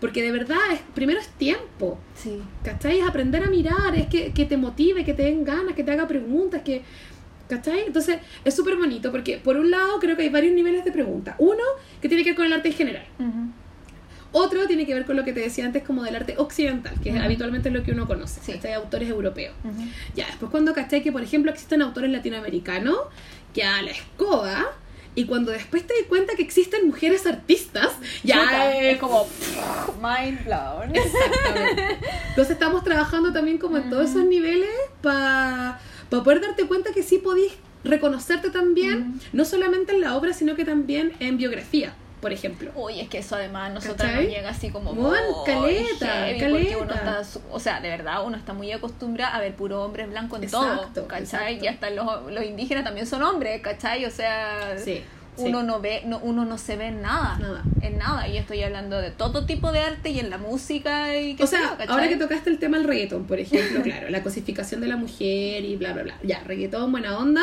Porque 0.00 0.22
de 0.22 0.32
verdad, 0.32 0.58
es, 0.72 0.80
primero 0.94 1.18
es 1.20 1.28
tiempo. 1.28 1.98
Sí. 2.14 2.42
¿Cachai? 2.62 3.00
Es 3.00 3.06
aprender 3.06 3.42
a 3.42 3.46
mirar, 3.46 3.94
es 3.96 4.06
que, 4.06 4.32
que 4.32 4.44
te 4.44 4.56
motive, 4.56 5.04
que 5.04 5.14
te 5.14 5.22
den 5.22 5.44
ganas, 5.44 5.74
que 5.74 5.84
te 5.84 5.92
haga 5.92 6.06
preguntas, 6.06 6.62
que... 6.62 6.82
¿Cachai? 7.48 7.84
Entonces 7.86 8.18
es 8.42 8.54
súper 8.54 8.76
bonito 8.76 9.12
porque 9.12 9.36
por 9.36 9.58
un 9.58 9.70
lado 9.70 10.00
creo 10.00 10.16
que 10.16 10.22
hay 10.22 10.30
varios 10.30 10.54
niveles 10.54 10.84
de 10.84 10.90
pregunta. 10.90 11.36
Uno, 11.38 11.62
que 12.00 12.08
tiene 12.08 12.24
que 12.24 12.30
ver 12.30 12.36
con 12.36 12.46
el 12.46 12.52
arte 12.54 12.68
en 12.68 12.74
general. 12.74 13.04
Ujú. 13.18 13.50
Otro 14.36 14.66
tiene 14.66 14.84
que 14.84 14.94
ver 14.94 15.06
con 15.06 15.14
lo 15.14 15.24
que 15.24 15.32
te 15.32 15.38
decía 15.38 15.64
antes 15.64 15.84
como 15.84 16.02
del 16.02 16.16
arte 16.16 16.34
occidental, 16.38 16.92
que 17.00 17.10
es 17.10 17.20
habitualmente 17.20 17.70
lo 17.70 17.84
que 17.84 17.92
uno 17.92 18.06
conoce. 18.08 18.40
Sí. 18.44 18.52
¿cachai? 18.54 18.72
Autores 18.72 19.08
europeos. 19.08 19.54
Ya, 20.16 20.26
después 20.26 20.50
cuando 20.50 20.74
cachai 20.74 21.04
que, 21.04 21.12
por 21.12 21.22
ejemplo, 21.22 21.52
existen 21.52 21.82
autores 21.82 22.10
latinoamericanos 22.10 22.98
que 23.54 23.62
a 23.62 23.80
la 23.80 23.92
escoba, 23.92 24.72
y 25.14 25.26
cuando 25.26 25.52
después 25.52 25.86
te 25.86 25.94
das 25.94 26.08
cuenta 26.08 26.34
que 26.34 26.42
existen 26.42 26.88
mujeres 26.88 27.24
artistas, 27.26 27.92
ya 28.24 28.42
Chuta, 28.42 28.76
es 28.76 28.94
es 28.94 28.98
como 28.98 29.28
mind 30.02 30.44
blown. 30.44 30.92
Entonces 32.30 32.50
estamos 32.50 32.82
trabajando 32.82 33.32
también 33.32 33.58
como 33.58 33.76
en 33.76 33.88
todos 33.88 34.10
esos 34.10 34.24
niveles 34.24 34.68
para 35.00 35.78
poder 36.10 36.40
darte 36.40 36.66
cuenta 36.66 36.92
que 36.92 37.04
sí 37.04 37.18
podís 37.18 37.52
reconocerte 37.84 38.50
también, 38.50 39.20
no 39.32 39.44
solamente 39.44 39.92
en 39.92 40.00
la 40.00 40.16
obra, 40.16 40.32
sino 40.32 40.56
que 40.56 40.64
también 40.64 41.12
en 41.20 41.36
biografía, 41.36 41.94
por 42.24 42.32
ejemplo. 42.32 42.70
Uy, 42.74 43.00
es 43.00 43.08
que 43.10 43.18
eso 43.18 43.36
además 43.36 43.70
a 43.70 43.74
nosotras 43.74 44.08
¿Cachai? 44.10 44.24
nos 44.24 44.34
llega 44.34 44.48
así 44.48 44.70
como 44.70 44.94
Bueno, 44.94 45.26
oh, 45.30 45.44
caleta, 45.44 46.06
heavy, 46.26 46.50
Porque 46.50 46.76
uno 46.76 46.86
caleta. 46.88 47.20
está, 47.20 47.40
o 47.52 47.60
sea, 47.60 47.80
de 47.82 47.90
verdad, 47.90 48.24
uno 48.24 48.36
está 48.38 48.54
muy 48.54 48.72
acostumbrado 48.72 49.36
a 49.36 49.40
ver 49.40 49.54
puro 49.54 49.82
hombres 49.84 50.08
blancos 50.08 50.38
en 50.38 50.44
Exacto, 50.44 50.88
todo, 50.94 51.06
¿cachai? 51.06 51.56
exacto. 51.56 51.64
Y 51.64 51.68
hasta 51.68 51.90
los, 51.90 52.32
los 52.32 52.44
indígenas 52.44 52.82
también 52.82 53.06
son 53.06 53.22
hombres, 53.22 53.60
¿cachai? 53.60 54.06
O 54.06 54.10
sea, 54.10 54.74
Sí, 54.82 55.04
uno 55.36 55.62
no 55.62 55.80
ve, 55.80 56.02
no, 56.06 56.18
uno 56.20 56.46
no 56.46 56.56
se 56.56 56.76
ve 56.76 56.86
en 56.86 57.02
nada, 57.02 57.36
Nada. 57.38 57.62
en 57.82 57.98
nada. 57.98 58.26
Y 58.26 58.38
estoy 58.38 58.62
hablando 58.62 59.00
de 59.02 59.10
todo 59.10 59.44
tipo 59.44 59.70
de 59.70 59.80
arte 59.80 60.08
y 60.08 60.18
en 60.20 60.30
la 60.30 60.38
música 60.38 61.14
y 61.18 61.34
qué 61.34 61.42
O 61.42 61.46
sea, 61.46 61.76
ahora 61.88 62.08
que 62.08 62.16
tocaste 62.16 62.48
el 62.48 62.58
tema 62.58 62.78
del 62.78 62.86
reggaetón, 62.86 63.26
por 63.26 63.38
ejemplo, 63.38 63.82
claro, 63.82 64.08
la 64.08 64.22
cosificación 64.22 64.80
de 64.80 64.86
la 64.86 64.96
mujer 64.96 65.62
y 65.62 65.76
bla, 65.76 65.92
bla, 65.92 66.04
bla. 66.04 66.14
Ya, 66.22 66.40
reggaetón, 66.44 66.90
buena 66.90 67.18
onda. 67.18 67.42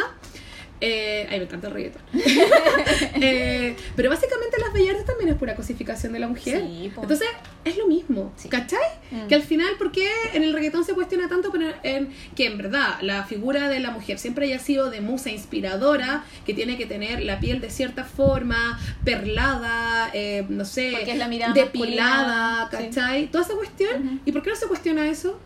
Eh, 0.82 1.28
ay, 1.30 1.38
me 1.38 1.46
encanta 1.46 1.68
el 1.68 1.74
reggaetón. 1.74 2.02
Eh, 3.24 3.76
pero 3.96 4.10
básicamente 4.10 4.58
las 4.60 4.74
bellas 4.74 5.06
también 5.06 5.30
es 5.30 5.36
pura 5.36 5.56
cosificación 5.56 6.14
de 6.14 6.20
la 6.20 6.28
mujer. 6.28 6.62
Sí. 6.62 6.92
Entonces, 7.00 7.28
es 7.64 7.78
lo 7.78 7.88
mismo, 7.88 8.34
Sí. 8.36 8.50
¿cachai? 8.50 8.80
Mm. 9.12 9.28
Que 9.28 9.36
al 9.36 9.44
final, 9.44 9.70
¿por 9.78 9.92
qué 9.92 10.10
en 10.34 10.42
el 10.44 10.54
reggaetón 10.54 10.84
se 10.84 10.94
cuestiona 10.94 11.30
tanto? 11.30 11.52
Pero 11.52 11.72
en, 11.84 12.10
que 12.36 12.48
en 12.48 12.58
verdad 12.58 13.00
la 13.02 13.24
figura 13.26 13.70
de 13.70 13.80
la 13.80 13.92
mujer 13.92 14.18
siempre 14.18 14.48
haya 14.48 14.58
sido 14.60 14.90
de 14.90 15.02
musa 15.02 15.30
inspiradora, 15.30 16.24
que 16.46 16.54
tiene 16.54 16.78
que 16.78 16.88
tener 16.88 17.22
la 17.24 17.40
piel 17.40 17.62
de 17.62 17.70
cierta 17.70 18.04
forma, 18.04 18.80
perlada, 19.06 20.10
eh, 20.14 20.46
no 20.50 20.66
sé, 20.66 21.10
es 21.12 21.18
la 21.18 21.28
depilada, 21.28 21.54
masculina, 21.66 22.70
sí. 22.72 22.78
¿cachai? 22.78 23.28
Toda 23.28 23.44
esa 23.44 23.54
cuestión. 23.54 24.22
¿Y 24.26 24.32
por 24.32 24.42
qué 24.42 24.50
no 24.50 24.56
se 24.56 24.68
cuestiona 24.68 25.08
eso? 25.08 25.40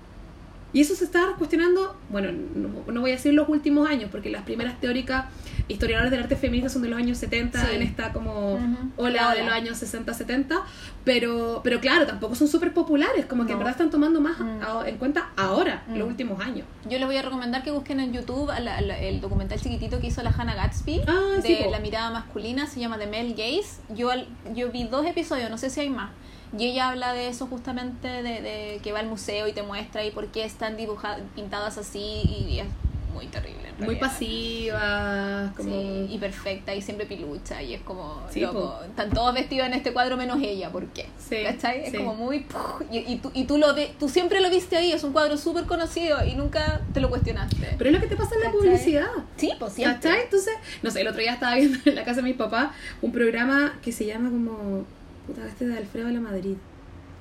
Y 0.75 0.81
eso 0.81 0.93
se 0.93 1.05
está 1.05 1.35
cuestionando, 1.37 1.95
bueno, 2.09 2.31
no, 2.33 2.91
no 2.91 2.99
voy 3.01 3.11
a 3.11 3.13
decir 3.13 3.33
los 3.33 3.47
últimos 3.47 3.89
años, 3.89 4.09
porque 4.11 4.29
las 4.29 4.43
primeras 4.43 4.77
teóricas 4.81 5.25
historiadoras 5.69 6.11
del 6.11 6.19
arte 6.23 6.35
feminista 6.35 6.67
son 6.69 6.81
de 6.81 6.89
los 6.89 6.99
años 6.99 7.17
70, 7.17 7.59
Sí. 7.65 7.75
en 7.75 7.81
esta 7.81 8.11
como 8.11 8.55
Ujú. 8.55 8.91
ola 8.97 9.29
La 9.29 9.35
de 9.35 9.43
los 9.45 9.53
años 9.53 9.77
60-70, 9.81 10.63
pero, 11.05 11.61
pero 11.63 11.79
claro, 11.79 12.05
tampoco 12.05 12.35
son 12.35 12.49
súper 12.49 12.73
populares, 12.73 13.25
como 13.25 13.45
que 13.45 13.53
en 13.53 13.57
verdad 13.59 13.71
están 13.71 13.89
tomando 13.89 14.19
más 14.19 14.37
Mm. 14.37 14.59
a- 14.61 14.89
en 14.89 14.97
cuenta 14.97 15.29
ahora, 15.37 15.83
Mm. 15.87 15.95
los 15.97 16.07
últimos 16.09 16.41
años. 16.41 16.67
Yo 16.89 16.97
les 16.99 17.05
voy 17.07 17.15
a 17.15 17.21
recomendar 17.21 17.63
que 17.63 17.71
busquen 17.71 18.01
en 18.01 18.11
YouTube 18.11 18.47
la- 18.59 18.81
la- 18.81 18.99
el 18.99 19.21
documental 19.21 19.59
chiquitito 19.59 19.99
que 20.01 20.07
hizo 20.07 20.21
la 20.23 20.31
Hannah 20.31 20.55
Gatsby 20.55 21.01
Ah, 21.07 21.37
de 21.37 21.41
sí, 21.41 21.57
la 21.71 21.79
mirada 21.79 22.11
masculina, 22.11 22.67
se 22.67 22.81
llama 22.81 22.97
The 22.97 23.07
Male 23.07 23.29
Gaze. 23.31 23.81
Yo, 23.95 24.09
yo 24.53 24.71
vi 24.71 24.83
dos 24.83 25.05
episodios, 25.05 25.49
no 25.49 25.57
sé 25.57 25.69
si 25.69 25.79
hay 25.79 25.89
más. 25.89 26.11
Y 26.57 26.65
ella 26.65 26.89
habla 26.89 27.13
de 27.13 27.27
eso 27.27 27.47
justamente, 27.47 28.07
de, 28.07 28.41
de 28.41 28.79
que 28.83 28.91
va 28.91 28.99
al 28.99 29.07
museo 29.07 29.47
y 29.47 29.53
te 29.53 29.63
muestra 29.63 30.03
y 30.05 30.11
por 30.11 30.27
qué 30.27 30.45
están 30.45 30.77
dibujadas, 30.77 31.21
pintadas 31.35 31.77
así 31.77 31.99
y 31.99 32.59
es 32.59 32.67
muy 33.15 33.27
terrible. 33.27 33.69
en 33.79 33.85
Muy 33.85 33.95
pasivas, 33.95 35.55
como... 35.55 35.69
Sí, 35.69 36.07
y 36.11 36.17
perfecta 36.17 36.75
y 36.75 36.81
siempre 36.81 37.05
pilucha 37.05 37.63
y 37.63 37.73
es 37.73 37.81
como 37.81 38.21
Sí, 38.29 38.41
loco. 38.41 38.77
Están 38.85 39.09
todos 39.09 39.33
vestidos 39.33 39.67
en 39.67 39.73
este 39.73 39.93
cuadro 39.93 40.17
menos 40.17 40.41
ella, 40.41 40.69
¿por 40.69 40.85
qué? 40.87 41.07
Sí, 41.17 41.37
¿Cachai? 41.43 41.85
Es 41.85 41.95
como 41.95 42.13
muy 42.13 42.45
y, 42.91 42.97
y 42.99 43.17
tú, 43.17 43.31
y 43.33 43.45
tú 43.45 43.57
lo 43.57 43.73
ve, 43.73 43.93
tú 43.97 44.09
siempre 44.09 44.41
lo 44.41 44.49
viste 44.49 44.75
ahí, 44.75 44.91
es 44.91 45.03
un 45.03 45.13
cuadro 45.13 45.37
súper 45.37 45.63
conocido 45.63 46.25
y 46.25 46.35
nunca 46.35 46.81
te 46.93 46.99
lo 46.99 47.09
cuestionaste. 47.09 47.75
Pero 47.77 47.89
es 47.89 47.95
lo 47.95 48.01
que 48.01 48.07
te 48.07 48.17
pasa 48.17 48.35
en 48.35 48.41
la 48.41 48.51
publicidad. 48.51 49.07
Sí, 49.37 49.53
pues 49.57 49.73
siempre. 49.73 50.09
¿Cachai? 50.09 50.23
Entonces, 50.23 50.53
no 50.83 50.91
sé, 50.91 51.01
el 51.01 51.07
otro 51.07 51.21
día 51.21 51.33
estaba 51.33 51.55
viendo 51.55 51.79
en 51.85 51.95
la 51.95 52.03
casa 52.03 52.17
de 52.17 52.23
mis 52.23 52.35
papás 52.35 52.71
un 53.01 53.11
programa 53.13 53.79
que 53.81 53.91
se 53.93 54.05
llama 54.05 54.29
como... 54.29 54.85
Puta, 55.27 55.45
este 55.47 55.65
de 55.67 55.77
Alfredo 55.77 56.07
de 56.07 56.13
la 56.13 56.19
Madrid. 56.21 56.55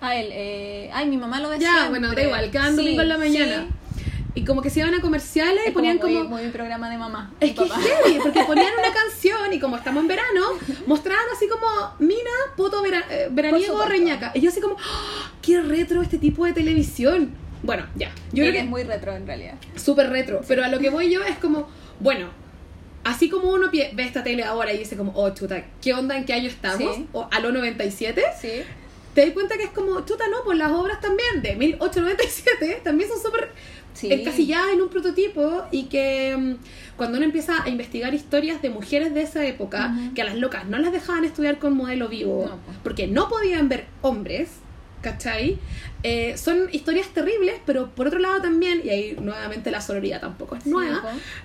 Ah, 0.00 0.16
él, 0.16 0.28
eh, 0.32 0.90
ay, 0.92 1.06
mi 1.08 1.16
mamá 1.16 1.40
lo 1.40 1.48
ve 1.48 1.58
Ya, 1.58 1.70
siempre. 1.70 1.88
bueno, 1.90 2.12
da 2.14 2.22
igual, 2.22 2.50
cada 2.50 2.70
Sí, 2.70 2.76
domingo 2.76 3.02
en 3.02 3.08
la 3.08 3.14
sí. 3.14 3.20
mañana. 3.20 3.66
Y 4.36 4.44
como 4.44 4.62
que 4.62 4.68
se 4.68 4.80
iban 4.80 4.92
a 4.94 5.00
comerciales 5.00 5.62
y 5.64 5.68
Es 5.68 5.72
ponían 5.74 5.98
como, 5.98 6.12
como... 6.18 6.28
muy, 6.30 6.42
muy 6.42 6.50
programa 6.50 6.90
de 6.90 6.98
mamá. 6.98 7.32
Es 7.38 7.52
que 7.52 7.62
es 7.62 7.68
papá. 7.70 7.80
heavy, 7.80 8.18
porque 8.20 8.42
ponían 8.46 8.72
una 8.76 8.92
canción 8.92 9.52
y 9.52 9.60
como 9.60 9.76
estamos 9.76 10.02
en 10.02 10.08
verano, 10.08 10.40
mostraban 10.86 11.24
así 11.34 11.48
como 11.48 11.66
Mina, 12.00 12.30
puto 12.56 12.82
vera- 12.82 13.04
eh, 13.10 13.28
veraniego, 13.30 13.82
reñaca. 13.84 14.32
Y 14.34 14.40
yo 14.40 14.50
así 14.50 14.60
como, 14.60 14.76
¡Ah! 14.76 15.30
qué 15.40 15.60
retro 15.62 16.02
este 16.02 16.18
tipo 16.18 16.44
de 16.44 16.52
televisión. 16.52 17.30
Bueno, 17.62 17.86
ya. 17.94 18.08
Yo 18.08 18.14
Creo 18.14 18.32
creo 18.32 18.46
que 18.46 18.52
que 18.52 18.58
es 18.64 18.66
muy 18.66 18.82
retro 18.82 19.14
en 19.14 19.26
realidad. 19.26 19.54
súper 19.76 20.10
retro. 20.10 20.40
Pero 20.48 20.64
a 20.64 20.68
lo 20.68 20.80
que 20.80 20.90
voy 20.90 21.10
yo 21.10 21.22
es 21.22 21.38
como, 21.38 21.68
bueno, 22.00 22.28
así 23.04 23.28
como 23.30 23.50
uno 23.50 23.70
ve 23.70 23.92
esta 23.98 24.22
tele 24.24 24.42
ahora 24.44 24.72
y 24.72 24.78
dice 24.78 24.96
como, 24.96 25.12
oh, 25.14 25.30
chuta, 25.30 25.64
¿qué 25.82 25.94
onda? 25.94 26.16
¿En 26.16 26.24
qué 26.24 26.32
año 26.34 26.48
estamos? 26.48 26.96
Sí. 26.96 27.06
O 27.12 27.28
a 27.30 27.40
lo 27.40 27.52
97. 27.52 28.22
Sí. 28.40 28.48
Te 29.14 29.20
das 29.26 29.30
cuenta 29.30 29.56
que 29.56 29.64
es 29.64 29.70
como, 29.70 30.00
chuta, 30.04 30.24
no, 30.28 30.38
pues 30.44 30.58
las 30.58 30.72
obras 30.72 31.00
también 31.00 31.40
de 31.42 31.54
1897 31.54 32.80
también 32.82 33.08
son 33.08 33.20
súper 33.22 33.50
Sí. 33.94 34.12
encasilladas 34.12 34.72
en 34.72 34.82
un 34.82 34.88
prototipo 34.88 35.66
y 35.70 35.84
que 35.84 36.34
mm, 36.36 36.54
cuando 36.96 37.16
uno 37.16 37.24
empieza 37.26 37.62
a 37.62 37.68
investigar 37.68 38.12
historias 38.12 38.60
de 38.60 38.68
mujeres 38.68 39.14
de 39.14 39.22
esa 39.22 39.46
época, 39.46 39.94
que 40.16 40.22
a 40.22 40.24
las 40.24 40.34
locas 40.34 40.66
no 40.66 40.78
las 40.78 40.90
dejaban 40.90 41.24
estudiar 41.24 41.60
con 41.60 41.76
modelo 41.76 42.08
vivo, 42.08 42.44
No, 42.50 42.56
pues. 42.64 42.76
porque 42.82 43.06
no 43.06 43.28
podían 43.28 43.68
ver 43.68 43.86
hombres, 44.02 44.48
¿cachai? 45.04 45.58
Eh, 46.02 46.36
son 46.38 46.68
historias 46.72 47.08
terribles, 47.08 47.56
pero 47.66 47.90
por 47.94 48.06
otro 48.08 48.18
lado 48.18 48.40
también, 48.40 48.80
y 48.84 48.88
ahí 48.88 49.16
nuevamente 49.20 49.70
la 49.70 49.80
sororidad 49.82 50.20
tampoco 50.20 50.56
es 50.56 50.64
nueva, 50.66 51.02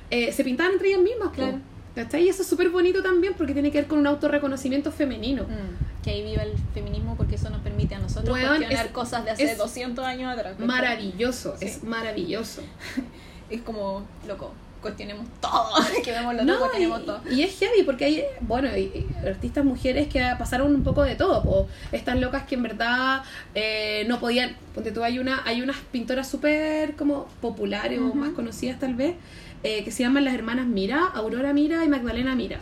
eh, 0.09 0.31
se 0.31 0.43
pintaban 0.45 0.73
entre 0.73 0.87
ellas 0.89 1.01
mismas, 1.01 1.29
po, 1.29 1.35
Claro. 1.35 1.59
¿cachai? 1.93 2.23
Y 2.23 2.29
eso 2.29 2.41
es 2.43 2.47
súper 2.47 2.69
bonito 2.69 3.03
también 3.03 3.33
porque 3.37 3.53
tiene 3.53 3.69
que 3.71 3.79
ver 3.79 3.87
con 3.87 3.99
un 3.99 4.07
autorreconocimiento 4.07 4.91
femenino. 4.91 5.43
Mm, 5.43 6.03
que 6.03 6.11
ahí 6.11 6.23
viva 6.23 6.43
el 6.43 6.53
feminismo 6.73 7.15
porque 7.17 7.35
eso 7.35 7.49
nos 7.49 7.59
permite 7.61 7.93
a 7.95 7.99
nosotros 7.99 8.33
Weón, 8.33 8.55
cuestionar 8.57 8.85
es- 8.85 8.91
cosas 8.93 9.25
de 9.25 9.31
hace 9.31 9.43
es 9.43 9.57
200 9.57 10.05
años 10.05 10.31
atrás. 10.33 10.53
¿cachai? 10.53 10.65
Maravilloso, 10.67 11.55
Sí. 11.59 11.65
es 11.65 11.83
maravilloso. 11.83 12.61
Es 13.49 13.61
como, 13.63 14.05
loco, 14.27 14.53
cuestionemos 14.81 15.25
todo, 15.41 15.69
que 16.03 16.11
vemos 16.11 16.33
los 16.35 16.45
No, 16.45 16.53
dos, 16.53 16.61
cuestionemos 16.61 17.01
y, 17.01 17.05
todo. 17.05 17.21
y 17.31 17.41
es 17.43 17.57
heavy 17.59 17.83
porque 17.83 18.05
hay, 18.05 18.23
bueno, 18.41 18.69
y- 18.77 18.81
y 19.23 19.27
artistas 19.27 19.65
mujeres 19.65 20.07
que 20.07 20.21
pasaron 20.37 20.73
un 20.73 20.83
poco 20.83 21.03
de 21.03 21.15
todo, 21.15 21.43
po. 21.43 21.67
estas 21.91 22.17
locas 22.19 22.43
que 22.43 22.55
en 22.55 22.63
verdad 22.63 23.23
eh, 23.55 24.05
no 24.07 24.19
podían, 24.19 24.55
ponte 24.73 24.91
tú, 24.91 25.03
hay 25.03 25.19
una, 25.19 25.41
hay 25.45 25.61
unas 25.61 25.77
pintoras 25.91 26.29
súper 26.29 26.95
como 26.95 27.27
populares 27.41 27.99
o 27.99 28.13
más 28.13 28.29
conocidas 28.31 28.79
tal 28.79 28.95
vez, 28.95 29.15
eh, 29.63 29.83
que 29.83 29.91
se 29.91 30.03
llaman 30.03 30.23
las 30.25 30.33
hermanas 30.33 30.65
Mira, 30.67 31.05
Aurora 31.13 31.51
Mira 31.53 31.83
y 31.83 31.89
Magdalena 31.89 32.35
Mira. 32.35 32.59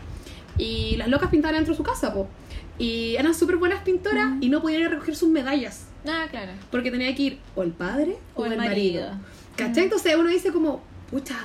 Y 0.57 0.95
las 0.97 1.07
locas 1.09 1.29
pintaban 1.29 1.55
dentro 1.55 1.73
de 1.73 1.77
su 1.77 1.83
casa, 1.83 2.13
po. 2.13 2.27
Y 2.79 3.15
eran 3.15 3.33
súper 3.35 3.57
buenas 3.57 3.83
pintoras 3.83 4.27
Ujú. 4.31 4.37
y 4.41 4.49
no 4.49 4.61
podían 4.61 4.81
ir 4.81 4.87
a 4.87 4.89
recoger 4.89 5.15
sus 5.15 5.29
medallas. 5.29 5.85
Ah, 6.07 6.25
claro. 6.29 6.51
Porque 6.71 6.89
tenía 6.89 7.13
que 7.15 7.21
ir 7.21 7.39
o 7.55 7.61
el 7.63 7.71
padre 7.71 8.17
o, 8.35 8.45
el 8.45 8.57
marido. 8.57 8.69
marido. 8.69 9.11
¿Cachai? 9.55 9.83
Entonces 9.83 10.15
uno 10.15 10.29
dice 10.29 10.51
como, 10.51 10.81
pucha, 11.11 11.35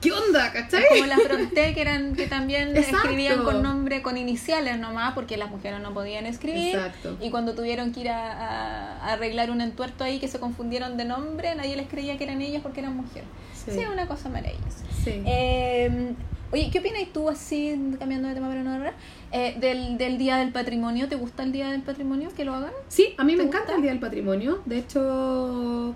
¿qué 0.00 0.12
onda? 0.12 0.52
¿Cachai? 0.52 0.84
Como 0.88 1.06
las 1.06 1.20
Fronté 1.22 1.74
que 1.74 1.80
eran 1.80 2.14
que 2.14 2.26
también 2.26 2.68
Exacto. 2.76 2.98
escribían 2.98 3.42
con 3.42 3.62
nombre, 3.62 4.02
con 4.02 4.16
iniciales 4.16 4.78
nomás, 4.78 5.14
porque 5.14 5.36
las 5.36 5.50
mujeres 5.50 5.80
no 5.80 5.92
podían 5.94 6.26
escribir. 6.26 6.76
Exacto. 6.76 7.16
Y 7.20 7.30
cuando 7.30 7.54
tuvieron 7.54 7.92
que 7.92 8.00
ir 8.00 8.08
a, 8.10 8.32
a- 8.32 8.98
a 9.08 9.12
arreglar 9.14 9.50
un 9.50 9.60
entuerto 9.60 10.04
ahí 10.04 10.18
que 10.18 10.28
se 10.28 10.38
confundieron 10.38 10.96
de 10.96 11.04
nombre, 11.04 11.54
nadie 11.54 11.76
les 11.76 11.88
creía 11.88 12.16
que 12.18 12.24
eran 12.24 12.40
ellas 12.42 12.62
porque 12.62 12.80
eran 12.80 12.96
mujeres. 12.96 13.28
Sí. 13.54 13.72
Sí, 13.72 13.80
una 13.92 14.06
cosa 14.06 14.28
maravillosa. 14.28 14.84
Sí. 15.04 15.22
Eh, 15.26 16.12
oye, 16.52 16.70
¿qué 16.72 16.78
opinas 16.78 17.02
tú 17.12 17.28
así, 17.28 17.94
cambiando 17.98 18.28
de 18.28 18.34
tema 18.34 18.48
pero 18.48 18.62
no 18.62 18.72
ahora, 18.74 18.94
eh, 19.32 19.56
del, 19.60 19.98
del 19.98 20.16
Día 20.16 20.36
del 20.38 20.52
Patrimonio? 20.52 21.08
¿Te 21.08 21.16
gusta 21.16 21.42
el 21.42 21.52
Día 21.52 21.70
del 21.70 21.82
Patrimonio 21.82 22.30
que 22.36 22.44
lo 22.44 22.54
hagan? 22.54 22.70
Sí, 22.88 23.14
a 23.18 23.24
mí 23.24 23.32
me 23.36 23.42
¿Te 23.42 23.48
encanta 23.48 23.74
el 23.74 23.82
Día 23.82 23.90
del 23.90 24.00
Patrimonio. 24.00 24.62
De 24.64 24.78
hecho, 24.78 25.94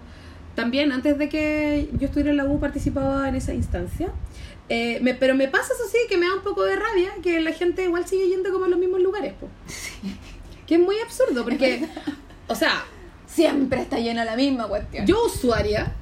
también 0.55 0.93
antes 0.93 1.19
de 1.19 1.29
que 1.29 1.89
yo 1.99 2.07
estuviera 2.07 2.31
en 2.31 2.37
la 2.37 2.45
U 2.45 2.61
participaba 2.61 3.29
en 3.29 3.35
esa 3.37 3.55
instancia. 3.55 4.11
Eh, 4.69 4.99
me- 5.03 5.15
pero 5.15 5.35
me 5.35 5.49
pasa 5.49 5.73
eso 5.75 5.85
sí, 5.91 5.99
que 6.09 6.17
me 6.17 6.27
da 6.27 6.35
un 6.37 6.43
poco 6.43 6.63
de 6.65 6.77
rabia 6.77 7.11
que 7.23 7.41
la 7.41 7.53
gente 7.53 7.85
igual 7.85 8.07
sigue 8.07 8.29
yendo 8.29 8.51
como 8.53 8.65
a 8.67 8.69
los 8.69 8.79
mismos 8.79 9.01
lugares. 9.01 9.33
po. 9.39 9.49
Que 10.67 10.77
es 10.77 10.81
muy 10.81 10.99
absurdo 11.01 11.45
porque, 11.45 11.87
o 12.49 12.55
sea, 12.55 12.85
Siempre 13.27 13.81
está 13.81 13.99
llena 13.99 14.25
la 14.27 14.37
misma 14.37 14.69
cuestión. 14.69 15.07
yo 15.07 15.25
usuaria, 15.25 15.95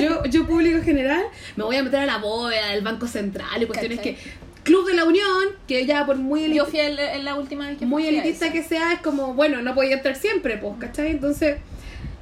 yo, 0.00 0.24
yo 0.24 0.46
público 0.46 0.78
en 0.78 0.82
general, 0.84 1.22
me 1.56 1.62
voy 1.64 1.76
a 1.76 1.84
meter 1.84 2.00
a 2.00 2.06
la 2.06 2.18
bóveda 2.18 2.68
del 2.70 2.82
Banco 2.82 3.06
Central 3.06 3.62
y 3.62 3.66
cuestiones 3.66 3.98
¿Cachai? 3.98 4.16
que... 4.16 4.42
Club 4.64 4.86
de 4.86 4.94
la 4.94 5.04
Unión, 5.04 5.26
que 5.66 5.86
ya 5.86 6.04
por 6.06 6.16
muy 6.16 6.52
Yo 6.54 6.66
fui 6.66 6.78
el- 6.80 6.98
en 6.98 7.24
la 7.24 7.34
última 7.36 7.66
vez 7.68 7.78
que 7.78 7.86
muy 7.86 8.06
elitista 8.06 8.52
que 8.52 8.62
sea, 8.62 8.92
es 8.92 9.00
como, 9.00 9.34
bueno, 9.34 9.60
no 9.62 9.74
podía 9.74 9.94
entrar 9.96 10.14
siempre, 10.16 10.56
pues, 10.58 10.74
¿cachai? 10.78 11.10
Entonces, 11.10 11.58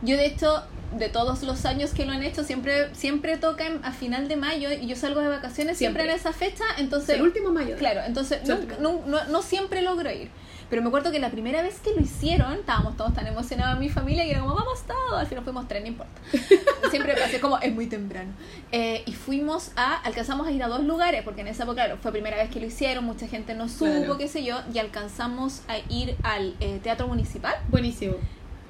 Yo 0.03 0.17
de 0.17 0.25
hecho, 0.27 0.63
de 0.97 1.09
todos 1.09 1.43
los 1.43 1.65
años 1.67 1.93
que 1.95 2.05
lo 2.05 2.13
han 2.13 2.23
hecho, 2.23 2.43
siempre 2.45 2.95
siempre 2.95 3.37
toca 3.37 3.67
en- 3.67 3.85
a 3.85 3.93
final 3.93 4.29
de 4.29 4.37
mayo 4.37 4.71
y 4.73 4.87
yo 4.87 4.97
salgo 4.97 5.21
de 5.21 5.29
vacaciones 5.29 5.79
siempre, 5.79 6.03
Siempre. 6.03 6.13
en 6.13 6.19
esa 6.19 6.33
fecha, 6.33 6.65
entonces... 6.79 7.17
el 7.17 7.23
último 7.23 7.53
mayo. 7.53 7.77
Claro, 7.77 8.01
entonces 8.07 8.41
nunca- 8.49 8.77
no, 8.81 9.01
no, 9.07 9.25
no 9.25 9.43
siempre 9.43 9.83
logro 9.83 10.11
ir. 10.11 10.31
Pero 10.69 10.83
me 10.83 10.89
acuerdo 10.89 11.11
que 11.11 11.19
la 11.19 11.31
primera 11.31 11.63
vez 11.63 11.81
que 11.81 11.93
lo 11.93 12.01
hicieron, 12.01 12.53
estábamos 12.53 12.97
todos 12.97 13.13
tan 13.13 13.27
emocionados 13.27 13.75
en 13.75 13.81
mi 13.81 13.89
familia 13.89 14.23
que 14.23 14.31
era 14.31 14.41
como, 14.41 14.55
vamos 14.55 14.81
todos. 14.87 15.19
Al 15.19 15.27
final 15.27 15.43
fuimos 15.43 15.67
tres, 15.67 15.83
no 15.83 15.89
importa. 15.89 16.13
Siempre 16.93 17.15
pasé 17.17 17.41
como, 17.41 17.59
es 17.59 17.75
muy 17.75 17.87
temprano. 17.89 18.31
Eh, 18.71 19.03
y 19.05 19.13
fuimos 19.13 19.73
a, 19.75 19.97
alcanzamos 19.97 20.47
a 20.47 20.53
ir 20.53 20.63
a 20.63 20.69
dos 20.69 20.85
lugares, 20.85 21.23
porque 21.25 21.41
en 21.41 21.49
esa 21.49 21.65
época, 21.65 21.83
claro, 21.87 21.99
fue 22.01 22.13
primera 22.13 22.37
vez 22.37 22.51
que 22.51 22.61
lo 22.61 22.67
hicieron, 22.67 23.05
mucha 23.05 23.27
gente 23.27 23.55
no 23.55 23.69
supo, 23.69 23.91
Claro. 23.91 24.17
qué 24.17 24.29
sé 24.29 24.45
yo, 24.45 24.61
y 24.73 24.79
alcanzamos 24.79 25.63
a 25.67 25.79
ir 25.93 26.15
al 26.23 26.55
eh, 26.61 26.79
Teatro 26.81 27.09
Municipal 27.09 27.55
Buenísimo. 27.69 28.15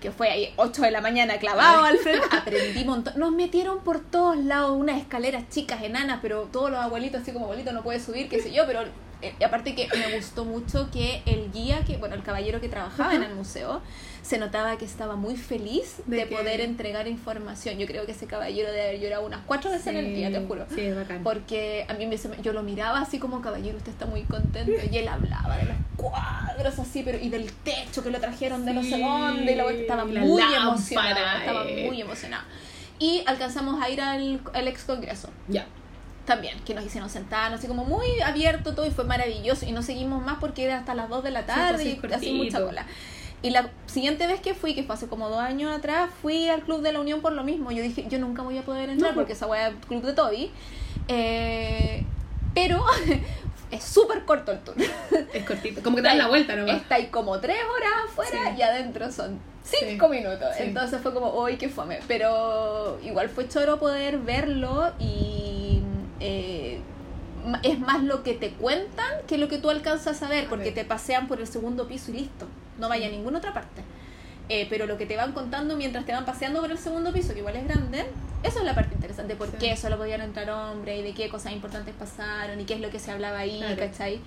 Que 0.01 0.11
fue 0.11 0.31
ahí 0.31 0.53
8 0.57 0.83
de 0.83 0.91
la 0.91 1.01
mañana 1.01 1.39
clavado 1.39 1.85
al 1.85 1.99
frente, 1.99 2.27
aprendí 2.37 2.81
un 2.81 2.87
montón. 2.87 3.15
Nos 3.17 3.33
metieron 3.33 3.81
por 3.81 4.01
todos 4.01 4.37
lados, 4.37 4.77
unas 4.77 4.99
escaleras 4.99 5.45
chicas, 5.51 5.83
enanas, 5.83 6.21
pero 6.23 6.49
todos 6.53 6.71
los 6.71 6.81
abuelitos, 6.81 7.23
así 7.23 7.33
como 7.33 7.47
abuelito 7.47 7.73
no 7.73 7.83
puede 7.83 8.01
subir, 8.01 8.29
qué 8.29 8.41
sé 8.41 8.53
yo, 8.53 8.65
pero 8.67 8.83
eh, 9.23 9.35
y 9.39 9.45
aparte 9.45 9.75
que 9.75 9.89
me 9.97 10.17
gustó 10.17 10.45
mucho 10.45 10.91
que 10.91 11.23
el 11.27 11.53
guía, 11.53 11.85
que 11.85 11.99
bueno, 11.99 12.15
el 12.15 12.23
caballero 12.23 12.61
que 12.61 12.69
trabajaba 12.69 13.15
en 13.15 13.23
el 13.23 13.35
museo, 13.35 13.83
se 14.23 14.39
notaba 14.39 14.77
que 14.77 14.85
estaba 14.85 15.17
muy 15.17 15.37
feliz 15.37 15.97
de, 16.07 16.27
poder 16.27 16.61
entregar 16.61 17.09
información. 17.09 17.79
Yo 17.79 17.87
creo 17.87 18.07
que 18.07 18.13
ese 18.13 18.27
caballero 18.27 18.71
debe 18.71 18.89
haber 18.89 19.01
llorado 19.01 19.27
unas 19.27 19.41
cuatro 19.47 19.71
veces 19.71 19.87
en 19.89 19.97
el 19.97 20.15
día, 20.15 20.31
te 20.31 20.45
juro. 20.47 20.67
Sí, 20.75 20.83
es 20.83 20.97
bacán. 20.97 21.23
Porque 21.23 21.87
a 21.89 21.95
mí 21.95 22.07
me, 22.07 22.17
yo 22.43 22.53
lo 22.53 22.63
miraba 22.63 23.01
así 23.01 23.19
como 23.19 23.41
caballero, 23.41 23.79
usted 23.79 23.93
está 23.93 24.07
muy 24.07 24.23
contento. 24.23 24.73
Y 24.91 24.97
él 24.99 25.09
hablaba 25.09 25.57
de 25.57 25.65
los 25.65 25.77
cuadros 25.97 26.79
así, 26.79 27.03
pero 27.03 27.19
y 27.19 27.29
del 27.29 27.51
techo 27.53 28.03
que 28.03 28.11
lo 28.11 28.21
trajeron 28.21 28.65
de 28.65 28.75
no 28.75 28.83
sé 28.83 28.97
Sí, 28.97 29.03
dónde. 29.03 29.53
Y 29.53 29.55
la 29.55 29.65
vuelta 29.65 29.81
estaba 29.83 30.05
muy 30.05 30.15
lámpara, 30.15 30.57
emocionada. 30.63 31.39
Estaba 31.41 31.69
eh. 31.69 31.87
muy 31.87 32.01
emocionada. 32.01 32.45
Y 32.99 33.23
alcanzamos 33.27 33.83
a 33.83 33.89
ir 33.89 34.01
al, 34.01 34.41
al 34.53 34.69
ex 34.69 34.85
congreso 34.85 35.31
Ya. 35.49 35.67
también, 36.27 36.61
que 36.67 36.75
nos 36.75 36.85
hicieron 36.85 37.09
sentar, 37.09 37.53
así 37.55 37.67
como 37.67 37.85
muy 37.85 38.21
abierto 38.23 38.75
todo 38.75 38.87
y 38.87 38.91
fue 38.91 39.05
maravilloso. 39.05 39.65
Y 39.67 39.73
no 39.73 39.83
seguimos 39.83 40.23
más 40.23 40.37
porque 40.39 40.65
era 40.65 40.79
hasta 40.79 40.95
las 40.95 41.09
2 41.09 41.25
de 41.25 41.31
la 41.31 41.47
tarde 41.47 41.73
pues, 41.73 41.83
sí, 41.83 42.01
y 42.11 42.13
así 42.13 42.33
mucha 42.33 42.63
cola. 42.63 42.87
Y 43.43 43.51
la 43.51 43.71
siguiente 43.87 44.27
vez 44.27 44.41
que 44.41 44.55
fui, 44.55 44.75
que 44.75 44.83
fue 44.83 44.95
hace 44.95 45.07
como 45.07 45.29
dos 45.31 45.39
años 45.41 45.75
atrás, 45.75 46.11
fui 46.21 46.49
al 46.49 46.61
Club 46.63 46.83
de 46.83 46.93
la 46.93 47.01
Unión 47.01 47.21
por 47.23 47.33
lo 47.33 47.43
mismo. 47.43 47.71
Yo 47.71 47.83
dije, 47.83 48.05
yo 48.09 48.19
nunca 48.19 48.43
voy 48.43 48.59
a 48.59 48.63
poder 48.63 48.91
entrar 48.91 49.13
No, 49.13 49.15
porque 49.15 49.33
esa 49.33 49.47
weá 49.47 49.69
es 49.69 49.75
el 49.75 49.81
Club 49.81 50.03
de 50.03 50.13
Toby. 50.13 50.51
Eh, 51.09 52.05
pero 52.55 52.85
es 53.71 53.83
súper 53.85 54.25
corto 54.25 54.53
el 54.53 54.59
tour. 54.61 54.75
Es 55.33 55.45
cortito. 55.45 55.83
Como 55.83 55.97
que 55.97 56.03
te 56.03 56.09
dan 56.09 56.19
la 56.19 56.29
vuelta 56.29 56.55
nomás. 56.57 56.77
Está 56.77 56.97
ahí 56.97 57.07
como 57.07 57.39
tres 57.41 57.57
horas 57.75 57.91
afuera 58.11 58.51
Sí. 58.53 58.59
y 58.59 58.63
adentro 58.63 59.11
son 59.11 59.39
cinco 59.63 60.09
Sí. 60.11 60.17
minutos. 60.19 60.49
Sí. 60.57 60.65
Entonces 60.65 61.01
fue 61.01 61.15
como, 61.15 61.33
uy, 61.43 61.57
qué 61.57 61.69
fome. 61.69 62.01
Pero 62.09 62.99
igual 63.03 63.29
fue 63.31 63.49
choro 63.49 63.79
poder 63.79 64.19
verlo 64.19 64.93
y 64.99 65.81
eh, 66.21 66.81
es 67.63 67.79
más 67.79 68.03
lo 68.03 68.23
que 68.23 68.35
te 68.35 68.51
cuentan 68.53 69.07
que 69.27 69.39
lo 69.39 69.49
que 69.49 69.59
tú 69.59 69.71
alcanzas 69.71 70.23
a 70.23 70.29
ver, 70.29 70.47
A 70.47 70.49
porque 70.49 70.67
ver. 70.67 70.75
te 70.75 70.85
pasean 70.85 71.29
por 71.29 71.41
el 71.41 71.47
segundo 71.47 71.87
piso 71.89 72.11
y 72.11 72.15
listo. 72.15 72.47
No 72.79 72.89
vaya 72.89 73.07
a 73.09 73.11
ninguna 73.11 73.39
otra 73.39 73.53
parte. 73.53 73.83
Eh, 74.49 74.67
pero 74.69 74.87
lo 74.87 74.99
que 74.99 75.07
te 75.07 75.17
van 75.17 75.33
contando 75.33 75.77
mientras 75.77 76.05
te 76.07 76.13
van 76.13 76.25
paseando 76.25 76.61
por 76.61 76.71
el 76.73 76.79
segundo 76.79 77.13
piso, 77.13 77.33
que 77.35 77.39
igual 77.39 77.55
es 77.57 77.65
grande, 77.69 78.05
eso 78.43 78.59
es 78.59 78.65
la 78.65 78.75
parte 78.75 78.95
interesante. 78.95 79.37
¿Por 79.37 79.49
Sí. 79.51 79.57
qué 79.61 79.77
solo 79.77 79.97
podían 79.97 80.23
entrar 80.23 80.51
hombres 80.51 80.99
y 80.99 81.03
de 81.03 81.15
qué 81.15 81.29
cosas 81.29 81.53
importantes 81.53 81.95
pasaron 81.97 82.61
y 82.61 82.65
qué 82.65 82.75
es 82.75 82.81
lo 82.81 82.91
que 82.91 82.99
se 82.99 83.13
hablaba 83.13 83.39
ahí, 83.39 83.59
Claro. 83.59 83.77
¿cachai? 83.77 84.21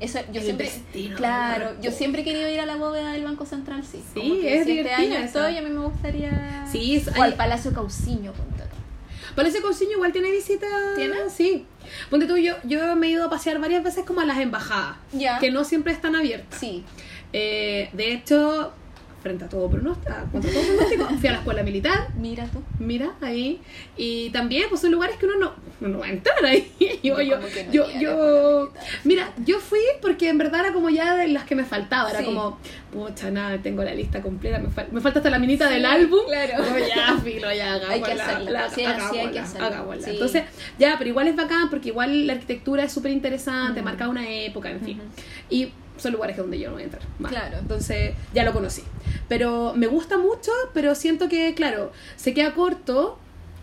Eso, 0.00 0.20
yo 0.32 0.38
El 0.40 0.44
siempre, 0.44 0.66
destino 0.66 1.16
claro, 1.16 1.72
yo 1.80 1.90
siempre 1.90 2.22
he 2.22 2.24
querido 2.24 2.48
ir 2.48 2.60
a 2.60 2.66
la 2.66 2.76
bóveda 2.76 3.12
del 3.12 3.24
Banco 3.24 3.44
Central, 3.46 3.82
sí. 3.84 4.02
Sí, 4.14 4.20
Como 4.20 4.34
que 4.40 4.48
es 4.58 4.64
si 4.64 4.70
este 4.70 4.72
divertida 4.72 4.96
año 4.96 5.14
esa. 5.14 5.24
estoy, 5.24 5.58
a 5.58 5.62
mí 5.62 5.70
me 5.70 5.80
gustaría... 5.80 6.66
Sí, 6.70 6.96
es- 6.96 7.08
o 7.16 7.22
al 7.22 7.34
Palacio 7.34 7.72
Cauciño. 7.72 8.32
Palacio 9.38 9.62
Cousiño 9.62 9.92
igual 9.92 10.10
tiene 10.10 10.32
visita. 10.32 10.66
¿Tiene? 10.96 11.30
Sí. 11.30 11.64
Ponte 12.10 12.26
tú, 12.26 12.36
yo, 12.36 12.56
yo 12.64 12.96
me 12.96 13.06
he 13.06 13.10
ido 13.10 13.24
a 13.24 13.30
pasear 13.30 13.60
varias 13.60 13.84
veces 13.84 14.04
como 14.04 14.20
a 14.20 14.24
las 14.24 14.38
embajadas. 14.38 14.96
Ya. 15.12 15.38
Que 15.38 15.52
no 15.52 15.62
siempre 15.62 15.92
están 15.92 16.16
abiertas. 16.16 16.58
Sí. 16.58 16.84
Eh, 17.32 17.88
de 17.92 18.12
hecho, 18.14 18.72
frente 19.22 19.44
a 19.44 19.48
todo 19.48 19.68
pronóstico, 19.68 20.12
contra 20.30 20.50
todo 20.52 20.62
pronóstico, 20.62 21.06
fui 21.18 21.28
a 21.28 21.32
la 21.32 21.38
escuela 21.38 21.62
militar. 21.62 22.08
Mira 22.16 22.44
tú. 22.46 22.62
Mira, 22.78 23.12
ahí. 23.20 23.60
Y 23.96 24.30
también, 24.30 24.64
pues 24.68 24.80
son 24.80 24.92
lugares 24.92 25.16
que 25.16 25.26
uno 25.26 25.36
no, 25.38 25.52
uno 25.80 25.88
no 25.90 25.98
va 25.98 26.06
a 26.06 26.10
entrar 26.10 26.44
ahí. 26.44 26.70
Yo, 27.02 27.20
Yo 27.72 27.86
yo, 28.00 28.64
no 28.64 28.70
mira, 29.04 29.32
yo 29.44 29.58
fui 29.60 29.80
porque 30.00 30.28
en 30.28 30.38
verdad 30.38 30.60
era 30.60 30.72
como 30.72 30.88
ya 30.90 31.16
de 31.16 31.28
las 31.28 31.44
que 31.44 31.54
me 31.56 31.64
faltaba. 31.64 32.10
Era 32.10 32.20
Sí. 32.20 32.24
como, 32.26 32.58
pucha, 32.92 33.30
nada, 33.30 33.58
tengo 33.58 33.82
la 33.82 33.94
lista 33.94 34.22
completa. 34.22 34.58
Me, 34.58 34.68
fal- 34.68 34.88
me 34.92 35.00
falta 35.00 35.18
hasta 35.18 35.30
la 35.30 35.38
minita 35.38 35.66
Sí, 35.68 35.74
del 35.74 35.84
álbum. 35.86 36.20
claro. 36.26 36.64
Como, 36.64 36.78
ya, 36.96 37.16
filo, 37.22 37.52
ya, 37.52 37.74
hagámosla. 37.74 37.94
Hay 37.94 38.02
que 38.02 38.12
hacerlo, 38.22 38.50
la- 38.50 38.70
sí, 38.70 38.84
así 38.84 39.18
hay 39.18 39.30
que 39.30 39.38
hagámosla, 39.38 39.42
hacerlo, 39.42 39.66
hagámosla. 39.66 40.02
sí. 40.04 40.10
Entonces, 40.10 40.42
ya, 40.78 40.94
pero 40.96 41.10
igual 41.10 41.28
es 41.28 41.36
bacán 41.36 41.70
porque 41.70 41.88
igual 41.88 42.26
la 42.26 42.34
arquitectura 42.34 42.84
es 42.84 42.92
súper 42.92 43.10
interesante, 43.10 43.82
marca 43.82 44.08
una 44.08 44.28
época, 44.28 44.70
en 44.70 44.80
fin. 44.80 45.00
Y 45.50 45.72
son 45.98 46.12
lugares 46.12 46.36
donde 46.36 46.58
yo 46.58 46.68
no 46.68 46.74
voy 46.74 46.82
a 46.82 46.84
entrar. 46.86 47.02
más. 47.18 47.30
Claro. 47.30 47.58
Entonces, 47.58 48.14
ya 48.34 48.44
lo 48.44 48.52
conocí. 48.52 48.82
Pero 49.28 49.72
me 49.76 49.86
gusta 49.86 50.16
mucho, 50.18 50.50
pero 50.74 50.94
siento 50.94 51.28
que, 51.28 51.54
claro, 51.54 51.92
se 52.16 52.32
queda 52.34 52.54
corto. 52.54 53.18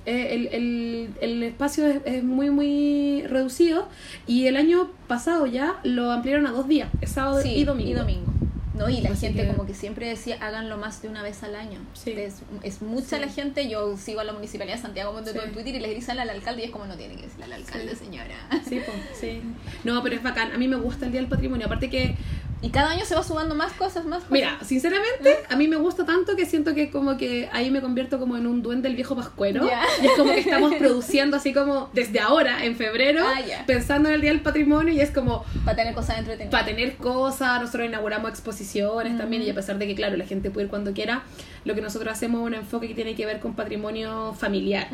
eh, 0.05 0.35
el, 0.35 0.47
el, 0.53 1.09
el 1.21 1.43
espacio 1.43 1.87
es, 1.87 1.97
es 2.05 2.23
muy, 2.23 2.51
muy 2.51 3.23
reducido. 3.27 3.87
Y 4.27 4.45
el 4.47 4.55
año 4.57 4.91
pasado 5.07 5.47
ya 5.47 5.79
lo 5.83 6.11
ampliaron 6.11 6.45
a 6.45 6.51
dos 6.51 6.67
días, 6.67 6.89
es 7.01 7.09
sábado 7.11 7.41
Sí, 7.41 7.49
y 7.55 7.63
domingo. 7.63 8.31
No, 8.77 8.89
y 8.89 9.01
la 9.01 9.11
Así 9.11 9.27
gente 9.27 9.43
que- 9.43 9.47
como 9.53 9.65
que 9.65 9.73
siempre 9.73 10.07
decía, 10.09 10.37
háganlo 10.41 10.77
más 10.77 11.01
de 11.01 11.07
una 11.07 11.23
vez 11.23 11.43
al 11.43 11.55
año. 11.55 11.79
Sí. 11.93 12.11
Es, 12.11 12.41
es 12.63 12.81
mucha 12.81 13.15
Sí. 13.17 13.21
la 13.21 13.29
gente, 13.29 13.69
yo 13.69 13.95
sigo 13.97 14.19
a 14.19 14.23
la 14.23 14.33
Municipalidad 14.33 14.75
de 14.75 14.81
Santiago 14.81 15.13
Monte 15.13 15.31
Sí. 15.31 15.39
en 15.43 15.51
Twitter 15.53 15.75
y 15.75 15.79
les 15.79 15.95
dicen 15.95 16.19
al 16.19 16.29
alcalde 16.29 16.63
y 16.63 16.65
es 16.65 16.71
como 16.71 16.85
no 16.85 16.95
tiene 16.95 17.15
que 17.15 17.23
decirle 17.23 17.45
al 17.45 17.53
alcalde, 17.53 17.95
señora. 17.95 18.35
Sí, 18.67 18.81
sí. 19.19 19.41
No, 19.85 20.01
pero 20.03 20.15
es 20.15 20.23
bacán. 20.23 20.51
A 20.51 20.57
mí 20.57 20.67
me 20.67 20.75
gusta 20.77 21.05
el 21.05 21.11
Día 21.11 21.21
del 21.21 21.29
Patrimonio. 21.29 21.67
Aparte 21.67 21.89
que 21.89 22.15
Y 22.61 22.69
cada 22.69 22.91
año 22.91 23.05
se 23.05 23.13
va 23.13 23.21
sumando 23.21 23.53
más 23.53 23.73
cosas, 23.73 24.05
más 24.05 24.19
cosas. 24.19 24.31
Mira, 24.31 24.57
sinceramente, 24.63 25.37
a 25.49 25.55
mí 25.55 25.67
me 25.67 25.75
gusta 25.75 26.05
tanto 26.05 26.35
que 26.35 26.45
siento 26.45 26.73
que 26.73 26.89
como 26.89 27.15
que 27.15 27.47
ahí 27.51 27.69
me 27.69 27.79
convierto 27.81 28.17
como 28.17 28.37
en 28.37 28.47
un 28.47 28.63
duende 28.63 28.87
del 28.87 28.95
viejo 28.95 29.15
pascuero. 29.15 29.67
Y 30.01 30.05
es 30.07 30.11
como 30.17 30.31
que 30.31 30.39
estamos 30.39 30.73
produciendo 30.75 31.37
así 31.37 31.53
como 31.53 31.89
desde 31.93 32.19
ahora, 32.19 32.65
en 32.65 32.75
febrero, 32.75 33.23
Ah, 33.25 33.39
pensando 33.67 34.09
en 34.09 34.15
el 34.15 34.21
Día 34.21 34.31
del 34.31 34.41
Patrimonio 34.41 34.93
y 34.93 34.99
es 34.99 35.11
como 35.11 35.43
Para 35.63 35.77
tener 35.77 35.93
cosas 35.93 36.17
entretenidas. 36.17 36.51
para 36.51 36.65
tener 36.65 36.95
cosas, 36.97 37.59
nosotros 37.61 37.85
inauguramos 37.87 38.29
exposiciones 38.31 39.17
también 39.17 39.43
y 39.43 39.49
a 39.49 39.53
pesar 39.53 39.77
de 39.77 39.85
que, 39.85 39.93
claro, 39.95 40.15
la 40.17 40.25
gente 40.25 40.49
puede 40.49 40.65
ir 40.65 40.69
cuando 40.69 40.93
quiera, 40.93 41.23
lo 41.65 41.75
que 41.75 41.81
nosotros 41.81 42.11
hacemos 42.11 42.41
es 42.41 42.47
un 42.47 42.53
enfoque 42.55 42.87
que 42.87 42.95
tiene 42.95 43.15
que 43.15 43.25
ver 43.25 43.39
con 43.39 43.53
patrimonio 43.53 44.33
familiar. 44.33 44.87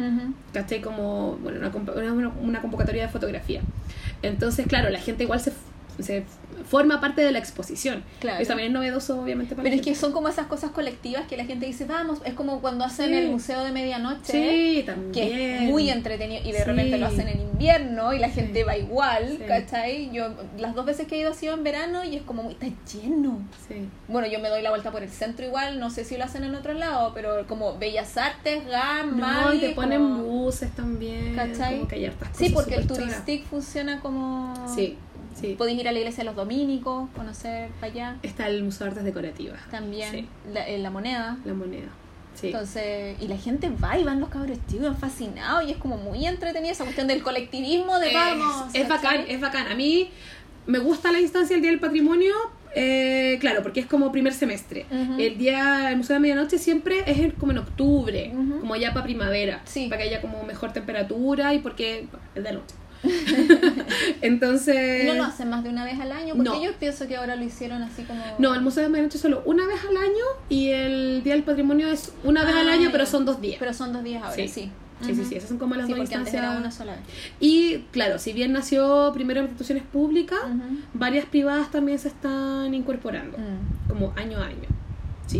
¿cachai? 0.54 0.82
Como 0.82 1.38
bueno, 1.38 1.60
una, 1.96 2.30
una 2.42 2.62
convocatoria 2.62 3.04
de 3.04 3.10
fotografía. 3.10 3.62
Entonces, 4.24 4.68
claro, 4.68 4.90
la 4.90 5.00
gente 5.00 5.24
igual 5.24 5.40
se, 5.40 5.54
se 6.04 6.24
forma 6.70 7.02
parte 7.02 7.22
de 7.22 7.32
la 7.32 7.40
exposición. 7.40 8.04
Claro. 8.20 8.40
Eso 8.40 8.50
también 8.50 8.68
es 8.68 8.74
novedoso, 8.74 9.20
obviamente, 9.22 9.56
para 9.56 9.64
Pero 9.64 9.76
es 9.76 9.82
que 9.82 9.96
son 9.96 10.12
como 10.12 10.28
esas 10.28 10.48
cosas 10.48 10.72
colectivas 10.72 11.26
que 11.28 11.36
la 11.38 11.46
gente 11.46 11.66
dice, 11.66 11.86
vamos, 11.86 12.20
es 12.26 12.34
como 12.34 12.62
cuando 12.62 12.84
hacen 12.86 13.08
Sí. 13.10 13.16
el 13.16 13.30
Museo 13.30 13.64
de 13.64 13.72
Medianoche. 13.72 14.32
Sí, 14.32 14.84
también. 14.86 15.12
que 15.12 15.56
es 15.56 15.62
muy 15.64 15.90
entretenido 15.90 16.42
y 16.48 16.52
de 16.52 16.60
Sí. 16.60 16.64
repente 16.64 16.98
lo 16.98 17.08
hacen 17.08 17.28
en 17.28 17.42
invierno 17.42 18.14
y 18.14 18.20
la 18.20 18.30
gente 18.30 18.64
va 18.64 18.78
igual, 18.78 19.38
Sí. 19.40 19.44
¿cachai? 19.48 20.12
Yo 20.12 20.28
las 20.58 20.76
dos 20.76 20.86
veces 20.86 21.08
que 21.08 21.16
he 21.16 21.20
ido 21.20 21.32
ha 21.32 21.34
sido 21.34 21.54
en 21.56 21.64
verano 21.64 22.04
y 22.04 22.16
es 22.16 22.22
como 22.24 22.44
muy, 22.44 22.54
está 22.54 22.68
lleno. 22.94 23.40
Sí. 23.68 23.88
Bueno, 24.08 24.28
yo 24.28 24.40
me 24.40 24.50
doy 24.50 24.62
la 24.62 24.70
vuelta 24.70 24.92
por 24.92 25.02
el 25.04 25.10
centro 25.10 25.46
igual, 25.46 25.80
no 25.80 25.90
sé 25.90 26.04
si 26.06 26.18
lo 26.18 26.26
hacen 26.26 26.44
en 26.44 26.54
otro 26.56 26.74
lado, 26.74 27.12
pero 27.14 27.48
como 27.48 27.78
Bellas 27.78 28.18
Artes, 28.18 28.66
GAM, 28.68 29.20
No, 29.20 29.54
y 29.54 29.60
te 29.60 29.70
ponen 29.72 30.00
como- 30.02 30.24
buses 30.24 30.72
también. 30.72 31.36
¿Cachai? 31.36 31.76
Como 31.78 31.88
que 31.88 31.96
hay 31.96 32.06
hartas 32.06 32.30
Sí, 32.38 32.52
cosas 32.52 32.54
porque 32.54 32.76
el. 32.76 32.88
Turistic 32.88 33.46
funciona 33.46 34.00
como... 34.00 34.54
Sí, 34.76 34.98
sí. 35.40 35.56
Podéis 35.58 35.80
ir 35.80 35.88
a 35.88 35.92
la 35.92 36.00
iglesia 36.00 36.24
de 36.24 36.26
los 36.26 36.36
dominicos, 36.36 37.10
conocer 37.16 37.70
para 37.80 37.92
allá. 37.92 38.16
Está 38.24 38.48
el 38.48 38.64
Museo 38.64 38.86
de 38.86 38.92
Artes 38.92 39.04
Decorativas. 39.06 39.60
También 39.70 40.12
Sí, 40.12 40.28
la, 40.54 40.68
en 40.68 40.84
la 40.84 40.90
moneda. 40.90 41.38
la 41.46 41.54
moneda. 41.54 41.88
Sí. 42.34 42.48
Entonces, 42.48 43.18
y 43.22 43.28
la 43.28 43.38
gente 43.38 43.70
va 43.70 43.98
y 43.98 44.04
van 44.04 44.20
los 44.22 44.30
cabros 44.30 44.58
chicos 44.70 44.96
fascinados 44.98 45.68
y 45.68 45.72
es 45.72 45.78
como 45.78 45.98
muy 45.98 46.26
entretenida 46.26 46.72
esa 46.72 46.84
cuestión 46.86 47.08
del 47.08 47.22
colectivismo 47.24 48.00
de 48.00 48.14
vamos. 48.14 48.74
es, 48.74 48.82
es 48.84 48.88
bacán, 48.88 49.26
es 49.28 49.42
bacán. 49.42 49.68
A 49.72 49.76
mí 49.76 50.10
me 50.66 50.80
gusta 50.80 51.12
la 51.12 51.20
instancia 51.20 51.56
del 51.56 51.62
Día 51.62 51.72
del 51.72 51.82
Patrimonio, 51.82 52.34
eh, 52.74 53.38
claro, 53.42 53.62
porque 53.64 53.82
es 53.82 53.86
como 53.86 54.14
primer 54.14 54.34
semestre. 54.34 54.86
Ujú. 54.90 55.20
El 55.20 55.38
día, 55.38 55.90
el 55.92 55.98
Museo 55.98 56.14
de 56.14 56.20
Medianoche 56.22 56.58
siempre 56.58 57.00
es 57.06 57.18
en- 57.20 57.32
como 57.32 57.52
en 57.52 57.58
octubre, 57.58 58.32
Ujú. 58.34 58.62
como 58.62 58.76
ya 58.78 58.94
para 58.94 59.04
primavera, 59.04 59.62
Sí. 59.66 59.88
para 59.90 60.02
que 60.02 60.08
haya 60.08 60.22
como 60.22 60.42
mejor 60.44 60.72
temperatura 60.72 61.54
y 61.54 61.60
porque 61.60 62.08
es 62.34 62.44
de 62.44 62.52
noche. 62.54 62.76
Entonces... 64.22 65.06
No 65.06 65.14
lo 65.16 65.24
hacen 65.26 65.50
más 65.50 65.64
de 65.64 65.70
una 65.70 65.86
vez 65.86 66.00
al 66.00 66.12
año, 66.12 66.36
porque 66.36 66.50
No. 66.50 66.64
yo 66.64 66.74
pienso 66.74 67.08
que 67.08 67.16
ahora 67.18 67.36
lo 67.36 67.44
hicieron 67.44 67.82
así 67.84 68.04
como... 68.04 68.22
No, 68.40 68.54
el 68.54 68.62
Museo 68.62 68.84
de 68.84 68.90
Medianoche 68.90 69.18
es 69.18 69.22
solo 69.22 69.42
una 69.46 69.66
vez 69.68 69.80
al 69.90 69.98
año 69.98 70.24
y 70.50 70.70
el 70.70 71.22
Día 71.24 71.34
del 71.34 71.44
Patrimonio 71.44 71.88
es 71.90 72.12
una 72.24 72.44
vez 72.44 72.56
al 72.56 72.70
Ah, 72.70 72.74
año, 72.74 72.90
pero 72.92 73.06
son 73.06 73.26
dos 73.26 73.42
días. 73.42 73.58
Pero 73.60 73.74
son 73.74 73.94
dos 73.94 74.04
días 74.04 74.24
ahora, 74.24 74.36
sí. 74.36 74.48
Sí. 74.48 74.72
Sí, 75.02 75.08
Sí, 75.08 75.16
sí, 75.16 75.26
sí, 75.26 75.36
esas 75.36 75.50
son 75.50 75.58
como 75.58 75.74
las 75.74 75.88
Sí, 75.88 75.94
dos 75.94 76.00
porque 76.02 76.14
antes 76.14 76.32
instancias. 76.32 76.52
era 76.54 76.62
una 76.62 76.72
sola 76.72 76.92
vez. 76.92 77.02
Y 77.40 77.80
claro, 77.92 78.20
si 78.20 78.34
bien 78.34 78.52
nació 78.54 79.10
primero 79.16 79.40
en 79.40 79.48
instituciones 79.48 79.84
públicas, 79.84 80.38
varias 80.94 81.26
privadas 81.26 81.72
también 81.72 81.98
se 81.98 82.10
están 82.10 82.72
incorporando, 82.76 83.36
Mm. 83.36 83.90
como 83.90 84.14
año 84.16 84.38
a 84.38 84.46
año. 84.46 84.68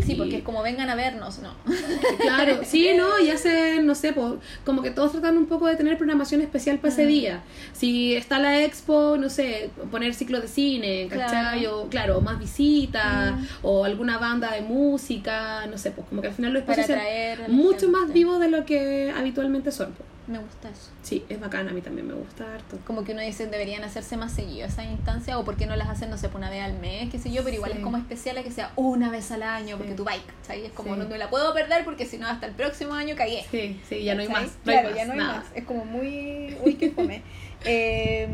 Sí, 0.00 0.14
porque 0.14 0.36
es 0.38 0.42
como 0.42 0.62
vengan 0.62 0.88
a 0.88 0.94
vernos, 0.94 1.40
¿no? 1.40 1.50
Claro, 2.20 2.60
sí, 2.64 2.90
¿no? 2.96 3.18
Y 3.18 3.28
hacen, 3.30 3.84
no 3.84 3.94
sé, 3.94 4.12
po, 4.12 4.38
como 4.64 4.80
que 4.80 4.90
todos 4.92 5.12
tratan 5.12 5.36
un 5.36 5.46
poco 5.46 5.66
de 5.66 5.76
tener 5.76 5.98
programación 5.98 6.40
especial 6.40 6.78
para 6.78 6.92
ese 6.94 7.04
Mm. 7.04 7.08
día. 7.08 7.42
Si 7.72 8.14
está 8.14 8.38
la 8.38 8.62
expo, 8.62 9.16
no 9.18 9.28
sé, 9.28 9.70
poner 9.90 10.14
ciclo 10.14 10.40
de 10.40 10.48
cine, 10.48 11.08
¿cachai? 11.10 11.60
Claro. 11.60 11.80
O, 11.82 11.88
claro, 11.88 12.20
más 12.20 12.38
visitas, 12.38 13.32
Mm. 13.34 13.44
o 13.62 13.84
alguna 13.84 14.18
banda 14.18 14.52
de 14.52 14.62
música, 14.62 15.66
no 15.66 15.76
sé, 15.76 15.90
pues 15.90 16.06
como 16.08 16.22
que 16.22 16.28
al 16.28 16.34
final 16.34 16.52
los 16.52 16.62
Para 16.62 16.80
espacios 16.80 16.98
atraer 16.98 17.32
a 17.42 17.46
sean 17.46 17.50
la 17.50 17.56
mucho 17.56 17.88
más 17.90 18.12
vivos 18.12 18.40
de 18.40 18.48
lo 18.48 18.64
que 18.64 19.12
habitualmente 19.16 19.72
son. 19.72 19.92
po. 19.92 20.04
Me 20.28 20.38
gusta 20.38 20.68
eso. 20.68 20.90
Sí, 21.02 21.24
es 21.28 21.40
bacán, 21.40 21.68
a 21.68 21.72
mí 21.72 21.80
también 21.80 22.06
me 22.06 22.14
gusta 22.14 22.44
harto. 22.54 22.78
Como 22.86 23.02
que 23.02 23.10
uno 23.12 23.22
dice 23.22 23.46
deberían 23.48 23.82
hacerse 23.82 24.16
más 24.16 24.32
seguido 24.32 24.66
esas 24.68 24.86
instancias 24.86 25.36
o 25.36 25.44
por 25.44 25.56
qué 25.56 25.66
no 25.66 25.74
las 25.74 25.88
hacen, 25.88 26.10
no 26.10 26.16
sé, 26.18 26.28
una 26.32 26.48
vez 26.48 26.62
al 26.62 26.74
mes, 26.78 27.10
qué 27.10 27.18
sé 27.18 27.32
yo, 27.32 27.42
pero 27.42 27.56
igual 27.56 27.72
Sí. 27.72 27.78
es 27.78 27.84
como 27.84 27.96
especial 27.96 28.38
a 28.38 28.42
que 28.44 28.52
sea 28.52 28.70
una 28.76 29.10
vez 29.10 29.32
al 29.32 29.42
año, 29.42 29.76
porque 29.76 29.92
Sí. 29.92 29.96
tu 29.96 30.04
bike, 30.04 30.22
¿sabes? 30.46 30.64
Es 30.66 30.72
como 30.72 30.94
Sí. 30.94 31.00
no 31.00 31.08
me 31.08 31.18
la 31.18 31.28
puedo 31.28 31.52
perder 31.52 31.84
porque 31.84 32.06
si 32.06 32.18
no 32.18 32.28
hasta 32.28 32.46
el 32.46 32.52
próximo 32.52 32.94
año 32.94 33.16
cagué. 33.16 33.44
Sí, 33.50 33.80
sí, 33.88 34.04
ya 34.04 34.14
no 34.14 34.22
hay 34.22 34.28
más. 34.28 34.42
no 34.42 34.48
hay 34.48 34.60
claro, 34.62 34.88
más, 34.90 34.96
ya 34.96 35.04
no 35.06 35.12
hay 35.12 35.18
nada. 35.18 35.34
más. 35.38 35.46
Es 35.54 35.64
como 35.64 35.84
muy. 35.84 36.56
Uy, 36.64 36.74
qué 36.74 36.90
fome. 36.90 37.22
Eh, 37.64 38.28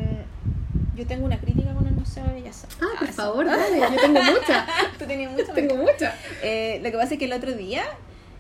yo 0.97 1.07
tengo 1.07 1.26
una 1.26 1.39
crítica 1.39 1.72
con 1.74 1.86
el 1.86 1.93
Museo 1.95 2.24
de 2.24 2.32
Bellas 2.34 2.64
Artes. 2.64 2.78
Ah, 2.80 2.99
por 2.99 3.09
favor, 3.09 3.45
dale, 3.47 3.78
yo 3.78 4.01
tengo 4.01 4.22
muchas. 4.22 4.66
Tú 4.99 5.05
tenías 5.07 5.30
mucho 5.32 5.53
tengo 5.53 5.76
muchas. 5.76 6.14
Eh, 6.43 6.80
lo 6.82 6.91
que 6.91 6.97
pasa 6.97 7.12
es 7.14 7.18
que 7.18 7.26
el 7.26 7.32
otro 7.34 7.53
día, 7.53 7.82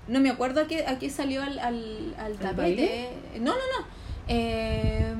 no 0.08 0.20
me 0.20 0.30
acuerdo 0.30 0.62
a 0.62 0.66
qué, 0.66 0.86
a 0.86 0.98
qué 0.98 1.10
salió 1.10 1.42
al, 1.42 1.58
al, 1.58 2.14
al 2.18 2.32
tapete. 2.34 3.10
No, 3.40 3.52
no, 3.52 3.56
no. 3.56 3.86
Eh, 4.28 5.14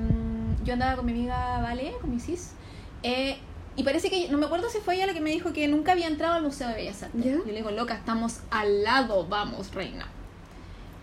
yo 0.64 0.72
andaba 0.74 0.96
con 0.96 1.06
mi 1.06 1.12
amiga 1.12 1.60
Vale, 1.60 1.92
con 2.00 2.10
mi 2.10 2.20
sis. 2.20 2.52
eh, 3.02 3.38
y 3.76 3.84
parece 3.84 4.10
que, 4.10 4.28
no 4.28 4.38
me 4.38 4.46
acuerdo 4.46 4.68
si 4.68 4.78
fue 4.78 4.96
ella 4.96 5.06
la 5.06 5.14
que 5.14 5.20
me 5.20 5.30
dijo 5.30 5.52
que 5.52 5.68
nunca 5.68 5.92
había 5.92 6.08
entrado 6.08 6.34
al 6.34 6.42
Museo 6.42 6.66
de 6.68 6.74
Bellas 6.74 7.00
Artes. 7.04 7.24
Yo 7.24 7.44
le 7.44 7.52
digo, 7.54 7.70
loca, 7.70 7.94
estamos 7.94 8.40
al 8.50 8.82
lado, 8.82 9.28
vamos, 9.28 9.72
reina. 9.72 10.08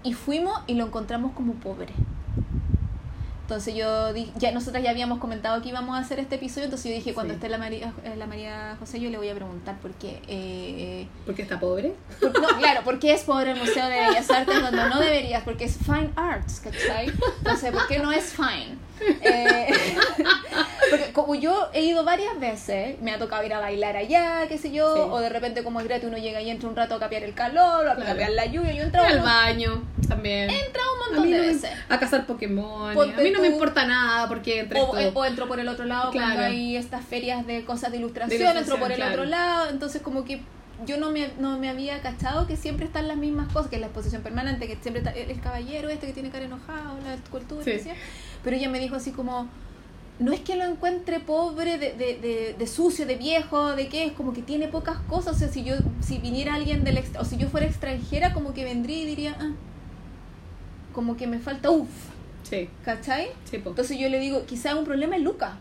Y 0.04 0.14
fuimos 0.14 0.60
y 0.68 0.74
lo 0.74 0.86
encontramos 0.88 1.32
como 1.32 1.54
pobre. 1.54 1.94
Entonces 3.46 3.76
yo 3.76 4.12
dije, 4.12 4.32
ya 4.40 4.52
nosotras 4.52 4.82
ya 4.84 4.90
habíamos 4.90 5.20
comentado 5.20 5.62
que 5.62 5.70
íbamos 5.70 5.96
a 5.96 6.00
hacer 6.00 6.20
este 6.20 6.34
episodio, 6.36 6.64
entonces 6.66 6.90
yo 6.90 6.96
dije, 6.98 7.14
cuando 7.14 7.34
Sí. 7.34 7.36
esté 7.38 7.48
la 7.48 7.60
María, 7.60 7.94
eh, 8.04 8.16
la 8.18 8.26
María 8.26 8.76
José, 8.80 9.00
yo 9.00 9.12
le 9.12 9.18
voy 9.20 9.30
a 9.30 9.36
preguntar 9.36 9.76
por 9.78 9.92
qué. 9.92 10.20
eh, 10.28 11.08
Porque 11.28 11.44
está 11.44 11.60
pobre. 11.60 11.94
por- 12.20 12.40
no, 12.42 12.48
claro, 12.58 12.82
¿por 12.84 12.98
qué 12.98 13.14
es 13.14 13.22
pobre 13.22 13.52
el 13.52 13.60
Museo 13.60 13.86
de 13.88 14.00
Bellas 14.00 14.30
Artes 14.32 14.60
cuando 14.60 14.90
no 14.90 15.00
deberías? 15.00 15.44
Porque 15.44 15.66
es 15.66 15.78
fine 15.78 16.10
arts, 16.16 16.60
¿cachai? 16.60 17.12
Entonces, 17.38 17.72
¿por 17.72 17.86
qué 17.88 18.00
no 18.00 18.12
es 18.12 18.34
fine? 18.34 18.78
Eh, 19.22 19.68
porque 20.90 21.12
como 21.14 21.36
yo 21.36 21.70
he 21.74 21.82
ido 21.84 22.04
varias 22.04 22.40
veces, 22.40 23.00
me 23.02 23.12
ha 23.12 23.18
tocado 23.20 23.44
ir 23.44 23.54
a 23.54 23.60
bailar 23.60 23.96
allá, 23.98 24.46
qué 24.48 24.58
sé 24.58 24.72
yo, 24.72 24.94
Sí. 24.96 25.02
o 25.12 25.20
de 25.20 25.30
repente 25.30 25.64
como 25.64 25.80
es 25.80 25.88
gratis 25.88 26.08
uno 26.08 26.18
llega 26.18 26.42
y 26.42 26.50
entra 26.50 26.70
un 26.70 26.76
rato 26.76 26.96
a 26.96 27.00
capear 27.00 27.24
el 27.24 27.34
calor, 27.34 27.86
o 27.88 27.92
a 27.92 27.96
Claro. 27.96 28.10
capear 28.12 28.32
la 28.32 28.46
lluvia, 28.46 28.72
yo 28.74 28.82
he 28.82 28.86
entrado, 28.86 29.08
al 29.08 29.22
baño 29.22 29.84
también. 30.08 30.50
he 30.50 30.66
entrado 30.66 30.88
un 30.96 31.02
a 31.02 31.06
montón 31.08 31.26
mí 31.26 31.32
de 31.34 31.40
me- 31.42 31.48
veces. 31.48 31.72
a 31.90 32.00
cazar 32.00 32.26
Pokémon. 32.26 32.94
Ponte 32.94 33.20
a 33.20 33.24
mí 33.24 33.32
no 33.32 33.42
me 33.42 33.48
importa 33.48 33.86
nada 33.86 34.28
porque 34.28 34.60
entre 34.60 34.80
O, 34.80 34.86
todo. 34.92 35.12
o 35.14 35.26
entro 35.26 35.48
por 35.48 35.60
el 35.60 35.68
otro 35.68 35.86
lado 35.86 36.12
cuando 36.12 36.42
hay 36.42 36.78
estas 36.78 37.04
ferias 37.06 37.46
de 37.48 37.66
cosas 37.66 37.92
de 37.92 37.98
ilustración, 37.98 38.54
De 38.54 38.60
entro 38.60 38.78
por 38.78 38.92
el 38.92 39.02
otro 39.02 39.26
lado, 39.26 39.70
entonces 39.70 40.02
como 40.02 40.24
que 40.26 40.42
yo 40.86 40.98
no 40.98 41.10
me, 41.10 41.30
no 41.40 41.58
me 41.58 41.70
había 41.70 42.02
cachado 42.02 42.48
que 42.48 42.58
siempre 42.58 42.86
están 42.86 43.08
las 43.08 43.16
mismas 43.16 43.52
cosas, 43.52 43.70
que 43.70 43.76
es 43.78 43.80
la 43.82 43.88
exposición 43.88 44.22
permanente, 44.22 44.68
que 44.68 44.76
siempre 44.82 45.00
está 45.02 45.12
el, 45.12 45.32
el 45.32 45.40
caballero 45.40 45.88
este 45.90 46.06
que 46.08 46.12
tiene 46.14 46.30
cara 46.30 46.44
enojado, 46.46 47.00
la 47.04 47.14
escultura, 47.14 47.64
Sí. 47.64 47.80
yo. 47.86 47.92
Pero 48.46 48.56
ella 48.56 48.70
me 48.70 48.80
dijo 48.80 48.96
así 48.96 49.12
como, 49.12 49.50
no 50.20 50.32
es 50.32 50.40
que 50.40 50.56
lo 50.56 50.64
encuentre 50.64 51.20
pobre, 51.20 51.78
de, 51.78 51.92
de, 51.94 52.18
de, 52.20 52.56
de 52.58 52.68
sucio, 52.68 53.06
de 53.06 53.18
viejo, 53.18 53.76
de 53.76 53.90
qué, 53.90 54.06
es 54.06 54.14
como 54.14 54.32
que 54.34 54.44
tiene 54.44 54.70
pocas 54.70 55.00
cosas, 55.10 55.36
o 55.36 55.40
sea, 55.40 55.50
si 55.50 55.66
yo, 55.66 55.76
si 56.02 56.20
viniera 56.20 56.56
alguien 56.56 56.86
del, 56.86 56.98
ext- 56.98 57.20
o 57.20 57.26
si 57.26 57.38
yo 57.38 57.50
fuera 57.50 57.66
extranjera, 57.68 58.34
como 58.34 58.54
que 58.54 58.64
vendría 58.64 59.00
y 59.00 59.06
diría, 59.06 59.36
ah, 59.42 59.52
como 60.94 61.18
que 61.18 61.28
me 61.28 61.40
falta 61.40 61.70
uff, 61.72 61.90
Sí, 62.44 62.70
¿cachai? 62.84 63.30
sí. 63.44 63.58
Entonces 63.58 63.98
yo 63.98 64.08
le 64.10 64.20
digo, 64.20 64.46
quizás 64.46 64.76
un 64.76 64.86
problema 64.86 65.18
es 65.18 65.24
Luca. 65.24 65.58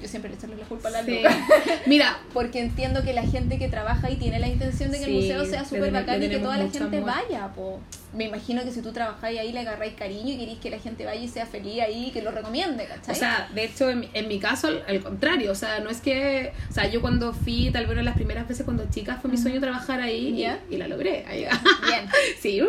Yo 0.00 0.08
siempre 0.08 0.30
le 0.30 0.36
echo 0.36 0.46
la 0.46 0.64
culpa 0.66 0.88
a 0.88 0.92
la 0.92 1.04
Sí. 1.04 1.22
Mira, 1.86 2.18
Porque 2.32 2.60
entiendo 2.60 3.02
que 3.02 3.12
la 3.12 3.22
gente 3.22 3.58
que 3.58 3.68
trabaja 3.68 4.06
ahí 4.06 4.16
tiene 4.16 4.38
la 4.40 4.48
intención 4.48 4.90
de 4.90 4.98
que 4.98 5.04
el 5.04 5.12
museo 5.12 5.44
sea 5.44 5.64
súper 5.64 5.92
bacán 5.92 6.22
y 6.22 6.28
que 6.28 6.38
toda 6.38 6.56
la 6.58 6.68
gente 6.70 6.98
amor. 6.98 7.10
vaya. 7.14 7.48
Po. 7.54 7.80
Me 8.14 8.24
imagino 8.24 8.64
que 8.64 8.72
si 8.72 8.82
tú 8.82 8.92
trabajáis 8.92 9.38
ahí 9.38 9.52
le 9.52 9.60
agarráis 9.60 9.94
cariño 9.94 10.32
y 10.32 10.38
queréis 10.38 10.58
que 10.58 10.70
la 10.70 10.78
gente 10.80 11.04
vaya 11.04 11.20
y 11.20 11.28
sea 11.28 11.46
feliz 11.46 11.80
ahí 11.80 12.06
y 12.08 12.10
que 12.10 12.22
lo 12.22 12.32
recomiende, 12.32 12.84
¿cachai? 12.86 13.14
o 13.14 13.18
sea, 13.18 13.48
de 13.54 13.64
hecho, 13.64 13.88
en, 13.88 14.00
mi- 14.00 14.10
en 14.14 14.26
mi 14.26 14.40
caso, 14.40 14.66
al, 14.66 14.82
al 14.88 15.00
contrario, 15.00 15.52
o 15.52 15.54
sea, 15.54 15.78
no 15.78 15.90
es 15.90 16.00
que, 16.00 16.52
o 16.68 16.72
sea, 16.72 16.88
yo 16.88 17.00
cuando 17.00 17.32
fui, 17.32 17.70
tal 17.70 17.84
vez 17.84 17.92
una 17.92 18.00
de 18.00 18.04
las 18.06 18.16
primeras 18.16 18.48
veces 18.48 18.64
cuando 18.64 18.84
chica, 18.90 19.18
fue 19.22 19.30
mi 19.30 19.36
sueño 19.36 19.60
trabajar 19.60 20.00
ahí 20.00 20.28
y- 20.70 20.74
y, 20.74 20.76
la 20.78 20.88
logré. 20.88 21.24
ahí. 21.28 21.40
bien. 21.86 22.08
sí, 22.40 22.60
uh. 22.62 22.66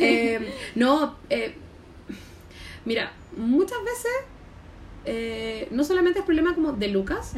Eh, 0.00 0.52
no, 0.74 1.16
eh, 1.30 1.54
mira, 2.84 3.12
muchas 3.36 3.78
veces 3.84 4.12
eh, 5.06 5.68
no 5.70 5.84
solamente 5.84 6.20
es 6.20 6.24
problema 6.24 6.54
como 6.54 6.72
de 6.72 6.88
Lucas, 6.88 7.32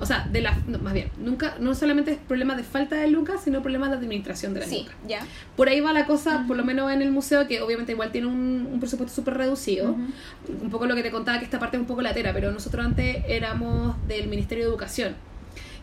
o 0.00 0.06
sea, 0.06 0.26
de 0.30 0.40
la, 0.40 0.56
no, 0.66 0.78
más 0.78 0.92
bien, 0.92 1.08
nunca, 1.18 1.54
no 1.60 1.74
solamente 1.74 2.12
es 2.12 2.18
problema 2.18 2.56
de 2.56 2.64
falta 2.64 2.96
de 2.96 3.06
Lucas, 3.08 3.40
sino 3.44 3.62
problema 3.62 3.88
de 3.88 3.94
administración 3.96 4.54
de 4.54 4.60
la 4.60 4.66
Sí, 4.66 4.78
Lucas. 4.80 4.94
ya. 5.06 5.26
Por 5.56 5.68
ahí 5.68 5.80
va 5.80 5.92
la 5.92 6.06
cosa, 6.06 6.44
por 6.48 6.56
lo 6.56 6.64
menos 6.64 6.90
en 6.92 7.00
el 7.02 7.10
museo, 7.12 7.46
que 7.46 7.60
obviamente 7.60 7.92
igual 7.92 8.10
tiene 8.10 8.26
un, 8.26 8.68
un 8.72 8.80
presupuesto 8.80 9.14
súper 9.14 9.34
reducido. 9.34 9.92
Un 9.92 10.70
poco 10.70 10.86
lo 10.86 10.94
que 10.96 11.02
te 11.02 11.10
contaba, 11.10 11.38
que 11.38 11.44
esta 11.44 11.58
parte 11.60 11.76
es 11.76 11.80
un 11.80 11.86
poco 11.86 12.02
latera, 12.02 12.32
pero 12.32 12.50
nosotros 12.50 12.84
antes 12.84 13.18
éramos 13.28 13.94
del 14.08 14.26
Ministerio 14.28 14.64
de 14.64 14.70
Educación, 14.70 15.14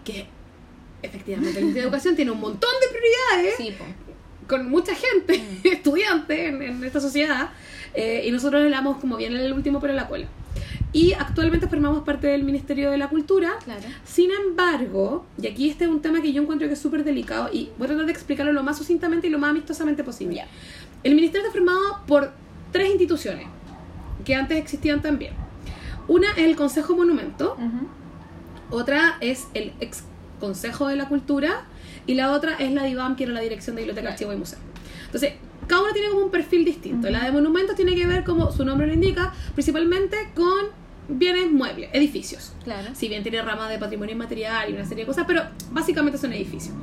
que 0.04 0.28
efectivamente 1.02 1.60
el 1.60 1.66
Ministerio 1.66 1.84
de 1.84 1.88
Educación 1.90 2.16
tiene 2.16 2.32
un 2.32 2.40
montón 2.42 2.72
de 2.82 2.88
prioridades 2.98 3.56
Sí, 3.58 3.74
con 4.48 4.70
mucha 4.70 4.94
gente, 4.96 5.38
Mm. 5.64 5.68
estudiantes 5.68 6.40
en, 6.40 6.62
en 6.62 6.84
esta 6.84 7.00
sociedad, 7.00 7.50
eh, 7.94 8.24
y 8.26 8.32
nosotros 8.32 8.62
le 8.64 8.70
damos 8.70 8.98
como 8.98 9.16
bien 9.18 9.36
el 9.36 9.54
último 9.54 9.80
pero 9.80 9.94
en 9.94 9.98
la 9.98 10.08
cola. 10.08 10.26
Y 10.92 11.14
actualmente 11.14 11.68
formamos 11.68 12.04
parte 12.04 12.28
del 12.28 12.44
Ministerio 12.44 12.90
de 12.90 12.98
la 12.98 13.10
Cultura. 13.10 13.52
Claro. 13.64 13.82
Sin 14.06 14.32
embargo, 14.32 15.26
y 15.42 15.48
aquí 15.48 15.70
este 15.70 15.86
es 15.86 15.90
un 15.90 16.02
tema 16.02 16.22
que 16.22 16.34
yo 16.34 16.42
encuentro 16.42 16.68
que 16.68 16.74
es 16.74 16.80
súper 16.80 17.04
delicado 17.04 17.50
y 17.54 17.70
voy 17.78 17.86
a 17.86 17.90
tratar 17.90 18.06
de 18.06 18.12
explicarlo 18.12 18.52
lo 18.54 18.64
más 18.64 18.78
sucintamente 18.78 19.28
y 19.28 19.30
lo 19.30 19.38
más 19.38 19.52
amistosamente 19.52 20.04
posible. 20.04 20.46
El 21.04 21.16
ministerio 21.16 21.48
está 21.48 21.54
formado 21.54 22.02
por 22.08 22.32
tres 22.72 22.90
instituciones 22.90 23.48
que 24.26 24.36
antes 24.36 24.58
existían 24.58 25.02
también. 25.02 25.34
Una 26.08 26.32
es 26.32 26.40
el 26.40 26.56
Consejo 26.56 26.96
Monumento, 26.96 27.56
otra 28.72 29.18
es 29.22 29.48
el 29.54 29.74
ex 29.80 30.04
Consejo 30.40 30.88
de 30.88 30.96
la 30.96 31.08
Cultura 31.08 31.66
y 32.08 32.16
la 32.16 32.32
otra 32.32 32.56
es 32.56 32.72
la 32.72 32.84
DIVAM, 32.84 33.16
que 33.16 33.26
era 33.26 33.34
la 33.34 33.42
Dirección 33.42 33.76
de 33.76 33.82
Biblioteca, 33.84 34.02
Claro. 34.08 34.14
Archivo 34.14 34.34
y 34.34 34.38
Museo. 34.38 34.60
Entonces, 35.06 35.34
cada 35.68 35.84
una 35.84 35.94
tiene 35.94 36.10
como 36.10 36.24
un 36.26 36.32
perfil 36.32 36.66
distinto. 36.66 37.10
La 37.10 37.26
de 37.26 37.32
Monumentos 37.32 37.76
tiene 37.76 37.94
que 37.94 38.08
ver, 38.08 38.24
como 38.24 38.52
su 38.52 38.66
nombre 38.66 38.88
lo 38.88 38.94
indica, 38.94 39.34
principalmente 39.54 40.18
con 40.34 40.78
bienes 41.10 41.51
muebles, 41.51 41.89
edificios. 41.93 42.53
Claro. 42.64 42.89
Si 42.93 43.07
bien 43.10 43.24
tiene 43.24 43.41
ramas 43.41 43.70
de 43.70 43.78
patrimonio 43.80 44.14
inmaterial 44.14 44.70
y 44.70 44.74
una 44.74 44.86
serie 44.86 45.03
de 45.03 45.07
cosas, 45.07 45.26
pero 45.28 45.43
básicamente 45.72 46.18
son 46.18 46.32
edificios. 46.34 46.76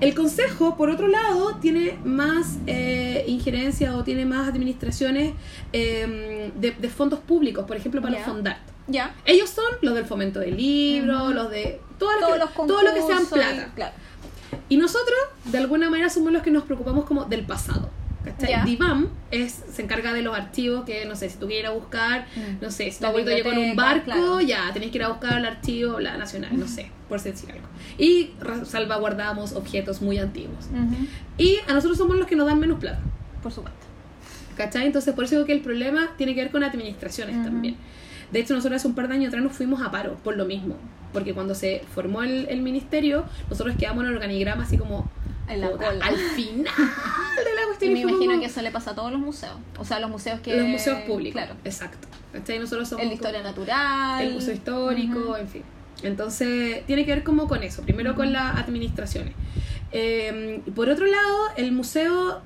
El 0.00 0.14
consejo, 0.14 0.76
por 0.76 0.90
otro 0.90 1.08
lado, 1.08 1.56
tiene 1.56 1.98
más 2.04 2.58
eh, 2.66 3.24
injerencia 3.26 3.96
o 3.96 4.04
tiene 4.04 4.24
más 4.26 4.48
administraciones 4.48 5.32
eh, 5.72 6.50
de, 6.54 6.70
de 6.72 6.88
fondos 6.88 7.18
públicos, 7.20 7.64
por 7.66 7.76
ejemplo, 7.76 8.00
para 8.00 8.14
Ya. 8.14 8.18
los 8.20 8.28
Fondart. 8.28 8.58
Ya. 8.86 9.14
Ellos 9.24 9.50
son 9.50 9.64
los 9.82 9.94
del 9.94 10.04
fomento 10.04 10.40
del 10.40 10.56
libro, 10.56 11.30
los 11.32 11.50
de 11.50 11.80
todo 11.98 12.10
lo, 12.12 12.18
Todos 12.20 12.32
que, 12.32 12.38
los 12.38 12.54
todo 12.66 12.82
lo 12.82 12.94
que 12.94 13.02
sean 13.02 13.22
y- 13.22 13.26
plata. 13.26 13.72
Claro. 13.74 13.92
Y 14.68 14.76
nosotros, 14.78 15.16
de 15.44 15.58
alguna 15.58 15.90
manera, 15.90 16.08
somos 16.10 16.32
los 16.32 16.42
que 16.42 16.50
nos 16.50 16.64
preocupamos 16.64 17.04
como 17.04 17.24
del 17.24 17.44
pasado. 17.44 17.90
¿Cachai? 18.24 18.64
DIVAM 18.64 19.08
es, 19.30 19.62
se 19.72 19.82
encarga 19.82 20.12
de 20.12 20.22
los 20.22 20.36
archivos 20.36 20.84
que, 20.84 21.04
no 21.06 21.16
sé, 21.16 21.28
si 21.30 21.38
tú 21.38 21.46
quieres 21.46 21.64
ir 21.64 21.66
a 21.66 21.70
buscar, 21.72 22.26
Mm. 22.36 22.62
no 22.62 22.70
sé, 22.70 22.90
si 22.90 23.00
tu 23.00 23.06
abuelito 23.06 23.30
llegó 23.32 23.50
en 23.52 23.70
un 23.70 23.76
barco, 23.76 24.04
claro. 24.06 24.40
ya, 24.40 24.70
tenés 24.72 24.90
que 24.90 24.98
ir 24.98 25.04
a 25.04 25.08
buscar 25.08 25.38
el 25.38 25.44
archivo 25.46 26.00
la 26.00 26.16
nacional, 26.16 26.58
no 26.58 26.66
sé, 26.68 26.90
por 27.08 27.20
decir 27.22 27.50
algo. 27.50 27.66
Y 27.98 28.30
salvaguardamos 28.64 29.52
objetos 29.52 30.00
muy 30.02 30.18
antiguos. 30.18 30.66
Y 31.38 31.58
a 31.68 31.72
nosotros 31.74 31.98
somos 31.98 32.16
los 32.16 32.26
que 32.26 32.36
nos 32.36 32.46
dan 32.46 32.58
menos 32.58 32.78
plata. 32.78 33.00
Por 33.42 33.52
supuesto. 33.52 33.80
¿Cachai? 34.56 34.86
Entonces, 34.86 35.14
por 35.14 35.24
eso 35.24 35.36
digo 35.36 35.46
que 35.46 35.52
el 35.54 35.60
problema 35.62 36.10
tiene 36.18 36.34
que 36.34 36.42
ver 36.42 36.50
con 36.50 36.62
administraciones 36.62 37.42
también. 37.44 37.76
De 38.30 38.38
hecho, 38.40 38.54
nosotros 38.54 38.76
hace 38.80 38.88
un 38.88 38.94
par 38.94 39.08
de 39.08 39.14
años 39.14 39.28
atrás 39.28 39.42
nos 39.42 39.52
fuimos 39.52 39.80
a 39.82 39.90
paro 39.90 40.16
por 40.22 40.36
lo 40.36 40.44
mismo. 40.44 40.76
Porque 41.12 41.32
cuando 41.34 41.54
se 41.54 41.82
formó 41.94 42.22
el, 42.22 42.46
el 42.48 42.60
ministerio, 42.62 43.24
nosotros 43.48 43.74
quedamos 43.76 44.04
en 44.04 44.10
el 44.10 44.16
organigrama 44.16 44.62
así 44.64 44.76
como 44.78 45.10
En 45.50 45.60
la 45.60 45.70
puta, 45.70 45.86
cola. 45.90 46.04
al 46.06 46.16
final 46.16 46.64
de 47.36 47.54
la 47.54 47.62
Y 47.62 47.66
cuestión. 47.66 47.92
me 47.92 47.98
y 47.98 48.02
fue 48.02 48.10
imagino 48.12 48.30
como 48.32 48.40
que 48.40 48.46
eso 48.46 48.62
le 48.62 48.70
pasa 48.70 48.90
a 48.90 48.94
todos 48.94 49.10
los 49.12 49.20
museos. 49.20 49.56
O 49.78 49.84
sea, 49.84 50.00
los 50.00 50.10
museos 50.10 50.40
que. 50.40 50.56
los 50.56 50.66
museos 50.68 51.00
públicos. 51.02 51.40
Claro. 51.40 51.56
Exacto. 51.64 52.08
¿Cachai? 52.32 52.58
Nosotros 52.58 52.88
somos 52.88 53.02
El 53.02 53.08
de 53.08 53.14
historia 53.16 53.42
natural. 53.42 54.24
el 54.24 54.34
museo 54.34 54.54
histórico, 54.54 55.36
en 55.36 55.48
fin. 55.48 55.62
Entonces, 56.02 56.86
tiene 56.86 57.04
que 57.04 57.14
ver 57.14 57.24
como 57.24 57.46
con 57.48 57.62
eso. 57.62 57.82
Primero 57.82 58.14
con 58.14 58.32
las 58.32 58.56
administraciones. 58.56 59.34
Eh, 59.92 60.62
por 60.74 60.88
otro 60.88 61.06
lado, 61.06 61.48
el 61.56 61.72
museo 61.72 62.40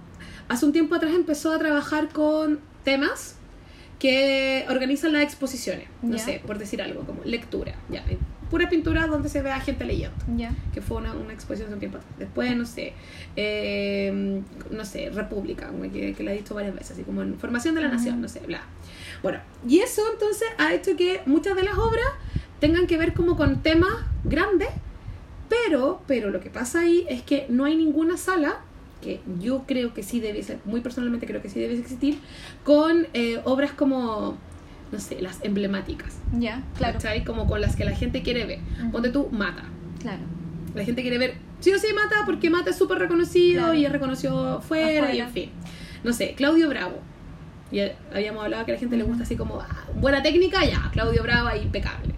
hace 0.48 0.64
un 0.66 0.72
tiempo 0.72 0.94
atrás 0.94 1.12
empezó 1.14 1.52
a 1.52 1.58
trabajar 1.58 2.08
con 2.08 2.60
temas 2.84 3.36
que 3.98 4.66
organizan 4.68 5.12
las 5.12 5.22
exposiciones. 5.22 5.86
No 6.02 6.18
sé, 6.18 6.42
por 6.46 6.58
decir 6.58 6.82
algo, 6.82 7.02
como 7.04 7.22
lectura. 7.24 7.74
Ya, 7.90 8.04
pura 8.50 8.68
pintura 8.68 9.06
donde 9.06 9.28
se 9.28 9.42
ve 9.42 9.50
a 9.50 9.60
gente 9.60 9.84
leyendo 9.84 10.16
Ya. 10.36 10.52
que 10.72 10.80
fue 10.80 10.98
una, 10.98 11.12
una 11.14 11.32
exposición 11.32 11.66
hace 11.68 11.74
un 11.74 11.80
tiempo 11.80 11.98
atrás. 11.98 12.12
Después, 12.18 12.56
no 12.56 12.64
sé, 12.66 12.92
eh, 13.36 14.40
no 14.70 14.84
sé, 14.84 15.10
República, 15.10 15.70
que, 15.92 16.14
que 16.14 16.22
la 16.22 16.32
he 16.32 16.36
dicho 16.38 16.54
varias 16.54 16.74
veces, 16.74 16.92
así 16.92 17.02
como 17.02 17.22
en 17.22 17.38
Formación 17.38 17.74
de 17.74 17.82
la. 17.82 17.88
Nación, 17.88 18.20
no 18.20 18.28
sé, 18.28 18.40
bla. 18.40 18.62
Bueno, 19.22 19.38
y 19.68 19.80
eso 19.80 20.02
entonces 20.12 20.48
ha 20.58 20.74
hecho 20.74 20.96
que 20.96 21.20
muchas 21.26 21.56
de 21.56 21.62
las 21.62 21.78
obras 21.78 22.06
tengan 22.60 22.86
que 22.86 22.96
ver 22.98 23.14
como 23.14 23.36
con 23.36 23.62
temas 23.62 23.92
grandes, 24.24 24.68
pero, 25.48 26.02
pero 26.06 26.30
lo 26.30 26.40
que 26.40 26.50
pasa 26.50 26.80
ahí 26.80 27.06
es 27.08 27.22
que 27.22 27.46
no 27.48 27.64
hay 27.64 27.76
ninguna 27.76 28.16
sala 28.16 28.60
que 29.02 29.20
yo 29.40 29.64
creo 29.66 29.92
que 29.92 30.02
sí 30.02 30.18
debe 30.18 30.42
ser, 30.42 30.58
muy 30.64 30.80
personalmente 30.80 31.26
creo 31.26 31.42
que 31.42 31.50
sí 31.50 31.60
debe 31.60 31.78
existir, 31.78 32.18
con 32.64 33.06
eh, 33.12 33.40
obras 33.44 33.72
como, 33.72 34.38
no 34.94 35.00
sé, 35.00 35.20
las 35.20 35.42
emblemáticas, 35.44 36.14
Ya. 36.38 36.62
Claro. 36.78 36.94
¿cachai? 36.94 37.24
Como 37.24 37.46
con 37.46 37.60
las 37.60 37.76
que 37.76 37.84
la 37.84 37.94
gente 37.94 38.22
quiere 38.22 38.46
ver. 38.46 38.60
Ujú. 38.80 38.92
Ponte 38.92 39.10
tú, 39.10 39.28
mata. 39.32 39.64
Claro. 40.00 40.22
La 40.74 40.84
gente 40.84 41.02
quiere 41.02 41.18
ver, 41.18 41.34
sí 41.60 41.72
o 41.72 41.78
sí 41.78 41.88
Mata, 41.94 42.16
porque 42.26 42.48
Mata 42.50 42.70
es 42.70 42.76
súper 42.76 42.98
reconocido 42.98 43.60
Claro. 43.64 43.74
y 43.74 43.84
es 43.86 43.92
reconocido 43.92 44.60
fuera, 44.62 44.86
Afuera. 44.86 45.14
y 45.14 45.20
en 45.20 45.30
fin. 45.30 45.50
No 46.02 46.12
sé, 46.12 46.34
Claudio 46.36 46.68
Bravo. 46.68 46.98
Ya 47.72 47.92
habíamos 48.14 48.44
hablado 48.44 48.64
que 48.64 48.72
a 48.72 48.74
la 48.74 48.80
gente 48.80 48.96
le 48.96 49.04
gusta 49.04 49.22
así 49.24 49.36
como, 49.36 49.60
ah, 49.60 49.84
buena 49.94 50.22
técnica, 50.22 50.64
ya, 50.64 50.90
Claudio 50.92 51.22
Bravo, 51.22 51.48
impecable. 51.56 52.14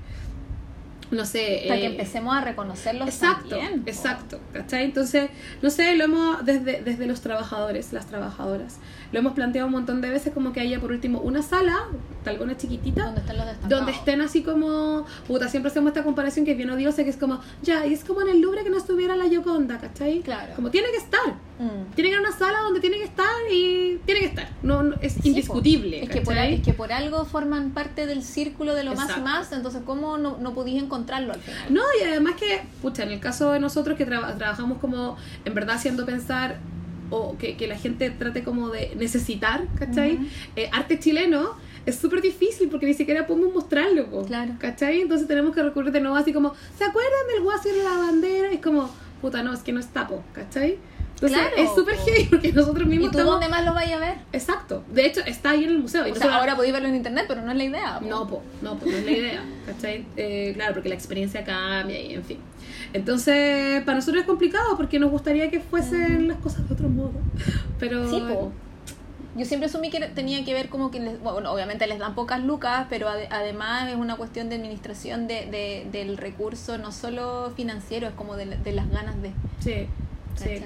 No 1.10 1.24
sé. 1.24 1.64
Para 1.68 1.78
que 1.80 1.86
eh, 1.86 1.90
empecemos 1.90 2.34
a 2.36 2.40
reconocerlos 2.40 3.08
Exacto, 3.08 3.50
también, 3.50 3.84
exacto, 3.86 4.40
¿cachai? 4.52 4.84
Entonces, 4.84 5.30
no 5.62 5.70
sé, 5.70 5.94
lo 5.94 6.04
hemos, 6.04 6.44
desde, 6.44 6.82
desde 6.82 7.06
los 7.06 7.20
trabajadores, 7.20 7.92
las 7.92 8.06
trabajadoras, 8.06 8.78
lo 9.12 9.18
hemos 9.18 9.32
planteado 9.34 9.66
un 9.66 9.72
montón 9.72 10.00
de 10.00 10.10
veces 10.10 10.32
como 10.32 10.52
que 10.52 10.60
haya 10.60 10.80
por 10.80 10.90
último 10.92 11.20
una 11.20 11.42
sala, 11.42 11.76
tal 12.24 12.40
una 12.42 12.56
chiquitita, 12.56 13.04
¿Dónde 13.04 13.20
están 13.20 13.36
los 13.36 13.46
destacados? 13.46 13.78
donde 13.78 13.92
estén 13.92 14.20
así 14.20 14.42
como, 14.42 15.06
puta, 15.26 15.48
siempre 15.48 15.70
hacemos 15.70 15.88
esta 15.88 16.02
comparación 16.02 16.44
que 16.44 16.52
es 16.52 16.56
bien 16.56 16.70
odiosa, 16.70 17.04
que 17.04 17.10
es 17.10 17.16
como, 17.16 17.40
ya, 17.62 17.86
y 17.86 17.92
es 17.94 18.04
como 18.04 18.22
en 18.22 18.28
el 18.28 18.40
Louvre 18.40 18.64
que 18.64 18.70
no 18.70 18.76
estuviera 18.78 19.16
la 19.16 19.26
Yoconda, 19.26 19.78
¿cachai? 19.78 20.20
Claro. 20.20 20.54
Como 20.56 20.70
tiene 20.70 20.88
que 20.90 20.96
estar, 20.98 21.46
Mm. 21.58 21.94
tiene 21.94 22.10
que 22.10 22.16
haber 22.16 22.28
una 22.28 22.36
sala 22.36 22.58
donde 22.60 22.80
tiene 22.80 22.98
que 22.98 23.04
estar 23.04 23.24
y 23.50 23.98
tiene 24.04 24.20
que 24.20 24.26
estar, 24.26 24.46
no, 24.62 24.82
no- 24.82 24.96
es 25.00 25.14
Sí, 25.14 25.20
indiscutible. 25.30 26.02
Es 26.02 26.10
que, 26.10 26.20
por, 26.20 26.36
es 26.36 26.60
que 26.60 26.74
por 26.74 26.92
algo 26.92 27.24
forman 27.24 27.70
parte 27.70 28.06
del 28.06 28.22
círculo 28.22 28.74
de 28.74 28.84
lo 28.84 28.90
más 28.90 29.06
y 29.06 29.12
Exacto. 29.12 29.22
más, 29.24 29.52
entonces 29.52 29.80
¿cómo 29.86 30.18
no, 30.18 30.36
no 30.38 30.52
podías 30.52 30.82
encontrarlo 30.82 31.32
al 31.32 31.40
final? 31.40 31.72
No, 31.72 31.80
y 31.98 32.04
además 32.04 32.34
que, 32.34 32.60
pucha, 32.82 33.04
en 33.04 33.10
el 33.12 33.20
caso 33.20 33.52
de 33.52 33.60
nosotros 33.60 33.96
que 33.96 34.04
traba- 34.04 34.34
trabajamos 34.36 34.76
como 34.78 35.16
en 35.46 35.54
verdad 35.54 35.76
haciendo 35.76 36.04
pensar 36.04 36.58
o 37.10 37.36
que, 37.38 37.56
que 37.56 37.66
la 37.66 37.76
gente 37.76 38.10
trate 38.10 38.42
como 38.42 38.68
de 38.70 38.94
necesitar, 38.96 39.66
¿cachai? 39.78 40.14
Ujú. 40.16 40.26
Eh, 40.56 40.68
arte 40.72 40.98
chileno 40.98 41.54
es 41.86 41.96
súper 41.96 42.20
difícil 42.20 42.68
porque 42.68 42.86
ni 42.86 42.94
siquiera 42.94 43.26
podemos 43.26 43.52
mostrarlo, 43.54 44.06
po, 44.06 44.24
Claro. 44.24 44.54
¿cachai? 44.58 45.00
Entonces 45.00 45.28
tenemos 45.28 45.54
que 45.54 45.62
recurrir 45.62 45.92
de 45.92 46.00
nuevo 46.00 46.16
así 46.16 46.32
como, 46.32 46.54
¿se 46.76 46.84
acuerdan 46.84 47.26
del 47.32 47.42
guaso 47.44 47.68
y 47.68 47.82
la 47.82 47.96
bandera? 47.96 48.50
Es 48.50 48.60
como, 48.60 48.90
puta, 49.20 49.42
no, 49.42 49.52
es 49.52 49.60
que 49.60 49.72
no 49.72 49.80
está, 49.80 50.06
po, 50.06 50.22
¿cachai? 50.32 50.78
Entonces 51.14 51.38
Claro, 51.38 51.56
es 51.56 51.74
súper 51.74 51.96
heavy 51.96 52.24
porque 52.24 52.52
nosotros 52.52 52.84
¿Y 52.86 52.90
mismos 52.90 53.10
tú 53.10 53.18
estamos... 53.18 53.40
dónde 53.40 53.48
más 53.48 53.64
lo 53.64 53.72
vayas 53.72 53.94
a 54.02 54.04
ver? 54.04 54.14
Exacto, 54.34 54.84
de 54.92 55.06
hecho 55.06 55.20
está 55.24 55.50
ahí 55.52 55.64
en 55.64 55.70
el 55.70 55.78
museo. 55.78 56.06
y 56.06 56.10
O 56.10 56.14
sea, 56.14 56.34
ahora 56.36 56.56
podéis 56.56 56.74
verlo 56.74 56.88
en 56.88 56.96
internet, 56.96 57.24
pero 57.26 57.40
no 57.40 57.50
es 57.52 57.56
la 57.56 57.64
idea. 57.64 57.98
po. 58.00 58.06
no, 58.06 58.26
po, 58.26 58.42
no, 58.60 58.78
po, 58.78 58.84
no 58.84 58.92
es 58.96 59.04
la 59.04 59.10
idea, 59.12 59.44
¿cachai? 59.64 60.04
Eh, 60.16 60.52
claro, 60.54 60.74
porque 60.74 60.90
la 60.90 60.94
experiencia 60.94 61.42
cambia 61.42 61.98
y 61.98 62.14
en 62.14 62.22
fin. 62.24 62.38
Entonces, 62.96 63.82
para 63.84 63.96
nosotros 63.96 64.22
es 64.22 64.26
complicado 64.26 64.76
porque 64.76 64.98
nos 64.98 65.10
gustaría 65.10 65.50
que 65.50 65.60
fuesen 65.60 66.28
las 66.28 66.38
cosas 66.38 66.66
de 66.68 66.74
otro 66.74 66.88
modo. 66.88 67.12
Pero. 67.78 68.08
Sí, 68.10 68.20
po. 68.28 68.52
Yo 69.36 69.44
siempre 69.44 69.68
asumí 69.68 69.90
que 69.90 70.00
tenía 70.00 70.42
que 70.46 70.54
ver 70.54 70.70
como 70.70 70.90
que, 70.90 70.98
les, 70.98 71.20
bueno, 71.20 71.52
obviamente 71.52 71.86
les 71.86 71.98
dan 71.98 72.14
pocas 72.14 72.42
lucas, 72.42 72.86
pero 72.88 73.06
ade- 73.06 73.28
además 73.30 73.90
es 73.90 73.96
una 73.96 74.16
cuestión 74.16 74.48
de 74.48 74.56
administración 74.56 75.26
de, 75.26 75.44
de- 75.50 75.86
del 75.92 76.16
recurso, 76.16 76.78
no 76.78 76.90
solo 76.90 77.52
financiero, 77.54 78.06
es 78.08 78.14
como 78.14 78.34
de, 78.36 78.46
de 78.46 78.72
las 78.72 78.90
ganas 78.90 79.20
de... 79.20 79.32
Sí, 79.60 79.86
sí. 80.36 80.62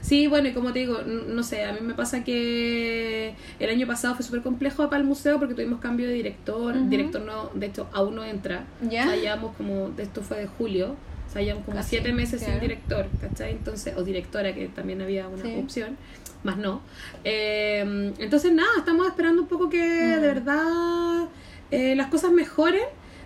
Sí, 0.00 0.26
bueno, 0.26 0.48
y 0.48 0.52
como 0.54 0.72
te 0.72 0.78
digo, 0.78 1.02
no 1.02 1.42
sé, 1.42 1.64
a 1.66 1.72
mí 1.74 1.80
me 1.82 1.92
pasa 1.92 2.24
que 2.24 3.34
el 3.58 3.68
año 3.68 3.86
pasado 3.86 4.14
fue 4.14 4.24
súper 4.24 4.40
complejo 4.40 4.84
para 4.88 5.02
el 5.02 5.06
museo 5.06 5.38
porque 5.38 5.52
tuvimos 5.54 5.80
cambio 5.80 6.06
de 6.08 6.14
director. 6.14 6.74
Ujú. 6.74 6.86
Director 6.88 7.20
no, 7.20 7.50
de 7.54 7.66
hecho, 7.66 7.88
aún 7.92 8.14
no 8.14 8.24
entra. 8.24 8.64
¿Ya? 8.88 9.06
O 9.06 9.20
sea, 9.20 9.36
como, 9.58 9.90
de 9.90 10.02
esto 10.02 10.22
fue 10.22 10.38
de 10.38 10.46
julio, 10.46 10.96
sea, 11.34 11.42
llevamos 11.42 11.64
como 11.66 11.76
Casi, 11.76 11.90
siete 11.90 12.12
meses 12.12 12.40
sin 12.42 12.58
director, 12.60 13.06
¿cachai? 13.20 13.52
Entonces, 13.52 13.94
o 13.96 14.02
directora, 14.02 14.54
que 14.54 14.68
también 14.68 15.02
había 15.02 15.28
una 15.28 15.42
Sí. 15.42 15.54
opción, 15.62 15.96
más 16.44 16.56
no. 16.56 16.80
Eh, 17.24 18.12
entonces, 18.18 18.52
nada, 18.52 18.70
estamos 18.78 19.06
esperando 19.06 19.42
un 19.42 19.48
poco 19.48 19.68
que 19.68 19.78
Mm. 19.78 20.20
de 20.20 20.26
verdad 20.26 21.28
eh, 21.70 21.94
las 21.96 22.06
cosas 22.08 22.30
mejoren, 22.32 22.84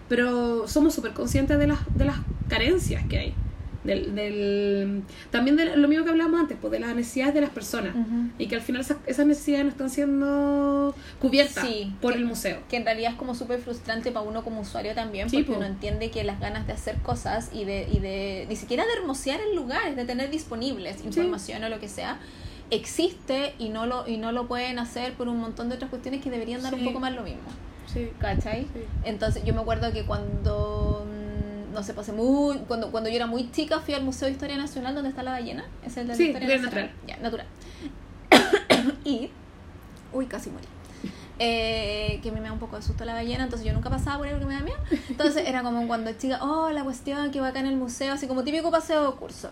pero 0.09 0.67
somos 0.69 0.95
súper 0.95 1.13
conscientes 1.13 1.59
de 1.59 1.67
las, 1.67 1.79
de 1.97 2.05
las 2.07 2.17
carencias 2.49 3.05
que 3.09 3.19
hay. 3.19 3.35
Del, 3.85 4.15
del, 4.17 5.03
también 5.31 5.57
de 5.57 5.77
lo 5.77 5.87
mismo 5.87 6.05
que 6.05 6.11
hablábamos 6.11 6.41
antes, 6.41 6.59
pues 6.61 6.73
de 6.73 6.81
las 6.81 6.95
necesidades 6.97 7.33
de 7.35 7.41
las 7.43 7.51
personas. 7.51 7.95
Y 8.37 8.47
que 8.49 8.57
al 8.57 8.61
final 8.61 8.81
esas, 8.83 8.97
esas 9.07 9.25
necesidades 9.25 9.65
no 9.67 9.71
están 9.71 9.89
siendo 9.91 10.95
cubiertas 11.21 11.65
Sí, 11.65 11.93
por 12.01 12.13
que- 12.13 12.19
el 12.19 12.25
museo. 12.27 12.59
que 12.69 12.77
en 12.77 12.85
realidad 12.85 13.13
es 13.13 13.17
como 13.17 13.35
súper 13.37 13.61
frustrante 13.61 14.11
para 14.11 14.27
uno 14.27 14.43
como 14.43 14.61
usuario 14.63 14.95
también, 14.95 15.31
Sí, 15.31 15.37
porque 15.39 15.53
po. 15.53 15.59
uno 15.59 15.67
entiende 15.67 16.11
que 16.11 16.25
las 16.25 16.41
ganas 16.41 16.67
de 16.67 16.73
hacer 16.73 16.97
cosas 16.97 17.51
y 17.53 17.65
de, 17.65 17.89
y 17.93 18.01
de 18.01 18.47
ni 18.49 18.57
siquiera 18.57 18.85
de 18.85 18.93
hermosear 18.95 19.41
el 19.41 19.55
lugar, 19.57 19.95
de 19.95 20.05
tener 20.05 20.29
disponibles 20.31 21.05
información 21.05 21.63
o 21.63 21.69
lo 21.69 21.79
que 21.79 21.89
sea, 21.89 22.19
existe 22.71 23.55
y 23.59 23.69
no 23.71 23.87
lo 23.87 24.07
y 24.09 24.19
no 24.19 24.33
lo 24.33 24.47
pueden 24.47 24.79
hacer 24.79 25.15
por 25.15 25.29
un 25.29 25.39
montón 25.39 25.69
de 25.69 25.77
otras 25.77 25.89
cuestiones 25.91 26.21
que 26.23 26.31
deberían 26.31 26.63
dar 26.63 26.75
un 26.75 26.85
poco 26.85 27.01
más 27.01 27.15
lo 27.15 27.23
mismo. 27.23 27.43
¿Cachai? 28.19 28.67
Entonces 29.05 29.43
yo 29.45 29.55
me 29.55 29.61
acuerdo 29.63 29.93
que 29.93 30.05
cuando 30.05 31.07
no 31.73 31.83
sé, 31.83 31.95
pasé 31.95 32.13
muy 32.13 32.59
cuando 32.69 32.91
cuando 32.91 33.09
yo 33.11 33.17
era 33.17 33.27
muy 33.27 33.51
chica 33.51 33.81
fui 33.81 33.95
al 33.95 34.05
Museo 34.05 34.27
de 34.27 34.33
Historia 34.33 34.57
Nacional 34.57 34.95
donde 34.95 35.11
está 35.11 35.23
la 35.23 35.33
ballena, 35.33 35.65
es 35.85 35.97
el 35.97 36.07
de 36.07 36.13
la 36.13 36.17
Sí, 36.17 36.27
Historia 36.27 36.49
bien 36.49 36.63
Nacional. 36.63 36.91
Ya, 37.07 37.17
natural. 37.19 37.47
y 39.05 39.31
uy, 40.13 40.27
casi 40.27 40.51
morí. 40.51 40.67
eh, 41.39 42.19
que 42.23 42.31
a 42.31 42.33
mí 42.33 42.41
me 42.41 42.47
da 42.47 42.53
un 42.53 42.59
poco 42.59 42.77
de 42.77 42.83
susto 42.83 43.05
la 43.05 43.13
ballena, 43.15 43.45
entonces 43.45 43.67
yo 43.67 43.73
nunca 43.73 43.91
pasaba 43.91 44.19
por 44.19 44.27
ahí 44.27 44.33
porque 44.33 44.47
me 44.47 44.55
da 44.55 44.61
miedo. 44.61 44.79
Entonces 45.09 45.47
era 45.47 45.63
como 45.63 45.87
cuando 45.87 46.13
chica, 46.13 46.39
oh, 46.43 46.71
la 46.71 46.83
cuestión 46.85 47.31
que 47.31 47.41
va 47.41 47.49
acá 47.49 47.61
en 47.61 47.67
el 47.67 47.77
museo, 47.77 48.13
así 48.15 48.27
como 48.27 48.43
típico 48.45 48.71
paseo 48.71 49.11
de 49.13 49.17
curso. 49.17 49.51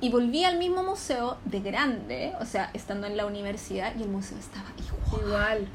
Y 0.00 0.10
volví 0.10 0.44
al 0.44 0.58
mismo 0.58 0.82
museo 0.82 1.38
de 1.46 1.60
grande, 1.60 2.32
o 2.40 2.44
sea, 2.44 2.70
estando 2.74 3.06
en 3.06 3.16
la 3.16 3.24
universidad, 3.26 3.94
y 3.98 4.02
el 4.02 4.08
museo 4.08 4.36
estaba 4.38 4.68
igual. 4.78 5.26
Igual. 5.26 5.68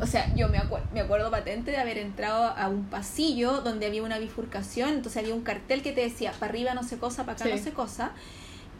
O 0.00 0.06
sea, 0.06 0.34
yo 0.34 0.48
me, 0.48 0.58
acuer- 0.58 0.82
me 0.92 1.00
acuerdo 1.00 1.30
patente 1.30 1.70
de 1.70 1.76
haber 1.78 1.98
entrado 1.98 2.44
a 2.56 2.68
un 2.68 2.84
pasillo 2.84 3.60
donde 3.62 3.86
había 3.86 4.02
una 4.02 4.18
bifurcación, 4.18 4.90
entonces 4.90 5.22
había 5.22 5.34
un 5.34 5.42
cartel 5.42 5.82
que 5.82 5.92
te 5.92 6.00
decía, 6.02 6.32
para 6.32 6.50
arriba 6.50 6.74
no 6.74 6.82
sé 6.82 6.98
cosa, 6.98 7.24
para 7.24 7.34
acá 7.36 7.44
Sí. 7.44 7.50
no 7.50 7.58
sé 7.58 7.72
cosa, 7.72 8.12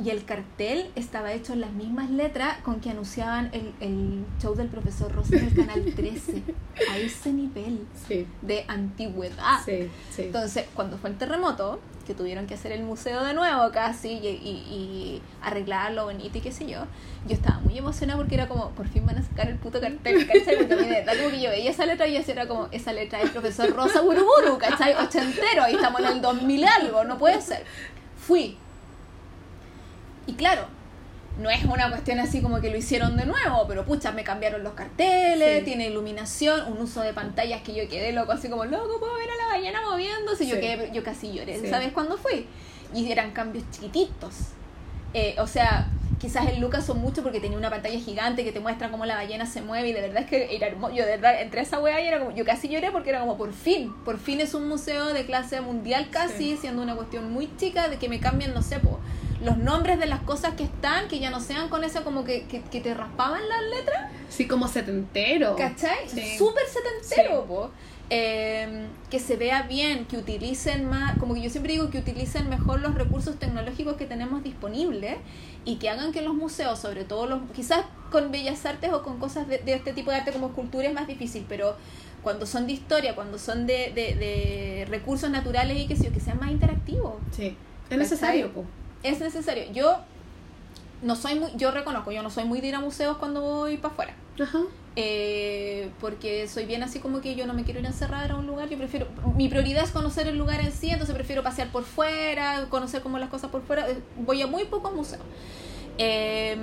y 0.03 0.09
el 0.09 0.25
cartel 0.25 0.91
estaba 0.97 1.33
hecho 1.35 1.53
en 1.53 1.61
las 1.61 1.73
mismas 1.73 2.11
letras 2.11 2.57
con 2.63 2.81
que 2.81 2.89
anunciaban 2.89 3.51
el, 3.53 3.75
el 3.81 4.25
show 4.41 4.55
del 4.55 4.69
profesor 4.69 5.13
Rosa 5.13 5.37
en 5.37 5.45
el 5.49 5.55
Canal 5.55 5.85
13, 5.97 6.43
a 6.91 6.97
ese 6.97 7.33
nivel 7.35 7.81
Sí, 8.09 8.27
de 8.41 8.65
antigüedad. 8.67 9.59
sí. 9.65 9.91
Entonces, 10.17 10.65
cuando 10.75 10.97
fue 10.97 11.11
el 11.11 11.17
terremoto, 11.19 11.81
que 12.11 12.17
tuvieron 12.17 12.49
que 12.49 12.55
hacer 12.55 12.73
el 12.73 12.83
museo 12.83 13.23
de 13.23 13.35
nuevo 13.35 13.71
casi 13.71 14.09
y, 14.15 14.27
y- 14.27 14.75
y 14.75 15.23
arreglarlo 15.43 16.07
bonito 16.07 16.39
y 16.39 16.41
qué 16.41 16.51
sé 16.51 16.67
yo, 16.67 16.81
yo 17.29 17.35
estaba 17.35 17.61
muy 17.61 17.79
emocionada 17.79 18.19
porque 18.19 18.35
era 18.35 18.49
como, 18.49 18.71
por 18.71 18.89
fin 18.89 19.07
van 19.07 19.19
a 19.19 19.23
sacar 19.23 19.49
el 19.49 19.57
puto 19.59 19.81
cartel, 19.81 20.27
¿cachai? 20.33 20.57
Porque 20.59 20.75
a 20.75 20.77
mí 20.77 20.83
de 20.87 20.91
verdad 21.05 21.13
como 21.19 21.31
que 21.31 21.41
yo 21.41 21.51
veía 21.51 21.71
esa 21.71 21.87
letra 21.87 22.09
y 22.09 22.15
yo 22.15 22.33
era 22.33 22.49
como, 22.49 22.67
esa 22.73 22.93
letra 22.93 23.21
del 23.21 23.31
profesor 23.31 23.71
Rosa 23.77 24.01
Buruburu, 24.01 24.59
¿cachai? 24.59 24.95
Ochentero, 24.95 25.69
y 25.71 25.75
estamos 25.77 26.01
en 26.01 26.07
el 26.09 26.21
2000 26.21 26.65
algo, 26.67 27.05
no 27.05 27.17
puede 27.17 27.41
ser. 27.41 27.65
Fui. 28.19 28.57
Y 30.27 30.33
claro, 30.35 30.63
no 31.41 31.51
es 31.51 31.65
una 31.65 31.89
cuestión 31.91 32.19
así 32.21 32.41
como 32.43 32.61
que 32.61 32.71
lo 32.71 32.77
hicieron 32.77 33.17
de 33.17 33.25
nuevo, 33.27 33.67
pero 33.67 33.85
pucha, 33.85 34.13
me 34.13 34.23
cambiaron 34.25 34.63
los 34.63 34.75
carteles, 34.75 35.59
Sí. 35.61 35.65
tiene 35.65 35.87
iluminación, 35.89 36.71
un 36.73 36.79
uso 36.79 37.01
de 37.01 37.13
pantallas 37.13 37.63
que 37.63 37.75
yo 37.75 37.89
quedé 37.89 38.13
loco, 38.13 38.33
así 38.33 38.49
como, 38.49 38.65
loco, 38.65 38.99
puedo 39.01 39.15
ver 39.15 39.31
a 39.31 39.37
la 39.37 39.47
ballena 39.57 39.81
moviéndose. 39.91 40.47
Yo, 40.47 40.57
Sí. 40.57 40.61
quedé, 40.61 40.91
yo 40.93 41.03
casi 41.03 41.33
lloré, 41.33 41.59
Sí. 41.61 41.69
¿sabes 41.69 41.93
cuándo 41.93 42.17
fui? 42.17 42.47
Y 42.95 43.11
eran 43.11 43.31
cambios 43.33 43.65
chiquititos. 43.71 44.35
Eh, 45.13 45.35
o 45.39 45.47
sea, 45.49 45.89
quizás 46.21 46.47
el 46.49 46.61
Lucas 46.61 46.87
son 46.87 46.99
mucho 47.01 47.25
porque 47.25 47.41
tenía 47.41 47.59
una 47.59 47.69
pantalla 47.71 47.99
gigante 47.99 48.45
que 48.45 48.53
te 48.53 48.61
muestra 48.61 48.91
cómo 48.93 49.07
la 49.07 49.17
ballena 49.17 49.45
se 49.45 49.61
mueve 49.61 49.89
y 49.89 49.93
de 49.93 50.03
verdad 50.03 50.23
es 50.23 50.29
que 50.29 50.55
era 50.55 50.69
hermoso. 50.69 50.95
Yo 50.95 51.05
de 51.05 51.11
verdad 51.13 51.41
entré 51.41 51.61
a 51.61 51.63
esa 51.65 51.81
weá 51.81 52.01
y 52.01 52.07
era 52.07 52.21
como, 52.21 52.31
yo 52.33 52.45
casi 52.45 52.69
lloré 52.69 52.93
porque 52.93 53.11
era 53.11 53.19
como, 53.21 53.37
por 53.37 53.53
fin, 53.53 53.93
por 54.05 54.19
fin 54.19 54.41
es 54.41 54.55
un 54.55 54.69
museo 54.69 55.07
de 55.07 55.25
clase 55.27 55.61
mundial 55.63 56.11
casi, 56.13 56.57
siendo 56.59 56.81
una 56.83 56.95
cuestión 56.95 57.33
muy 57.33 57.51
chica 57.57 57.89
de 57.89 57.97
que 57.99 58.09
me 58.09 58.21
cambien, 58.21 58.55
no 58.55 58.63
sé, 58.63 58.79
po, 58.79 59.00
los 59.43 59.57
nombres 59.59 59.99
de 59.99 60.07
las 60.07 60.21
cosas 60.21 60.55
que 60.55 60.65
están, 60.65 61.09
que 61.09 61.19
ya 61.19 61.31
no 61.31 61.41
sean 61.41 61.69
con 61.69 61.83
eso 61.85 62.05
como 62.05 62.25
que, 62.25 62.45
que, 62.47 62.61
que 62.63 62.81
te 62.81 62.93
raspaban 62.95 63.41
las 63.49 63.63
letras. 63.79 64.11
Sí, 64.29 64.47
como 64.47 64.69
setentero. 64.69 65.57
¿Cachai? 65.57 66.09
Sí. 66.09 66.37
Súper 66.39 66.65
setentero, 66.67 67.41
Sí. 67.43 67.49
po. 67.49 67.71
Eh, 68.13 68.87
que 69.09 69.21
se 69.21 69.37
vea 69.37 69.63
bien, 69.63 70.05
que 70.07 70.17
utilicen 70.19 70.85
más, 70.89 71.17
como 71.19 71.35
que 71.35 71.43
yo 71.43 71.49
siempre 71.51 71.73
digo 71.75 71.91
que 71.91 71.99
utilicen 71.99 72.49
mejor 72.49 72.81
los 72.81 72.97
recursos 72.97 73.39
tecnológicos 73.39 73.97
que 73.97 74.05
tenemos 74.05 74.43
disponibles 74.43 75.17
y 75.65 75.77
que 75.77 75.89
hagan 75.91 76.11
que 76.11 76.21
los 76.21 76.35
museos, 76.35 76.81
sobre 76.81 77.05
todo 77.05 77.27
los, 77.27 77.39
quizás 77.55 77.85
con 78.11 78.33
bellas 78.33 78.67
artes 78.67 78.93
o 78.93 79.03
con 79.05 79.21
cosas 79.21 79.47
de, 79.47 79.59
de 79.59 79.75
este 79.75 79.93
tipo 79.93 80.11
de 80.11 80.17
arte 80.17 80.33
como 80.33 80.49
escultura 80.49 80.89
es 80.89 80.93
más 80.95 81.07
difícil, 81.07 81.47
pero 81.49 81.77
cuando 82.23 82.47
son 82.47 82.67
de 82.67 82.73
historia, 82.73 83.15
cuando 83.15 83.39
son 83.39 83.67
de, 83.69 83.93
de, 83.95 84.15
de 84.17 84.87
recursos 84.89 85.31
naturales 85.31 85.79
y 85.79 85.87
que, 85.87 85.95
que 85.95 86.21
sean 86.21 86.39
más 86.41 86.51
interactivos 86.51 87.15
Sí. 87.31 87.57
Es 87.89 87.97
necesario, 87.97 88.53
po. 88.53 88.65
Es 89.03 89.21
necesario. 89.21 89.65
Yo 89.73 89.99
no 91.03 91.17
soy 91.17 91.35
muy, 91.37 91.51
yo 91.57 91.71
reconozco, 91.71 92.13
yo 92.13 92.23
no 92.23 92.31
soy 92.31 92.45
muy 92.45 92.61
de 92.61 92.69
ir 92.69 92.75
a 92.75 92.81
museos 92.81 93.17
cuando 93.17 93.41
voy 93.41 93.77
para 93.77 93.93
afuera. 93.93 94.15
Ajá. 94.41 94.61
Eh, 94.97 95.91
porque 96.01 96.49
soy 96.49 96.67
bien 96.67 96.83
así 96.83 96.99
como 96.99 97.21
que 97.21 97.37
yo 97.37 97.47
no 97.47 97.55
me 97.55 97.63
quiero 97.63 97.79
ir 97.81 97.87
a 97.87 97.91
encerrar 97.91 98.33
a 98.33 98.37
un 98.37 98.47
lugar, 98.47 98.69
yo 98.69 98.77
prefiero, 98.77 99.07
mi 99.37 99.49
prioridad 99.49 99.85
es 99.85 99.93
conocer 99.93 100.27
el 100.27 100.37
lugar 100.37 100.61
en 100.61 100.73
sí, 100.73 100.91
entonces 100.91 101.15
prefiero 101.15 101.45
pasear 101.45 101.69
por 101.71 101.85
fuera, 101.85 102.67
conocer 102.69 103.01
como 103.01 103.19
las 103.19 103.29
cosas 103.29 103.51
por 103.51 103.63
fuera, 103.63 103.89
Eh, 103.89 104.03
voy 104.17 104.43
a 104.43 104.47
muy 104.47 104.65
pocos 104.65 104.93
museos. 104.93 105.23
Eh, 105.97 106.57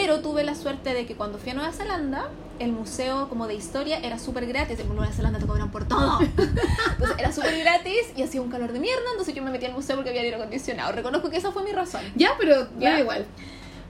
pero 0.00 0.20
tuve 0.20 0.44
la 0.44 0.54
suerte 0.54 0.94
de 0.94 1.06
que 1.06 1.16
cuando 1.16 1.38
fui 1.38 1.50
a 1.50 1.54
Nueva 1.54 1.72
Zelanda, 1.72 2.28
el 2.60 2.70
museo 2.70 3.28
como 3.28 3.48
de 3.48 3.54
historia 3.54 3.98
era 3.98 4.16
súper 4.18 4.46
gratis, 4.46 4.78
en 4.78 4.94
Nueva 4.94 5.12
Zelanda 5.12 5.40
te 5.40 5.46
cobran 5.46 5.72
por 5.72 5.88
todo. 5.88 6.20
Entonces 6.90 7.16
era 7.18 7.32
súper 7.32 7.58
gratis 7.58 8.12
y 8.16 8.22
hacía 8.22 8.40
un 8.40 8.48
calor 8.48 8.72
de 8.72 8.78
mierda, 8.78 9.02
entonces 9.10 9.34
yo 9.34 9.42
me 9.42 9.50
metí 9.50 9.66
al 9.66 9.72
museo 9.72 9.96
porque 9.96 10.10
había 10.10 10.22
aire 10.22 10.36
acondicionado. 10.36 10.92
Reconozco 10.92 11.30
que 11.30 11.36
esa 11.38 11.50
fue 11.50 11.64
mi 11.64 11.72
razón. 11.72 12.02
Ya, 12.14 12.30
pero 12.38 12.68
Ya. 12.78 12.92
da 12.92 13.00
igual. 13.00 13.26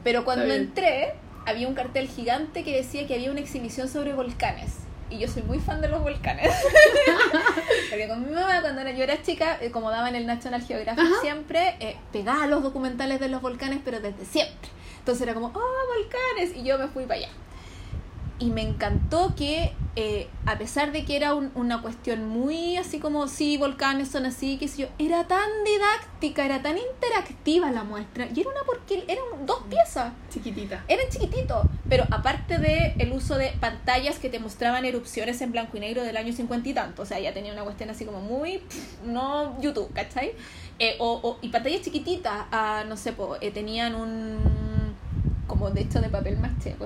Pero 0.02 0.24
cuando 0.24 0.52
entré, 0.54 1.12
había 1.44 1.68
un 1.68 1.74
cartel 1.74 2.08
gigante 2.08 2.64
que 2.64 2.74
decía 2.74 3.06
que 3.06 3.14
había 3.14 3.30
una 3.30 3.40
exhibición 3.40 3.88
sobre 3.88 4.14
volcanes. 4.14 4.72
Y 5.10 5.18
yo 5.18 5.28
soy 5.28 5.42
muy 5.42 5.58
fan 5.58 5.80
de 5.82 5.88
los 5.88 6.02
volcanes. 6.02 6.50
Porque 7.90 8.08
con 8.08 8.26
mi 8.26 8.32
mamá, 8.32 8.60
cuando 8.60 8.82
yo 8.90 9.02
era 9.04 9.22
chica, 9.22 9.58
eh, 9.60 9.70
como 9.70 9.90
daba 9.90 10.08
en 10.08 10.14
el 10.16 10.26
National 10.26 10.62
Geographic 10.62 11.04
Ajá. 11.04 11.20
siempre, 11.20 11.76
eh, 11.80 11.96
pegaba 12.12 12.46
los 12.46 12.62
documentales 12.62 13.18
de 13.20 13.28
los 13.28 13.40
volcanes, 13.42 13.80
pero 13.84 14.00
desde 14.00 14.24
siempre. 14.24 14.68
Entonces 15.08 15.22
era 15.26 15.32
como, 15.32 15.46
oh, 15.46 15.96
volcanes. 15.96 16.54
Y 16.54 16.64
yo 16.64 16.76
me 16.76 16.86
fui 16.88 17.04
para 17.04 17.14
allá. 17.20 17.28
Y 18.40 18.50
me 18.50 18.60
encantó 18.60 19.34
que, 19.34 19.72
eh, 19.96 20.28
a 20.44 20.58
pesar 20.58 20.92
de 20.92 21.04
que 21.06 21.16
era 21.16 21.34
un- 21.34 21.50
una 21.54 21.80
cuestión 21.80 22.28
muy 22.28 22.76
así 22.76 23.00
como, 23.00 23.26
sí, 23.26 23.56
volcanes 23.56 24.08
son 24.10 24.26
así, 24.26 24.58
qué 24.58 24.68
sé 24.68 24.82
yo, 24.82 24.88
era 24.98 25.26
tan 25.26 25.48
didáctica, 25.64 26.44
era 26.44 26.60
tan 26.62 26.76
interactiva 26.78 27.72
la 27.72 27.84
muestra. 27.84 28.28
Y 28.32 28.38
era 28.42 28.50
una 28.50 28.60
porque 28.66 29.02
eran 29.08 29.24
dos 29.46 29.62
piezas. 29.70 30.12
Chiquitita. 30.30 30.84
Eran 30.88 31.08
chiquititos, 31.10 31.66
pero 31.88 32.04
aparte 32.10 32.58
de 32.58 32.94
el 32.98 33.10
uso 33.12 33.36
de 33.38 33.48
pantallas 33.58 34.18
que 34.18 34.28
te 34.28 34.38
mostraban 34.38 34.84
erupciones 34.84 35.40
en 35.40 35.50
blanco 35.52 35.78
y 35.78 35.80
negro 35.80 36.02
del 36.04 36.18
año 36.18 36.34
cincuenta 36.34 36.68
y 36.68 36.74
tanto, 36.74 37.00
o 37.02 37.06
sea, 37.06 37.18
ya 37.18 37.32
tenía 37.32 37.54
una 37.54 37.64
cuestión 37.64 37.88
así 37.88 38.04
como 38.04 38.20
muy, 38.20 38.58
pff, 38.58 39.02
no 39.04 39.58
YouTube, 39.60 39.90
¿cachai? 39.94 40.32
Eh, 40.78 40.94
o, 41.00 41.18
o- 41.24 41.38
y 41.42 41.48
pantallas 41.48 41.80
chiquititas, 41.80 42.44
ah, 42.52 42.84
no 42.86 42.96
sé, 42.96 43.12
po, 43.14 43.36
eh, 43.40 43.50
tenían 43.50 43.96
un 43.96 44.87
como 45.48 45.70
de 45.70 45.80
hecho 45.80 46.00
de 46.00 46.08
papel 46.08 46.38
maché, 46.38 46.76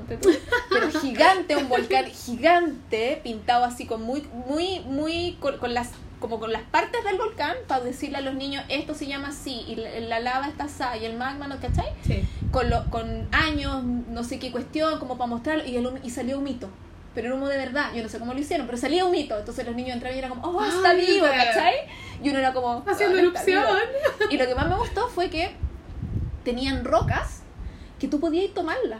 pero 0.71 0.91
gigante, 1.01 1.57
un 1.57 1.69
volcán 1.69 2.07
gigante, 2.07 3.21
pintado 3.23 3.65
así 3.65 3.85
con 3.85 4.03
muy, 4.03 4.23
muy, 4.47 4.81
muy, 4.81 5.37
con, 5.41 5.59
con 5.59 5.75
las 5.75 5.91
como 6.21 6.39
con 6.39 6.53
las 6.53 6.63
partes 6.63 7.03
del 7.05 7.19
volcán 7.19 7.57
para 7.67 7.83
decirle 7.83 8.19
a 8.19 8.21
los 8.21 8.35
niños 8.35 8.65
esto 8.69 8.95
se 8.95 9.09
llama 9.09 9.29
así 9.31 9.65
y 9.67 9.75
la, 9.75 9.99
la 9.99 10.21
lava 10.21 10.47
está 10.47 10.65
así 10.65 11.03
y 11.03 11.05
el 11.05 11.17
magma 11.17 11.49
no 11.49 11.59
¿cachai? 11.59 11.89
Sí. 12.07 12.25
con, 12.53 12.71
lo, 12.71 12.89
con 12.91 13.27
años, 13.33 13.83
no 13.83 14.23
sé 14.23 14.39
qué 14.39 14.53
cuestión, 14.53 15.01
como 15.01 15.19
para 15.19 15.29
mostrarlo, 15.29 15.67
y, 15.67 15.77
el 15.77 15.91
y 16.05 16.11
salió 16.11 16.39
humito. 16.39 16.69
Pero 17.15 17.27
era 17.27 17.37
humo 17.37 17.49
de 17.49 17.59
verdad, 17.59 17.93
yo 17.93 18.03
no 18.03 18.09
sé 18.09 18.19
cómo 18.21 18.33
lo 18.33 18.39
hicieron, 18.41 18.67
pero 18.67 18.79
salía 18.79 19.05
humito. 19.05 19.37
Entonces 19.39 19.67
los 19.67 19.75
niños 19.75 19.95
entraban 19.95 20.17
y 20.17 20.19
era 20.21 20.29
como, 20.31 20.47
oh, 20.47 20.65
está 20.65 20.91
Ay, 20.91 21.01
vivo, 21.05 21.27
mira. 21.27 21.45
¿cachai? 21.45 21.75
Y 22.23 22.31
uno 22.31 22.39
era 22.39 22.55
como, 22.55 22.83
Haciendo 22.87 23.17
"Ah, 23.19 23.21
erupción. 23.21 23.65
vivo". 23.67 24.31
Y 24.31 24.39
lo 24.39 24.47
que 24.47 24.55
más 24.55 24.69
me 24.69 24.77
gustó 24.77 25.09
fue 25.09 25.29
que 25.29 25.51
tenían 26.45 26.85
rocas 26.85 27.42
que 28.03 28.09
tú 28.09 28.19
podías 28.19 28.53
tomarlas. 28.53 28.99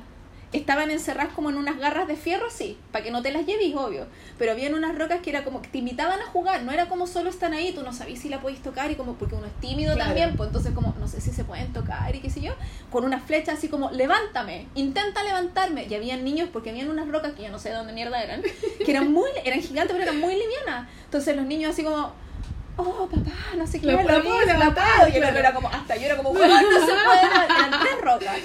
Estaban 0.53 0.91
encerradas 0.91 1.33
como 1.33 1.49
en 1.51 1.57
unas 1.57 1.79
garras 1.79 2.07
de 2.07 2.15
fierro, 2.15 2.51
sí, 2.51 2.79
para 2.93 3.03
que 3.03 3.11
no 3.11 3.21
te 3.23 3.33
las 3.33 3.47
lleves, 3.47 3.75
obvio. 3.75 4.07
Pero 4.39 4.53
habían 4.53 4.75
unas 4.75 4.97
rocas 4.97 5.21
que 5.23 5.31
era 5.31 5.43
como 5.45 5.61
que 5.61 5.69
te 5.69 5.79
invitaban 5.79 6.21
a 6.21 6.27
jugar, 6.27 6.63
no 6.63 6.71
era 6.71 6.89
como 6.89 7.07
solo 7.09 7.31
están 7.31 7.53
ahí, 7.55 7.73
tú 7.73 7.83
no 7.83 7.93
sabías 7.93 8.21
si 8.21 8.29
la 8.29 8.41
podías 8.41 8.61
tocar 8.63 8.91
y 8.91 8.95
como 8.95 9.15
porque 9.15 9.35
uno 9.35 9.47
es 9.47 9.61
tímido 9.61 9.95
Claro. 9.95 10.11
también, 10.11 10.37
pues 10.37 10.49
entonces 10.49 10.73
como 10.73 10.95
no 11.01 11.09
sé 11.09 11.21
si 11.23 11.31
se 11.33 11.43
pueden 11.45 11.73
tocar 11.73 12.15
y 12.15 12.21
qué 12.21 12.29
sé 12.31 12.43
yo, 12.43 12.53
con 12.91 13.05
una 13.05 13.19
flecha 13.19 13.53
así 13.55 13.67
como 13.69 13.91
levántame, 13.91 14.67
intenta 14.77 15.25
levantarme. 15.25 15.87
Y 15.91 15.95
habían 15.95 16.23
niños 16.23 16.49
porque 16.53 16.71
habían 16.71 16.91
unas 16.91 17.09
rocas 17.09 17.33
que 17.33 17.43
yo 17.43 17.49
no 17.49 17.59
sé 17.59 17.71
de 17.71 17.77
dónde 17.77 17.93
mierda 17.95 18.23
eran, 18.23 18.43
que 18.85 18.91
eran 18.91 19.11
muy 19.11 19.31
eran 19.45 19.61
gigantes 19.63 19.93
pero 19.97 20.05
eran 20.05 20.21
muy 20.21 20.37
livianas. 20.37 20.87
Entonces 21.07 21.35
los 21.35 21.47
niños 21.47 21.73
así 21.73 21.83
como 21.83 22.13
Oh, 22.77 23.07
papá, 23.11 23.33
no 23.57 23.67
sé 23.67 23.81
qué, 23.81 23.87
Lo 23.87 24.03
lo, 24.03 24.23
puedo 24.23 24.41
levantar. 24.47 24.87
Y 25.09 25.13
el 25.13 25.19
claro. 25.19 25.27
otro 25.29 25.39
era 25.41 25.53
como, 25.55 25.69
hasta 25.69 25.95
yo 25.97 26.07
era 26.07 26.17
como, 26.17 26.31
"Weón, 26.31 26.49
no 26.49 26.81
se 26.81 26.93
puede, 26.93 27.45
eran 27.45 27.71
tres 27.83 28.01
rocas. 28.01 28.37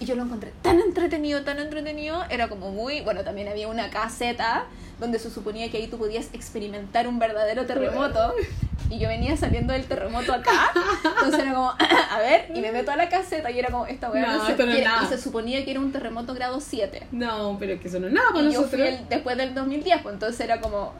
Y 0.00 0.06
yo 0.06 0.14
lo 0.16 0.22
encontré 0.22 0.52
tan 0.62 0.80
entretenido, 0.80 1.42
tan 1.42 1.58
entretenido. 1.58 2.24
Era 2.30 2.48
como 2.48 2.70
muy. 2.70 3.02
Bueno, 3.02 3.22
también 3.22 3.48
había 3.48 3.68
una 3.68 3.90
caseta 3.90 4.64
donde 4.98 5.18
se 5.18 5.30
suponía 5.30 5.70
que 5.70 5.76
ahí 5.76 5.86
tú 5.88 5.98
podías 5.98 6.28
experimentar 6.32 7.06
un 7.06 7.18
verdadero 7.18 7.66
terremoto. 7.66 8.34
Y 8.88 8.98
yo 8.98 9.08
venía 9.08 9.36
saliendo 9.36 9.72
del 9.72 9.84
terremoto 9.84 10.32
acá. 10.32 10.72
Entonces 11.04 11.40
era 11.40 11.52
como, 11.54 11.70
a 12.10 12.18
ver, 12.18 12.50
y 12.54 12.60
me 12.60 12.72
meto 12.72 12.90
a 12.90 12.96
la 12.96 13.08
caseta 13.08 13.50
y 13.50 13.58
era 13.58 13.70
como, 13.70 13.86
esta 13.86 14.10
weá 14.10 14.26
No, 14.26 14.38
no, 14.38 14.46
se 14.46 14.52
no 14.52 14.56
quiere. 14.72 14.84
nada. 14.84 15.04
Y 15.04 15.06
se 15.06 15.18
suponía 15.20 15.64
que 15.64 15.70
era 15.70 15.80
un 15.80 15.92
terremoto 15.92 16.34
grado 16.34 16.60
7. 16.60 17.06
No, 17.12 17.56
pero 17.60 17.78
que 17.78 17.86
eso 17.88 18.00
no 18.00 18.08
es 18.08 18.12
nada 18.12 18.28
para 18.32 18.40
Y 18.48 18.52
yo 18.52 18.62
fui 18.64 18.78
nosotros. 18.80 18.88
el- 19.02 19.08
después 19.08 19.36
del 19.36 19.54
2010, 19.54 20.02
pues 20.02 20.14
entonces 20.14 20.40
era 20.40 20.60
como 20.60 20.92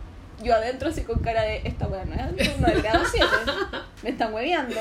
yo 0.43 0.55
adentro 0.55 0.89
así 0.89 1.03
con 1.03 1.19
cara 1.19 1.43
de 1.43 1.61
esta 1.65 1.87
weá 1.89 2.05
no 2.05 2.15
es 2.39 2.59
no 2.61 2.67
grado 2.83 3.05
7, 3.11 3.27
me 4.03 4.11
están 4.11 4.33
hueveando. 4.33 4.81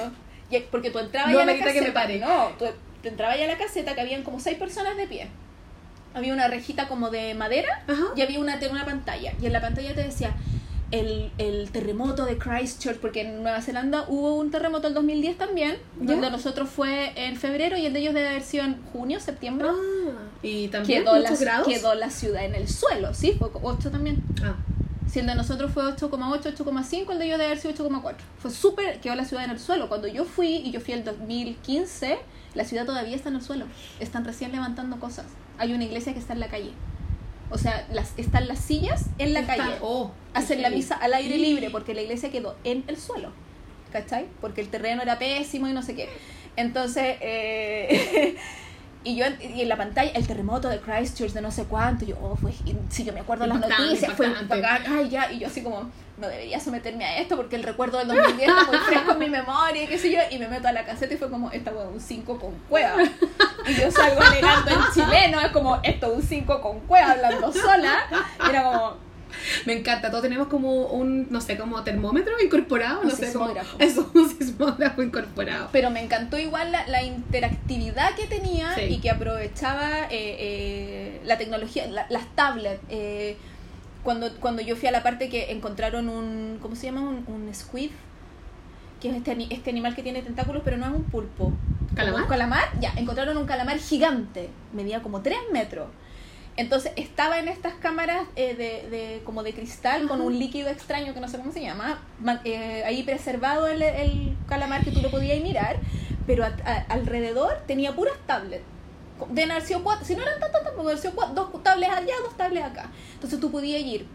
Y, 0.52 0.60
porque 0.72 0.90
tú 0.92 1.00
entrabas 1.00 1.32
No 1.32 1.38
ya 1.38 1.44
a 1.44 1.46
la 1.46 1.52
amerita 1.54 1.74
que 1.74 1.82
me 1.82 1.94
caseta, 1.94 2.02
pare. 2.02 2.20
no, 2.20 2.50
tú, 2.60 2.66
tú 3.02 3.10
entrabas 3.10 3.38
ya 3.38 3.46
a 3.46 3.48
la 3.48 3.58
caseta 3.58 3.96
que 3.96 4.02
habían 4.02 4.24
como 4.24 4.40
seis 4.40 4.58
personas 4.58 4.98
de 4.98 5.08
pie. 5.08 5.28
Había 6.14 6.34
una 6.34 6.48
rejita 6.48 6.88
como 6.88 7.10
de 7.10 7.34
madera 7.36 7.84
Ajá. 7.88 8.06
y 8.16 8.22
había 8.22 8.40
una, 8.40 8.60
una 8.72 8.86
pantalla. 8.86 9.34
Y 9.42 9.46
en 9.46 9.54
la 9.54 9.62
pantalla 9.62 9.94
te 9.94 10.04
decía 10.04 10.36
el, 10.92 11.32
el 11.38 11.70
terremoto 11.72 12.26
de 12.26 12.38
Christchurch, 12.38 12.98
porque 13.00 13.22
en 13.22 13.44
Nueva 13.44 13.62
Zelanda 13.62 14.06
hubo 14.08 14.36
un 14.36 14.50
terremoto 14.50 14.88
el 14.88 14.94
2010 14.94 15.38
también, 15.38 15.78
¿Ya? 16.00 16.14
donde 16.14 16.32
nosotros 16.32 16.70
fue 16.70 17.12
en 17.16 17.36
febrero 17.36 17.78
y 17.78 17.86
el 17.86 17.94
de 17.94 18.00
ellos 18.00 18.14
debe 18.14 18.30
haber 18.30 18.42
sido 18.42 18.66
en 18.66 18.82
junio, 18.92 19.20
septiembre. 19.20 19.68
Ah. 19.70 20.30
Y 20.42 20.70
también 20.70 21.04
quedó, 21.04 21.18
la, 21.18 21.36
grados. 21.36 21.68
quedó 21.68 21.94
la 21.96 22.10
ciudad 22.10 22.44
en 22.46 22.56
el 22.56 22.68
suelo, 22.68 23.14
sí, 23.14 23.34
fue 23.38 23.50
8 23.62 23.92
también. 23.92 24.24
Ah, 24.42 24.56
Si 25.12 25.20
el 25.20 25.26
de 25.26 25.34
nosotros 25.36 25.72
fue 25.74 25.84
8,8, 25.84 26.56
8,5, 26.56 27.12
el 27.12 27.20
de 27.20 27.28
yo 27.28 27.34
debe 27.38 27.46
haber 27.46 27.60
sido 27.60 27.74
8,4. 27.74 28.16
Fue 28.38 28.52
súper, 28.52 29.00
quedó 29.02 29.16
la 29.16 29.26
ciudad 29.26 29.44
en 29.46 29.52
el 29.52 29.60
suelo. 29.60 29.88
Cuando 29.90 30.08
yo 30.08 30.24
fui, 30.26 30.58
y 30.58 30.72
yo 30.72 30.80
fui 30.82 30.94
el 30.94 31.04
2015, 31.04 32.20
la 32.54 32.64
ciudad 32.64 32.86
todavía 32.86 33.16
está 33.16 33.30
en 33.30 33.36
el 33.36 33.42
suelo. 33.42 33.66
Están 34.00 34.24
recién 34.26 34.52
levantando 34.52 35.00
cosas. 35.00 35.26
Hay 35.58 35.74
una 35.74 35.84
iglesia 35.84 36.14
que 36.14 36.20
está 36.20 36.34
en 36.34 36.40
la 36.40 36.48
calle. 36.48 36.72
O 37.50 37.58
sea, 37.58 37.88
las, 37.92 38.14
están 38.18 38.48
las 38.48 38.60
sillas 38.60 39.06
en 39.18 39.34
la 39.34 39.40
está- 39.40 39.58
calle. 39.58 39.76
Oh, 39.82 40.12
Hacen 40.36 40.62
la 40.62 40.70
misa 40.70 40.96
al 40.96 41.14
aire 41.16 41.38
libre 41.38 41.72
porque 41.72 41.96
la 41.96 42.02
iglesia 42.04 42.30
quedó 42.30 42.56
en 42.64 42.84
el 42.88 42.98
suelo. 42.98 43.32
¿Cachai? 43.92 44.28
Porque 44.40 44.62
el 44.62 44.70
terreno 44.70 45.02
era 45.02 45.18
pésimo 45.18 45.68
y 45.68 45.74
no 45.74 45.82
sé 45.82 45.96
qué. 45.96 46.08
Entonces, 46.56 47.18
eh, 47.22 48.36
y 49.04 49.16
yo 49.16 49.26
y 49.42 49.62
en 49.62 49.70
la 49.70 49.78
pantalla, 49.78 50.12
el 50.12 50.28
terremoto 50.28 50.68
de 50.68 50.80
Christchurch 50.80 51.32
de 51.32 51.42
no 51.42 51.52
sé 51.52 51.64
cuánto, 51.64 52.06
yo, 52.06 52.18
oh, 52.22 52.36
fue, 52.36 52.52
si 52.90 53.06
yo 53.06 53.14
me 53.14 53.22
acuerdo 53.22 53.48
las 53.48 53.60
noticias, 53.60 54.14
fue 54.14 54.34
ay, 54.88 55.10
ya, 55.10 55.32
y 55.32 55.40
yo 55.40 55.48
así 55.48 55.64
como, 55.64 55.90
no 56.18 56.28
debería 56.28 56.60
someterme 56.60 57.06
a 57.06 57.20
esto 57.20 57.38
porque 57.38 57.56
el 57.56 57.64
recuerdo 57.64 57.98
del 58.00 58.10
2010 58.10 58.50
está 58.50 58.66
muy 58.66 58.78
fresco 58.78 59.12
en 59.14 59.20
mi 59.20 59.30
memoria, 59.30 59.84
y 59.84 59.88
qué 59.88 59.98
sé 59.98 60.12
yo, 60.12 60.20
y 60.30 60.38
me 60.38 60.50
meto 60.50 60.68
a 60.68 60.74
la 60.74 60.84
caseta 60.84 61.14
y 61.14 61.18
fue 61.18 61.30
como, 61.30 61.50
esta 61.52 61.72
fue 61.72 61.88
un 61.88 62.02
5 62.02 62.40
con 62.40 62.54
cueva. 62.68 62.96
Y 63.68 63.74
yo 63.74 63.90
salgo 63.90 64.22
alegando 64.22 64.72
en 64.72 64.80
chileno, 64.94 65.40
es 65.40 65.52
como, 65.52 65.80
esto 65.84 66.08
es 66.08 66.14
un 66.14 66.24
5 66.24 66.62
con 66.62 66.80
cueva, 66.82 67.12
hablando 67.12 67.54
sola, 67.54 68.00
y 68.46 68.50
era 68.50 68.64
como, 68.64 69.09
Me 69.66 69.74
encanta, 69.74 70.10
todos 70.10 70.24
tenemos 70.24 70.48
como 70.48 70.88
un, 70.88 71.28
no 71.30 71.42
sé, 71.42 71.58
como 71.58 71.84
termómetro 71.84 72.34
incorporado, 72.44 73.02
Un 73.02 73.08
no 73.10 73.16
sé, 73.16 73.32
como 73.34 73.48
sismógrafo. 73.48 73.78
eso, 73.80 74.12
un 74.14 74.30
sismógrafo 74.30 75.02
incorporado. 75.04 75.70
Pero 75.72 75.90
me 75.90 76.02
encantó 76.04 76.38
igual 76.38 76.72
la, 76.72 76.88
la 76.88 77.04
interactividad 77.04 78.16
que 78.16 78.26
tenía 78.28 78.76
Sí. 78.76 78.82
y 78.84 79.00
que 79.00 79.10
aprovechaba 79.10 80.06
eh, 80.06 80.10
eh, 80.12 81.22
la 81.26 81.38
tecnología, 81.38 81.88
la- 81.88 82.08
las 82.10 82.26
tablets. 82.36 82.82
eh, 82.90 83.38
cuando, 84.04 84.34
cuando 84.40 84.62
yo 84.62 84.76
fui 84.78 84.88
a 84.88 84.92
la 84.92 85.04
parte 85.04 85.28
que 85.30 85.52
encontraron 85.52 86.08
un, 86.08 86.58
¿cómo 86.62 86.76
se 86.76 86.86
llama? 86.86 87.02
Un, 87.02 87.26
un 87.28 87.54
squid, 87.54 87.92
que 89.02 89.10
es 89.10 89.16
este, 89.16 89.36
este 89.50 89.70
animal 89.70 89.94
que 89.96 90.04
tiene 90.04 90.22
tentáculos, 90.22 90.62
pero 90.64 90.78
no 90.78 90.86
es 90.88 90.92
un 90.94 91.04
pulpo. 91.04 91.52
¿Calamar? 91.96 92.22
¿Un 92.24 92.28
calamar? 92.30 92.64
Ya, 92.80 92.94
encontraron 92.96 93.36
un 93.38 93.46
calamar 93.46 93.78
gigante, 93.78 94.50
medía 94.74 95.02
como 95.02 95.22
3 95.22 95.38
metros. 95.52 95.88
Entonces 96.60 96.92
estaba 96.98 97.40
en 97.40 97.48
estas 97.48 97.74
cámaras 97.76 98.24
eh, 98.36 98.54
de, 98.54 98.90
de- 98.90 99.22
como 99.24 99.44
de 99.44 99.54
cristal 99.54 100.08
con 100.10 100.20
un 100.20 100.38
líquido 100.38 100.68
extraño 100.70 101.14
que 101.14 101.22
no 101.22 101.30
sé 101.30 101.38
cómo 101.38 101.54
se 101.54 101.62
llama, 101.62 102.02
ma- 102.20 102.42
eh, 102.44 102.84
ahí 102.86 103.02
preservado 103.04 103.66
el, 103.68 103.82
el 103.82 104.36
calamar 104.48 104.84
que 104.84 104.92
tú 104.92 105.02
lo 105.02 105.10
podías 105.10 105.42
mirar, 105.42 105.78
pero 106.28 106.44
a- 106.44 106.54
a- 106.66 106.86
alrededor 106.90 107.60
tenía 107.66 107.96
puras 107.96 108.16
tablets. 108.28 108.64
Sido 109.66 109.84
cuatro, 109.84 110.06
si 110.06 110.16
no 110.16 110.22
eran 110.24 110.40
tantas 110.40 110.64
tampoco, 110.64 110.90
cuatro, 111.16 111.34
dos 111.52 111.64
tablets 111.64 111.94
allá, 111.94 112.14
dos 112.24 112.36
tablets 112.36 112.66
acá. 112.68 112.90
Entonces 113.14 113.40
tú 113.40 113.52
podías 113.52 113.82
ir, 113.82 114.06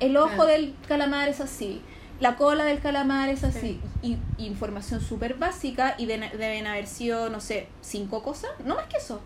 el 0.00 0.16
ojo 0.16 0.46
del 0.46 0.74
calamar 0.88 1.28
es 1.28 1.40
así, 1.40 1.82
la 2.20 2.36
cola 2.36 2.64
del 2.64 2.80
calamar 2.80 3.28
es 3.28 3.44
así, 3.44 3.80
y, 4.02 4.16
y 4.38 4.46
información 4.46 5.00
súper 5.02 5.34
básica 5.34 5.94
y 5.98 6.06
de- 6.06 6.18
deben 6.38 6.66
haber 6.66 6.86
sido, 6.86 7.28
no 7.28 7.40
sé, 7.40 7.68
cinco 7.82 8.22
cosas, 8.22 8.50
no 8.64 8.76
más 8.76 8.86
que 8.86 8.96
eso, 8.96 9.20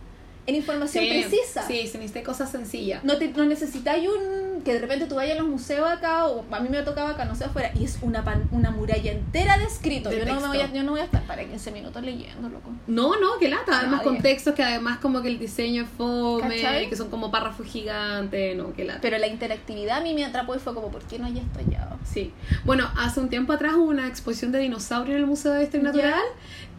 en 0.48 0.54
información 0.56 1.04
Sí, 1.04 1.10
precisa. 1.10 1.62
Sí, 1.66 1.86
se 1.86 1.98
necesita 1.98 2.22
cosas 2.24 2.50
sencillas. 2.50 3.04
No, 3.04 3.16
te, 3.18 3.28
no 3.28 3.44
necesitáis 3.44 4.08
un. 4.08 4.62
que 4.64 4.72
de 4.72 4.80
repente 4.80 5.06
tú 5.06 5.14
vayas 5.14 5.38
a 5.38 5.42
los 5.42 5.48
museos 5.48 5.88
acá, 5.88 6.26
o 6.26 6.44
a 6.50 6.60
mí 6.60 6.68
me 6.68 6.82
tocaba 6.82 7.10
acá, 7.10 7.24
no 7.26 7.34
sé 7.36 7.44
afuera, 7.44 7.70
y 7.78 7.84
es 7.84 7.98
una, 8.02 8.24
pan- 8.24 8.48
una 8.50 8.70
muralla 8.70 9.12
entera 9.12 9.56
de 9.58 9.64
escritos. 9.64 10.10
De 10.12 10.18
Yo 10.18 10.24
no, 10.26 10.40
me 10.40 10.48
voy 10.48 10.60
a, 10.60 10.72
yo 10.72 10.82
no 10.82 10.92
voy 10.92 11.00
a 11.00 11.04
estar 11.04 11.22
para 11.26 11.44
15 11.44 11.70
minutos 11.70 12.02
leyendo, 12.02 12.48
loco. 12.48 12.70
No, 12.86 13.20
no, 13.20 13.38
que 13.38 13.48
lata. 13.48 13.78
Además, 13.78 14.02
con 14.02 14.18
textos 14.20 14.54
que 14.54 14.62
además, 14.64 14.98
como 14.98 15.22
que 15.22 15.28
el 15.28 15.38
diseño 15.38 15.82
es 15.84 15.88
fome, 15.96 16.56
¿Cachai? 16.62 16.88
que 16.88 16.96
son 16.96 17.08
como 17.10 17.30
párrafos 17.30 17.66
gigantes, 17.66 18.56
no, 18.56 18.72
que 18.72 18.84
lata. 18.84 19.00
Pero 19.02 19.18
la 19.18 19.26
interactividad 19.28 19.98
a 19.98 20.00
mí 20.00 20.14
me 20.14 20.24
atrapó 20.24 20.54
y 20.56 20.58
fue 20.58 20.74
como, 20.74 20.88
¿por 20.88 21.02
qué 21.02 21.18
no 21.18 21.26
hay 21.26 21.38
esto 21.38 21.58
allá? 21.60 21.88
Sí. 22.04 22.32
Bueno, 22.64 22.90
hace 22.98 23.20
un 23.20 23.28
tiempo 23.28 23.52
atrás 23.52 23.74
hubo 23.74 23.84
una 23.84 24.08
exposición 24.08 24.50
de 24.50 24.58
dinosaurios 24.60 25.14
en 25.16 25.20
el 25.22 25.26
Museo 25.26 25.52
de 25.52 25.64
Historia 25.64 25.92
Ya. 25.92 25.92
Natural 25.92 26.22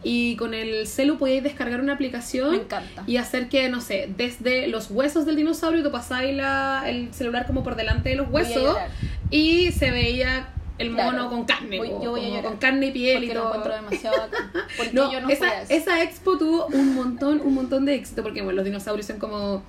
y 0.02 0.36
con 0.36 0.54
el 0.54 0.86
celu 0.86 1.18
podíais 1.18 1.42
descargar 1.42 1.80
una 1.80 1.92
aplicación 1.92 2.50
Me 2.52 2.56
encanta. 2.62 3.02
y 3.06 3.16
hacer 3.18 3.48
que, 3.48 3.68
no 3.68 3.80
sé, 3.80 4.08
desde 4.16 4.66
los 4.68 4.90
huesos 4.90 5.26
del 5.26 5.36
dinosaurio 5.36 5.82
tú 5.82 5.90
pasáis 5.90 6.34
la, 6.34 6.84
el 6.86 7.12
celular 7.12 7.46
como 7.46 7.62
por 7.62 7.76
delante 7.76 8.08
de 8.10 8.14
los 8.16 8.30
huesos 8.30 8.76
y 9.30 9.72
se 9.72 9.90
veía 9.90 10.48
el 10.78 10.92
Claro. 10.94 11.12
mono 11.12 11.28
con 11.28 11.44
carne, 11.44 11.76
Voy- 11.76 11.90
po, 11.90 12.02
yo 12.02 12.10
voy 12.12 12.20
a 12.20 12.22
como 12.24 12.36
llorar. 12.36 12.50
con 12.52 12.56
carne 12.58 12.86
y 12.86 12.90
piel 12.92 13.24
y 13.24 13.26
Porque 13.26 13.34
lo 13.34 13.40
todo. 13.42 13.54
encuentro 13.56 13.74
demasiado. 13.84 14.16
Porque 14.78 14.92
No, 14.94 15.12
yo 15.12 15.20
no 15.20 15.28
esa, 15.28 15.60
eso. 15.62 15.74
esa 15.74 16.02
expo 16.02 16.38
tuvo 16.38 16.66
un 16.68 16.94
montón, 16.94 17.42
un 17.44 17.52
montón 17.54 17.84
de 17.84 17.94
éxito 17.96 18.22
porque 18.22 18.40
bueno, 18.40 18.56
los 18.56 18.64
dinosaurios 18.64 19.06
son 19.06 19.18
como 19.18 19.62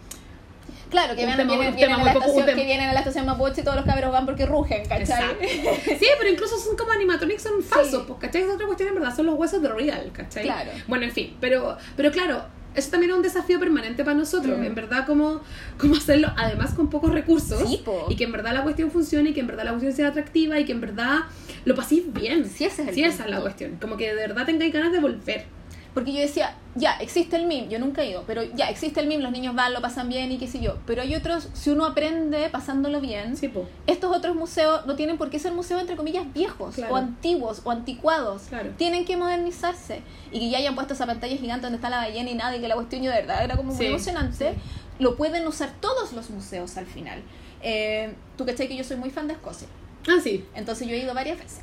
Claro, 0.92 1.16
que 1.16 1.22
un 1.22 1.28
vienen, 1.28 1.38
tema- 1.38 1.54
vienen- 1.54 1.70
un 1.70 1.76
vienen 1.76 1.96
tema 1.96 2.02
a 2.04 2.06
la 2.06 2.14
poco- 2.20 2.30
estación, 2.40 2.56
que 2.58 2.66
vienen 2.66 2.90
a 2.90 2.94
la 2.94 3.00
estación 3.00 3.26
Mapoche 3.26 3.62
y 3.62 3.64
todos 3.64 3.78
los 3.78 3.86
cabros 3.86 4.12
van 4.12 4.26
porque 4.26 4.46
rugen, 4.46 4.84
¿cachai? 4.88 5.02
Exacto. 5.02 5.38
Sí, 6.00 6.06
pero 6.20 6.30
incluso 6.30 6.58
son 6.60 6.76
como 6.78 6.92
animatronics, 6.92 7.42
son 7.42 7.64
falsos, 7.64 8.04
pues, 8.06 8.20
¿cachai? 8.20 8.44
Es 8.44 8.50
otra 8.50 8.66
cuestión, 8.68 8.90
en 8.90 8.96
verdad, 8.96 9.16
son 9.16 9.26
los 9.26 9.36
huesos 9.36 9.62
de 9.62 9.70
real, 9.70 10.12
¿cachai? 10.14 10.44
Claro. 10.44 10.72
Bueno, 10.88 11.06
en 11.06 11.12
fin, 11.12 11.36
pero, 11.40 11.78
pero 11.96 12.12
claro, 12.12 12.44
eso 12.76 12.90
también 12.92 13.12
es 13.12 13.18
un 13.18 13.24
desafío 13.24 13.60
permanente 13.60 14.04
para 14.06 14.16
nosotros, 14.16 14.58
Mm. 14.58 14.64
en 14.64 14.76
verdad, 14.76 15.06
cómo, 15.06 15.42
cómo 15.78 15.96
hacerlo, 15.96 16.30
además 16.38 16.74
con 16.74 16.90
pocos 16.90 17.12
recursos, 17.14 17.68
Sí, 17.70 17.82
po. 17.84 18.06
y 18.10 18.16
que 18.16 18.24
en 18.26 18.32
verdad 18.32 18.54
la 18.54 18.64
cuestión 18.64 18.92
funcione, 18.92 19.32
y 19.32 19.34
que 19.34 19.42
en 19.42 19.48
verdad 19.48 19.66
la 19.66 19.72
cuestión 19.72 19.94
sea 19.94 20.08
atractiva, 20.08 20.60
y 20.60 20.66
que 20.66 20.72
en 20.72 20.80
verdad 20.82 21.20
lo 21.66 21.76
paséis 21.76 22.12
bien. 22.14 22.46
Sí, 22.50 22.66
ese 22.66 22.84
es 22.84 22.88
el 22.90 22.96
Sí, 22.96 23.04
esa 23.04 23.26
es 23.26 23.30
la 23.30 23.42
cuestión, 23.42 23.78
como 23.82 23.98
que 23.98 24.08
de 24.08 24.16
verdad 24.16 24.46
tengáis 24.46 24.72
ganas 24.74 24.92
de 24.92 25.00
volver. 25.00 25.46
Porque 25.94 26.14
yo 26.14 26.20
decía, 26.22 26.56
ya, 26.76 26.94
existe 27.02 27.36
el 27.36 27.46
MIM, 27.48 27.68
yo 27.68 27.78
nunca 27.78 28.02
he 28.02 28.10
ido, 28.12 28.24
pero 28.26 28.44
ya, 28.44 28.70
existe 28.70 29.02
el 29.02 29.08
MIM, 29.08 29.20
los 29.20 29.32
niños 29.34 29.54
van, 29.56 29.74
lo 29.74 29.82
pasan 29.82 30.08
bien 30.08 30.32
y 30.32 30.38
qué 30.38 30.48
sé 30.48 30.62
yo. 30.62 30.78
Pero 30.86 31.02
hay 31.02 31.14
otros, 31.16 31.50
si 31.52 31.70
uno 31.70 31.86
aprende 31.86 32.48
pasándolo 32.50 33.02
bien, 33.02 33.36
Sí, 33.36 33.52
estos 33.88 34.16
otros 34.16 34.36
museos 34.38 34.86
no 34.86 34.96
tienen 34.96 35.18
por 35.18 35.30
qué 35.30 35.38
ser 35.38 35.52
museos, 35.52 35.82
entre 35.82 35.98
comillas, 35.98 36.32
viejos, 36.34 36.76
Claro. 36.76 36.94
o 36.94 36.96
antiguos, 36.96 37.62
o 37.66 37.72
anticuados. 37.72 38.44
Claro. 38.44 38.70
Tienen 38.78 39.04
que 39.04 39.18
modernizarse. 39.18 40.02
Y 40.32 40.40
que 40.40 40.50
ya 40.50 40.60
hayan 40.60 40.76
puesto 40.76 40.94
esa 40.94 41.06
pantalla 41.06 41.36
gigante 41.36 41.64
donde 41.64 41.76
está 41.76 41.90
la 41.90 41.98
ballena 41.98 42.30
y 42.30 42.36
nada, 42.36 42.56
y 42.56 42.62
que 42.62 42.70
la 42.70 42.76
cuestión 42.76 43.02
yo 43.04 43.12
de 43.12 43.18
verdad 43.18 43.44
era 43.44 43.58
como 43.58 43.74
muy 43.74 43.78
Sí, 43.78 43.88
emocionante. 43.88 44.38
sí. 44.54 44.60
Lo 45.00 45.18
pueden 45.18 45.46
usar 45.48 45.72
todos 45.82 46.14
los 46.14 46.30
museos 46.30 46.78
al 46.78 46.86
final. 46.86 47.22
Eh, 47.64 48.14
Tú 48.38 48.46
cachai 48.46 48.68
que 48.70 48.78
yo 48.78 48.84
soy 48.86 48.96
muy 48.98 49.10
fan 49.10 49.28
de 49.28 49.34
Escocia. 49.34 49.68
Ah, 50.08 50.20
sí. 50.24 50.46
Entonces 50.56 50.88
yo 50.88 50.94
he 50.96 51.00
ido 51.00 51.14
varias 51.14 51.38
veces. 51.38 51.62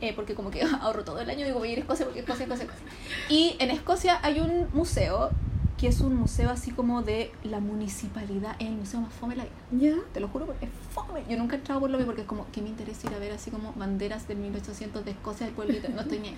Eh, 0.00 0.12
porque 0.14 0.34
como 0.34 0.50
que 0.50 0.62
ahorro 0.80 1.04
todo 1.04 1.20
el 1.20 1.30
año, 1.30 1.44
digo 1.46 1.58
voy 1.58 1.70
a 1.70 1.72
ir 1.72 1.78
a 1.78 1.80
Escocia 1.82 2.04
porque 2.06 2.20
Escocia, 2.20 2.44
Escocia, 2.44 2.64
Escocia. 2.64 2.86
Y 3.28 3.56
en 3.58 3.70
Escocia 3.70 4.18
hay 4.22 4.40
un 4.40 4.68
museo 4.72 5.30
que 5.78 5.88
es 5.88 6.00
un 6.00 6.16
museo 6.16 6.48
así 6.48 6.70
como 6.70 7.02
de 7.02 7.30
la 7.44 7.60
municipalidad, 7.60 8.56
es 8.58 8.68
el 8.68 8.76
museo 8.76 9.00
más 9.02 9.12
fome 9.12 9.34
de 9.34 9.42
la 9.42 9.44
vida. 9.44 9.54
Ya. 9.96 10.02
Te 10.14 10.20
lo 10.20 10.28
juro, 10.28 10.46
porque 10.46 10.64
es 10.66 10.70
fome. 10.90 11.22
Yo 11.28 11.36
nunca 11.36 11.56
he 11.56 11.58
entrado 11.58 11.80
por 11.82 11.90
lo 11.90 12.02
porque 12.06 12.22
es 12.22 12.26
como 12.26 12.46
que 12.50 12.62
me 12.62 12.70
interesa 12.70 13.08
ir 13.08 13.14
a 13.14 13.18
ver 13.18 13.32
así 13.32 13.50
como 13.50 13.72
banderas 13.74 14.26
del 14.26 14.38
1800 14.38 15.04
de 15.04 15.10
Escocia, 15.10 15.44
del 15.44 15.54
pueblito, 15.54 15.88
no 15.90 16.00
estoy 16.00 16.18
ni 16.20 16.28
ahí. 16.28 16.36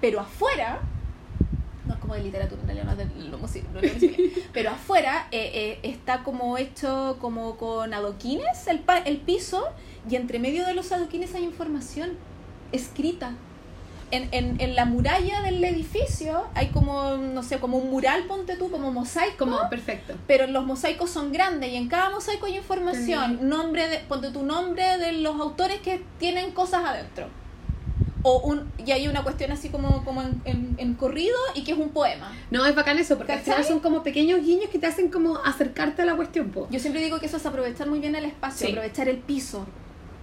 Pero 0.00 0.20
afuera, 0.20 0.78
no 1.88 1.94
es 1.94 1.98
como 2.00 2.14
de 2.14 2.22
literatura, 2.22 2.60
en 2.60 2.66
realidad 2.68 2.84
no 2.84 2.92
es 2.92 2.98
de 2.98 3.24
lo 3.30 3.38
music- 3.38 3.64
no 3.72 3.80
pero 4.52 4.70
afuera 4.70 5.26
eh, 5.32 5.50
eh, 5.54 5.80
está 5.82 6.22
como 6.22 6.56
hecho 6.58 7.16
como 7.20 7.56
con 7.56 7.92
adoquines 7.94 8.66
el, 8.68 8.78
pa- 8.80 8.98
el 8.98 9.16
piso 9.18 9.64
y 10.08 10.14
entre 10.16 10.38
medio 10.38 10.64
de 10.66 10.74
los 10.74 10.92
adoquines 10.92 11.34
hay 11.34 11.44
información 11.44 12.10
escrita. 12.72 13.32
En, 14.10 14.28
en, 14.32 14.58
en 14.58 14.74
la 14.74 14.86
muralla 14.86 15.42
del 15.42 15.62
edificio 15.62 16.44
hay 16.54 16.68
como, 16.68 17.18
no 17.18 17.42
sé, 17.42 17.58
como 17.58 17.76
un 17.76 17.90
mural, 17.90 18.24
ponte 18.24 18.56
tú, 18.56 18.70
como 18.70 18.90
mosaico 18.90 19.36
Como 19.44 19.68
perfecto. 19.68 20.14
pero 20.26 20.46
los 20.46 20.64
mosaicos 20.64 21.10
son 21.10 21.30
grandes 21.30 21.70
y 21.72 21.76
en 21.76 21.88
cada 21.88 22.08
mosaico 22.08 22.46
hay 22.46 22.56
información, 22.56 23.46
nombre 23.50 23.86
de, 23.86 23.98
ponte 23.98 24.30
tu 24.30 24.44
nombre 24.44 24.96
de 24.96 25.12
los 25.12 25.38
autores 25.38 25.80
que 25.80 26.02
tienen 26.18 26.52
cosas 26.52 26.86
adentro. 26.86 27.26
O 28.22 28.40
un, 28.40 28.72
y 28.84 28.92
hay 28.92 29.08
una 29.08 29.22
cuestión 29.22 29.52
así 29.52 29.68
como, 29.68 30.02
como 30.06 30.22
en, 30.22 30.40
en- 30.46 30.74
en 30.78 30.94
corrido 30.94 31.36
y 31.54 31.62
que 31.64 31.72
es 31.72 31.78
un 31.78 31.90
poema. 31.90 32.32
No, 32.50 32.64
es 32.64 32.74
bacán 32.74 32.98
eso, 32.98 33.18
porque 33.18 33.32
al 33.34 33.40
final 33.40 33.62
son 33.62 33.80
como 33.80 34.02
pequeños 34.02 34.40
guiños 34.40 34.70
que 34.70 34.78
te 34.78 34.86
hacen 34.86 35.10
como 35.10 35.36
acercarte 35.36 36.00
a 36.00 36.04
la 36.06 36.16
cuestión, 36.16 36.48
po. 36.50 36.66
Yo 36.70 36.80
siempre 36.80 37.02
digo 37.02 37.20
que 37.20 37.26
eso 37.26 37.36
es 37.36 37.44
aprovechar 37.44 37.86
muy 37.90 38.00
bien 38.00 38.16
el 38.16 38.24
espacio, 38.24 38.66
Sí. 38.66 38.72
aprovechar 38.72 39.06
el 39.08 39.18
piso. 39.18 39.66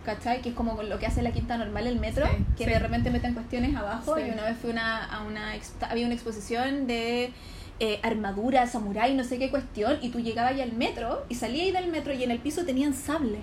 ¿Cachai? 0.06 0.42
Que 0.42 0.50
es 0.50 0.56
como 0.56 0.82
lo 0.84 1.00
que 1.00 1.08
hace 1.08 1.22
la 1.22 1.32
quinta 1.32 1.58
normal, 1.58 1.88
el 1.88 2.00
metro, 2.00 2.28
Sí, 2.28 2.46
que 2.58 2.64
sí. 2.66 2.70
de 2.70 2.80
repente 2.80 3.10
meten 3.10 3.34
cuestiones 3.34 3.76
abajo. 3.76 4.16
Sí. 4.16 4.24
Y 4.28 4.30
una 4.30 4.44
vez 4.44 4.58
fui 4.62 4.70
una, 4.70 5.04
a 5.06 5.24
una, 5.24 5.54
había 5.90 6.06
una 6.06 6.14
exposición 6.14 6.86
de 6.88 7.34
eh, 7.80 8.00
armadura, 8.04 8.68
samurái, 8.68 9.16
no 9.16 9.24
sé 9.24 9.40
qué 9.40 9.50
cuestión, 9.50 9.98
y 10.02 10.10
tú 10.10 10.20
llegabas 10.20 10.54
ahí 10.54 10.62
al 10.62 10.74
metro 10.74 11.26
y 11.28 11.36
salías 11.36 11.74
del 11.74 11.92
metro 11.92 12.14
y 12.14 12.24
en 12.24 12.32
el 12.32 12.40
piso 12.40 12.64
tenían 12.66 12.94
sable. 12.94 13.40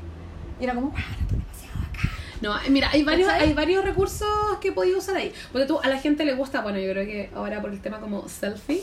Y 0.60 0.64
era 0.64 0.74
como, 0.74 0.90
wow, 0.90 0.98
es 0.98 1.32
demasiado 1.32 1.80
bacán. 1.80 2.10
No, 2.40 2.54
mira, 2.70 2.88
hay 2.92 3.02
varios, 3.02 3.28
¿Cachai? 3.28 3.48
hay 3.48 3.54
varios 3.54 3.84
recursos 3.84 4.28
que 4.60 4.70
podéis 4.72 4.96
usar 4.96 5.16
ahí. 5.16 5.32
Porque 5.50 5.66
tú, 5.66 5.80
a 5.82 5.88
la 5.88 5.98
gente 5.98 6.24
le 6.24 6.34
gusta, 6.34 6.60
bueno, 6.60 6.78
yo 6.78 6.90
creo 6.92 7.04
que 7.04 7.30
ahora 7.34 7.60
por 7.60 7.70
el 7.72 7.80
tema 7.80 7.98
como 8.00 8.28
selfie, 8.28 8.78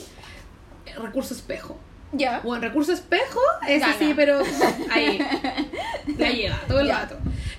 eh, 0.86 0.94
recurso 0.98 1.32
espejo. 1.34 1.78
Ya. 2.12 2.40
Bueno, 2.42 2.62
recurso 2.62 2.92
espejo 2.92 3.40
es 3.68 3.80
Gana. 3.80 3.92
así, 3.94 4.12
pero 4.16 4.40
ahí 4.90 5.18
la 6.18 6.30
lleva 6.30 6.58
todo 6.66 6.80
el 6.80 6.86
Ya. 6.88 7.00
rato. 7.02 7.16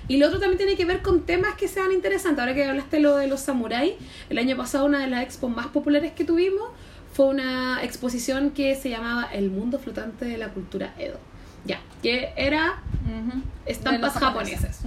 Y 0.08 0.18
lo 0.18 0.26
otro 0.26 0.38
también 0.40 0.58
tiene 0.58 0.76
que 0.76 0.84
ver 0.84 1.00
con 1.00 1.22
temas 1.24 1.54
que 1.54 1.68
sean 1.68 1.90
interesantes. 1.92 2.40
Ahora 2.40 2.54
que 2.54 2.64
hablaste 2.66 3.00
lo 3.00 3.16
de 3.16 3.28
los 3.28 3.40
samuráis, 3.40 3.94
el 4.28 4.38
año 4.38 4.56
pasado 4.56 4.84
una 4.84 4.98
de 4.98 5.06
las 5.06 5.22
expos 5.22 5.50
más 5.50 5.68
populares 5.68 6.12
que 6.12 6.24
tuvimos 6.24 6.68
fue 7.14 7.26
una 7.28 7.82
exposición 7.82 8.50
que 8.50 8.74
se 8.74 8.90
llamaba 8.90 9.28
El 9.32 9.50
mundo 9.50 9.78
flotante 9.78 10.24
de 10.26 10.36
la 10.38 10.48
cultura 10.48 10.92
Edo. 10.98 11.18
Ya, 11.64 11.80
que 12.02 12.32
era 12.36 12.82
estampas 13.66 14.14
japoneses. 14.14 14.80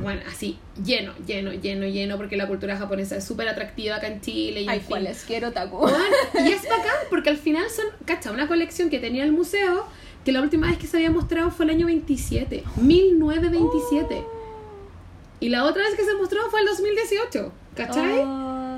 Bueno, 0.00 0.22
así, 0.28 0.58
lleno, 0.84 1.12
lleno, 1.26 1.52
lleno, 1.52 1.86
lleno, 1.86 2.16
porque 2.16 2.36
la 2.36 2.48
cultura 2.48 2.76
japonesa 2.76 3.16
es 3.16 3.24
súper 3.24 3.48
atractiva 3.48 3.96
acá 3.96 4.06
en 4.06 4.20
Chile. 4.20 4.62
Y 4.62 4.68
Ay, 4.68 4.78
en 4.78 4.84
fin. 4.84 5.14
Quiero 5.26 5.52
taco. 5.52 5.78
Bueno, 5.78 5.98
y 6.44 6.52
es 6.52 6.62
bacán 6.68 6.96
porque 7.10 7.30
al 7.30 7.36
final 7.36 7.68
son, 7.70 7.86
cacha, 8.04 8.30
una 8.30 8.48
colección 8.48 8.90
que 8.90 8.98
tenía 8.98 9.24
el 9.24 9.32
museo 9.32 9.86
que 10.24 10.32
la 10.32 10.42
última 10.42 10.66
vez 10.66 10.78
que 10.78 10.86
se 10.86 10.98
había 10.98 11.10
mostrado 11.10 11.50
fue 11.50 11.64
el 11.64 11.70
año 11.70 11.86
27, 11.86 12.64
1927. 12.76 14.24
Y 15.40 15.48
la 15.48 15.64
otra 15.64 15.82
vez 15.82 15.94
que 15.94 16.04
se 16.04 16.14
mostró 16.14 16.50
fue 16.50 16.60
el 16.60 16.66
2018, 16.66 17.52
¿cachai? 17.74 18.20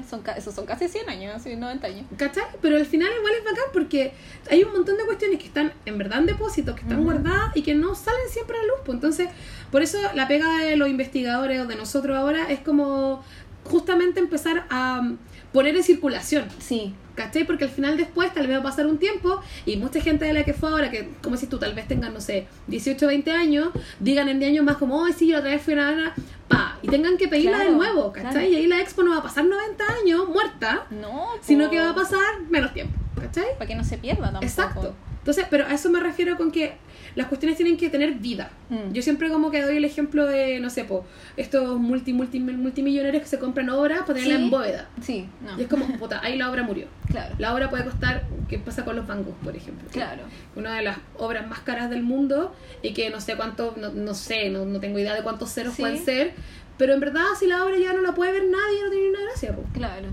Son, 0.09 0.23
esos 0.37 0.55
son 0.55 0.67
casi 0.67 0.89
100 0.89 1.09
años, 1.09 1.43
sí, 1.43 1.57
90 1.57 1.87
años. 1.87 2.07
¿Cachai? 2.17 2.45
Pero 2.61 2.77
al 2.77 2.87
final 2.87 3.09
igual 3.17 3.35
es 3.39 3.45
bacán 3.45 3.65
porque 3.73 4.13
hay 4.51 4.63
un 4.63 4.73
montón 4.73 4.97
de 4.97 5.05
cuestiones 5.05 5.39
que 5.39 5.47
están 5.47 5.73
en 5.85 5.99
verdad 5.99 6.21
en 6.21 6.27
depósitos, 6.27 6.75
que 6.75 6.83
están 6.83 7.05
guardadas 7.05 7.57
y 7.57 7.63
que 7.63 7.75
no 7.75 7.95
salen 7.95 8.29
siempre 8.31 8.57
a 8.57 8.61
la 8.61 8.67
luz. 8.67 8.81
pues. 8.85 8.97
Entonces, 8.97 9.29
por 9.71 9.83
eso 9.83 9.99
la 10.15 10.29
pega 10.29 10.59
de 10.59 10.77
los 10.77 10.89
investigadores 10.89 11.61
o 11.61 11.67
de 11.67 11.77
nosotros 11.77 12.17
ahora 12.17 12.51
es 12.51 12.61
como 12.61 13.25
justamente 13.65 14.21
empezar 14.21 14.67
a 14.71 15.01
um, 15.01 15.19
poner 15.53 15.77
en 15.77 15.83
circulación. 15.83 16.49
Sí. 16.59 16.95
¿Cachai? 17.15 17.45
Porque 17.45 17.65
al 17.65 17.71
final 17.71 17.99
después 17.99 18.33
tal 18.33 18.47
vez 18.47 18.57
va 18.57 18.61
a 18.61 18.63
pasar 18.63 18.87
un 18.87 18.97
tiempo 18.99 19.41
y 19.67 19.77
mucha 19.77 20.01
gente 20.01 20.25
de 20.25 20.33
la 20.33 20.45
que 20.45 20.55
fue 20.55 20.71
ahora, 20.71 20.91
que 20.91 21.11
como 21.23 21.37
si 21.37 21.47
tú 21.47 21.59
tal 21.59 21.75
vez 21.75 21.87
tengan, 21.87 22.15
no 22.15 22.23
sé, 22.23 22.47
18 22.69 23.05
o 23.05 23.09
20 23.09 23.31
años, 23.33 23.69
digan 24.01 24.31
en 24.31 24.39
10 24.39 24.53
años 24.53 24.65
más 24.65 24.79
como, 24.79 24.97
oh, 24.97 25.13
sí, 25.13 25.27
yo 25.29 25.39
otra 25.39 25.51
vez 25.51 25.61
fui 25.61 25.75
a 25.75 25.91
una... 25.91 26.15
Pa, 26.49 26.79
y 26.81 26.89
tengan 26.89 27.19
que 27.19 27.29
pedirla 27.29 27.59
Claro, 27.59 27.71
de 27.71 27.77
nuevo, 27.77 28.13
¿cachai? 28.13 28.33
claro. 28.33 28.49
Y 28.49 28.57
ahí 28.57 28.67
la 28.67 28.81
expo 28.81 29.03
no 29.03 29.11
va 29.11 29.19
a 29.19 29.23
pasar 29.23 29.45
90 29.45 29.85
años 30.03 30.29
muerta, 30.29 30.87
No, 30.91 31.29
sino 31.43 31.69
que 31.69 31.79
va 31.79 31.91
a 31.91 31.95
pasar 31.95 32.41
menos 32.49 32.73
tiempo, 32.73 32.99
¿cachai? 33.21 33.55
Para 33.59 33.67
que 33.67 33.75
no 33.75 33.85
se 33.85 33.99
pierda 33.99 34.25
tampoco. 34.25 34.45
Exacto. 34.45 34.95
Entonces, 35.19 35.47
pero 35.51 35.67
a 35.67 35.73
eso 35.75 35.89
me 35.91 36.01
refiero 36.01 36.37
con 36.37 36.51
que 36.51 36.73
las 37.15 37.27
cuestiones 37.27 37.57
tienen 37.57 37.77
que 37.77 37.91
tener 37.91 38.15
vida. 38.15 38.51
Mm. 38.71 38.93
Yo 38.93 39.03
siempre 39.03 39.29
como 39.31 39.51
que 39.51 39.63
doy 39.63 39.77
el 39.77 39.85
ejemplo 39.85 40.27
de, 40.27 40.61
no 40.61 40.71
sé, 40.71 40.85
po, 40.85 41.05
estos 41.37 41.79
multi, 41.79 42.13
multi, 42.13 42.41
multimillonarios 42.41 43.23
que 43.23 43.29
se 43.29 43.39
compran 43.39 43.69
obras 43.71 44.01
para 44.01 44.15
tenerla 44.15 44.37
Sí. 44.39 44.43
en 44.45 44.51
bóveda. 44.51 44.89
Sí, 45.03 45.29
no. 45.45 45.59
Y 45.59 45.63
es 45.63 45.69
como, 45.69 45.87
puta, 45.99 46.21
ahí 46.23 46.37
la 46.39 46.51
obra 46.51 46.63
murió. 46.63 46.87
Claro. 47.09 47.35
La 47.39 47.55
obra 47.55 47.69
puede 47.71 47.85
costar, 47.85 48.25
¿qué 48.49 48.59
pasa 48.59 48.85
con 48.85 48.97
los 48.97 49.07
Van 49.07 49.25
Gogh, 49.25 49.37
por 49.37 49.55
ejemplo? 49.57 49.89
Claro. 49.91 50.23
Una 50.57 50.75
de 50.77 50.83
las 50.83 50.99
obras 51.19 51.47
más 51.49 51.61
caras 51.61 51.91
del 51.91 52.03
mundo 52.03 52.55
y 52.83 52.93
que 52.95 53.11
no 53.11 53.21
sé 53.21 53.37
cuánto, 53.37 53.75
no, 53.77 53.91
no 53.91 54.15
sé, 54.15 54.49
no, 54.51 54.65
no 54.65 54.81
tengo 54.81 54.99
idea 54.99 55.15
de 55.15 55.23
cuántos 55.23 55.51
ceros 55.53 55.75
Sí. 55.75 55.83
pueden 55.83 56.05
ser, 56.05 56.33
pero 56.79 56.95
en 56.95 57.01
verdad 57.01 57.23
si 57.39 57.47
la 57.47 57.65
obra 57.65 57.77
ya 57.79 57.93
no 57.93 58.01
la 58.03 58.15
puede 58.15 58.33
ver 58.33 58.45
nadie, 58.45 58.83
no 58.85 58.91
tiene 58.91 59.11
una 59.11 59.21
gracia. 59.23 59.55
po. 59.55 59.63
Claro. 59.75 60.09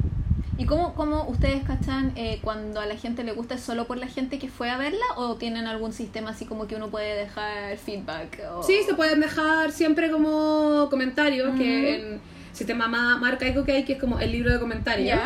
¿Y 0.59 0.65
cómo, 0.65 0.93
cómo 0.93 1.23
ustedes 1.29 1.63
cachan 1.63 2.11
eh, 2.17 2.39
cuando 2.43 2.81
a 2.81 2.85
la 2.85 2.97
gente 2.97 3.23
le 3.23 3.31
gusta 3.31 3.57
solo 3.57 3.87
por 3.87 3.95
la 3.95 4.07
gente 4.07 4.39
que 4.39 4.49
fue 4.49 4.69
a 4.69 4.77
verla 4.77 5.05
o 5.15 5.35
tienen 5.37 5.67
algún 5.67 5.93
sistema 5.93 6.31
así 6.31 6.45
como 6.45 6.67
que 6.67 6.75
uno 6.75 6.89
puede 6.89 7.15
dejar 7.15 7.77
feedback? 7.77 8.41
O... 8.53 8.61
Sí, 8.61 8.81
se 8.85 8.93
pueden 8.93 9.21
dejar 9.21 9.71
siempre 9.71 10.11
como 10.11 10.89
comentarios, 10.89 11.55
que 11.57 11.95
en 11.95 12.21
sistema 12.53 12.87
más, 12.87 13.19
más 13.19 13.33
arcaico 13.33 13.63
que 13.63 13.71
hay, 13.73 13.83
que 13.85 13.93
es 13.93 13.99
como 13.99 14.19
el 14.19 14.31
libro 14.31 14.51
de 14.51 14.59
comentarios. 14.59 15.19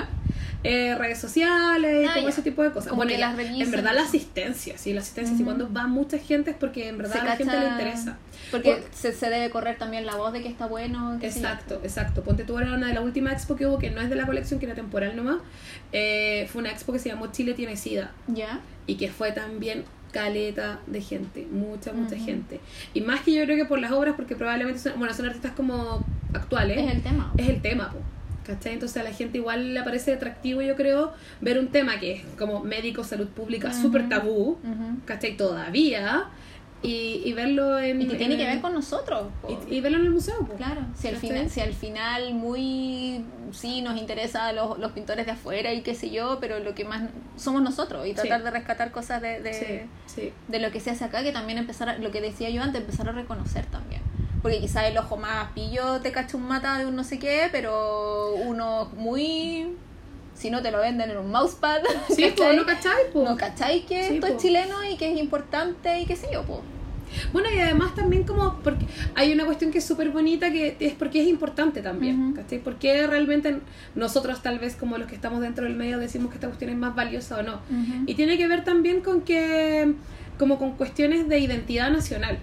Eh, 0.65 0.95
redes 0.95 1.19
sociales 1.19 2.03
y 2.05 2.07
Ah, 2.07 2.13
como 2.15 2.29
ese 2.29 2.41
tipo 2.41 2.63
de 2.63 2.71
cosas. 2.71 2.87
Como 2.87 3.01
que 3.01 3.17
las 3.17 3.35
revisan. 3.35 3.61
en 3.63 3.69
verdad 3.71 3.91
la 3.93 4.03
asistencia, 4.03 4.77
sí, 4.77 4.93
la 4.93 5.01
asistencia, 5.01 5.35
sí, 5.35 5.43
Ujú. 5.43 5.51
cuando 5.51 5.73
va 5.73 5.87
mucha 5.87 6.17
gente 6.19 6.51
es 6.51 6.55
porque 6.57 6.87
en 6.87 6.97
verdad 6.99 7.15
Se 7.15 7.19
a 7.19 7.23
la 7.25 7.35
gente 7.35 7.59
le 7.59 7.67
interesa. 7.67 8.17
Porque 8.49 8.71
Por- 8.75 8.83
se, 8.93 9.11
se 9.11 9.29
debe 9.29 9.49
correr 9.49 9.77
también 9.77 10.05
la 10.05 10.15
voz 10.15 10.31
de 10.31 10.41
que 10.41 10.47
está 10.47 10.67
bueno. 10.67 11.17
qué 11.19 11.31
sé 11.31 11.41
yo. 11.41 11.47
Exacto, 11.49 11.81
exacto. 11.83 12.23
Ponte 12.23 12.45
tú 12.45 12.57
era 12.59 12.73
una 12.75 12.87
de 12.87 12.93
la 12.93 13.01
última 13.01 13.33
expo 13.33 13.57
que 13.57 13.67
hubo, 13.67 13.77
que 13.77 13.89
no 13.89 13.99
es 13.99 14.09
de 14.09 14.15
la 14.15 14.25
colección, 14.25 14.57
que 14.61 14.65
era 14.65 14.73
temporal 14.75 15.17
nomás. 15.17 15.39
eh, 15.91 16.47
fue 16.49 16.61
una 16.61 16.71
expo 16.71 16.93
que 16.93 16.99
se 16.99 17.09
llamó 17.09 17.27
Chile 17.33 17.53
tiene 17.55 17.75
sida 17.75 18.11
Ya. 18.27 18.61
y 18.87 18.95
que 18.95 19.09
fue 19.11 19.33
también 19.33 19.83
caleta 20.13 20.79
de 20.87 21.01
gente, 21.01 21.45
mucha, 21.51 21.91
mucha 21.91 22.15
gente. 22.15 22.61
Y 22.93 23.01
más 23.01 23.21
que 23.21 23.33
yo 23.33 23.43
creo 23.43 23.57
que 23.57 23.65
por 23.65 23.79
las 23.79 23.91
obras, 23.91 24.13
porque 24.15 24.35
probablemente 24.35 24.79
son, 24.79 24.93
bueno, 24.97 25.13
son 25.13 25.25
artistas 25.25 25.51
como 25.51 26.05
actuales, 26.33 26.77
Es 26.77 26.91
el 26.95 27.01
tema. 27.01 27.33
es 27.37 27.49
el 27.49 27.61
tema, 27.61 27.89
po, 27.91 27.97
¿cachai? 28.45 28.73
Entonces 28.73 28.97
a 28.97 29.03
la 29.03 29.11
gente 29.11 29.39
igual 29.39 29.73
le 29.73 29.81
parece 29.81 30.13
atractivo, 30.13 30.61
yo 30.61 30.75
creo, 30.75 31.11
ver 31.41 31.57
un 31.59 31.67
tema 31.67 31.99
que 31.99 32.13
es 32.13 32.21
como 32.37 32.61
médico, 32.63 33.03
salud 33.03 33.27
pública, 33.27 33.69
Ujú. 33.69 33.81
súper 33.81 34.07
tabú, 34.07 34.51
Ujú. 34.63 34.97
¿cachai? 35.05 35.35
Todavía, 35.35 36.25
y, 36.83 37.21
y 37.23 37.33
verlo 37.33 37.79
en... 37.79 38.01
Y 38.01 38.07
que 38.07 38.15
tiene 38.17 38.33
en 38.35 38.39
que 38.41 38.45
ver 38.45 38.61
con 38.61 38.73
nosotros. 38.73 39.27
po. 39.41 39.57
y, 39.69 39.77
y 39.77 39.81
verlo 39.81 39.97
en 39.99 40.05
el 40.05 40.11
museo, 40.11 40.37
po. 40.39 40.53
Claro, 40.55 40.81
si 40.95 41.07
al, 41.07 41.15
final, 41.15 41.49
si 41.49 41.61
al 41.61 41.73
final 41.73 42.33
muy 42.33 43.23
sí 43.51 43.81
nos 43.81 43.97
interesa 43.99 44.51
los, 44.53 44.77
los 44.79 44.91
pintores 44.91 45.25
de 45.25 45.31
afuera 45.31 45.71
y 45.73 45.81
qué 45.81 45.95
sé 45.95 46.09
yo, 46.09 46.37
pero 46.41 46.59
lo 46.59 46.75
que 46.75 46.85
más 46.85 47.03
somos 47.37 47.61
nosotros 47.61 48.05
y 48.07 48.13
tratar 48.13 48.39
Sí. 48.39 48.43
de 48.45 48.51
rescatar 48.51 48.91
cosas 48.91 49.21
de, 49.21 49.41
de, 49.41 49.53
Sí, 49.53 50.13
sí. 50.21 50.33
de 50.47 50.59
lo 50.59 50.71
que 50.71 50.79
se 50.79 50.89
hace 50.91 51.05
acá, 51.05 51.23
que 51.23 51.31
también 51.31 51.57
empezar, 51.57 51.87
a- 51.89 51.97
lo 51.97 52.11
que 52.11 52.19
decía 52.21 52.49
yo 52.49 52.61
antes, 52.61 52.81
empezar 52.81 53.07
a 53.09 53.11
reconocer 53.13 53.65
también. 53.67 54.01
Porque 54.41 54.59
quizás 54.59 54.83
el 54.85 54.97
ojo 54.97 55.15
más 55.15 55.51
pillo 55.53 56.01
te 56.01 56.11
cacha 56.11 56.35
un 56.35 56.43
mata 56.47 56.77
de 56.77 56.85
un 56.85 56.95
no 56.97 57.03
sé 57.05 57.17
qué, 57.19 57.47
pero 57.51 58.33
uno 58.35 58.91
muy... 58.97 59.77
Si 60.35 60.49
no 60.49 60.61
te 60.63 60.71
lo 60.71 60.79
venden 60.79 61.11
en 61.11 61.17
un 61.17 61.29
mousepad, 61.31 61.81
Sí, 62.09 62.25
po, 62.35 62.41
¿cachai? 62.43 62.55
¿no 62.57 62.65
cachai? 62.65 63.11
po? 63.13 63.23
No 63.23 63.37
cachai 63.37 63.85
que 63.85 64.07
Sí, 64.07 64.15
esto 64.15 64.27
po. 64.27 64.33
es 64.33 64.41
chileno 64.41 64.83
y 64.83 64.97
que 64.97 65.13
es 65.13 65.19
importante 65.19 65.99
y 65.99 66.05
qué 66.07 66.15
sé 66.15 66.27
yo, 66.33 66.41
po. 66.43 66.61
Bueno, 67.31 67.49
y 67.55 67.59
además 67.59 67.95
también 67.95 68.23
como 68.23 68.59
porque 68.59 68.85
hay 69.15 69.33
una 69.33 69.45
cuestión 69.45 69.71
que 69.71 69.79
es 69.79 69.85
súper 69.85 70.09
bonita 70.09 70.51
que 70.51 70.75
es 70.79 70.93
porque 70.93 71.21
es 71.21 71.27
importante 71.27 71.81
también. 71.81 72.33
¿cachai? 72.33 72.59
Porque 72.59 73.07
realmente 73.07 73.59
nosotros 73.95 74.41
tal 74.41 74.59
vez 74.59 74.75
como 74.75 74.97
los 74.97 75.07
que 75.07 75.15
estamos 75.15 75.41
dentro 75.41 75.65
del 75.65 75.75
medio 75.75 75.97
decimos 75.99 76.29
que 76.29 76.35
esta 76.35 76.47
cuestión 76.47 76.71
es 76.71 76.77
más 76.77 76.95
valiosa 76.95 77.39
o 77.39 77.43
no. 77.43 77.59
Y 78.05 78.15
tiene 78.15 78.37
que 78.37 78.47
ver 78.47 78.63
también 78.63 79.01
con 79.01 79.21
que, 79.21 79.93
como 80.37 80.57
con 80.57 80.73
cuestiones 80.73 81.27
de 81.27 81.39
identidad 81.39 81.91
nacional, 81.91 82.37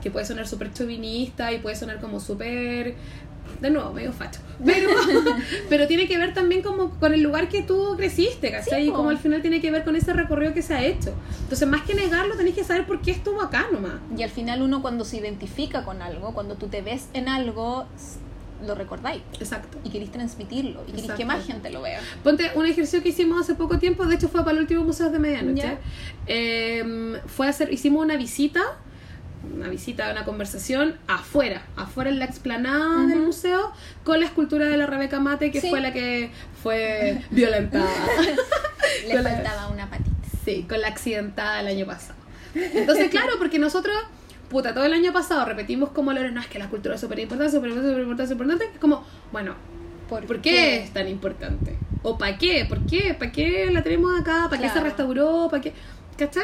que 0.00 0.10
puede 0.10 0.26
sonar 0.26 0.46
súper 0.46 0.72
chauvinista 0.72 1.52
y 1.52 1.58
puede 1.58 1.76
sonar 1.76 2.00
como 2.00 2.20
súper, 2.20 2.94
de 3.60 3.70
nuevo, 3.70 3.92
medio 3.92 4.12
facho, 4.12 4.40
pero, 4.64 4.90
pero 5.68 5.86
tiene 5.86 6.06
que 6.06 6.18
ver 6.18 6.34
también 6.34 6.62
como 6.62 6.90
con 6.98 7.14
el 7.14 7.22
lugar 7.22 7.48
que 7.48 7.62
tú 7.62 7.94
creciste, 7.96 8.50
¿cachai? 8.50 8.84
Sí, 8.84 8.88
y 8.88 8.92
como 8.92 9.10
al 9.10 9.18
final 9.18 9.42
tiene 9.42 9.60
que 9.60 9.70
ver 9.70 9.84
con 9.84 9.96
ese 9.96 10.12
recorrido 10.12 10.54
que 10.54 10.62
se 10.62 10.74
ha 10.74 10.84
hecho. 10.84 11.14
Entonces, 11.42 11.68
más 11.68 11.82
que 11.82 11.94
negarlo, 11.94 12.36
tenés 12.36 12.54
que 12.54 12.64
saber 12.64 12.86
por 12.86 13.00
qué 13.00 13.10
estuvo 13.10 13.40
acá 13.42 13.66
nomás. 13.72 13.94
Y 14.16 14.22
al 14.22 14.30
final 14.30 14.62
uno 14.62 14.82
cuando 14.82 15.04
se 15.04 15.18
identifica 15.18 15.84
con 15.84 16.02
algo, 16.02 16.32
cuando 16.32 16.54
tú 16.56 16.68
te 16.68 16.82
ves 16.82 17.08
en 17.12 17.28
algo, 17.28 17.86
lo 18.66 18.74
recordáis 18.74 19.22
Exacto. 19.38 19.78
y 19.84 19.90
queréis 19.90 20.10
transmitirlo 20.10 20.82
y 20.86 20.92
queréis 20.92 21.12
que 21.12 21.24
más 21.24 21.44
gente 21.44 21.70
lo 21.70 21.82
vea. 21.82 22.00
Ponte 22.22 22.50
un 22.54 22.66
ejercicio 22.66 23.02
que 23.02 23.10
hicimos 23.10 23.40
hace 23.40 23.54
poco 23.54 23.78
tiempo, 23.78 24.04
de 24.06 24.16
hecho 24.16 24.28
fue 24.28 24.40
para 24.40 24.52
el 24.52 24.58
último 24.60 24.84
museo 24.84 25.10
de 25.10 25.18
medianoche. 25.18 25.62
Ya. 25.62 25.78
Eh, 26.26 27.20
fue 27.26 27.46
a 27.46 27.50
hacer, 27.50 27.72
hicimos 27.72 28.04
una 28.04 28.16
visita, 28.16 28.60
una 29.54 29.68
visita, 29.68 30.10
una 30.10 30.24
conversación 30.24 30.96
afuera, 31.06 31.62
afuera 31.76 32.10
en 32.10 32.18
la 32.18 32.24
explanada 32.24 33.06
del 33.06 33.20
museo, 33.20 33.72
con 34.04 34.20
la 34.20 34.26
escultura 34.26 34.66
de 34.66 34.76
la 34.76 34.86
Rebeca 34.86 35.20
Mate, 35.20 35.50
que 35.50 35.60
Sí. 35.60 35.70
fue 35.70 35.80
la 35.80 35.92
que 35.92 36.30
fue 36.62 37.22
violentada. 37.30 37.88
Le 39.08 39.14
la- 39.22 39.22
faltaba 39.22 39.68
una 39.68 39.88
patita. 39.90 40.10
Sí, 40.44 40.64
con 40.68 40.80
la 40.80 40.88
accidentada 40.88 41.60
el 41.60 41.66
año 41.66 41.86
pasado. 41.86 42.18
Entonces, 42.54 43.08
claro, 43.10 43.32
porque 43.38 43.58
nosotros, 43.58 43.94
puta, 44.48 44.72
todo 44.74 44.84
el 44.84 44.92
año 44.92 45.12
pasado 45.12 45.44
repetimos 45.44 45.90
como 45.90 46.12
lo 46.12 46.28
no, 46.30 46.40
es 46.40 46.46
que 46.46 46.58
la 46.58 46.68
cultura 46.68 46.94
es 46.94 47.00
súper 47.00 47.18
importante, 47.18 47.52
súper 47.52 47.70
importante, 47.70 47.90
súper 47.90 48.02
importante, 48.02 48.32
súper 48.32 48.46
importante. 48.46 48.74
Es 48.74 48.80
como, 48.80 49.04
bueno, 49.32 49.54
¿Por 50.08 50.40
qué 50.40 50.82
es 50.82 50.92
tan 50.92 51.06
importante? 51.06 51.78
¿O 52.02 52.18
para 52.18 52.36
qué? 52.36 52.64
¿Por 52.68 52.84
qué? 52.84 53.14
¿Para 53.16 53.30
qué 53.30 53.68
la 53.70 53.80
tenemos 53.84 54.20
acá? 54.20 54.48
¿Para 54.50 54.60
qué 54.60 54.68
se 54.68 54.80
restauró? 54.80 55.46
¿Para 55.48 55.62
qué? 55.62 55.72
¿Cachai? 56.18 56.42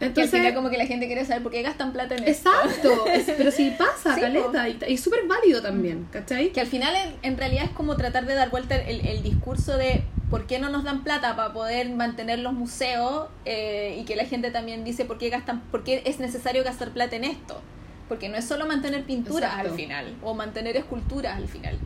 Que 0.00 0.06
al 0.06 0.08
Entonces, 0.12 0.30
final 0.40 0.54
como 0.54 0.70
que 0.70 0.78
la 0.78 0.86
gente 0.86 1.06
quiere 1.06 1.24
saber 1.26 1.42
por 1.42 1.52
qué 1.52 1.62
gastan 1.62 1.92
plata 1.92 2.16
en 2.16 2.24
esto. 2.24 2.50
exacto. 2.50 3.06
es- 3.06 3.30
pero 3.36 3.50
sí 3.50 3.72
pasa, 3.78 4.14
Sí, 4.14 4.20
caleta. 4.22 4.68
Y 4.68 4.78
y 4.88 4.94
es 4.94 5.00
súper 5.00 5.26
válido 5.28 5.60
también, 5.62 6.08
¿cachai? 6.10 6.50
Que 6.52 6.60
al 6.62 6.66
final 6.66 6.94
en, 6.96 7.14
en 7.22 7.36
realidad 7.38 7.64
es 7.64 7.70
como 7.70 7.96
tratar 7.96 8.24
de 8.26 8.34
dar 8.34 8.50
vuelta 8.50 8.74
el, 8.76 9.06
el 9.06 9.22
discurso 9.22 9.76
de 9.76 10.02
por 10.30 10.46
qué 10.46 10.58
no 10.58 10.70
nos 10.70 10.84
dan 10.84 11.04
plata 11.04 11.36
para 11.36 11.52
poder 11.52 11.90
mantener 11.90 12.38
los 12.38 12.52
museos 12.54 13.28
eh, 13.44 13.98
y 14.00 14.04
que 14.04 14.16
la 14.16 14.24
gente 14.24 14.50
también 14.50 14.84
dice 14.84 15.04
por 15.04 15.18
qué 15.18 15.28
gastan, 15.28 15.60
por 15.70 15.84
qué 15.84 16.02
es 16.06 16.18
necesario 16.18 16.64
gastar 16.64 16.90
plata 16.90 17.16
en 17.16 17.24
esto. 17.24 17.60
Porque 18.08 18.28
no 18.28 18.36
es 18.36 18.44
solo 18.44 18.66
mantener 18.66 19.04
pinturas 19.04 19.50
Exacto. 19.50 19.70
al 19.70 19.76
final 19.76 20.14
o 20.22 20.34
mantener 20.34 20.76
esculturas 20.76 21.36
al 21.36 21.46
final. 21.46 21.78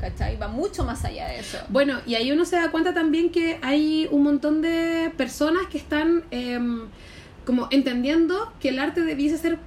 ¿Cachai? 0.00 0.36
Va 0.38 0.48
mucho 0.48 0.82
más 0.82 1.04
allá 1.04 1.28
de 1.28 1.40
eso. 1.40 1.58
Bueno, 1.68 2.00
y 2.06 2.14
ahí 2.14 2.32
uno 2.32 2.46
se 2.46 2.56
da 2.56 2.70
cuenta 2.70 2.94
también 2.94 3.30
que 3.30 3.58
hay 3.62 4.08
un 4.10 4.22
montón 4.22 4.62
de 4.62 5.12
personas 5.16 5.66
que 5.70 5.76
están 5.76 6.24
em, 6.30 6.86
como 7.50 7.66
entendiendo 7.72 8.52
que 8.60 8.68
el 8.68 8.78
arte 8.78 9.00
debiese 9.00 9.36
ser 9.36 9.58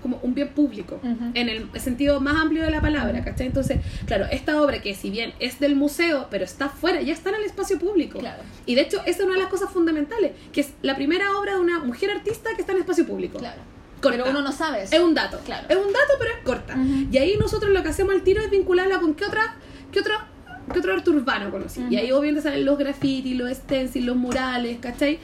como 0.00 0.18
un 0.22 0.32
bien 0.32 0.48
público, 0.54 0.98
Ujú. 1.02 1.32
en 1.34 1.50
el 1.50 1.68
sentido 1.78 2.18
más 2.18 2.34
amplio 2.34 2.62
de 2.62 2.70
la 2.70 2.80
palabra, 2.80 3.22
¿cachai? 3.22 3.46
Entonces, 3.48 3.76
claro, 4.06 4.24
esta 4.32 4.62
obra 4.62 4.80
que 4.80 4.94
si 4.94 5.10
bien 5.10 5.34
es 5.38 5.60
del 5.60 5.76
museo, 5.76 6.28
pero 6.30 6.44
está 6.44 6.70
fuera, 6.70 7.02
ya 7.02 7.12
está 7.12 7.28
en 7.28 7.36
el 7.36 7.42
espacio 7.42 7.78
público. 7.78 8.20
Claro. 8.20 8.42
Y 8.64 8.74
de 8.74 8.80
hecho, 8.80 9.02
esa 9.04 9.18
es 9.18 9.20
una 9.26 9.34
de 9.34 9.40
las 9.40 9.50
cosas 9.50 9.68
fundamentales, 9.70 10.32
que 10.50 10.62
es 10.62 10.70
la 10.80 10.96
primera 10.96 11.38
obra 11.38 11.56
de 11.56 11.60
una 11.60 11.80
mujer 11.80 12.10
artista 12.10 12.48
que 12.56 12.62
está 12.62 12.72
en 12.72 12.76
el 12.78 12.82
espacio 12.84 13.06
público. 13.06 13.38
Claro. 13.38 13.60
Corta. 14.00 14.16
Pero 14.16 14.30
uno 14.30 14.40
no 14.40 14.50
sabe 14.52 14.84
eso. 14.84 14.96
Es 14.96 15.02
un 15.02 15.12
dato. 15.12 15.38
Claro. 15.44 15.66
Es 15.68 15.76
un 15.76 15.92
dato, 15.92 16.12
pero 16.18 16.30
es 16.30 16.42
corta. 16.42 16.74
Ujú. 16.74 17.08
Y 17.12 17.18
ahí 17.18 17.36
nosotros 17.38 17.70
lo 17.70 17.82
que 17.82 17.90
hacemos 17.90 18.14
al 18.14 18.22
tiro 18.22 18.40
es 18.40 18.48
vincularla 18.50 18.98
con 18.98 19.12
qué 19.12 19.26
otra, 19.26 19.56
qué 19.92 20.00
otra 20.00 20.26
¿qué 20.72 20.78
otro 20.78 20.94
arte 20.94 21.10
urbano 21.10 21.50
conocí? 21.50 21.84
Y 21.90 21.96
ahí 21.96 22.12
obviamente 22.12 22.40
salen 22.42 22.64
los 22.64 22.78
grafitis, 22.78 23.36
los 23.36 23.50
stencils, 23.50 24.06
los 24.06 24.16
murales, 24.16 24.78
¿cachai? 24.80 25.18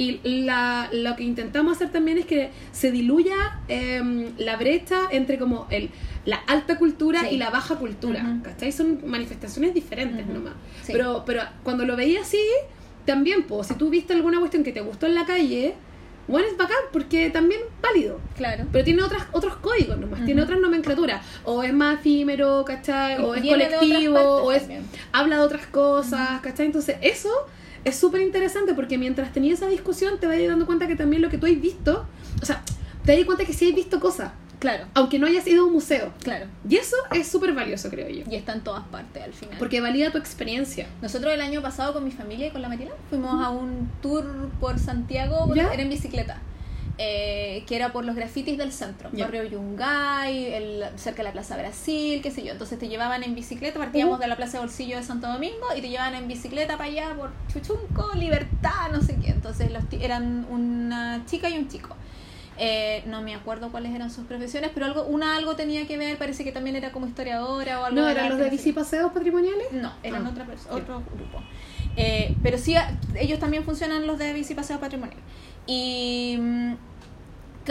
Y 0.00 0.20
la, 0.24 0.88
lo 0.92 1.14
que 1.14 1.24
intentamos 1.24 1.76
hacer 1.76 1.90
también 1.92 2.16
es 2.16 2.24
que 2.24 2.48
se 2.72 2.90
diluya 2.90 3.60
em, 3.68 4.30
la 4.38 4.56
brecha 4.56 5.00
entre 5.10 5.38
como 5.38 5.66
el, 5.68 5.90
la 6.24 6.36
alta 6.46 6.78
cultura 6.78 7.20
Sí. 7.20 7.34
y 7.34 7.36
la 7.36 7.50
baja 7.50 7.74
cultura, 7.76 8.22
Ujú. 8.22 8.42
¿cachai? 8.44 8.72
Son 8.72 9.00
manifestaciones 9.04 9.74
diferentes 9.74 10.24
Ujú. 10.24 10.32
nomás. 10.38 10.54
Sí. 10.84 10.92
Pero, 10.92 11.24
pero 11.26 11.42
cuando 11.62 11.84
lo 11.84 11.96
veía 11.96 12.22
así, 12.22 12.40
también, 13.04 13.42
pues, 13.42 13.66
si 13.66 13.74
tú 13.74 13.90
viste 13.90 14.14
alguna 14.14 14.38
cuestión 14.38 14.64
que 14.64 14.72
te 14.72 14.80
gustó 14.80 15.04
en 15.04 15.14
la 15.14 15.26
calle, 15.26 15.74
bueno, 16.28 16.46
es 16.48 16.56
bacán 16.56 16.78
porque 16.92 17.28
también 17.28 17.60
válido. 17.82 18.20
Claro. 18.38 18.64
Pero 18.72 18.82
tiene 18.84 19.02
otras, 19.02 19.24
otros 19.32 19.56
códigos 19.56 19.98
nomás, 19.98 20.20
Ujú. 20.20 20.26
tiene 20.26 20.40
otras 20.42 20.60
nomenclaturas. 20.60 21.22
O 21.44 21.62
es 21.62 21.74
más 21.74 21.98
efímero, 22.00 22.64
¿cachai? 22.64 23.18
O 23.22 23.34
es 23.34 23.42
colectivo, 23.44 24.18
o 24.18 24.50
es 24.52 24.60
también. 24.62 24.84
habla 25.12 25.36
de 25.36 25.42
otras 25.42 25.66
cosas, 25.66 26.40
¿cachai? 26.40 26.64
Entonces, 26.66 26.96
eso 27.02 27.28
es 27.84 27.96
súper 27.96 28.20
interesante 28.22 28.74
porque 28.74 28.98
mientras 28.98 29.32
tenías 29.32 29.58
esa 29.60 29.68
discusión 29.68 30.18
te 30.20 30.26
vas 30.26 30.36
dando 30.46 30.66
cuenta 30.66 30.86
que 30.86 30.96
también 30.96 31.22
lo 31.22 31.28
que 31.30 31.38
tú 31.38 31.46
has 31.46 31.60
visto, 31.60 32.06
o 32.42 32.46
sea, 32.46 32.62
te 33.04 33.16
das 33.16 33.24
cuenta 33.24 33.44
que 33.44 33.52
sí 33.52 33.68
has 33.68 33.74
visto 33.74 34.00
cosas, 34.00 34.32
Claro, 34.58 34.84
aunque 34.92 35.18
no 35.18 35.26
hayas 35.26 35.46
ido 35.46 35.62
a 35.62 35.66
un 35.66 35.72
museo. 35.72 36.12
claro. 36.22 36.44
Y 36.68 36.76
eso 36.76 36.94
es 37.12 37.26
súper 37.28 37.54
valioso, 37.54 37.88
creo 37.88 38.10
yo. 38.10 38.24
Y 38.30 38.34
está 38.34 38.52
en 38.52 38.60
todas 38.60 38.84
partes 38.88 39.22
al 39.22 39.32
final. 39.32 39.56
Porque 39.58 39.80
valida 39.80 40.12
tu 40.12 40.18
experiencia. 40.18 40.86
Nosotros 41.00 41.32
el 41.32 41.40
año 41.40 41.62
pasado 41.62 41.94
con 41.94 42.04
mi 42.04 42.10
familia 42.10 42.48
y 42.48 42.50
con 42.50 42.60
la 42.60 42.68
Matilda 42.68 42.92
fuimos 43.08 43.42
a 43.42 43.48
un 43.48 43.90
tour 44.02 44.50
por 44.60 44.78
Santiago, 44.78 45.46
bueno, 45.46 45.62
¿Ya? 45.62 45.72
era 45.72 45.82
en 45.82 45.88
bicicleta, 45.88 46.42
eh, 47.02 47.64
que 47.66 47.76
era 47.76 47.92
por 47.92 48.04
los 48.04 48.14
grafitis 48.14 48.58
del 48.58 48.72
centro, 48.72 49.08
Ya. 49.14 49.24
barrio 49.24 49.44
Yungay, 49.44 50.52
el, 50.52 50.84
cerca 50.96 51.22
de 51.22 51.28
la 51.28 51.32
Plaza 51.32 51.56
Brasil, 51.56 52.20
qué 52.22 52.30
sé 52.30 52.42
yo. 52.44 52.52
Entonces 52.52 52.78
te 52.78 52.88
llevaban 52.88 53.22
en 53.22 53.34
bicicleta, 53.34 53.78
partíamos 53.78 54.12
Ujú. 54.14 54.20
de 54.22 54.28
la 54.28 54.36
Plaza 54.36 54.60
Bolsillo 54.60 54.98
de 54.98 55.02
Santo 55.02 55.26
Domingo 55.26 55.66
y 55.74 55.80
te 55.80 55.88
llevaban 55.88 56.14
en 56.14 56.28
bicicleta 56.28 56.76
para 56.76 56.90
allá 56.90 57.14
por 57.16 57.30
Chuchunco, 57.50 58.10
Libertad, 58.16 58.90
no 58.92 59.00
sé 59.00 59.16
qué. 59.16 59.30
Entonces 59.30 59.72
los 59.72 59.82
eran 59.98 60.46
una 60.50 61.22
chica 61.24 61.48
y 61.48 61.56
un 61.56 61.68
chico. 61.68 61.96
Eh, 62.58 63.02
no 63.06 63.22
me 63.22 63.34
acuerdo 63.34 63.70
cuáles 63.70 63.94
eran 63.94 64.10
sus 64.10 64.26
profesiones, 64.26 64.70
pero 64.74 64.84
algo, 64.84 65.04
una 65.04 65.36
algo 65.36 65.56
tenía 65.56 65.86
que 65.86 65.96
ver, 65.96 66.18
parece 66.18 66.44
que 66.44 66.52
también 66.52 66.76
era 66.76 66.92
como 66.92 67.06
historiadora 67.06 67.80
o 67.80 67.84
algo 67.86 68.02
¿No 68.02 68.08
eran 68.10 68.28
los 68.28 68.36
de 68.36 68.50
bicipaseos 68.50 69.10
patrimoniales? 69.12 69.72
No, 69.72 69.90
eran 70.02 70.26
Ah, 70.26 70.30
otra 70.30 70.46
otro 70.70 71.02
grupo. 71.14 71.42
Eh, 71.96 72.36
pero 72.42 72.58
sí, 72.58 72.74
ellos 73.14 73.38
también 73.38 73.64
funcionan 73.64 74.06
los 74.06 74.18
de 74.18 74.34
bici 74.34 74.54
paseo 74.54 74.78
patrimonial. 74.78 75.18
Y 75.66 76.36
mm, 76.38 76.74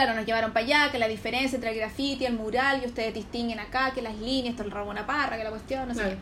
claro, 0.03 0.15
nos 0.15 0.25
llevaron 0.25 0.53
para 0.53 0.65
allá, 0.65 0.91
que 0.91 0.97
la 0.99 1.09
diferencia 1.09 1.57
entre 1.57 1.71
el 1.71 1.77
graffiti, 1.77 2.25
el 2.25 2.33
mural, 2.33 2.81
y 2.81 2.85
ustedes 2.87 3.13
distinguen 3.13 3.59
acá, 3.59 3.91
que 3.93 4.01
las 4.01 4.15
líneas, 4.17 4.51
esto 4.53 4.63
el 4.63 4.71
Ramona 4.71 5.05
Parra, 5.05 5.37
que 5.37 5.43
la 5.43 5.49
cuestión, 5.49 5.87
no 5.89 5.93
sé 5.93 5.99
Claro. 6.01 6.15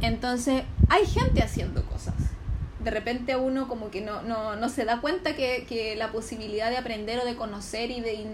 qué. 0.00 0.06
Entonces, 0.06 0.62
hay 0.88 1.04
gente 1.04 1.42
haciendo 1.42 1.82
cosas. 1.86 2.14
De 2.78 2.92
repente 2.92 3.34
uno 3.34 3.66
como 3.66 3.90
que 3.90 4.00
no, 4.02 4.22
no, 4.22 4.54
no 4.54 4.68
se 4.68 4.84
da 4.84 5.00
cuenta 5.00 5.34
que, 5.34 5.66
que 5.68 5.96
la 5.96 6.12
posibilidad 6.12 6.70
de 6.70 6.76
aprender 6.76 7.18
o 7.18 7.24
de 7.24 7.34
conocer 7.34 7.90
y 7.90 8.00
de, 8.00 8.24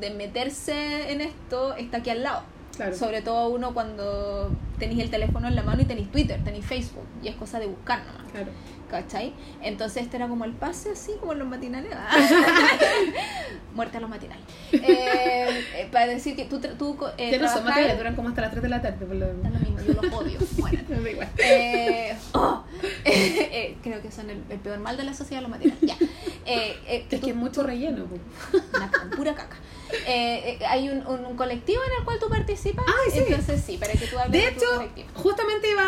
de 0.00 0.10
meterse 0.10 1.12
en 1.12 1.20
esto 1.20 1.74
está 1.76 1.98
aquí 1.98 2.10
al 2.10 2.24
lado. 2.24 2.42
Claro. 2.76 2.96
Sobre 2.96 3.22
todo 3.22 3.48
uno 3.48 3.72
cuando 3.74 4.50
tenéis 4.80 5.00
el 5.02 5.10
teléfono 5.10 5.46
en 5.46 5.54
la 5.54 5.62
mano 5.62 5.82
y 5.82 5.84
tenéis 5.84 6.10
Twitter, 6.10 6.40
tenéis 6.42 6.66
Facebook, 6.66 7.06
y 7.22 7.28
es 7.28 7.36
cosa 7.36 7.60
de 7.60 7.66
buscar 7.66 8.00
nomás, 8.04 8.32
Claro. 8.32 8.50
¿Cachai? 8.92 9.32
Entonces 9.62 10.04
este 10.04 10.16
era 10.18 10.28
como 10.28 10.44
el 10.44 10.52
pase 10.52 10.90
así, 10.92 11.12
como 11.18 11.32
en 11.32 11.40
los 11.40 11.48
matinales. 11.48 11.90
Muerte 13.74 13.96
a 13.96 14.00
los 14.00 14.10
matinales. 14.10 14.44
Eh, 14.72 15.64
eh, 15.76 15.88
para 15.90 16.06
decir 16.06 16.36
que 16.36 16.44
tú, 16.44 16.60
tú 16.60 16.96
eh, 17.18 17.30
Ya 17.32 17.38
no 17.38 17.48
son 17.52 17.64
materiales, 17.64 17.96
duran 17.98 18.14
como 18.14 18.28
hasta 18.28 18.42
las 18.42 18.50
3 18.50 18.62
de 18.62 18.68
la 18.68 18.82
tarde. 18.82 19.04
Por 19.06 19.16
lo... 19.16 19.26
Da 19.26 19.50
lo 19.50 19.58
mismo, 19.58 19.80
yo 19.80 19.94
los 20.00 20.12
odio. 20.12 20.38
Muérate. 20.58 20.94
Da 21.00 21.10
igual. 21.10 21.28
Eh, 21.38 22.16
oh, 22.34 22.62
eh, 23.04 23.76
creo 23.82 24.00
que 24.02 24.10
son 24.12 24.30
el, 24.30 24.42
el 24.50 24.58
peor 24.58 24.78
mal 24.78 24.96
de 24.96 25.04
la 25.04 25.14
sociedad 25.14 25.42
los 25.42 25.50
matinales. 25.50 25.80
Ya. 25.80 25.96
Eh, 26.46 26.76
que 26.86 26.96
Es 27.16 27.20
tú- 27.20 27.26
que 27.26 27.30
es 27.30 27.36
mucho 27.36 27.62
relleno. 27.62 28.04
po. 28.04 28.16
una 28.76 28.90
pura 29.16 29.34
caca. 29.34 29.56
Eh, 30.06 30.58
eh, 30.60 30.66
hay 30.66 30.88
un, 30.88 31.06
un, 31.06 31.24
un 31.26 31.36
colectivo 31.36 31.80
en 31.86 31.98
el 31.98 32.04
cual 32.04 32.18
tú 32.18 32.28
participas. 32.28 32.84
Ay, 32.88 33.10
sí. 33.12 33.18
Entonces 33.28 33.62
sí, 33.64 33.76
para 33.78 33.92
que 33.92 34.06
tú 34.06 34.18
hables 34.18 34.32
De 34.32 34.38
de, 34.38 34.48
hecho, 34.48 34.60
tu 34.70 34.76
colectivo. 34.76 35.08
justamente 35.14 35.70
iba 35.70 35.82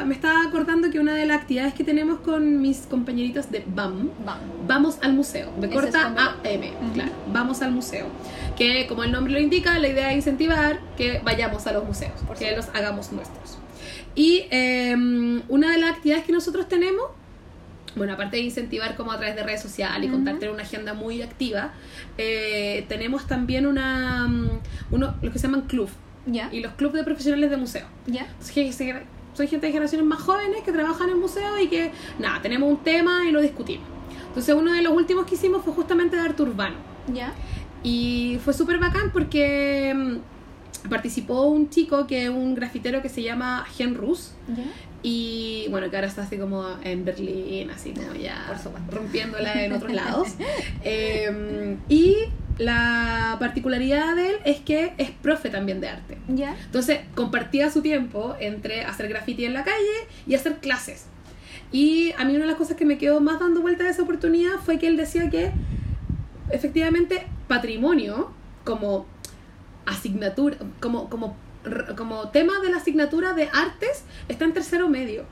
a- 0.00 0.04
me 0.04 0.14
estaba 0.14 0.42
acordando 0.42 0.90
que 0.90 0.98
una 1.00 1.14
de 1.14 1.26
las 1.26 1.40
actividades 1.40 1.74
que 1.74 1.84
tenemos 1.84 2.20
con 2.20 2.60
mis 2.60 2.78
compañeritos 2.80 3.50
de 3.50 3.62
BAM, 3.66 4.10
Vamos. 4.24 4.44
Vamos 4.66 4.98
al 5.02 5.12
museo, 5.14 5.50
Ese 5.58 5.70
corta 5.70 5.98
es 6.00 6.04
como- 6.06 6.20
a 6.20 6.36
M, 6.44 6.70
Ujú. 6.82 6.92
claro, 6.94 7.12
vamos 7.32 7.62
al 7.62 7.72
museo. 7.72 8.06
Que 8.56 8.86
como 8.86 9.04
el 9.04 9.12
nombre 9.12 9.32
lo 9.32 9.38
indica, 9.40 9.78
la 9.78 9.88
idea 9.88 10.10
es 10.10 10.16
incentivar 10.16 10.80
que 10.96 11.20
vayamos 11.24 11.66
a 11.66 11.72
los 11.72 11.84
museos, 11.84 12.12
Por 12.26 12.36
que 12.36 12.48
supuesto. 12.50 12.72
los 12.72 12.76
hagamos 12.80 13.12
nuestros. 13.12 13.58
Y 14.14 14.46
eh, 14.50 14.94
una 15.48 15.72
de 15.72 15.78
las 15.78 15.90
actividades 15.96 16.24
que 16.24 16.32
nosotros 16.32 16.68
tenemos, 16.68 17.04
bueno, 17.96 18.12
aparte 18.12 18.36
de 18.36 18.42
incentivar 18.42 18.94
como 18.96 19.10
a 19.12 19.16
través 19.18 19.34
de 19.36 19.42
redes 19.42 19.62
sociales 19.62 20.04
y 20.04 20.08
Ujú. 20.08 20.16
contar 20.18 20.34
tener 20.38 20.52
una 20.54 20.62
agenda 20.62 20.94
muy 20.94 21.22
activa, 21.22 21.72
eh, 22.18 22.84
tenemos 22.88 23.26
también 23.26 23.66
una, 23.66 24.26
mm, 24.28 24.48
uno, 24.92 25.14
los 25.22 25.32
que 25.32 25.38
se 25.38 25.46
llaman 25.48 25.62
club, 25.62 25.88
Ya. 26.26 26.48
y 26.52 26.60
los 26.60 26.72
clubes 26.74 26.96
de 27.00 27.04
profesionales 27.04 27.50
de 27.50 27.56
museo. 27.56 27.86
Ya. 28.06 28.26
Entonces, 28.26 28.96
Soy 29.34 29.48
gente 29.48 29.66
de 29.66 29.72
generaciones 29.72 30.06
más 30.06 30.18
jóvenes 30.20 30.62
que 30.64 30.72
trabajan 30.72 31.10
en 31.10 31.20
museos 31.20 31.60
y 31.60 31.68
que, 31.68 31.90
nada, 32.18 32.40
tenemos 32.40 32.70
un 32.70 32.78
tema 32.78 33.20
y 33.28 33.32
lo 33.32 33.42
discutimos. 33.42 33.86
Entonces, 34.28 34.54
uno 34.54 34.72
de 34.72 34.80
los 34.80 34.94
últimos 34.94 35.26
que 35.26 35.34
hicimos 35.34 35.62
fue 35.62 35.74
justamente 35.74 36.16
de 36.16 36.22
arte 36.22 36.42
urbano. 36.42 36.76
Ya. 37.12 37.34
Y 37.82 38.38
fue 38.42 38.54
súper 38.54 38.78
bacán 38.78 39.10
porque 39.12 39.92
mm, 39.94 40.88
participó 40.88 41.42
un 41.48 41.68
chico 41.68 42.06
que 42.06 42.24
es 42.24 42.30
un 42.30 42.54
grafitero 42.54 43.02
que 43.02 43.10
se 43.10 43.22
llama 43.22 43.66
Gen 43.76 43.94
Rus. 43.94 44.32
Y 45.02 45.66
bueno, 45.70 45.90
que 45.90 45.96
ahora 45.96 46.08
está 46.08 46.22
así 46.22 46.36
como 46.36 46.64
en 46.82 47.04
Berlín, 47.04 47.70
así 47.70 47.92
como 47.92 48.14
ya 48.14 48.46
Por 48.46 48.94
rompiéndola 48.94 49.64
en 49.64 49.72
otros 49.72 49.92
lados. 49.94 50.28
Eh, 50.82 51.76
y 51.88 52.16
la 52.58 53.36
particularidad 53.38 54.16
de 54.16 54.30
él 54.30 54.36
es 54.44 54.60
que 54.60 54.94
es 54.98 55.10
profe 55.10 55.50
también 55.50 55.80
de 55.80 55.88
arte. 55.88 56.18
Ya. 56.28 56.56
Entonces 56.64 57.00
compartía 57.14 57.70
su 57.70 57.82
tiempo 57.82 58.34
entre 58.40 58.84
hacer 58.84 59.08
graffiti 59.08 59.44
en 59.44 59.54
la 59.54 59.64
calle 59.64 60.08
y 60.26 60.34
hacer 60.34 60.56
clases. 60.56 61.06
Y 61.72 62.12
a 62.16 62.24
mí 62.24 62.34
una 62.34 62.44
de 62.44 62.50
las 62.50 62.56
cosas 62.56 62.76
que 62.76 62.84
me 62.84 62.96
quedó 62.96 63.20
más 63.20 63.40
dando 63.40 63.60
vuelta 63.60 63.84
de 63.84 63.90
esa 63.90 64.02
oportunidad 64.02 64.54
fue 64.64 64.78
que 64.78 64.86
él 64.86 64.96
decía 64.96 65.28
que 65.30 65.50
efectivamente 66.50 67.26
patrimonio 67.48 68.30
como 68.64 69.06
asignatura, 69.84 70.56
como, 70.80 71.08
como, 71.08 71.36
como 71.96 72.28
tema 72.30 72.60
de 72.60 72.70
la 72.70 72.78
asignatura 72.78 73.32
de 73.32 73.48
artes 73.52 74.04
está 74.28 74.44
en 74.44 74.52
tercero 74.52 74.88
medio. 74.88 75.24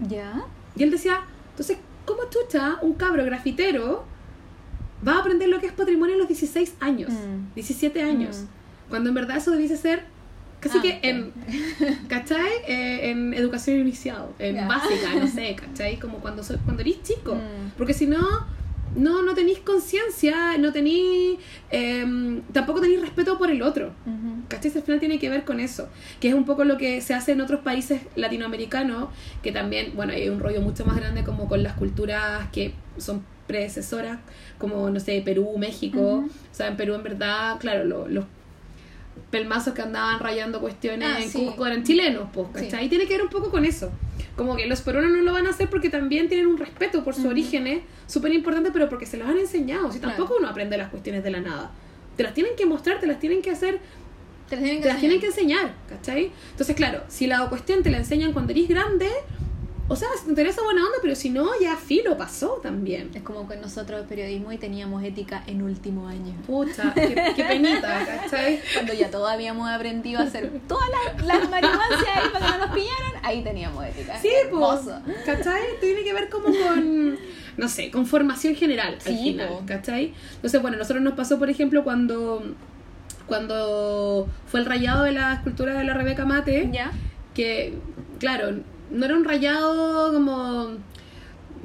Ya. 0.00 0.42
Y 0.76 0.82
él 0.82 0.90
decía, 0.90 1.20
entonces, 1.50 1.78
¿cómo 2.04 2.20
chucha 2.30 2.76
un 2.82 2.94
cabro 2.94 3.24
grafitero 3.24 4.04
va 5.06 5.14
a 5.16 5.18
aprender 5.20 5.48
lo 5.48 5.60
que 5.60 5.66
es 5.66 5.72
patrimonio 5.72 6.14
a 6.14 6.18
los 6.18 6.28
16 6.28 6.74
años, 6.80 7.10
Mm. 7.12 7.54
17 7.54 8.02
años? 8.02 8.38
Mm. 8.42 8.90
Cuando 8.90 9.08
en 9.10 9.14
verdad 9.14 9.36
eso 9.36 9.50
debiese 9.50 9.76
ser 9.76 10.04
casi 10.60 10.78
Ah, 10.78 10.82
que 10.82 11.00
en, 11.02 11.32
¿cachai? 12.08 12.50
Eh, 12.66 13.10
en 13.10 13.32
educación 13.34 13.78
inicial, 13.78 14.28
en 14.38 14.66
básica, 14.68 15.14
no 15.18 15.26
sé, 15.26 15.54
¿cachai? 15.56 15.98
Como 15.98 16.18
cuando, 16.18 16.42
soy, 16.42 16.56
cuando 16.64 16.82
eres 16.82 17.02
chico. 17.02 17.34
Mm. 17.34 17.70
Porque 17.78 17.94
si 17.94 18.06
no, 18.06 18.18
no, 18.96 19.22
no 19.22 19.34
tenéis 19.34 19.58
conciencia, 19.60 20.58
no 20.58 20.72
tenéis, 20.72 21.38
em, 21.70 22.42
tampoco 22.52 22.80
tenéis 22.80 23.00
respeto 23.00 23.38
por 23.38 23.50
el 23.50 23.62
otro. 23.62 23.88
Ujú. 24.06 24.42
¿Cachai? 24.48 24.72
Al 24.74 24.82
final 24.82 25.00
tiene 25.00 25.18
que 25.18 25.28
ver 25.30 25.44
con 25.44 25.60
eso, 25.60 25.88
que 26.20 26.28
es 26.28 26.34
un 26.34 26.44
poco 26.44 26.64
lo 26.64 26.76
que 26.76 27.00
se 27.00 27.14
hace 27.14 27.32
en 27.32 27.40
otros 27.40 27.60
países 27.60 28.02
latinoamericanos, 28.16 29.08
que 29.42 29.52
también, 29.52 29.92
bueno, 29.94 30.12
hay 30.12 30.28
un 30.28 30.40
rollo 30.40 30.60
mucho 30.60 30.84
más 30.84 30.96
grande 30.96 31.22
como 31.24 31.48
con 31.48 31.62
las 31.62 31.74
culturas 31.74 32.48
que 32.52 32.74
son 32.98 33.24
predecesoras, 33.46 34.18
como, 34.58 34.90
no 34.90 35.00
sé, 35.00 35.22
Perú, 35.24 35.56
México. 35.58 35.98
Ujú. 35.98 36.26
O 36.26 36.54
sea, 36.54 36.68
en 36.68 36.76
Perú 36.76 36.94
en 36.94 37.02
verdad, 37.02 37.58
claro, 37.58 37.84
lo- 37.84 38.08
los 38.08 38.24
pelmazos 39.30 39.74
que 39.74 39.82
andaban 39.82 40.18
rayando 40.20 40.60
cuestiones 40.60 41.08
Ah, 41.16 41.20
en 41.20 41.28
sí. 41.28 41.44
Cusco 41.44 41.66
eran 41.66 41.84
chilenos, 41.84 42.28
pues, 42.32 42.48
¿cachai? 42.52 42.80
Sí. 42.80 42.86
Y 42.86 42.88
tiene 42.88 43.06
que 43.06 43.14
ver 43.14 43.22
un 43.22 43.28
poco 43.30 43.50
con 43.50 43.64
eso. 43.64 43.90
Como 44.40 44.56
que 44.56 44.64
los 44.64 44.80
peruanos 44.80 45.10
no 45.10 45.20
lo 45.20 45.34
van 45.34 45.46
a 45.46 45.50
hacer 45.50 45.68
porque 45.68 45.90
también 45.90 46.30
tienen 46.30 46.46
un 46.46 46.56
respeto 46.56 47.04
por 47.04 47.14
sus 47.14 47.26
orígenes 47.26 47.82
súper 48.06 48.32
importante, 48.32 48.70
pero 48.72 48.88
porque 48.88 49.04
se 49.04 49.18
los 49.18 49.28
han 49.28 49.36
enseñado. 49.36 49.92
Si 49.92 49.98
tampoco 49.98 50.36
uno 50.38 50.48
aprende 50.48 50.78
las 50.78 50.88
cuestiones 50.88 51.22
de 51.22 51.30
la 51.30 51.40
nada. 51.40 51.72
Te 52.16 52.22
las 52.22 52.32
tienen 52.32 52.56
que 52.56 52.64
mostrar, 52.64 53.00
te 53.00 53.06
las 53.06 53.20
tienen 53.20 53.42
que 53.42 53.50
hacer 53.50 53.80
Te 54.48 54.56
las 54.56 54.64
tienen 54.64 54.78
que 54.78 54.82
te 54.84 54.88
las 54.94 54.98
tienen 54.98 55.20
que 55.20 55.26
enseñar. 55.26 55.58
enseñar, 55.66 55.74
¿cachai? 55.90 56.32
Entonces, 56.52 56.74
claro, 56.74 57.02
si 57.08 57.26
la 57.26 57.50
cuestión 57.50 57.82
te 57.82 57.90
la 57.90 57.98
enseñan 57.98 58.32
cuando 58.32 58.52
eres 58.52 58.66
grande, 58.66 59.10
o 59.92 59.96
sea, 59.96 60.08
si 60.16 60.24
te 60.24 60.30
interesa 60.30 60.62
buena 60.62 60.84
onda, 60.84 60.98
pero 61.02 61.16
si 61.16 61.30
no, 61.30 61.48
ya 61.60 61.74
filo, 61.74 62.16
pasó 62.16 62.60
también. 62.62 63.10
Es 63.12 63.22
como 63.22 63.48
que 63.48 63.56
nosotros 63.56 64.06
periodismo 64.08 64.52
y 64.52 64.56
teníamos 64.56 65.02
ética 65.02 65.42
en 65.48 65.62
último 65.62 66.06
año. 66.06 66.32
Pucha, 66.46 66.94
qué, 66.94 67.32
qué 67.34 67.42
penita, 67.42 68.06
¿cachai? 68.06 68.60
Cuando 68.72 68.94
ya 68.94 69.10
todos 69.10 69.28
habíamos 69.28 69.68
aprendido 69.68 70.20
a 70.20 70.22
hacer 70.22 70.48
todas 70.68 70.88
las, 71.16 71.26
las 71.26 71.50
marihuancias 71.50 72.08
ahí 72.16 72.28
para 72.32 72.46
que 72.46 72.52
no 72.52 72.58
nos 72.66 72.74
pillaran, 72.74 73.24
ahí 73.24 73.42
teníamos 73.42 73.84
ética. 73.84 74.16
Sí, 74.20 74.30
pues. 74.48 74.80
¿cachai? 75.26 75.62
Tiene 75.80 76.04
que 76.04 76.14
ver 76.14 76.28
como 76.28 76.44
con, 76.46 77.18
no 77.56 77.68
sé, 77.68 77.90
con 77.90 78.06
formación 78.06 78.54
general 78.54 78.94
al 78.94 79.00
Sí, 79.00 79.16
final, 79.32 79.48
po. 79.48 79.62
¿cachai? 79.66 80.14
Entonces, 80.36 80.62
bueno, 80.62 80.76
nosotros 80.76 81.02
nos 81.02 81.14
pasó, 81.14 81.36
por 81.36 81.50
ejemplo, 81.50 81.82
cuando, 81.82 82.44
cuando 83.26 84.28
fue 84.46 84.60
el 84.60 84.66
rayado 84.66 85.02
de 85.02 85.12
la 85.12 85.34
escultura 85.34 85.74
de 85.74 85.82
la 85.82 85.94
Rebeca 85.94 86.24
Mate, 86.24 86.68
¿Ya? 86.72 86.92
que, 87.34 87.74
claro, 88.20 88.60
no 88.90 89.04
era 89.06 89.14
un 89.16 89.24
rayado 89.24 90.12
como, 90.12 90.70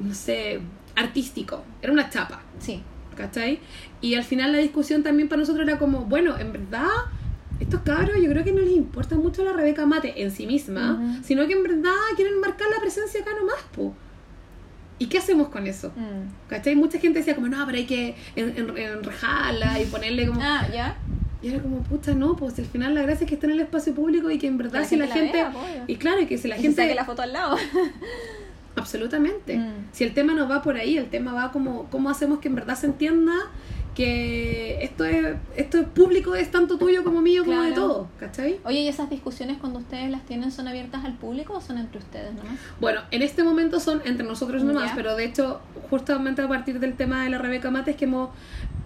no 0.00 0.14
sé, 0.14 0.60
artístico, 0.94 1.64
era 1.82 1.92
una 1.92 2.08
chapa, 2.10 2.40
Sí. 2.58 2.82
¿cachai? 3.16 3.60
Y 4.00 4.14
al 4.14 4.24
final 4.24 4.52
la 4.52 4.58
discusión 4.58 5.02
también 5.02 5.28
para 5.28 5.40
nosotros 5.40 5.66
era 5.66 5.78
como, 5.78 6.04
bueno, 6.04 6.38
en 6.38 6.52
verdad, 6.52 6.88
estos 7.60 7.80
cabros 7.80 8.16
yo 8.22 8.28
creo 8.30 8.44
que 8.44 8.52
no 8.52 8.60
les 8.60 8.72
importa 8.76 9.16
mucho 9.16 9.42
la 9.44 9.52
Rebeca 9.52 9.86
Mate 9.86 10.22
en 10.22 10.30
sí 10.30 10.46
misma, 10.46 11.20
sino 11.24 11.46
que 11.46 11.54
en 11.54 11.62
verdad 11.62 11.92
quieren 12.14 12.38
marcar 12.40 12.68
la 12.74 12.80
presencia 12.80 13.20
acá 13.22 13.30
nomás, 13.38 13.60
po. 13.74 13.94
¿Y 14.98 15.06
qué 15.06 15.18
hacemos 15.18 15.48
con 15.48 15.66
eso? 15.66 15.92
Mm. 15.94 16.48
¿Cachai? 16.48 16.74
Mucha 16.74 16.98
gente 16.98 17.18
decía 17.18 17.34
como, 17.34 17.48
no, 17.48 17.64
pero 17.66 17.76
hay 17.78 17.84
que 17.86 18.14
en- 18.34 18.56
en- 18.56 18.76
enrejarla 18.78 19.80
y 19.80 19.84
ponerle 19.86 20.26
como... 20.26 20.40
Ah, 20.42 20.66
ya. 20.72 20.96
Y 21.42 21.48
era 21.48 21.60
como, 21.62 21.78
puta, 21.82 22.14
no, 22.14 22.34
pues 22.36 22.58
al 22.58 22.64
final 22.66 22.94
la 22.94 23.02
gracia 23.02 23.24
es 23.24 23.28
que 23.28 23.34
está 23.34 23.46
en 23.46 23.52
el 23.52 23.60
espacio 23.60 23.94
público 23.94 24.30
y 24.30 24.38
que 24.38 24.46
en 24.46 24.56
verdad 24.58 24.84
si 24.86 24.96
la 24.96 25.06
gente 25.06 25.36
la 25.42 25.50
vea, 25.50 25.58
obvio. 25.58 25.84
y 25.86 25.96
claro, 25.96 26.20
y 26.22 26.26
que 26.26 26.38
si 26.38 26.48
la 26.48 26.56
Y 26.56 26.60
se 26.60 26.66
gente... 26.68 26.82
saque 26.82 26.94
la 26.94 27.04
foto 27.04 27.22
al 27.22 27.32
lado. 27.32 27.56
Absolutamente. 28.76 29.56
Mm. 29.56 29.72
Si 29.92 30.04
el 30.04 30.12
tema 30.12 30.34
no 30.34 30.48
va 30.48 30.62
por 30.62 30.76
ahí, 30.76 30.98
el 30.98 31.08
tema 31.08 31.32
va 31.32 31.50
como 31.52 31.84
cómo 31.90 32.10
hacemos 32.10 32.40
que 32.40 32.48
en 32.48 32.54
verdad 32.56 32.76
se 32.76 32.86
entienda 32.86 33.32
que 33.96 34.84
esto 34.84 35.04
es 35.06 35.36
esto 35.56 35.78
es 35.78 35.86
público, 35.86 36.34
es 36.34 36.50
tanto 36.50 36.76
tuyo 36.76 37.02
como 37.02 37.22
mío, 37.22 37.44
como 37.46 37.62
de 37.62 37.72
todo, 37.72 38.08
¿cachai? 38.20 38.60
Oye, 38.64 38.80
¿y 38.80 38.88
esas 38.88 39.08
discusiones 39.08 39.56
cuando 39.58 39.78
ustedes 39.78 40.10
las 40.10 40.22
tienen 40.26 40.52
son 40.52 40.68
abiertas 40.68 41.04
al 41.06 41.14
público 41.14 41.54
o 41.54 41.60
son 41.62 41.78
entre 41.78 41.98
ustedes 41.98 42.34
nomás? 42.34 42.58
Bueno, 42.78 43.00
en 43.10 43.22
este 43.22 43.42
momento 43.42 43.80
son 43.80 44.02
entre 44.04 44.26
nosotros 44.26 44.62
nomás, 44.62 44.92
pero 44.94 45.16
de 45.16 45.24
hecho, 45.24 45.60
justamente 45.90 46.42
a 46.42 46.48
partir 46.48 46.78
del 46.78 46.94
tema 46.94 47.24
de 47.24 47.30
la 47.30 47.38
Rebeca 47.38 47.70
Mate 47.70 47.92
es 47.92 47.96
que 47.96 48.04
hemos 48.04 48.30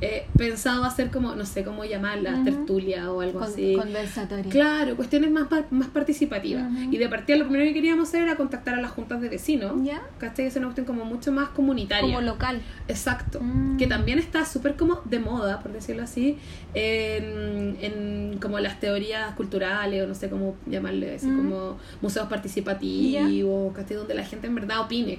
eh, 0.00 0.26
pensado 0.38 0.84
hacer 0.84 1.10
como, 1.10 1.34
no 1.34 1.44
sé 1.44 1.64
cómo 1.64 1.84
llamarla, 1.84 2.34
Ujú. 2.36 2.44
tertulia 2.44 3.10
o 3.10 3.20
algo 3.20 3.40
Con- 3.40 3.48
así. 3.48 3.74
Conversatorio. 3.76 4.48
Claro, 4.50 4.96
cuestiones 4.96 5.30
más, 5.30 5.48
más 5.70 5.88
participativas. 5.88 6.70
Y 6.90 6.96
de 6.96 7.08
partida 7.08 7.36
lo 7.36 7.44
primero 7.48 7.64
que 7.64 7.74
queríamos 7.74 8.08
hacer 8.08 8.22
era 8.22 8.36
contactar 8.36 8.74
a 8.76 8.80
las 8.80 8.92
juntas 8.92 9.20
de 9.20 9.28
vecinos. 9.28 9.72
¿Ya? 9.82 10.00
¿Cachai? 10.18 10.46
Es 10.46 10.56
una 10.56 10.66
cuestión 10.66 10.86
como 10.86 11.04
mucho 11.04 11.32
más 11.32 11.48
comunitaria. 11.50 12.02
Como 12.14 12.20
local. 12.22 12.62
Exacto. 12.88 13.40
Mm. 13.42 13.76
Que 13.76 13.86
también 13.88 14.18
está 14.18 14.44
súper 14.46 14.76
como 14.76 14.99
de 15.04 15.18
moda, 15.18 15.60
por 15.60 15.72
decirlo 15.72 16.02
así, 16.02 16.38
en, 16.74 17.76
en 17.80 18.38
como 18.40 18.58
las 18.60 18.80
teorías 18.80 19.34
culturales, 19.34 20.04
o 20.04 20.06
no 20.06 20.14
sé 20.14 20.28
cómo 20.30 20.56
llamarle, 20.66 21.14
así 21.16 21.26
Mm. 21.26 21.36
como 21.36 21.78
museos 22.02 22.28
participativos, 22.28 23.74
¿cachai? 23.74 23.96
Donde 23.96 24.14
la 24.14 24.24
gente 24.24 24.46
en 24.46 24.54
verdad 24.54 24.80
opine. 24.80 25.18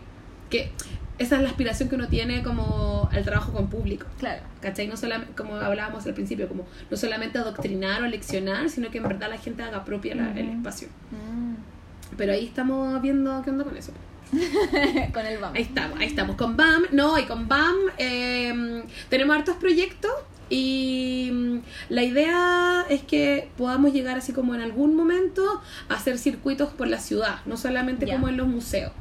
Que 0.49 0.71
esa 1.17 1.37
es 1.37 1.43
la 1.43 1.49
aspiración 1.49 1.87
que 1.87 1.95
uno 1.95 2.07
tiene 2.07 2.43
como 2.43 3.07
al 3.11 3.23
trabajo 3.23 3.53
con 3.53 3.67
público. 3.69 4.05
Claro. 4.19 4.41
¿Cachai? 4.59 4.87
No 4.87 4.97
solamente, 4.97 5.33
como 5.35 5.55
hablábamos 5.55 6.05
al 6.07 6.13
principio, 6.13 6.47
como 6.47 6.65
no 6.89 6.97
solamente 6.97 7.37
adoctrinar 7.37 8.01
o 8.03 8.07
leccionar, 8.07 8.69
sino 8.69 8.89
que 8.89 8.97
en 8.97 9.03
verdad 9.07 9.29
la 9.29 9.37
gente 9.37 9.63
haga 9.63 9.85
propia 9.85 10.15
la- 10.15 10.31
el 10.37 10.47
Ujú. 10.47 10.57
espacio. 10.57 10.87
Mm. 11.11 11.53
Pero 12.17 12.33
ahí 12.33 12.45
estamos 12.45 13.01
viendo 13.01 13.41
qué 13.43 13.51
onda 13.51 13.63
con 13.63 13.77
eso. 13.77 13.91
Con 15.13 15.25
el 15.25 15.39
vamos. 15.39 15.57
Ahí 15.57 15.63
estamos, 15.63 15.99
ahí 15.99 16.07
estamos. 16.07 16.35
Con 16.35 16.55
BAM, 16.57 16.83
no, 16.91 17.17
y 17.19 17.23
con 17.23 17.47
BAM 17.47 17.75
eh, 17.97 18.83
tenemos 19.09 19.35
hartos 19.35 19.57
proyectos 19.57 20.11
y 20.49 21.29
mm, 21.31 21.57
la 21.89 22.03
idea 22.03 22.85
es 22.89 23.01
que 23.01 23.49
podamos 23.57 23.93
llegar 23.93 24.17
así 24.17 24.33
como 24.33 24.55
en 24.55 24.61
algún 24.61 24.95
momento 24.95 25.61
a 25.89 25.93
hacer 25.93 26.17
circuitos 26.17 26.69
por 26.73 26.87
la 26.87 26.99
ciudad, 26.99 27.39
no 27.45 27.57
solamente 27.57 28.05
como 28.11 28.29
en 28.29 28.37
los 28.37 28.47
museos 28.47 28.91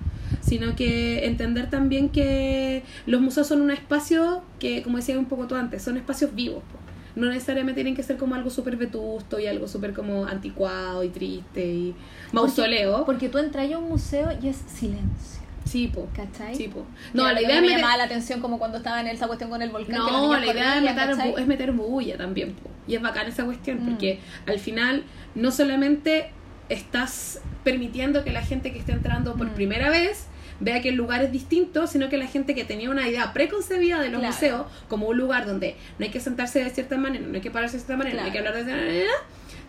sino 0.40 0.74
que 0.77 1.27
entender 1.27 1.70
también 1.70 2.09
que 2.09 2.82
los 3.07 3.20
museos 3.20 3.47
son 3.47 3.61
un 3.61 3.70
espacio 3.70 4.43
que, 4.59 4.82
como 4.82 4.97
decía 4.97 5.19
un 5.19 5.27
poco 5.27 5.47
tú 5.47 5.55
antes, 5.55 5.82
son 5.82 5.97
espacios 5.97 6.35
vivos. 6.35 6.62
po. 6.62 6.89
No 7.16 7.27
necesariamente 7.28 7.74
tienen 7.78 7.95
que 7.97 8.03
ser 8.03 8.16
como 8.16 8.35
algo 8.35 8.51
súper 8.51 8.77
vetusto 8.77 9.39
y 9.39 9.47
algo 9.47 9.66
súper 9.69 9.93
como 9.93 10.24
anticuado 10.27 11.03
y 11.05 11.09
triste 11.09 11.66
y 11.66 11.95
mausoleo. 12.32 13.05
Porque 13.05 13.28
tú 13.28 13.39
entras 13.39 13.70
a 13.73 13.78
un 13.78 13.89
museo 13.89 14.28
y 14.43 14.49
es 14.49 14.57
silencio. 14.66 15.41
Sí, 15.65 15.89
po. 15.89 16.09
¿Cachai? 16.16 16.55
Sí, 16.55 16.69
po. 16.69 16.85
No, 17.12 17.31
la 17.31 17.41
idea 17.43 17.57
me 17.57 17.62
meter- 17.62 17.77
llamaba 17.78 17.97
la 17.99 18.05
atención 18.05 18.41
como 18.41 18.59
cuando 18.59 18.78
estaba 18.78 19.01
en 19.01 19.09
esa 19.09 19.27
cuestión 19.27 19.51
con 19.51 19.61
el 19.62 19.70
volcán. 19.70 19.99
No, 19.99 20.35
la 20.37 20.47
idea 20.47 20.77
es 20.78 20.82
meter, 20.82 21.39
es 21.39 21.47
meter 21.47 21.73
bulla 21.73 22.16
también. 22.16 22.55
po. 22.55 22.70
Y 22.89 22.95
es 22.97 23.03
bacán 23.03 23.28
esa 23.28 23.45
cuestión, 23.45 23.82
Mm. 23.85 23.91
porque 23.91 24.19
al 24.47 24.59
final 24.59 25.05
no 25.35 25.51
solamente 25.53 26.31
estás 26.69 27.41
permitiendo 27.65 28.24
que 28.24 28.31
la 28.32 28.43
gente 28.43 28.73
que 28.73 28.78
esté 28.78 28.93
entrando 28.93 29.35
por 29.35 29.49
Mm. 29.49 29.55
primera 29.55 29.91
vez 29.91 30.27
vea 30.61 30.81
que 30.82 30.91
el 30.91 30.95
lugar 30.95 31.23
es 31.23 31.32
distinto, 31.32 31.87
sino 31.87 32.09
que 32.09 32.16
la 32.19 32.27
gente 32.27 32.55
que 32.55 32.65
tenía 32.65 32.91
una 32.91 33.09
idea 33.09 33.32
preconcebida 33.32 34.01
de 34.01 34.11
los 34.11 34.20
Claro. 34.20 34.35
museos 34.35 34.66
como 34.89 35.07
un 35.09 35.16
lugar 35.16 35.47
donde 35.47 35.77
no 35.99 36.05
hay 36.05 36.11
que 36.11 36.20
sentarse 36.20 36.62
de 36.62 36.70
cierta 36.70 36.97
manera, 36.99 37.27
no 37.27 37.35
hay 37.35 37.41
que 37.41 37.51
pararse 37.51 37.77
de 37.78 37.85
cierta 37.85 37.97
manera, 37.97 38.20
no 38.20 38.27
hay 38.27 38.32
que 38.32 38.39
hablar 38.39 38.55
de 38.55 38.65
cierta 38.65 38.82
manera, 38.85 39.11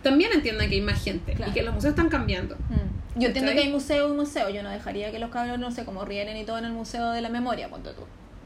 también 0.04 0.32
entiendan 0.34 0.68
que 0.70 0.76
hay 0.76 0.82
más 0.82 1.04
gente 1.04 1.34
Claro. 1.34 1.52
y 1.52 1.54
que 1.54 1.64
los 1.64 1.74
museos 1.74 1.92
están 1.92 2.10
cambiando. 2.10 2.56
Mm. 2.56 3.20
Yo 3.20 3.28
entiendo 3.28 3.52
que 3.52 3.60
hay 3.60 3.70
museo 3.70 4.08
y 4.14 4.16
museo. 4.16 4.50
Yo 4.50 4.64
no 4.64 4.70
dejaría 4.70 5.12
que 5.12 5.20
los 5.20 5.30
cabros, 5.32 5.60
no 5.60 5.70
sé, 5.72 5.84
como 5.86 6.06
rieren 6.06 6.38
y 6.38 6.46
todo 6.46 6.58
en 6.60 6.66
el 6.66 6.72
Museo 6.72 7.12
de 7.12 7.20
la 7.22 7.28
Memoria, 7.28 7.68
ponte 7.70 7.90
tú. 7.92 8.04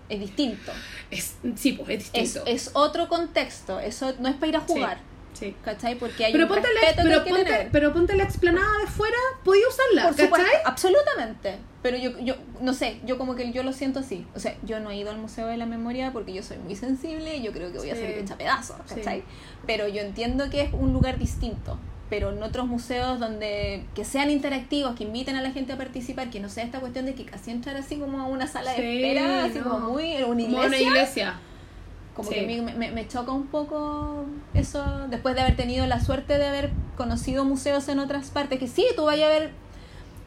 Es 0.09 0.19
distinto. 0.19 0.71
Es, 1.11 1.35
sí, 1.55 1.73
pues 1.73 1.89
es 1.89 2.09
Es, 2.13 2.13
distinto. 2.13 2.43
es 2.49 2.71
otro 2.73 3.07
contexto. 3.07 3.79
Eso 3.79 4.13
no 4.19 4.27
es 4.27 4.35
para 4.35 4.47
ir 4.47 4.55
a 4.57 4.59
jugar. 4.61 4.97
Sí. 5.33 5.55
¿Cachai? 5.63 5.95
Porque 5.99 6.25
hay 6.25 6.31
Pero 6.31 6.45
un 6.45 6.49
ponte, 6.49 6.67
la, 6.73 6.79
respeto 6.81 7.03
pero, 7.07 7.23
que 7.23 7.29
ponte, 7.29 7.45
tener. 7.45 7.69
pero 7.71 7.93
ponte 7.93 8.15
la 8.15 8.23
explanada 8.23 8.79
de 8.79 8.87
fuera, 8.87 9.17
podía 9.43 9.67
usarla, 9.67 10.03
Por 10.03 10.11
supuesto, 10.13 10.47
¿cachai? 10.47 10.61
absolutamente. 10.65 11.55
Pero 11.85 11.97
yo, 11.97 12.17
yo, 12.19 12.33
no 12.61 12.73
sé, 12.73 12.99
yo 13.05 13.19
como 13.19 13.35
que 13.35 13.51
yo 13.51 13.61
lo 13.61 13.71
siento 13.71 13.99
así. 13.99 14.25
O 14.35 14.39
sea, 14.39 14.55
yo 14.63 14.79
no 14.79 14.89
he 14.89 14.97
ido 14.97 15.11
al 15.11 15.19
Museo 15.19 15.45
de 15.45 15.55
la 15.55 15.67
Memoria 15.67 16.11
porque 16.13 16.33
yo 16.33 16.41
soy 16.41 16.57
muy 16.57 16.75
sensible 16.75 17.37
y 17.37 17.43
yo 17.43 17.51
creo 17.51 17.71
que 17.71 17.77
voy 17.77 17.91
a 17.91 17.93
Sí. 17.93 18.01
ser 18.01 18.17
hecha 18.17 18.37
pedazos, 18.39 18.77
Sí. 18.87 18.95
¿cachai? 18.95 19.23
Pero 19.67 19.87
yo 19.87 20.01
entiendo 20.01 20.49
que 20.49 20.61
es 20.61 20.73
un 20.73 20.93
lugar 20.93 21.19
distinto. 21.19 21.77
Pero 22.09 22.31
en 22.31 22.41
otros 22.41 22.65
museos 22.65 23.19
donde 23.19 23.85
que 23.93 24.03
sean 24.03 24.31
interactivos, 24.31 24.95
que 24.95 25.03
inviten 25.03 25.35
a 25.35 25.43
la 25.43 25.51
gente 25.51 25.73
a 25.73 25.77
participar, 25.77 26.31
que 26.31 26.39
no 26.39 26.49
sea 26.49 26.63
esta 26.63 26.79
cuestión 26.79 27.05
de 27.05 27.13
que 27.13 27.23
casi 27.23 27.51
entrar 27.51 27.75
así 27.77 27.97
como 27.97 28.19
a 28.19 28.25
una 28.25 28.47
sala 28.47 28.71
de 28.71 28.77
Sí, 28.77 29.03
espera, 29.03 29.43
así 29.45 29.59
no. 29.59 29.69
como 29.69 29.89
muy 29.91 30.15
una 30.23 30.25
Como 30.25 30.39
iglesia. 30.39 30.65
una 30.67 30.77
iglesia. 30.79 31.39
Como 32.15 32.29
Sí. 32.29 32.35
que 32.35 32.41
a 32.45 32.47
mí 32.47 32.61
me, 32.61 32.73
me- 32.73 32.91
me 32.91 33.07
choca 33.07 33.31
un 33.31 33.45
poco 33.47 34.25
eso, 34.55 34.83
después 35.09 35.35
de 35.35 35.41
haber 35.41 35.55
tenido 35.55 35.85
la 35.85 35.99
suerte 35.99 36.37
de 36.39 36.47
haber 36.47 36.71
conocido 36.97 37.43
museos 37.45 37.87
en 37.89 37.99
otras 37.99 38.29
partes, 38.31 38.57
que 38.57 38.67
sí, 38.67 38.85
tú 38.95 39.05
vayas 39.05 39.25
a 39.27 39.29
ver, 39.29 39.51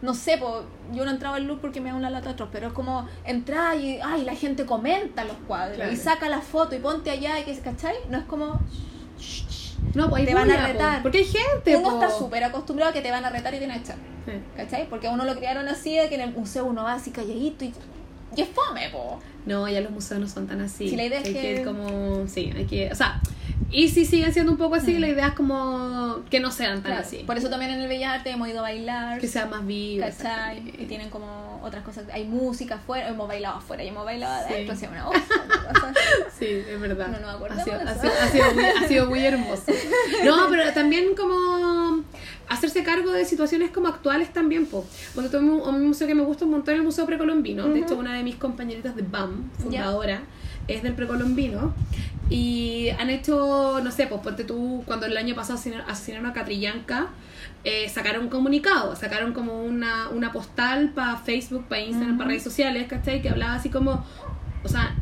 no 0.00 0.14
sé, 0.14 0.38
po, 0.38 0.62
yo 0.92 1.04
no 1.04 1.10
entraba 1.10 1.36
al 1.36 1.44
Louvre 1.44 1.60
porque 1.60 1.80
me 1.80 1.90
da 1.90 1.96
una 1.96 2.08
lata 2.10 2.28
a 2.30 2.32
otros, 2.32 2.48
pero 2.52 2.68
es 2.68 2.72
como 2.72 3.08
entrar 3.24 3.76
y 3.78 3.98
ay, 4.00 4.24
la 4.24 4.34
gente 4.34 4.64
comenta 4.64 5.24
los 5.24 5.36
cuadros 5.48 5.76
Claro. 5.76 5.92
y 5.92 5.96
saca 5.96 6.28
la 6.28 6.40
foto 6.40 6.76
y 6.76 6.78
ponte 6.78 7.10
allá 7.10 7.40
y 7.40 7.44
que 7.44 7.58
¿cachai? 7.58 7.96
No 8.08 8.18
es 8.18 8.24
como 8.24 8.60
No, 9.94 10.08
pues 10.10 10.24
Te 10.26 10.34
van 10.34 10.50
a 10.50 10.56
po, 10.56 10.66
retar. 10.66 11.02
Porque 11.02 11.18
hay 11.18 11.24
gente, 11.24 11.76
uno 11.76 11.88
po. 11.90 11.94
está 12.02 12.16
súper 12.16 12.44
acostumbrado 12.44 12.90
a 12.90 12.92
que 12.94 13.00
te 13.00 13.10
van 13.10 13.24
a 13.24 13.30
retar 13.30 13.54
y 13.54 13.58
te 13.58 13.66
van 13.66 13.76
a 13.76 13.80
echar, 13.80 13.96
Sí. 14.26 14.32
¿cachai? 14.56 14.88
Porque 14.88 15.08
a 15.08 15.10
uno 15.10 15.24
lo 15.24 15.34
criaron 15.34 15.66
así 15.68 15.96
de 15.96 16.08
que 16.08 16.14
en 16.16 16.20
el 16.20 16.32
museo 16.32 16.64
uno 16.66 16.84
va 16.84 16.92
así 16.94 17.10
calladito 17.10 17.64
y, 17.64 17.72
y 18.36 18.42
es 18.42 18.48
fome, 18.50 18.90
po. 18.90 19.18
No, 19.47 19.66
ya 19.69 19.81
los 19.81 19.90
museos 19.93 20.20
no 20.20 20.28
son 20.28 20.47
tan 20.47 20.60
así. 20.60 20.89
Sí, 20.90 20.97
la 20.97 21.05
idea 21.05 21.20
es 21.20 21.27
hay 21.27 21.32
que- 21.32 21.52
ir 21.60 21.65
como, 21.65 22.27
sí, 22.27 22.52
hay 22.55 22.65
que, 22.66 22.90
o 22.93 22.94
sea, 22.94 23.20
y 23.70 23.89
si 23.89 24.05
siguen 24.05 24.32
siendo 24.32 24.52
un 24.52 24.59
poco 24.59 24.74
así, 24.77 24.94
Mm. 24.94 25.01
la 25.01 25.09
idea 25.09 25.27
es 25.28 25.32
como 25.35 26.20
que 26.31 26.40
no 26.40 26.51
sean 26.51 26.74
tan 26.82 26.93
Claro. 26.93 27.01
así. 27.01 27.19
Por 27.27 27.36
eso 27.39 27.48
también 27.51 27.70
en 27.73 27.81
el 27.81 27.89
Bellas 27.89 28.19
Artes 28.19 28.35
hemos 28.35 28.48
ido 28.48 28.59
a 28.60 28.62
bailar. 28.62 29.20
Que 29.20 29.27
sea 29.28 29.47
más 29.47 29.66
vivo. 29.66 30.05
¿Cachai? 30.06 30.59
Y 30.78 30.85
tienen 30.86 31.09
como 31.10 31.60
otras 31.62 31.82
cosas. 31.82 32.05
Hay 32.12 32.24
música 32.24 32.77
afuera, 32.77 33.09
hemos 33.09 33.27
bailado 33.28 33.56
afuera 33.59 33.82
y 33.85 33.89
hemos 33.89 34.05
bailado 34.05 34.47
Sí. 34.47 34.52
adentro, 34.55 34.74
hacía 34.74 34.90
una 34.90 35.05
cosa. 35.05 35.23
Sí, 36.39 36.47
es 36.47 36.81
verdad. 36.81 37.09
No 37.09 37.19
nos 37.20 37.31
ha 37.31 37.32
acordamos 37.35 37.65
sido, 37.65 37.78
de 37.78 37.85
ha 37.85 37.94
sido- 37.94 38.12
ha 38.23 38.28
sido 38.28 38.55
muy, 38.55 38.65
ha 38.65 38.89
sido 38.89 39.06
muy 39.06 39.24
hermoso. 39.24 39.62
No, 40.24 40.47
pero 40.51 40.73
también 40.73 41.15
como 41.16 42.05
hacerse 42.48 42.82
cargo 42.82 43.10
de 43.12 43.24
situaciones 43.27 43.70
como 43.70 43.89
actuales 43.89 44.32
también, 44.32 44.65
po. 44.66 44.86
Porque 45.15 45.28
tuve 45.28 45.40
un, 45.40 45.60
un 45.60 45.86
museo 45.89 46.06
que 46.06 46.15
me 46.15 46.23
gusta 46.23 46.44
un 46.47 46.52
montón, 46.52 46.74
el 46.77 46.82
Museo 46.82 47.05
Precolombino. 47.05 47.65
De 47.65 47.74
Ujú. 47.81 47.82
hecho, 47.85 47.97
una 47.98 48.15
de 48.15 48.23
mis 48.23 48.36
compañeritas 48.36 48.97
de 48.97 49.02
BAM, 49.02 49.27
fundadora, 49.59 50.20
es 50.68 50.82
del 50.82 50.94
Precolombino. 50.94 51.74
Y 52.30 52.90
han 52.98 53.09
hecho, 53.09 53.80
no 53.82 53.90
sé, 53.90 54.06
pues 54.06 54.20
ponte 54.20 54.44
tú, 54.44 54.82
cuando 54.86 55.06
el 55.06 55.16
año 55.16 55.34
pasado 55.34 55.59
asesinaron- 55.59 56.26
a 56.28 56.32
Catrillanca, 56.34 57.09
eh, 57.64 57.88
sacaron 57.88 58.24
un 58.24 58.28
comunicado, 58.28 58.94
sacaron 58.96 59.32
como 59.32 59.64
una, 59.64 60.10
una 60.10 60.30
postal 60.30 60.90
para 60.90 61.16
Facebook, 61.16 61.64
para 61.68 61.80
Instagram, 61.80 62.18
para 62.18 62.28
redes 62.28 62.42
sociales, 62.42 62.86
¿cachai? 62.86 63.22
Que 63.22 63.30
hablaba 63.30 63.55
así 63.55 63.70
como, 63.70 64.05
o 64.62 64.68
sea, 64.68 64.94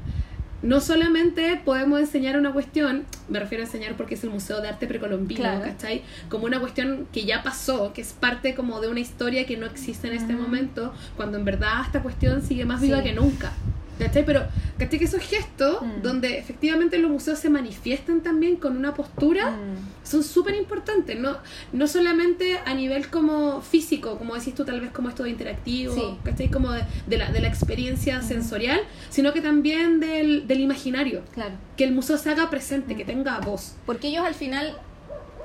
no 0.63 0.81
solamente 0.81 1.61
podemos 1.65 2.01
enseñar 2.01 2.39
una 2.39 2.53
cuestión, 2.53 3.05
me 3.29 3.39
refiero 3.41 3.63
a 3.63 3.67
enseñar 3.67 3.95
porque 3.97 4.15
es 4.15 4.23
el 4.25 4.31
Museo 4.31 4.61
de 4.63 4.69
Arte 4.69 4.87
Precolombino, 4.87 5.41
Claro. 5.41 5.63
¿cachai? 5.63 6.03
Como 6.29 6.45
una 6.47 6.61
cuestión 6.61 7.07
que 7.13 7.25
ya 7.25 7.43
pasó, 7.43 7.93
que 7.93 8.01
es 8.03 8.13
parte 8.13 8.55
como 8.55 8.81
de 8.81 8.89
una 8.89 9.01
historia 9.01 9.47
que 9.47 9.57
no 9.57 9.67
existe 9.67 10.07
en 10.09 10.15
este 10.15 10.35
momento, 10.35 10.95
cuando 11.17 11.39
en 11.39 11.45
verdad 11.45 11.83
esta 11.85 12.03
cuestión 12.03 12.41
sigue 12.43 12.65
más 12.65 12.81
viva 12.81 12.99
Sí. 12.99 13.05
que 13.05 13.13
nunca. 13.13 13.53
¿Cachai? 13.99 14.25
Pero, 14.27 14.45
¿cachai? 14.79 14.99
Que 14.99 15.05
esos 15.07 15.23
gestos, 15.23 15.81
Mm. 15.83 16.03
donde 16.03 16.39
efectivamente 16.39 16.99
los 16.99 17.11
museos 17.11 17.39
se 17.39 17.49
manifiestan 17.49 18.21
también 18.21 18.57
con 18.57 18.77
una 18.77 18.93
postura, 18.95 19.53
Mm. 19.53 20.07
son 20.07 20.23
súper 20.23 20.55
importantes, 20.55 21.19
no, 21.19 21.39
no 21.73 21.87
solamente 21.87 22.59
a 22.65 22.75
nivel 22.75 23.09
como 23.09 23.63
físico, 23.63 24.19
como 24.19 24.35
decís 24.35 24.55
tú, 24.55 24.65
tal 24.65 24.81
vez 24.81 24.91
como 24.91 25.09
esto 25.09 25.23
de 25.25 25.31
interactivo, 25.31 25.95
Sí. 25.95 26.19
¿cachai? 26.25 26.51
Como 26.51 26.73
de, 26.73 26.83
de 27.07 27.17
la, 27.19 27.31
de 27.31 27.41
la 27.41 27.49
experiencia 27.49 28.21
sensorial, 28.23 28.81
sino 29.09 29.33
que 29.33 29.41
también 29.41 29.99
del, 30.01 30.47
del 30.47 30.61
imaginario, 30.61 31.23
Claro. 31.33 31.55
que 31.77 31.85
el 31.85 31.93
museo 31.93 32.19
se 32.19 32.31
haga 32.31 32.51
presente, 32.51 32.97
que 32.97 33.05
Mm. 33.05 33.09
tenga 33.09 33.41
voz. 33.41 33.77
Porque 33.87 34.09
ellos 34.09 34.25
al 34.27 34.35
final 34.35 34.77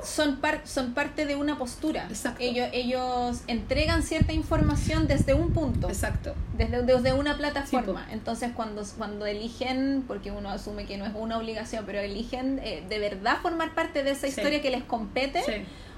son, 0.03 0.37
par- 0.37 0.61
son 0.65 0.93
parte 0.93 1.25
de 1.25 1.35
una 1.35 1.57
postura. 1.57 2.05
Exacto. 2.09 2.41
Ellos, 2.41 2.67
ellos 2.73 3.41
entregan 3.47 4.03
cierta 4.03 4.33
información 4.33 5.07
desde 5.07 5.33
un 5.33 5.51
punto, 5.51 5.87
Exacto. 5.89 6.33
desde, 6.57 6.83
desde 6.83 7.13
una 7.13 7.37
plataforma. 7.37 8.05
Sí, 8.07 8.13
Entonces, 8.13 8.51
cuando, 8.55 8.83
cuando 8.97 9.25
eligen, 9.25 10.03
porque 10.07 10.31
uno 10.31 10.49
asume 10.49 10.85
que 10.85 10.97
no 10.97 11.05
es 11.05 11.11
una 11.15 11.37
obligación, 11.37 11.83
pero 11.85 11.99
eligen 11.99 12.59
eh, 12.63 12.83
de 12.87 12.99
verdad 12.99 13.37
formar 13.41 13.73
parte 13.75 14.03
de 14.03 14.11
esa 14.11 14.21
Sí. 14.27 14.27
historia 14.29 14.61
que 14.61 14.71
les 14.71 14.83
compete. 14.83 15.41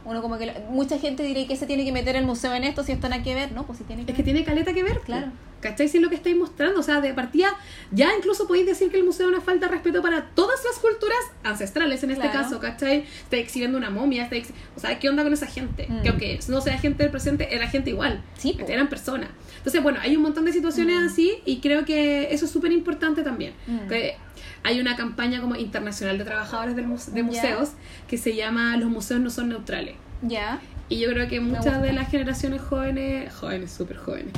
Uno 0.06 0.22
como 0.22 0.38
que... 0.38 0.48
lo- 0.48 0.54
mucha 0.70 0.98
gente 1.00 1.24
diría 1.24 1.48
que 1.48 1.56
se 1.56 1.66
tiene 1.66 1.86
que 1.86 1.92
meter 1.92 2.16
el 2.16 2.26
museo 2.26 2.54
en 2.54 2.64
esto 2.64 2.84
si 2.84 2.92
esto 2.92 3.10
nada 3.10 3.24
que 3.24 3.34
ver. 3.36 3.52
No, 3.52 3.66
pues 3.66 3.78
sí 3.80 3.84
tiene 3.86 4.06
que 4.06 4.12
Es 4.12 4.16
que 4.18 4.24
ver. 4.24 4.34
tiene 4.34 4.46
caleta 4.46 4.74
que 4.74 4.84
ver. 4.84 5.00
Claro. 5.02 5.28
¿Cachai? 5.62 5.88
Si 5.88 5.96
es 5.98 6.04
lo 6.04 6.10
que 6.10 6.16
estáis 6.16 6.36
mostrando. 6.36 6.80
O 6.82 6.84
sea, 6.84 7.00
de 7.00 7.14
partida, 7.14 7.50
ya 7.92 8.10
incluso 8.18 8.48
podéis 8.48 8.66
decir 8.66 8.92
que 8.92 8.98
el 8.98 9.04
museo 9.06 9.28
es 9.30 9.34
una 9.34 9.42
falta 9.42 9.68
de 9.68 9.72
respeto 9.72 10.02
para 10.02 10.26
todas 10.36 10.60
las 10.66 10.78
culturas 10.80 11.18
ancestrales 11.44 12.04
en 12.04 12.12
este 12.12 12.24
Claro. 12.30 12.40
caso, 12.44 12.60
¿cachai? 12.60 13.06
Está 13.24 13.38
exhibiendo 13.38 13.78
una 13.78 13.90
momia, 13.90 14.24
está 14.24 14.36
ex- 14.36 14.52
o 14.76 14.80
sea, 14.80 15.00
¿qué 15.00 15.08
onda 15.10 15.24
con 15.24 15.32
esa 15.32 15.48
gente? 15.48 15.88
Mm. 15.90 16.02
Que 16.02 16.10
aunque 16.10 16.40
no 16.50 16.60
sea 16.60 16.78
gente 16.80 17.04
del 17.04 17.12
presente, 17.12 17.56
era 17.56 17.68
gente 17.70 17.92
igual. 17.92 18.22
Sí. 18.38 18.58
Eran 18.68 18.90
personas. 18.90 19.30
Entonces, 19.58 19.82
bueno, 19.82 20.00
hay 20.02 20.18
un 20.18 20.24
montón 20.24 20.44
de 20.44 20.52
situaciones 20.52 21.00
Mm. 21.02 21.06
así 21.06 21.34
y 21.46 21.62
creo 21.62 21.86
que 21.86 22.34
eso 22.34 22.44
es 22.44 22.52
súper 22.52 22.74
importante 22.74 23.24
también. 23.24 23.54
Mm. 23.66 23.88
Que 23.88 24.18
hay 24.64 24.80
una 24.80 24.96
campaña 24.96 25.42
como 25.42 25.56
internacional 25.56 26.18
de 26.18 26.24
trabajadores 26.26 26.76
del 26.76 26.88
muse- 26.88 27.12
de 27.12 27.24
museos 27.24 27.72
que 28.08 28.18
se 28.18 28.36
llama 28.36 28.76
Los 28.78 28.90
museos 28.90 29.20
no 29.22 29.30
son 29.30 29.50
neutrales. 29.50 29.96
Ya. 30.22 30.60
Y 30.90 31.00
yo 31.00 31.10
creo 31.12 31.28
que 31.28 31.40
muchas 31.40 31.82
de 31.82 31.92
las 31.94 32.10
generaciones 32.10 32.62
jóvenes, 32.62 33.34
jóvenes, 33.34 33.72
súper 33.72 33.98
jóvenes, 33.98 34.32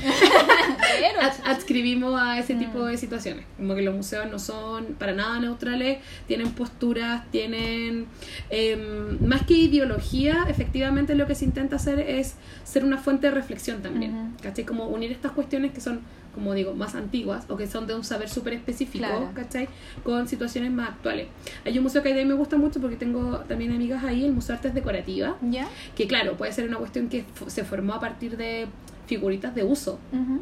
adscribimos 1.44 2.20
a 2.20 2.40
ese 2.40 2.56
tipo 2.56 2.80
Mm. 2.80 2.86
de 2.88 2.98
situaciones. 2.98 3.46
Como 3.58 3.76
que 3.76 3.82
los 3.82 3.96
museos 3.96 4.30
no 4.32 4.40
son 4.40 4.86
para 5.00 5.14
nada 5.14 5.40
neutrales, 5.40 6.00
tienen 6.28 6.52
posturas, 6.52 7.30
tienen... 7.32 8.06
em, 8.50 9.18
más 9.28 9.46
que 9.46 9.54
ideología, 9.56 10.46
efectivamente 10.48 11.16
lo 11.16 11.28
que 11.28 11.36
se 11.36 11.46
intenta 11.46 11.76
hacer 11.78 12.00
es 12.00 12.36
ser 12.64 12.84
una 12.86 12.98
fuente 12.98 13.28
de 13.28 13.32
reflexión 13.32 13.82
también. 13.82 14.16
Ujú. 14.16 14.30
¿Cachai? 14.44 14.66
Como 14.66 14.86
unir 14.88 15.12
estas 15.12 15.32
cuestiones 15.32 15.72
que 15.72 15.82
son, 15.82 16.02
como 16.34 16.54
digo, 16.54 16.74
más 16.74 16.96
antiguas 16.96 17.46
o 17.50 17.56
que 17.58 17.66
son 17.68 17.88
de 17.88 17.96
un 17.96 18.04
saber 18.04 18.30
súper 18.30 18.54
específico, 18.54 19.06
Claro. 19.06 19.30
¿cachai? 19.34 19.68
Con 20.04 20.28
situaciones 20.28 20.72
más 20.72 20.90
actuales. 20.90 21.28
Hay 21.66 21.78
un 21.78 21.84
museo 21.84 22.04
que 22.04 22.12
a 22.12 22.16
mí 22.16 22.26
me 22.26 22.34
gusta 22.34 22.58
mucho 22.58 22.80
porque 22.82 22.96
tengo 22.98 23.38
también 23.48 23.72
amigas 23.72 24.04
ahí, 24.04 24.26
el 24.26 24.32
Museo 24.34 24.54
de 24.54 24.58
Artes 24.58 24.74
Decorativas 24.74 25.34
ya. 25.42 25.68
que 25.96 26.08
claro, 26.08 26.36
puede 26.46 26.54
ser 26.54 26.70
una 26.70 26.78
cuestión 26.78 27.10
que 27.10 27.26
se 27.48 27.64
formó 27.64 27.96
a 27.96 28.00
partir 28.00 28.38
de 28.38 28.68
figuritas 29.08 29.56
de 29.56 29.64
uso 29.64 29.98
Ujú. 30.14 30.42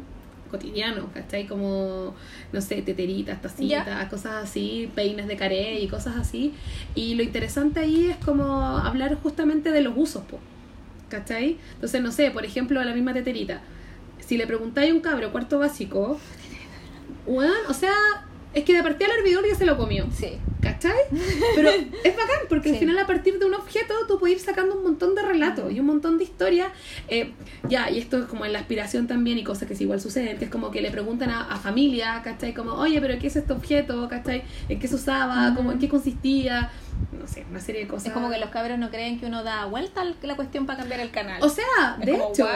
cotidiano, 0.50 1.08
¿cachai? 1.14 1.46
Como, 1.46 2.14
no 2.52 2.60
sé, 2.60 2.82
teteritas, 2.82 3.40
tacitas, 3.40 4.10
cosas 4.10 4.44
así, 4.44 4.90
peines 4.94 5.26
de 5.26 5.36
caré 5.38 5.80
y 5.80 5.88
cosas 5.88 6.16
así. 6.16 6.52
Y 6.94 7.14
lo 7.14 7.22
interesante 7.22 7.80
ahí 7.80 8.10
es 8.10 8.18
como 8.18 8.44
hablar 8.44 9.14
justamente 9.22 9.70
de 9.70 9.80
los 9.80 9.94
usos, 9.96 10.24
po, 10.24 10.40
¿cachai? 11.08 11.56
Entonces, 11.76 12.02
no 12.02 12.12
sé, 12.12 12.30
por 12.30 12.44
ejemplo, 12.44 12.84
la 12.84 12.92
misma 12.92 13.14
teterita. 13.14 13.62
Si 14.20 14.36
le 14.36 14.46
preguntáis 14.46 14.90
a 14.92 14.94
un 14.94 15.00
cabro 15.00 15.32
cuarto 15.32 15.58
básico, 15.58 16.20
weón, 17.26 17.64
o 17.66 17.72
sea, 17.72 17.94
es 18.54 18.64
que 18.64 18.74
de 18.74 18.82
partida 18.82 19.08
el 19.12 19.18
hervidor 19.18 19.44
ya 19.48 19.54
se 19.54 19.66
lo 19.66 19.76
comió. 19.76 20.06
Sí. 20.16 20.38
¿Cachai? 20.60 20.94
Pero 21.54 21.68
es 22.04 22.16
bacán 22.16 22.38
porque 22.48 22.70
Sí. 22.70 22.74
al 22.76 22.80
final 22.80 22.98
a 22.98 23.06
partir 23.06 23.38
de 23.38 23.44
un 23.44 23.52
objeto 23.54 23.92
tú 24.08 24.18
puedes 24.18 24.38
ir 24.38 24.42
sacando 24.42 24.74
un 24.76 24.82
montón 24.82 25.14
de 25.14 25.20
relatos 25.22 25.70
y 25.70 25.78
un 25.80 25.86
montón 25.86 26.16
de 26.16 26.24
historias. 26.24 26.68
Eh, 27.08 27.32
ya, 27.68 27.90
y 27.90 27.98
esto 27.98 28.18
es 28.18 28.24
como 28.24 28.46
en 28.46 28.52
la 28.54 28.60
aspiración 28.60 29.06
también 29.06 29.36
y 29.36 29.44
cosas 29.44 29.68
que 29.68 29.76
sí 29.76 29.84
igual 29.84 30.00
suceden, 30.00 30.38
que 30.38 30.46
es 30.46 30.50
como 30.50 30.70
que 30.70 30.80
le 30.80 30.90
preguntan 30.90 31.28
a, 31.30 31.42
a 31.52 31.56
familia, 31.56 32.22
¿cachai? 32.24 32.54
Como, 32.54 32.72
oye, 32.72 32.98
pero 33.00 33.18
¿qué 33.18 33.26
es 33.26 33.36
este 33.36 33.52
objeto? 33.52 34.08
¿Cachai? 34.08 34.42
¿En 34.70 34.78
qué 34.78 34.88
se 34.88 34.94
usaba? 34.94 35.48
Ujú. 35.48 35.56
¿Cómo, 35.56 35.72
¿En 35.72 35.78
qué 35.78 35.88
consistía? 35.88 36.70
No 37.12 37.26
sé, 37.26 37.44
una 37.50 37.60
serie 37.60 37.82
de 37.82 37.88
cosas. 37.88 38.06
Es 38.08 38.12
como 38.12 38.30
que 38.30 38.38
los 38.38 38.50
cabros 38.50 38.78
no 38.78 38.90
creen 38.90 39.18
que 39.18 39.26
uno 39.26 39.42
da 39.44 39.66
vuelta 39.66 40.02
la 40.22 40.36
cuestión 40.36 40.66
para 40.66 40.78
cambiar 40.80 41.00
el 41.00 41.10
canal. 41.10 41.42
O 41.42 41.48
sea, 41.48 41.64
Es 42.00 42.06
de 42.06 42.12
como, 42.12 42.30
hecho, 42.30 42.46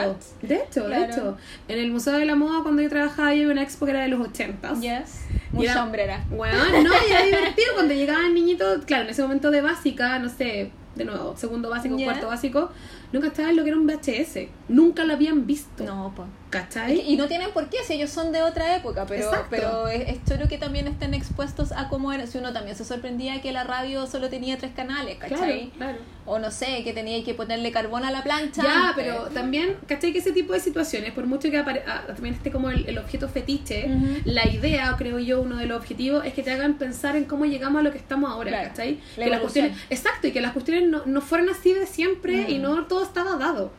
de 0.41 0.55
hecho, 0.55 0.85
Claro. 0.85 1.05
de 1.05 1.11
hecho, 1.11 1.37
en 1.67 1.79
el 1.79 1.91
Museo 1.91 2.13
de 2.13 2.25
la 2.25 2.35
Moda 2.35 2.61
cuando 2.63 2.81
yo 2.81 2.89
trabajaba 2.89 3.29
había 3.29 3.47
una 3.47 3.61
expo 3.63 3.85
que 3.85 3.91
era 3.91 4.01
de 4.01 4.09
los 4.09 4.19
80 4.27 4.73
yes. 4.75 5.25
Y 5.51 5.55
Mucha 5.57 5.71
era- 5.71 5.83
hombrera. 5.83 6.25
Bueno, 6.29 6.57
no, 6.83 6.89
y 7.07 7.11
era 7.11 7.23
divertido 7.25 7.73
cuando 7.75 7.93
llegaban 7.93 8.33
niñitos, 8.33 8.85
claro, 8.85 9.03
en 9.05 9.09
ese 9.09 9.21
momento 9.21 9.49
de 9.51 9.61
básica, 9.61 10.19
no 10.19 10.29
sé, 10.29 10.71
de 10.95 11.05
nuevo, 11.05 11.35
segundo 11.37 11.69
básico, 11.69 11.95
cuarto 12.03 12.27
básico, 12.27 12.71
nunca 13.13 13.27
estaban 13.27 13.55
lo 13.55 13.63
que 13.63 13.69
era 13.69 13.77
un 13.79 13.85
VHS. 13.87 14.49
Nunca 14.67 15.03
lo 15.05 15.13
habían 15.13 15.47
visto. 15.47 15.83
No, 15.85 16.11
pues. 16.15 16.27
¿Cachai? 16.49 17.01
Y 17.11 17.15
no 17.15 17.27
tienen 17.27 17.51
por 17.51 17.69
qué, 17.69 17.77
si 17.85 17.93
ellos 17.93 18.09
son 18.09 18.31
de 18.31 18.41
otra 18.41 18.75
época, 18.75 19.05
pero, 19.07 19.25
Exacto. 19.25 19.47
pero 19.51 19.87
es, 19.87 20.09
es 20.09 20.25
choro 20.25 20.47
que 20.47 20.57
también 20.57 20.87
estén 20.87 21.13
expuestos 21.13 21.71
a 21.71 21.89
cómo 21.89 22.11
era. 22.11 22.25
Si 22.25 22.39
uno 22.39 22.51
también 22.53 22.75
se 22.75 22.83
sorprendía 22.85 23.39
que 23.41 23.51
la 23.51 23.63
radio 23.63 24.07
solo 24.07 24.29
tenía 24.29 24.57
tres 24.57 24.71
canales, 24.75 25.17
Claro, 25.19 25.35
¿cachai? 25.35 25.69
claro. 25.77 25.97
O 26.25 26.39
no 26.39 26.49
sé, 26.51 26.83
que 26.83 26.91
tenía 26.93 27.23
que 27.23 27.33
ponerle 27.35 27.71
carbón 27.71 28.03
a 28.03 28.09
la 28.11 28.23
plancha. 28.23 28.63
Ya, 28.63 28.89
antes. 28.89 29.03
pero 29.05 29.25
también, 29.27 29.77
¿cachai? 29.87 30.11
Que 30.11 30.19
ese 30.19 30.31
tipo 30.31 30.53
de 30.53 30.59
situaciones, 30.59 31.11
por 31.13 31.27
mucho 31.27 31.51
que 31.51 31.59
apare- 31.63 31.83
ah, 31.87 32.03
también 32.07 32.33
esté 32.33 32.51
como 32.51 32.69
el, 32.71 32.87
el 32.87 32.97
objeto 32.97 33.29
fetiche, 33.29 33.87
la 34.25 34.47
idea, 34.47 34.95
creo 34.97 35.19
yo, 35.19 35.41
uno 35.41 35.57
de 35.57 35.67
los 35.67 35.77
objetivos 35.77 36.25
es 36.25 36.33
que 36.33 36.41
te 36.41 36.51
hagan 36.51 36.75
pensar 36.79 37.15
en 37.15 37.25
cómo 37.25 37.45
llegamos 37.45 37.79
a 37.81 37.83
lo 37.83 37.91
que 37.91 37.97
estamos 37.99 38.31
ahora, 38.31 38.49
Claro, 38.49 38.69
¿cachai? 38.69 38.99
la 39.17 39.23
que 39.25 39.29
las 39.31 39.39
cuestiones, 39.41 39.77
exacto, 39.91 40.27
y 40.27 40.31
que 40.31 40.41
las 40.41 40.53
cuestiones 40.53 40.89
no, 40.89 41.03
no 41.05 41.21
fueron 41.21 41.49
así 41.49 41.73
de 41.73 41.85
siempre 41.85 42.49
y 42.49 42.57
no 42.57 42.85
todo 42.87 43.03
estaba 43.03 43.35
dado, 43.37 43.71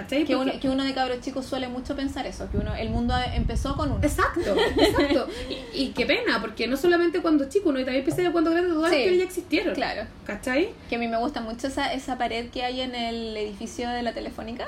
¿cachai? 0.00 0.24
Que 0.24 0.36
uno, 0.36 0.52
que 0.60 0.68
uno 0.68 0.84
de 0.84 0.94
cabros 0.94 1.20
chicos 1.20 1.44
suele 1.46 1.68
mucho 1.68 1.96
pensar 1.96 2.26
eso, 2.26 2.48
que 2.50 2.56
uno 2.58 2.74
el 2.74 2.90
mundo 2.90 3.14
empezó 3.34 3.76
con 3.76 3.90
uno. 3.92 4.00
Exacto, 4.02 4.54
exacto. 4.76 5.26
Y, 5.74 5.82
y 5.82 5.88
qué 5.92 6.06
pena, 6.06 6.40
porque 6.40 6.66
no 6.66 6.76
solamente 6.76 7.20
cuando 7.20 7.48
chico, 7.48 7.70
uno 7.70 7.80
y 7.80 7.84
también 7.84 8.04
piensa 8.04 8.30
cuando 8.32 8.50
grande 8.50 8.70
todas 8.70 8.90
Sí. 8.92 8.98
las 8.98 9.08
que 9.08 9.16
ya 9.18 9.24
existieron. 9.24 9.74
Claro. 9.74 10.06
¿Cachai? 10.24 10.70
Que 10.88 10.96
a 10.96 10.98
mí 10.98 11.08
me 11.08 11.16
gusta 11.18 11.40
mucho 11.40 11.66
esa, 11.66 11.92
esa 11.92 12.16
pared 12.18 12.50
que 12.50 12.62
hay 12.62 12.80
en 12.80 12.94
el 12.94 13.36
edificio 13.36 13.88
de 13.90 14.02
la 14.02 14.12
Telefónica, 14.12 14.66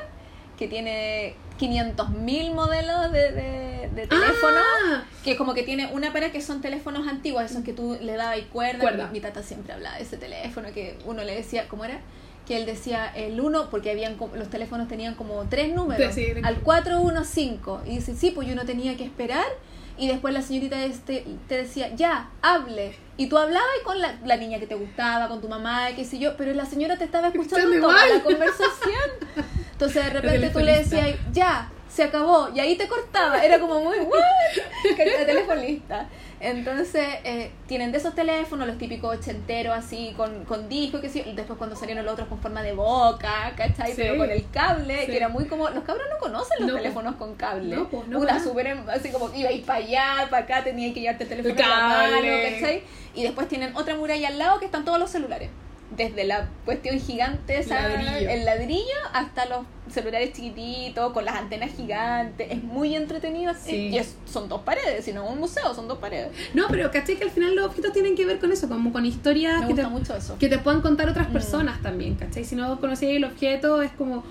que 0.59 0.67
tiene 0.69 1.35
500.000 1.61 2.53
modelos 2.55 3.13
de, 3.13 3.33
de, 3.33 3.89
de 3.95 4.07
teléfono. 4.07 4.57
Ah, 4.87 5.05
Que 5.25 5.37
como 5.37 5.55
que 5.55 5.63
tiene 5.63 5.87
una 5.93 6.13
pared 6.13 6.31
que 6.33 6.41
son 6.41 6.61
teléfonos 6.61 7.07
antiguos, 7.07 7.43
esos 7.45 7.63
que 7.65 7.73
tú 7.73 7.97
le 8.01 8.15
dabas 8.17 8.39
y 8.39 8.43
cuerda. 8.43 8.81
Cuerda. 8.81 9.07
Mi, 9.07 9.13
mi 9.15 9.21
tata 9.21 9.43
siempre 9.43 9.73
hablaba 9.73 9.97
de 9.97 10.03
ese 10.03 10.17
teléfono 10.17 10.69
que 10.73 10.99
uno 11.05 11.23
le 11.25 11.35
decía, 11.37 11.69
¿cómo 11.69 11.85
era? 11.85 12.01
Que 12.49 12.57
él 12.57 12.65
decía 12.67 13.13
el 13.15 13.39
1, 13.41 13.69
porque 13.71 13.91
habían 13.91 14.17
los 14.35 14.49
teléfonos 14.49 14.89
tenían 14.89 15.15
como 15.15 15.45
tres 15.51 15.73
números, 15.75 16.15
Sí, 16.15 16.25
sí. 16.35 16.41
al 16.43 16.57
415. 16.61 17.61
Y 17.87 17.97
dice, 17.97 18.15
sí, 18.17 18.31
pues 18.31 18.49
yo 18.49 18.55
no 18.55 18.65
tenía 18.65 18.97
que 18.97 19.05
esperar. 19.05 19.45
Y 19.99 20.07
después 20.09 20.33
la 20.33 20.43
señorita 20.43 20.83
este, 20.85 21.25
te 21.49 21.57
decía, 21.59 21.95
ya, 21.95 22.31
hable. 22.41 22.95
Y 23.17 23.27
tú 23.29 23.37
hablabas 23.37 23.69
con 23.85 24.01
la, 24.01 24.17
la 24.25 24.37
niña 24.37 24.59
que 24.61 24.67
te 24.67 24.77
gustaba, 24.77 25.29
con 25.29 25.41
tu 25.41 25.49
mamá, 25.49 25.89
qué 25.97 26.05
sé 26.05 26.19
yo, 26.19 26.37
pero 26.37 26.55
la 26.55 26.65
señora 26.67 26.97
te 26.97 27.05
estaba 27.05 27.29
escuchando 27.29 27.81
toda 27.81 28.07
la 28.07 28.23
conversación. 28.23 29.11
Entonces 29.73 30.05
de 30.05 30.11
repente 30.21 30.51
tú 30.51 30.61
le 30.61 30.79
decías, 30.79 31.09
ya, 31.33 31.71
se 31.89 32.05
acabó, 32.05 32.49
y 32.55 32.61
ahí 32.61 32.77
te 32.77 32.87
cortaba. 32.87 33.45
Era 33.45 33.59
como 33.59 33.83
muy, 33.83 33.99
¿what? 33.99 34.19
Que- 34.97 35.25
telefonista. 35.27 36.09
Entonces, 36.41 37.07
eh, 37.25 37.51
tienen 37.67 37.91
de 37.93 37.99
esos 37.99 38.15
teléfonos, 38.15 38.67
los 38.67 38.79
típicos 38.79 39.17
ochenteros, 39.19 39.77
así, 39.77 40.15
con, 40.17 40.45
con 40.45 40.69
disco, 40.69 41.01
que 41.01 41.09
sí. 41.09 41.23
Después, 41.35 41.59
cuando 41.59 41.75
salieron 41.75 42.05
los 42.05 42.13
otros 42.15 42.29
con 42.29 42.41
forma 42.41 42.63
de 42.63 42.73
boca, 42.73 43.53
¿cachai? 43.57 43.89
Sí. 43.91 43.95
Pero 43.97 44.17
con 44.19 44.31
el 44.31 44.49
cable, 44.51 45.01
Sí. 45.01 45.07
que 45.07 45.17
era 45.17 45.29
muy 45.29 45.47
como. 45.47 45.69
Los 45.71 45.85
cabros 45.85 46.07
no 46.11 46.19
conocen 46.19 46.59
los 46.61 46.69
No, 46.69 46.77
teléfonos 46.77 47.17
con 47.17 47.35
cable. 47.35 47.75
No, 47.75 47.89
po, 47.89 48.05
no, 48.07 48.21
Una 48.21 48.43
súper, 48.43 48.69
em- 48.69 48.89
así 48.89 49.11
como 49.11 49.35
iba 49.35 49.49
a 49.49 49.53
ir 49.53 49.65
para 49.65 49.79
allá, 49.81 50.27
para 50.31 50.45
acá, 50.45 50.65
tenía 50.65 50.93
que 50.95 51.01
llevarte 51.01 51.25
el 51.25 51.29
teléfono 51.31 51.55
El 51.55 51.61
en 51.61 51.69
la 51.69 51.77
mano, 51.89 52.13
cable. 52.15 52.53
¿cachai? 52.61 52.83
Y 53.15 53.23
después 53.25 53.49
tienen 53.49 53.75
otra 53.77 53.97
muralla 53.97 54.29
al 54.29 54.39
lado 54.39 54.61
que 54.61 54.67
están 54.67 54.85
todos 54.85 54.99
los 54.99 55.11
celulares. 55.11 55.51
Desde 55.97 56.25
la 56.25 56.49
cuestión 56.67 57.01
gigante, 57.01 57.59
esa, 57.59 57.81
Ladrillo. 57.89 58.29
el 58.31 58.45
ladrillo, 58.45 58.83
hasta 59.15 59.47
los 59.47 59.61
celulares 59.91 60.35
chiquititos, 60.35 61.13
con 61.15 61.25
las 61.25 61.35
antenas 61.37 61.71
gigantes. 61.75 62.47
Es 62.51 62.63
muy 62.63 62.95
entretenido. 62.95 63.55
Sí. 63.59 63.89
Y 63.89 63.97
es- 63.97 64.17
son 64.31 64.51
dos 64.51 64.61
paredes, 64.61 65.05
sino 65.07 65.27
un 65.27 65.39
museo, 65.41 65.75
son 65.75 65.89
dos 65.89 65.97
paredes. 65.99 66.29
No, 66.53 66.67
pero 66.69 66.91
¿cachai? 66.91 67.17
Que 67.17 67.25
al 67.25 67.31
final 67.31 67.55
los 67.57 67.65
objetos 67.67 67.93
tienen 67.95 68.15
que 68.17 68.27
ver 68.27 68.39
con 68.39 68.53
eso, 68.53 68.69
como 68.69 68.93
con 68.93 69.07
historias 69.07 69.61
Me 69.63 69.69
que 69.69 69.75
te, 69.75 69.83
gusta 69.85 69.89
mucho 69.89 70.15
eso. 70.17 70.37
que 70.39 70.49
te 70.49 70.59
puedan 70.59 70.83
contar 70.83 71.09
otras 71.09 71.31
Mm. 71.31 71.33
personas 71.33 71.81
también, 71.83 72.17
¿cachai? 72.17 72.45
Si 72.45 72.55
no 72.55 72.79
conocías 72.81 73.13
el 73.13 73.25
objeto, 73.25 73.81
es 73.81 73.91
como, 73.93 74.25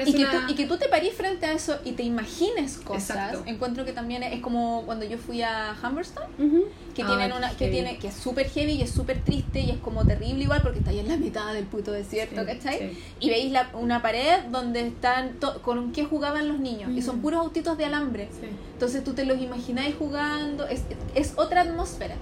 es 0.00 0.08
Y 0.08 0.12
que, 0.14 0.24
una... 0.24 0.46
tú, 0.46 0.52
y 0.52 0.54
que 0.54 0.66
tú 0.66 0.76
te 0.76 0.88
parís 0.88 1.14
frente 1.16 1.46
a 1.46 1.52
eso 1.52 1.78
y 1.84 1.92
te 1.92 2.02
imagines 2.02 2.76
cosas. 2.78 3.10
Exacto. 3.10 3.42
Encuentro 3.46 3.84
que 3.84 3.92
también 3.92 4.22
es 4.22 4.40
como 4.42 4.82
cuando 4.84 5.06
yo 5.06 5.16
fui 5.18 5.40
a 5.42 5.74
Humberstone, 5.82 6.26
Ujú. 6.38 6.64
que 6.94 7.02
Ah, 7.02 7.06
tienen 7.06 7.32
una 7.32 7.48
que 7.50 7.56
heavy. 7.64 7.72
tiene 7.72 7.98
que 7.98 8.08
es 8.08 8.14
súper 8.14 8.48
heavy 8.50 8.72
y 8.72 8.82
es 8.82 8.90
súper 8.90 9.22
triste 9.22 9.60
y 9.60 9.70
es 9.70 9.78
como 9.78 10.04
terrible 10.04 10.42
igual 10.44 10.60
porque 10.62 10.78
está 10.80 10.90
ahí 10.90 10.98
en 11.00 11.08
la 11.08 11.16
mitad 11.16 11.52
del 11.54 11.64
puto 11.64 11.92
desierto, 11.92 12.40
Sí, 12.42 12.46
¿cachai? 12.46 12.78
sí. 12.78 13.02
Y 13.20 13.30
veis 13.30 13.50
la, 13.52 13.70
una 13.74 14.02
pared 14.02 14.40
donde 14.50 14.86
están 14.86 15.38
con 15.62 15.92
qué 15.92 16.04
jugaban 16.04 16.46
los 16.48 16.58
niños 16.60 16.90
y 16.92 17.00
son 17.02 17.20
puros 17.20 17.40
autitos 17.40 17.78
de 17.78 17.86
alambre. 17.86 18.28
Sí. 18.38 18.46
Entonces 18.74 19.02
tú 19.02 19.14
te 19.14 19.24
los 19.24 19.40
imagináis 19.40 19.94
jugando, 19.98 20.66
es, 20.68 20.82
es 21.14 21.32
otra 21.36 21.62
atmósfera. 21.62 22.16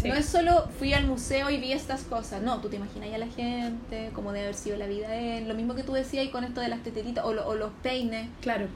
Sí. 0.00 0.08
No 0.08 0.14
es 0.14 0.26
solo 0.26 0.68
fui 0.78 0.92
al 0.92 1.06
museo 1.06 1.50
y 1.50 1.56
vi 1.58 1.72
estas 1.72 2.02
cosas, 2.02 2.42
no, 2.42 2.60
tú 2.60 2.68
te 2.68 2.76
imaginas 2.76 3.12
a 3.14 3.18
la 3.18 3.26
gente, 3.28 4.10
cómo 4.14 4.32
debe 4.32 4.46
haber 4.46 4.54
sido 4.56 4.76
la 4.76 4.86
vida 4.86 5.08
de 5.08 5.38
él, 5.38 5.48
lo 5.48 5.54
mismo 5.54 5.74
que 5.74 5.82
tú 5.82 5.92
decías 5.92 6.24
y 6.24 6.28
con 6.28 6.44
esto 6.44 6.60
de 6.60 6.68
las 6.68 6.82
teteritas 6.82 7.24
o, 7.24 7.32
lo- 7.32 7.46
o 7.46 7.54
los 7.54 7.70
peines. 7.82 8.28
Claro. 8.42 8.66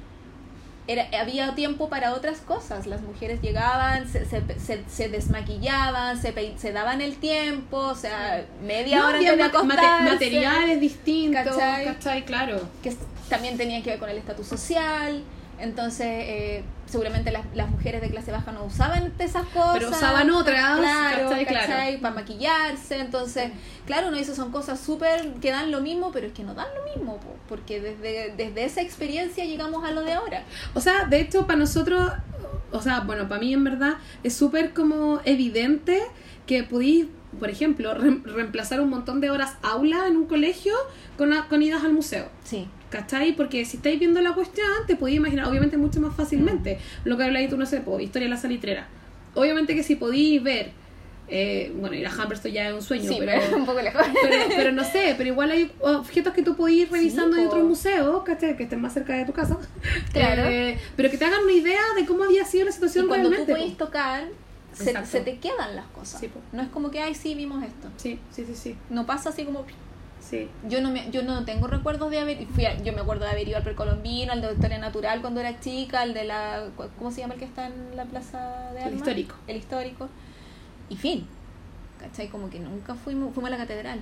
era, 0.86 1.06
había 1.20 1.54
tiempo 1.54 1.90
para 1.90 2.14
otras 2.14 2.38
cosas. 2.38 2.86
Las 2.86 3.02
mujeres 3.02 3.42
llegaban, 3.42 4.08
se, 4.08 4.24
se, 4.24 4.42
se, 4.58 4.84
se 4.88 5.08
desmaquillaban, 5.10 6.20
se, 6.20 6.32
se 6.56 6.72
daban 6.72 7.02
el 7.02 7.16
tiempo, 7.18 7.76
o 7.76 7.94
sea, 7.94 8.46
media 8.64 8.98
No, 9.00 9.08
hora 9.08 9.18
de 9.18 9.36
mate- 9.36 9.58
materiales 10.10 10.80
distintos, 10.80 11.44
¿Cachai? 11.44 11.84
¿cachai? 11.84 12.24
Claro. 12.24 12.60
que 12.82 12.94
también 13.28 13.58
tenían 13.58 13.82
que 13.82 13.90
ver 13.90 13.98
con 13.98 14.08
el 14.08 14.16
estatus 14.16 14.46
social. 14.46 15.22
Entonces, 15.60 16.06
eh, 16.06 16.64
seguramente 16.86 17.30
las, 17.32 17.44
las 17.55 17.68
mujeres 17.70 18.01
de 18.01 18.10
clase 18.10 18.30
baja 18.32 18.52
no 18.52 18.64
usaban 18.64 19.12
esas 19.18 19.44
cosas. 19.48 19.74
Pero 19.74 19.90
usaban 19.90 20.30
otras, 20.30 20.78
claro, 20.78 21.28
¿cachai? 21.30 21.44
¿cachai? 21.47 21.66
Claro. 21.66 22.01
Para 22.02 22.14
maquillarse. 22.14 22.98
Entonces, 23.01 23.51
claro, 23.86 24.09
uno 24.09 24.16
dice 24.16 24.35
son 24.35 24.52
cosas 24.52 24.78
súper 24.80 25.35
que 25.40 25.51
dan 25.51 25.70
lo 25.70 25.80
mismo, 25.80 26.10
pero 26.12 26.26
es 26.28 26.32
que 26.32 26.43
no 26.44 26.55
dan 26.55 26.68
lo 26.76 26.85
mismo, 26.94 27.16
po, 27.18 27.35
porque 27.48 27.80
desde, 27.80 28.35
desde 28.36 28.64
esa 28.64 28.80
experiencia 28.82 29.44
llegamos 29.44 29.85
a 29.85 29.90
lo 29.90 30.02
de 30.02 30.12
ahora. 30.12 30.44
O 30.74 30.80
sea, 30.80 31.05
de 31.06 31.20
hecho, 31.20 31.47
para 31.47 31.59
nosotros, 31.59 32.10
o 32.72 32.80
sea, 32.82 33.01
bueno, 33.01 33.28
para 33.28 33.40
mí 33.40 33.52
en 33.52 33.64
verdad 33.64 33.94
es 34.22 34.35
súper 34.35 34.72
como 34.74 35.20
evidente 35.24 36.01
que 36.47 36.62
podéis, 36.62 37.06
por 37.39 37.51
ejemplo, 37.51 37.93
re- 37.94 38.20
reemplazar 38.24 38.80
un 38.80 38.89
montón 38.90 39.20
de 39.20 39.30
horas 39.30 39.55
aula 39.62 40.06
en 40.06 40.16
un 40.16 40.26
colegio 40.26 40.74
con, 41.18 41.30
con 41.51 41.62
idas 41.62 41.85
al 41.85 41.93
museo. 41.93 42.28
Sí. 42.44 42.68
¿Cachai? 42.90 43.32
Porque 43.36 43.65
si 43.65 43.77
estáis 43.77 43.98
viendo 43.98 44.20
la 44.23 44.32
cuestión, 44.32 44.66
te 44.86 44.97
podéis 44.97 45.19
imaginar, 45.19 45.47
obviamente 45.47 45.77
mucho 45.77 46.01
más 46.01 46.15
fácilmente, 46.16 46.78
lo 47.05 47.16
que 47.16 47.24
habláis 47.24 47.51
tú, 47.51 47.56
no 47.59 47.66
sé, 47.66 47.81
po, 47.81 48.01
historia 48.01 48.27
de 48.28 48.35
la 48.35 48.40
salitrera. 48.40 48.86
Obviamente 49.35 49.74
que 49.74 49.82
si 49.82 49.97
podéis 49.97 50.43
ver, 50.43 50.70
eh, 51.28 51.70
bueno, 51.77 51.94
ir 51.94 52.06
a 52.06 52.10
Humberstone 52.10 52.55
ya 52.55 52.69
es 52.69 52.74
un 52.74 52.81
sueño, 52.81 53.10
Sí, 53.10 53.16
pero, 53.19 53.32
pero 53.44 53.56
un 53.59 53.66
poco 53.66 53.82
lejos. 53.82 54.02
pero, 54.23 54.36
pero 54.56 54.73
no 54.73 54.82
sé, 54.85 55.15
pero 55.19 55.28
igual 55.28 55.51
hay 55.51 55.70
objetos 55.81 56.32
que 56.32 56.43
tú 56.43 56.56
podés 56.56 56.77
ir 56.77 56.90
revisando 56.90 57.36
Sí, 57.36 57.43
en 57.43 57.48
otros 57.48 57.65
museos, 57.65 58.23
¿cachai? 58.24 58.56
Que 58.56 58.62
estén 58.62 58.81
más 58.81 58.94
cerca 58.94 59.15
de 59.15 59.27
tu 59.27 59.32
casa. 59.32 59.59
Claro. 60.15 60.44
Eh, 60.47 60.78
pero 60.97 61.10
que 61.10 61.19
te 61.19 61.27
hagan 61.27 61.43
una 61.43 61.52
idea 61.52 61.81
de 61.94 62.06
cómo 62.06 62.24
había 62.24 62.47
sido 62.47 62.65
la 62.65 62.70
Y 62.70 62.73
situación 62.74 63.06
cuando 63.06 63.28
tú 63.28 63.35
realmente. 63.35 63.52
puedes 63.60 63.77
po. 63.77 63.85
tocar, 63.85 64.24
se, 64.73 65.20
te 65.20 65.36
quedan 65.39 65.77
las 65.77 65.86
cosas. 65.89 66.20
Sí, 66.20 66.31
no 66.52 66.62
es 66.62 66.69
como 66.69 66.90
que, 66.90 67.01
ay, 67.01 67.15
sí, 67.15 67.35
vimos 67.35 67.62
esto. 67.62 67.89
Sí, 67.98 68.19
sí, 68.32 68.44
sí, 68.47 68.55
sí. 68.55 68.77
No 68.89 69.05
pasa 69.05 69.28
así 69.28 69.44
como... 69.44 69.66
sí. 70.28 70.48
Yo 70.68 70.80
no, 70.80 70.90
me, 70.90 71.10
yo 71.10 71.22
no 71.22 71.44
tengo 71.44 71.66
recuerdos 71.66 72.10
de 72.10 72.18
haber... 72.20 72.46
Fui 72.48 72.64
a- 72.66 72.76
yo 72.82 72.92
me 72.92 73.00
acuerdo 73.00 73.24
de 73.24 73.30
haber 73.30 73.48
ido 73.48 73.56
al 73.56 73.62
precolombino, 73.62 74.32
al 74.32 74.40
de 74.42 74.52
Historia 74.52 74.78
Natural 74.78 75.20
cuando 75.20 75.40
era 75.40 75.59
chica, 75.60 76.02
al 76.02 76.14
de 76.14 76.24
la... 76.24 76.64
¿Cómo 76.98 77.10
se 77.10 77.20
llama 77.20 77.34
el 77.34 77.40
que 77.40 77.46
está 77.46 77.66
en 77.66 77.96
la 77.96 78.05
Plaza 78.05 78.70
de 78.72 78.78
El 78.80 78.84
Armas? 78.84 78.98
histórico. 78.98 79.34
El 79.46 79.56
histórico. 79.56 80.09
Y 80.88 80.96
fin. 80.96 81.26
¿Cachai? 82.00 82.28
Como 82.28 82.48
que 82.50 82.59
nunca 82.60 82.94
fuimos, 82.94 83.32
fuimos 83.34 83.48
a 83.48 83.56
la 83.56 83.59
catedral. 83.59 84.00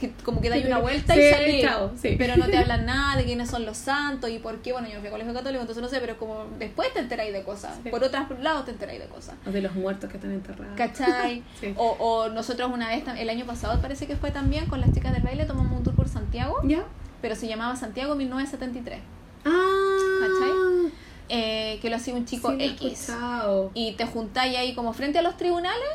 Que 0.00 0.12
como 0.24 0.40
que 0.40 0.48
dais 0.48 0.64
una 0.64 0.78
vuelta 0.78 1.14
y 1.14 1.30
salís. 1.30 1.66
sí. 2.00 2.14
Pero 2.16 2.36
no 2.38 2.46
te 2.46 2.56
hablan 2.62 2.86
nada 2.86 3.16
de 3.16 3.24
quiénes 3.24 3.50
son 3.50 3.66
los 3.66 3.76
santos 3.76 4.30
y 4.30 4.38
por 4.38 4.62
qué. 4.62 4.72
Bueno, 4.72 4.88
yo 4.88 4.94
no 4.94 5.00
fui 5.00 5.08
a 5.08 5.10
colegio 5.10 5.34
católico, 5.34 5.60
entonces 5.60 5.82
no 5.82 5.88
sé, 5.90 6.00
pero 6.00 6.16
como 6.18 6.46
después 6.58 6.90
te 6.94 7.00
enteráis 7.00 7.32
de 7.34 7.42
cosas. 7.42 7.78
Sí. 7.82 7.90
Por 7.90 8.02
otros 8.02 8.24
lados 8.40 8.64
te 8.64 8.70
enteráis 8.70 8.98
de 9.00 9.06
cosas. 9.08 9.34
O 9.46 9.50
de 9.50 9.60
los 9.60 9.74
muertos 9.74 10.08
que 10.10 10.16
están 10.16 10.32
enterrados. 10.32 10.74
¿Cachai? 10.76 11.42
O, 11.76 11.90
o 11.98 12.28
nosotros 12.30 12.70
una 12.72 12.88
vez, 12.88 13.04
el 13.18 13.28
año 13.28 13.44
pasado 13.44 13.80
parece 13.82 14.06
que 14.06 14.16
fue 14.16 14.30
también, 14.30 14.66
con 14.66 14.80
las 14.80 14.90
chicas 14.92 15.12
del 15.12 15.22
baile, 15.22 15.44
tomamos 15.44 15.76
un 15.76 15.82
tour 15.84 15.94
por 15.94 16.08
Santiago, 16.08 16.56
¿Ya? 16.64 16.84
pero 17.20 17.34
se 17.36 17.46
llamaba 17.46 17.76
Santiago 17.76 18.14
1973, 18.14 19.00
Ah. 19.44 20.88
eh, 21.28 21.78
que 21.80 21.90
lo 21.90 21.96
hacía 21.96 22.14
un 22.14 22.24
chico 22.24 22.52
X. 22.52 22.92
escuchado. 23.02 23.70
Y 23.74 23.92
te 23.92 24.06
juntáis 24.06 24.56
ahí 24.56 24.74
como 24.74 24.92
frente 24.92 25.18
a 25.18 25.22
los 25.22 25.36
tribunales 25.36 25.88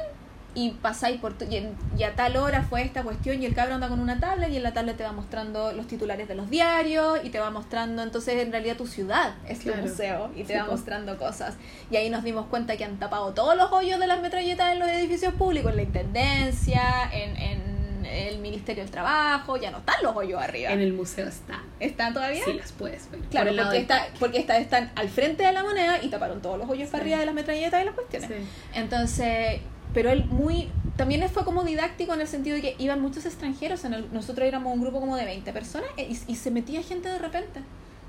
y 0.56 0.72
pasáis 0.72 1.20
por... 1.20 1.34
tu- 1.38 1.46
Y, 1.46 1.58
en- 1.58 1.76
y 1.98 2.04
a 2.04 2.16
tal 2.16 2.38
hora 2.38 2.64
fue 2.64 2.82
esta 2.82 3.04
cuestión 3.04 3.42
y 3.44 3.46
el 3.46 3.54
cabro 3.54 3.76
anda 3.76 3.88
con 3.90 4.00
una 4.00 4.20
tabla 4.20 4.48
y 4.48 4.56
en 4.58 4.64
la 4.64 4.74
tabla 4.74 4.94
te 4.94 5.04
va 5.04 5.12
mostrando 5.12 5.72
los 5.74 5.86
titulares 5.86 6.28
de 6.28 6.34
los 6.36 6.50
diarios 6.50 7.20
y 7.24 7.30
te 7.30 7.40
va 7.40 7.50
mostrando 7.52 8.02
entonces 8.02 8.42
en 8.42 8.52
realidad 8.52 8.78
tu 8.78 8.88
ciudad 8.88 9.36
es 9.48 9.60
Claro. 9.60 9.84
tu 9.84 9.90
museo 9.90 10.32
y 10.36 10.44
te 10.44 10.54
Sí, 10.54 10.60
va 10.60 10.66
mostrando 10.66 11.18
cosas. 11.18 11.56
Y 11.92 11.98
ahí 11.98 12.10
nos 12.10 12.24
dimos 12.24 12.46
cuenta 12.48 12.78
que 12.78 12.86
han 12.86 12.98
tapado 12.98 13.34
todos 13.34 13.56
los 13.58 13.72
hoyos 13.72 14.00
de 14.00 14.08
las 14.08 14.22
metralletas 14.22 14.72
en 14.74 14.80
los 14.80 14.88
edificios 14.90 15.34
públicos, 15.36 15.72
en 15.72 15.78
la 15.78 15.84
Intendencia, 15.84 16.82
en, 17.12 17.36
en 17.38 18.06
el 18.06 18.38
Ministerio 18.40 18.84
del 18.84 18.92
Trabajo, 18.92 19.58
ya 19.58 19.72
no 19.72 19.80
están 19.80 19.96
los 20.04 20.16
hoyos 20.16 20.42
arriba. 20.42 20.72
En 20.72 20.80
el 20.80 20.94
museo 20.94 21.28
está. 21.28 21.62
¿Están 21.82 22.14
todavía? 22.14 22.46
Sí, 22.46 22.54
las 22.54 22.72
puedes 22.72 23.10
ver. 23.12 23.20
Claro, 23.32 23.52
Por 23.54 23.64
porque, 23.64 23.78
está, 23.80 24.08
porque 24.20 24.40
está- 24.40 24.58
están 24.58 24.92
al 24.96 25.10
frente 25.10 25.44
de 25.44 25.52
la 25.52 25.64
moneda 25.64 26.02
y 26.02 26.08
taparon 26.10 26.42
todos 26.42 26.58
los 26.58 26.70
hoyos 26.70 26.88
para 26.90 27.02
arriba 27.04 27.18
de 27.20 27.26
las 27.26 27.36
metralletas 27.36 27.82
y 27.82 27.86
las 27.86 27.96
cuestiones. 27.96 28.30
Sí. 28.30 28.36
Entonces, 28.74 29.60
pero 29.96 30.12
él 30.12 30.26
muy, 30.26 30.70
también 30.98 31.28
fue 31.30 31.44
como 31.44 31.64
didáctico 31.64 32.14
en 32.14 32.22
el 32.22 32.28
sentido 32.28 32.56
de 32.58 32.62
que 32.62 32.76
iban 32.78 33.02
muchos 33.02 33.26
extranjeros, 33.26 33.84
en 33.86 33.94
el- 33.96 34.14
nosotros 34.14 34.48
éramos 34.48 34.72
un 34.76 34.82
grupo 34.82 35.00
como 35.00 35.16
de 35.16 35.26
20 35.26 35.52
personas 35.54 35.90
e- 35.98 36.04
y, 36.04 36.20
y 36.32 36.36
se 36.36 36.52
metía 36.52 36.84
gente 36.84 37.10
de 37.10 37.18
repente. 37.18 37.62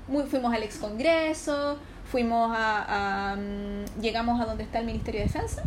Muy, 0.07 0.23
fuimos 0.23 0.53
al 0.53 0.63
ex 0.63 0.77
congreso, 0.77 1.77
fuimos 2.11 2.55
a, 2.55 3.31
a, 3.31 3.35
mm, 3.35 4.01
llegamos 4.01 4.39
a 4.39 4.45
donde 4.45 4.63
está 4.63 4.79
el 4.79 4.85
Ministerio 4.85 5.19
de 5.21 5.25
Defensa, 5.27 5.63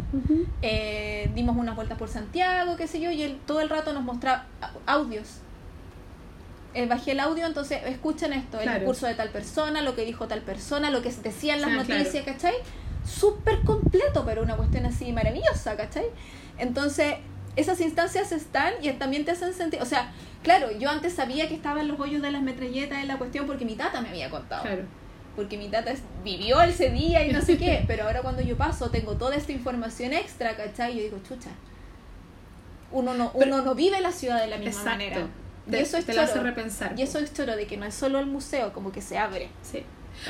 eh, 0.62 1.30
dimos 1.34 1.56
unas 1.56 1.74
vueltas 1.76 1.98
por 1.98 2.08
Santiago, 2.08 2.76
qué 2.76 2.86
sé 2.86 3.00
yo, 3.00 3.10
y 3.10 3.22
él 3.22 3.38
todo 3.46 3.60
el 3.60 3.68
rato 3.68 3.92
nos 3.92 4.02
mostraba 4.04 4.46
audios. 4.86 5.38
Eh, 6.72 6.86
bajé 6.86 7.12
el 7.12 7.20
audio, 7.20 7.46
entonces 7.46 7.80
escuchen 7.84 8.32
esto, 8.32 8.58
el 8.58 8.62
Claro. 8.62 8.78
discurso 8.80 9.06
de 9.06 9.14
tal 9.14 9.30
persona, 9.30 9.82
lo 9.82 9.96
que 9.96 10.04
dijo 10.04 10.28
tal 10.28 10.40
persona, 10.40 10.90
lo 10.90 11.02
que 11.02 11.10
decían 11.10 11.60
las 11.60 11.70
Ah, 11.72 11.76
noticias, 11.76 12.24
¿cachai? 12.24 12.54
Súper 13.04 13.60
completo, 13.62 14.24
pero 14.24 14.42
una 14.42 14.56
cuestión 14.56 14.86
así 14.86 15.12
maravillosa, 15.12 15.76
¿cachai? 15.76 16.04
Entonces, 16.58 17.14
esas 17.56 17.80
instancias 17.80 18.32
están 18.32 18.74
y 18.82 18.90
también 18.92 19.24
te 19.24 19.30
hacen 19.32 19.52
sentir, 19.54 19.80
o 19.82 19.86
sea, 19.86 20.12
claro, 20.42 20.70
yo 20.72 20.88
antes 20.90 21.14
sabía 21.14 21.48
que 21.48 21.54
estaban 21.54 21.88
los 21.88 21.98
hoyos 21.98 22.22
de 22.22 22.30
las 22.30 22.42
metralletas 22.42 22.98
en 22.98 23.08
la 23.08 23.18
cuestión 23.18 23.46
porque 23.46 23.64
mi 23.64 23.74
tata 23.74 24.00
me 24.00 24.08
había 24.10 24.30
contado 24.30 24.62
Claro. 24.62 24.82
porque 25.34 25.56
mi 25.58 25.68
tata 25.68 25.92
vivió 26.22 26.60
ese 26.62 26.90
día 26.90 27.26
y 27.26 27.32
no 27.32 27.40
sé 27.42 27.56
qué, 27.58 27.82
pero 27.88 28.04
ahora 28.04 28.22
cuando 28.22 28.42
yo 28.42 28.56
paso 28.56 28.90
tengo 28.90 29.16
toda 29.16 29.34
esta 29.36 29.52
información 29.52 30.12
extra, 30.12 30.56
¿cachai? 30.56 30.92
Y 30.92 30.96
yo 30.98 31.02
digo, 31.04 31.18
chucha, 31.26 31.50
uno 32.92 33.14
no, 33.14 33.30
uno 33.34 33.62
no 33.62 33.74
vive 33.74 34.00
la 34.00 34.12
ciudad 34.12 34.40
de 34.40 34.48
la 34.48 34.56
misma 34.56 34.70
Exacto. 34.70 34.90
manera. 34.90 35.26
Y 35.66 35.70
Te, 35.70 35.80
eso 35.80 35.96
es 35.98 36.06
te 36.06 36.14
lo 36.14 36.22
hace 36.22 36.34
choro. 36.34 36.44
repensar. 36.44 36.98
Y 36.98 37.02
eso 37.02 37.18
es 37.18 37.32
choro 37.32 37.54
de 37.56 37.66
que 37.66 37.76
no 37.76 37.84
es 37.86 37.94
solo 37.94 38.18
el 38.18 38.26
museo, 38.26 38.72
como 38.72 38.90
que 38.92 39.00
se 39.02 39.18
abre. 39.18 39.48
Sí. 39.62 39.82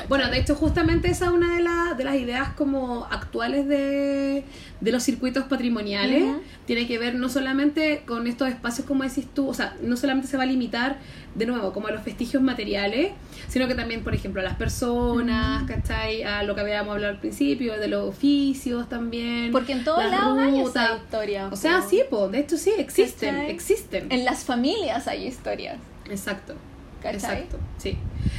Bueno, 0.09 0.29
de 0.29 0.39
hecho, 0.39 0.55
justamente 0.55 1.09
esa 1.09 1.25
es 1.25 1.31
una 1.31 1.55
de, 1.55 1.61
la- 1.63 1.93
de 1.97 2.03
las 2.03 2.15
ideas 2.15 2.49
como 2.53 3.05
actuales 3.11 3.67
de, 3.67 4.43
de 4.79 4.91
los 4.91 5.03
circuitos 5.03 5.43
patrimoniales. 5.45 6.23
Tiene 6.65 6.87
que 6.87 6.97
ver 6.97 7.15
no 7.15 7.27
solamente 7.29 8.03
con 8.05 8.27
estos 8.27 8.47
espacios, 8.49 8.87
como 8.87 9.03
decís 9.03 9.25
tú, 9.33 9.47
o 9.49 9.53
sea, 9.53 9.75
no 9.81 9.97
solamente 9.97 10.27
se 10.27 10.37
va 10.37 10.43
a 10.43 10.45
limitar, 10.45 10.97
de 11.35 11.45
nuevo, 11.45 11.71
como 11.73 11.87
a 11.87 11.91
los 11.91 12.03
vestigios 12.03 12.41
materiales, 12.43 13.11
sino 13.47 13.67
que 13.67 13.75
también, 13.75 14.03
por 14.03 14.13
ejemplo, 14.13 14.41
a 14.41 14.43
las 14.43 14.55
personas, 14.55 15.63
¿cachai? 15.63 16.23
A 16.23 16.43
lo 16.43 16.55
que 16.55 16.61
habíamos 16.61 16.93
hablado 16.93 17.13
al 17.13 17.19
principio, 17.19 17.77
de 17.79 17.87
los 17.87 18.09
oficios 18.09 18.87
también. 18.89 19.51
Porque 19.51 19.73
en 19.73 19.83
todos 19.83 20.03
lados 20.05 20.37
hay 20.39 20.61
esa 20.61 20.95
historia. 20.97 21.47
O 21.51 21.55
sea, 21.55 21.81
sí, 21.81 22.01
po, 22.09 22.27
de 22.29 22.39
hecho 22.39 22.57
sí, 22.57 22.71
existen, 22.77 23.35
¿Cachai? 23.35 23.51
existen. 23.51 24.07
En 24.11 24.25
las 24.25 24.43
familias 24.43 25.07
hay 25.07 25.25
historias. 25.27 25.77
Exacto. 26.09 26.55
¿Cachai? 27.01 27.15
Exacto, 27.15 27.59
sí. 27.77 27.97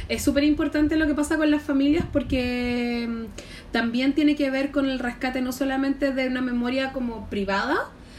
Es 0.09 0.21
súper 0.23 0.43
importante 0.43 0.95
lo 0.95 1.05
que 1.07 1.13
pasa 1.13 1.37
con 1.37 1.51
las 1.51 1.61
familias 1.61 2.05
porque 2.11 3.07
mm, 3.09 3.71
también 3.71 4.13
tiene 4.13 4.35
que 4.35 4.49
ver 4.49 4.71
con 4.71 4.89
el 4.89 4.99
rescate 4.99 5.41
no 5.41 5.51
solamente 5.51 6.13
de 6.13 6.27
una 6.27 6.41
memoria 6.41 6.91
como 6.93 7.27
privada, 7.29 7.75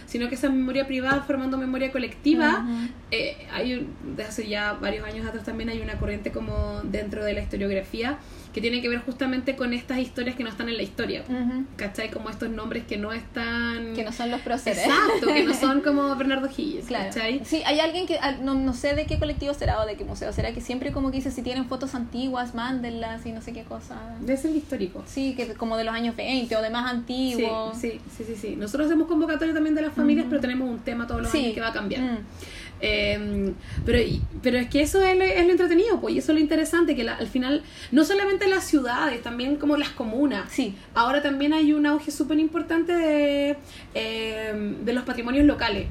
sino 0.06 0.28
que 0.28 0.34
esa 0.34 0.48
memoria 0.50 0.86
privada 0.86 1.22
formando 1.22 1.56
memoria 1.58 1.90
colectiva. 1.90 2.64
Eh, 3.10 3.36
hay 3.52 3.74
un- 3.74 3.88
desde 4.16 4.28
hace 4.28 4.48
ya 4.48 4.74
varios 4.74 5.06
años 5.06 5.26
atrás 5.26 5.44
también 5.44 5.70
hay 5.70 5.80
una 5.80 5.94
corriente 5.94 6.30
como 6.30 6.80
dentro 6.84 7.24
de 7.24 7.32
la 7.32 7.40
historiografía 7.40 8.18
que 8.54 8.60
tiene 8.60 8.80
que 8.80 8.88
ver 8.88 9.00
justamente 9.00 9.56
con 9.56 9.72
estas 9.74 9.98
historias 9.98 10.36
que 10.36 10.44
no 10.44 10.48
están 10.48 10.68
en 10.68 10.76
la 10.76 10.82
historia. 10.84 11.24
Ujú. 11.28 11.64
¿Cachai? 11.76 12.08
Como 12.10 12.30
estos 12.30 12.48
nombres 12.48 12.84
que 12.84 12.96
no 12.96 13.12
están... 13.12 13.94
Que 13.94 14.04
no 14.04 14.12
son 14.12 14.30
los 14.30 14.40
próceres. 14.42 14.78
Exacto, 14.86 15.26
que 15.26 15.42
no 15.42 15.52
son 15.52 15.80
como 15.80 16.14
Bernardo 16.16 16.48
Higgins, 16.48 16.86
Claro. 16.86 17.06
¿cachai? 17.12 17.42
Sí, 17.44 17.62
hay 17.66 17.80
alguien 17.80 18.06
que, 18.06 18.16
no, 18.42 18.54
no 18.54 18.72
sé 18.72 18.94
de 18.94 19.06
qué 19.06 19.18
colectivo 19.18 19.52
será 19.54 19.80
o 19.82 19.86
de 19.86 19.96
qué 19.96 20.04
museo 20.04 20.32
será, 20.32 20.52
que 20.54 20.60
siempre 20.60 20.92
como 20.92 21.10
que 21.10 21.16
dice, 21.16 21.32
si 21.32 21.42
tienen 21.42 21.66
fotos 21.66 21.94
antiguas, 21.96 22.54
mándenlas 22.54 23.26
y 23.26 23.32
no 23.32 23.42
sé 23.42 23.52
qué 23.52 23.64
cosa. 23.64 23.96
Debe 24.20 24.36
ser 24.36 24.54
histórico. 24.54 25.02
Sí, 25.06 25.34
que 25.36 25.48
como 25.54 25.76
de 25.76 25.82
los 25.84 25.94
años 25.94 26.14
20 26.14 26.54
o 26.56 26.62
de 26.62 26.70
más 26.70 26.88
antiguos. 26.90 27.76
sí, 27.76 28.00
sí, 28.16 28.24
sí, 28.24 28.36
sí. 28.40 28.56
Nosotros 28.56 28.86
hacemos 28.86 29.08
convocatoria 29.08 29.52
también 29.52 29.74
de 29.74 29.82
las 29.82 29.92
familias, 29.94 30.26
pero 30.28 30.40
tenemos 30.40 30.68
un 30.70 30.78
tema 30.78 31.06
todos 31.08 31.22
los 31.22 31.30
Sí. 31.32 31.38
años 31.38 31.54
que 31.54 31.60
va 31.60 31.68
a 31.68 31.72
cambiar. 31.72 32.02
Mm. 32.02 32.18
Eh, 32.80 33.52
pero, 33.86 33.98
pero 34.42 34.58
es 34.58 34.68
que 34.68 34.82
eso 34.82 35.02
es 35.02 35.16
lo, 35.16 35.24
es 35.24 35.44
lo 35.44 35.52
entretenido, 35.52 36.00
pues, 36.00 36.14
y 36.14 36.18
eso 36.18 36.32
es 36.32 36.36
lo 36.36 36.40
interesante, 36.40 36.94
que 36.94 37.04
la- 37.04 37.14
al 37.16 37.28
final, 37.28 37.62
no 37.92 38.04
solamente 38.04 38.46
las 38.48 38.64
ciudades, 38.64 39.22
también 39.22 39.56
como 39.56 39.76
las 39.76 39.90
comunas. 39.90 40.50
Sí. 40.52 40.74
Ahora 40.94 41.22
también 41.22 41.52
hay 41.54 41.72
un 41.72 41.86
auge 41.86 42.10
súper 42.10 42.38
importante 42.38 42.92
de, 42.92 43.56
eh, 43.94 44.74
de 44.84 44.92
los 44.92 45.04
patrimonios 45.04 45.46
locales. 45.46 45.86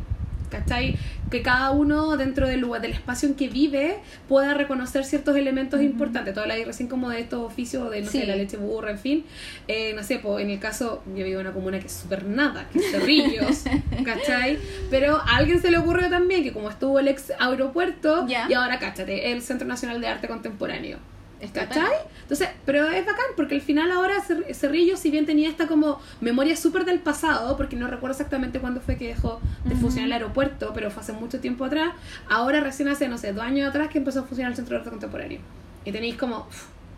¿Cachai? 0.49 0.95
Que 1.31 1.41
cada 1.41 1.71
uno 1.71 2.15
dentro 2.17 2.47
del 2.47 2.59
lugar, 2.59 2.81
del 2.81 2.91
espacio 2.91 3.27
en 3.27 3.35
que 3.35 3.47
vive, 3.49 3.97
pueda 4.27 4.53
reconocer 4.53 5.03
ciertos 5.05 5.35
elementos 5.35 5.79
Ujú. 5.79 5.85
importantes. 5.85 5.93
importantes. 5.93 6.33
Todo 6.33 6.45
ahí 6.53 6.63
recién 6.63 6.89
como 6.89 7.09
de 7.09 7.21
estos 7.21 7.39
oficios 7.41 7.89
de, 7.89 8.01
no 8.01 8.09
Sí. 8.11 8.19
sé, 8.19 8.27
la 8.27 8.35
leche 8.35 8.57
burra, 8.57 8.91
en 8.91 8.99
fin. 8.99 9.25
Eh, 9.67 9.93
no 9.95 10.03
sé, 10.03 10.19
pues 10.19 10.43
en 10.43 10.49
el 10.51 10.59
caso, 10.59 11.01
yo 11.15 11.23
vivo 11.23 11.39
en 11.39 11.47
una 11.47 11.53
comuna 11.53 11.79
que 11.79 11.87
es 11.87 11.93
súper 11.93 12.25
nada, 12.25 12.67
que 12.71 12.79
es 12.79 12.91
Cerrillos, 12.91 13.63
¿cachai? 14.05 14.57
Pero 14.89 15.17
a 15.17 15.37
alguien 15.37 15.61
se 15.61 15.71
le 15.71 15.77
ocurrió 15.77 16.09
también 16.09 16.43
que 16.43 16.51
como 16.51 16.69
estuvo 16.69 16.99
el 16.99 17.07
ex 17.07 17.31
aeropuerto, 17.39 18.27
y 18.27 18.53
ahora, 18.53 18.79
cáchate, 18.79 19.31
el 19.31 19.41
Centro 19.41 19.67
Nacional 19.67 20.01
de 20.01 20.07
Arte 20.07 20.27
Contemporáneo. 20.27 20.97
Está 21.43 21.67
¿Cachai? 21.67 21.91
Entonces, 22.21 22.47
pero 22.65 22.87
es 22.87 23.05
bacán 23.05 23.25
porque 23.35 23.55
al 23.55 23.61
final 23.61 23.91
ahora 23.91 24.15
Cer- 24.25 24.53
Cerrillo, 24.55 24.95
si 24.97 25.11
bien 25.11 25.25
tenía 25.25 25.49
esta 25.49 25.67
como 25.67 25.99
memoria 26.21 26.55
súper 26.55 26.85
del 26.85 26.99
pasado, 26.99 27.57
porque 27.57 27.75
no 27.75 27.87
recuerdo 27.87 28.13
exactamente 28.13 28.59
cuándo 28.59 28.79
fue 28.81 28.97
que 28.97 29.07
dejó 29.09 29.41
de 29.65 29.75
funcionar 29.75 30.07
el 30.07 30.13
aeropuerto, 30.13 30.71
pero 30.73 30.89
fue 30.89 31.01
hace 31.03 31.11
mucho 31.13 31.39
tiempo 31.39 31.65
atrás, 31.65 31.93
ahora 32.29 32.61
recién 32.61 32.87
hace, 32.87 33.07
no 33.07 33.17
sé, 33.17 33.33
dos 33.33 33.43
años 33.43 33.67
atrás 33.69 33.89
que 33.89 33.97
empezó 33.97 34.21
a 34.21 34.23
funcionar 34.23 34.51
el 34.51 34.55
Centro 34.55 34.73
de 34.75 34.79
Arte 34.79 34.89
Contemporáneo. 34.89 35.39
Y 35.85 35.91
tenéis 35.91 36.15
como 36.15 36.47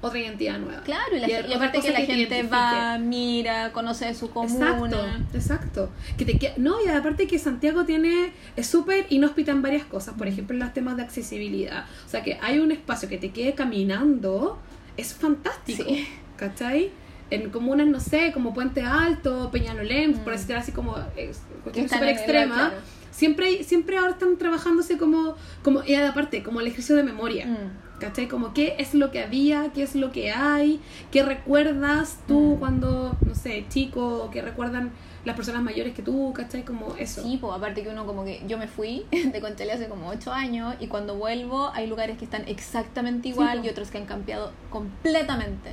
otra 0.05 0.19
identidad 0.19 0.59
nueva. 0.59 0.81
Claro, 0.83 1.15
y, 1.15 1.19
la 1.19 1.27
Y 1.27 1.31
y 1.31 1.53
aparte 1.53 1.79
que 1.79 1.91
la 1.91 1.99
que 1.99 2.05
gente 2.05 2.43
va, 2.43 2.97
mira, 2.97 3.71
conoce 3.71 4.13
su 4.13 4.29
comuna. 4.29 4.69
Exacto, 4.77 5.05
exacto. 5.33 5.89
Que 6.17 6.25
te, 6.25 6.53
no, 6.57 6.75
y 6.85 6.89
aparte 6.89 7.27
que 7.27 7.37
Santiago 7.39 7.85
tiene 7.85 8.31
es 8.55 8.67
súper 8.67 9.05
inhóspita 9.09 9.51
en 9.51 9.61
varias 9.61 9.85
cosas, 9.85 10.13
por 10.15 10.27
ejemplo 10.27 10.53
en 10.55 10.59
los 10.61 10.73
temas 10.73 10.97
de 10.97 11.03
accesibilidad. 11.03 11.85
O 12.05 12.09
sea, 12.09 12.23
que 12.23 12.37
hay 12.41 12.59
un 12.59 12.71
espacio 12.71 13.09
que 13.09 13.17
te 13.17 13.31
quede 13.31 13.53
caminando, 13.53 14.57
es 14.97 15.13
fantástico. 15.13 15.83
Sí. 15.87 16.07
¿Cachai? 16.37 16.91
En 17.31 17.49
comunas, 17.49 17.87
no 17.87 17.99
sé, 17.99 18.31
como 18.33 18.53
Puente 18.53 18.81
Alto, 18.81 19.49
Peñalolén, 19.51 20.13
por 20.13 20.33
Mm. 20.33 20.37
decir 20.37 20.55
así 20.55 20.71
como 20.71 20.95
es, 21.15 21.41
cuestión 21.63 21.89
súper 21.89 22.09
extrema. 22.09 22.55
claro. 22.55 22.75
Siempre, 23.11 23.63
siempre 23.63 23.97
ahora 23.97 24.11
están 24.11 24.37
trabajándose 24.37 24.97
como, 24.97 25.35
como, 25.63 25.83
y 25.85 25.95
aparte, 25.95 26.43
como 26.43 26.59
el 26.59 26.67
ejercicio 26.67 26.95
de 26.97 27.03
memoria. 27.03 27.45
Mm. 27.47 27.84
¿Cachai? 27.99 28.27
Como 28.27 28.53
qué 28.53 28.75
es 28.77 28.93
lo 28.93 29.09
que 29.11 29.21
había, 29.23 29.71
qué 29.73 29.83
es 29.83 29.95
lo 29.95 30.11
que 30.11 30.31
hay, 30.31 30.81
qué 31.11 31.23
recuerdas 31.23 32.19
tú 32.27 32.55
Mm. 32.55 32.59
cuando, 32.59 33.15
no 33.25 33.35
sé, 33.35 33.65
chico, 33.69 34.29
qué 34.33 34.41
recuerdan 34.41 34.91
las 35.23 35.35
personas 35.35 35.63
mayores 35.63 35.93
que 35.95 36.01
tú, 36.03 36.33
¿cachai? 36.35 36.63
Como 36.63 36.95
eso. 36.97 37.23
Sí, 37.23 37.37
pues 37.39 37.53
aparte 37.53 37.83
que 37.83 37.89
uno 37.89 38.05
como 38.05 38.25
que 38.25 38.43
yo 38.47 38.57
me 38.57 38.67
fui 38.67 39.05
de 39.11 39.39
Conchalí 39.41 39.71
hace 39.71 39.87
como 39.87 40.09
8 40.09 40.31
años 40.33 40.75
y 40.79 40.87
cuando 40.87 41.15
vuelvo 41.15 41.69
hay 41.73 41.87
lugares 41.87 42.17
que 42.17 42.25
están 42.25 42.43
exactamente 42.47 43.29
igual 43.29 43.65
y 43.65 43.69
otros 43.69 43.89
que 43.91 43.97
han 43.97 44.05
cambiado 44.05 44.51
completamente. 44.69 45.71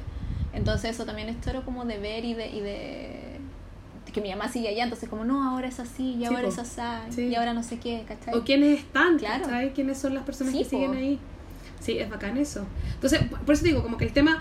Entonces 0.54 0.90
eso 0.92 1.04
también 1.04 1.28
es 1.28 1.40
choro 1.40 1.64
como 1.64 1.84
de 1.84 1.98
ver 1.98 2.24
y 2.24 2.34
de, 2.34 2.46
y 2.50 2.60
de 2.60 3.32
que 4.12 4.20
mi 4.20 4.28
mamá 4.30 4.48
sigue 4.48 4.68
allá, 4.68 4.84
entonces 4.84 5.08
como 5.08 5.24
no, 5.24 5.42
ahora 5.48 5.68
es 5.68 5.80
así, 5.80 6.16
y 6.16 6.24
ahora 6.26 6.46
es 6.46 6.58
así, 6.58 6.80
Sí. 7.10 7.22
y 7.28 7.34
ahora 7.34 7.54
no 7.54 7.62
sé 7.62 7.78
qué, 7.78 8.04
¿cachai? 8.06 8.34
O 8.34 8.44
quiénes 8.44 8.80
están, 8.80 9.18
Claro. 9.18 9.44
¿cachai? 9.44 9.72
¿Quiénes 9.72 9.96
son 9.98 10.12
las 10.14 10.22
personas 10.24 10.52
que 10.52 10.64
po. 10.64 10.68
siguen 10.68 10.92
ahí? 10.94 11.18
Sí, 11.82 11.98
es 11.98 12.08
bacán 12.08 12.36
eso. 12.36 12.64
Entonces, 12.94 13.20
por 13.44 13.54
eso 13.54 13.64
digo, 13.64 13.82
como 13.82 13.96
que 13.96 14.04
el 14.04 14.12
tema, 14.12 14.40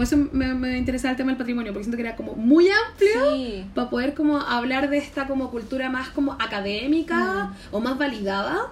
eso 0.00 0.18
me, 0.32 0.52
me 0.54 0.76
interesa 0.76 1.10
el 1.10 1.16
tema 1.16 1.30
del 1.30 1.38
patrimonio, 1.38 1.72
porque 1.72 1.84
siento 1.84 1.96
que 1.96 2.02
era 2.06 2.14
como 2.14 2.34
muy 2.34 2.66
amplio 2.68 3.32
Sí. 3.32 3.64
para 3.74 3.88
poder 3.88 4.12
como 4.12 4.36
hablar 4.38 4.90
de 4.90 4.98
esta 4.98 5.26
como 5.26 5.50
cultura 5.50 5.88
más 5.88 6.10
como 6.10 6.32
académica 6.34 7.46
Mm. 7.72 7.74
o 7.74 7.80
más 7.80 7.96
validada, 7.96 8.68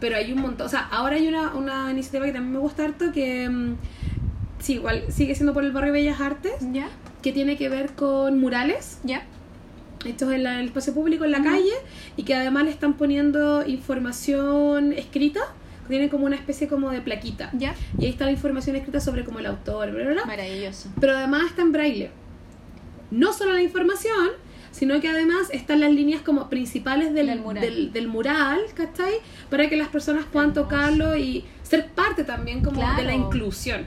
pero 0.00 0.16
hay 0.16 0.32
un 0.32 0.40
montón, 0.40 0.66
o 0.66 0.68
sea, 0.68 0.80
ahora 0.90 1.14
hay 1.14 1.28
una, 1.28 1.54
una 1.54 1.90
iniciativa 1.92 2.24
que 2.26 2.32
también 2.32 2.52
me 2.54 2.58
gusta 2.58 2.84
harto 2.84 3.12
que 3.12 3.48
mm, 3.48 3.76
sí, 4.58 4.72
igual 4.74 5.04
sigue 5.08 5.34
siendo 5.36 5.54
por 5.54 5.62
el 5.64 5.70
barrio 5.70 5.92
Bellas 5.92 6.20
Artes, 6.20 6.54
¿Ya? 6.72 6.88
que 7.22 7.30
tiene 7.32 7.56
que 7.56 7.68
ver 7.68 7.92
con 7.94 8.40
murales 8.40 8.98
¿Ya? 9.04 9.22
hechos 10.04 10.32
en, 10.32 10.42
la- 10.42 10.54
en 10.54 10.58
el 10.60 10.66
espacio 10.66 10.92
público, 10.92 11.24
en 11.24 11.30
la 11.30 11.38
Ujú. 11.38 11.48
calle, 11.50 11.72
y 12.16 12.24
que 12.24 12.34
además 12.34 12.64
le 12.64 12.70
están 12.70 12.94
poniendo 12.94 13.64
información 13.66 14.92
escrita, 14.92 15.40
tiene 15.88 16.08
como 16.08 16.26
una 16.26 16.36
especie 16.36 16.68
como 16.68 16.90
de 16.90 17.00
plaquita. 17.00 17.50
¿Ya? 17.52 17.74
Y 17.98 18.04
ahí 18.06 18.10
está 18.10 18.24
la 18.24 18.32
información 18.32 18.76
escrita 18.76 19.00
sobre 19.00 19.24
como 19.24 19.38
el 19.38 19.46
autor, 19.46 19.90
bla, 19.92 20.04
bla, 20.04 20.12
bla. 20.14 20.24
Maravilloso. 20.26 20.88
pero 21.00 21.16
además 21.16 21.42
está 21.46 21.62
en 21.62 21.72
braille. 21.72 22.10
No 23.10 23.32
solo 23.32 23.52
la 23.52 23.62
información, 23.62 24.30
sino 24.72 25.00
que 25.00 25.08
además 25.08 25.48
están 25.52 25.80
las 25.80 25.92
líneas 25.92 26.22
como 26.22 26.48
principales 26.50 27.14
del, 27.14 27.28
Del 27.28 27.40
mural. 27.40 27.60
del, 27.62 27.92
del 27.92 28.08
mural, 28.08 28.60
¿cachai? 28.74 29.14
Para 29.50 29.68
que 29.68 29.76
las 29.76 29.88
personas 29.88 30.24
puedan 30.24 30.50
Hermoso. 30.50 30.68
tocarlo 30.68 31.16
y 31.16 31.44
ser 31.62 31.88
parte 31.90 32.24
también 32.24 32.60
como 32.62 32.80
de 32.96 33.04
la 33.04 33.14
inclusión, 33.14 33.84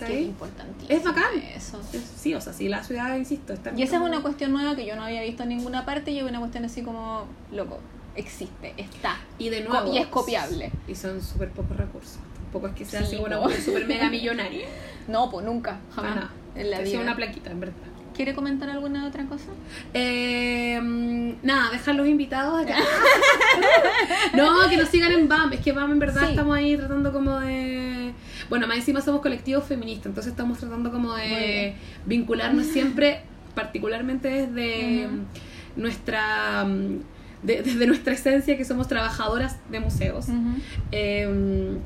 ¿cachai? 0.00 0.24
importantísimo. 0.24 0.98
Es 0.98 1.04
bacán. 1.04 1.38
Eso. 1.54 1.80
Es- 1.92 2.12
Sí, 2.16 2.34
o 2.34 2.40
sea, 2.40 2.52
sí, 2.52 2.68
la 2.68 2.82
ciudad, 2.84 3.16
insisto, 3.16 3.52
está 3.52 3.72
Y 3.76 3.82
esa 3.82 3.96
es 3.96 4.02
una 4.02 4.20
cuestión 4.22 4.52
nueva 4.52 4.74
que 4.76 4.86
yo 4.86 4.96
no 4.96 5.04
había 5.04 5.22
visto 5.22 5.42
en 5.42 5.50
ninguna 5.50 5.84
parte 5.84 6.10
y 6.10 6.18
es 6.18 6.24
una 6.24 6.38
cuestión 6.38 6.64
así 6.64 6.82
como, 6.82 7.24
loco, 7.52 7.78
existe, 8.16 8.74
está. 8.76 9.16
Y 9.38 9.48
de 9.48 9.62
nuevo. 9.62 9.92
y 9.92 9.98
es 9.98 10.06
copiable. 10.06 10.70
Y 10.88 10.94
son 10.94 11.22
súper 11.22 11.50
pocos 11.50 11.76
recursos. 11.76 12.18
Tampoco 12.44 12.66
es 12.68 12.74
que 12.74 12.84
sea 12.84 13.00
Sí, 13.00 13.16
así 13.16 13.24
una 13.24 13.40
súper 13.56 13.86
mega 13.86 14.08
millonaria. 14.10 14.66
No, 15.08 15.30
pues 15.30 15.44
nunca, 15.46 15.78
jamás. 15.94 16.26
En 16.54 16.70
la 16.70 16.78
Que 16.78 16.84
vida. 16.84 17.00
una 17.00 17.16
plaquita, 17.16 17.50
en 17.50 17.60
verdad. 17.60 17.74
¿Quiere 18.14 18.34
comentar 18.34 18.68
alguna 18.68 19.06
otra 19.06 19.24
cosa? 19.24 19.46
Eh, 19.94 20.78
nada, 21.42 21.70
dejar 21.70 21.94
los 21.94 22.06
invitados 22.06 22.62
acá. 22.62 22.76
no, 24.36 24.68
que 24.68 24.76
nos 24.76 24.88
sigan 24.90 25.12
en 25.12 25.28
BAM. 25.28 25.52
Es 25.54 25.60
que 25.60 25.72
BAM 25.72 25.92
en 25.92 25.98
verdad 25.98 26.20
Sí. 26.24 26.30
estamos 26.30 26.56
ahí 26.56 26.76
tratando 26.76 27.10
como 27.10 27.38
de... 27.40 27.81
Bueno, 28.52 28.66
más 28.66 28.76
encima 28.76 29.00
somos 29.00 29.22
colectivos 29.22 29.64
feministas, 29.64 30.08
entonces 30.08 30.32
estamos 30.32 30.58
tratando 30.58 30.92
como 30.92 31.14
de 31.14 31.74
vincularnos 32.04 32.66
siempre, 32.66 33.22
particularmente 33.54 34.28
desde 34.28 35.06
Ujú. 35.06 35.16
nuestra... 35.76 36.62
mm, 36.66 36.98
de- 37.44 37.62
desde 37.62 37.86
nuestra 37.86 38.12
esencia 38.12 38.58
que 38.58 38.66
somos 38.66 38.88
trabajadoras 38.88 39.56
de 39.70 39.80
museos. 39.80 40.26
Eh, 40.90 41.78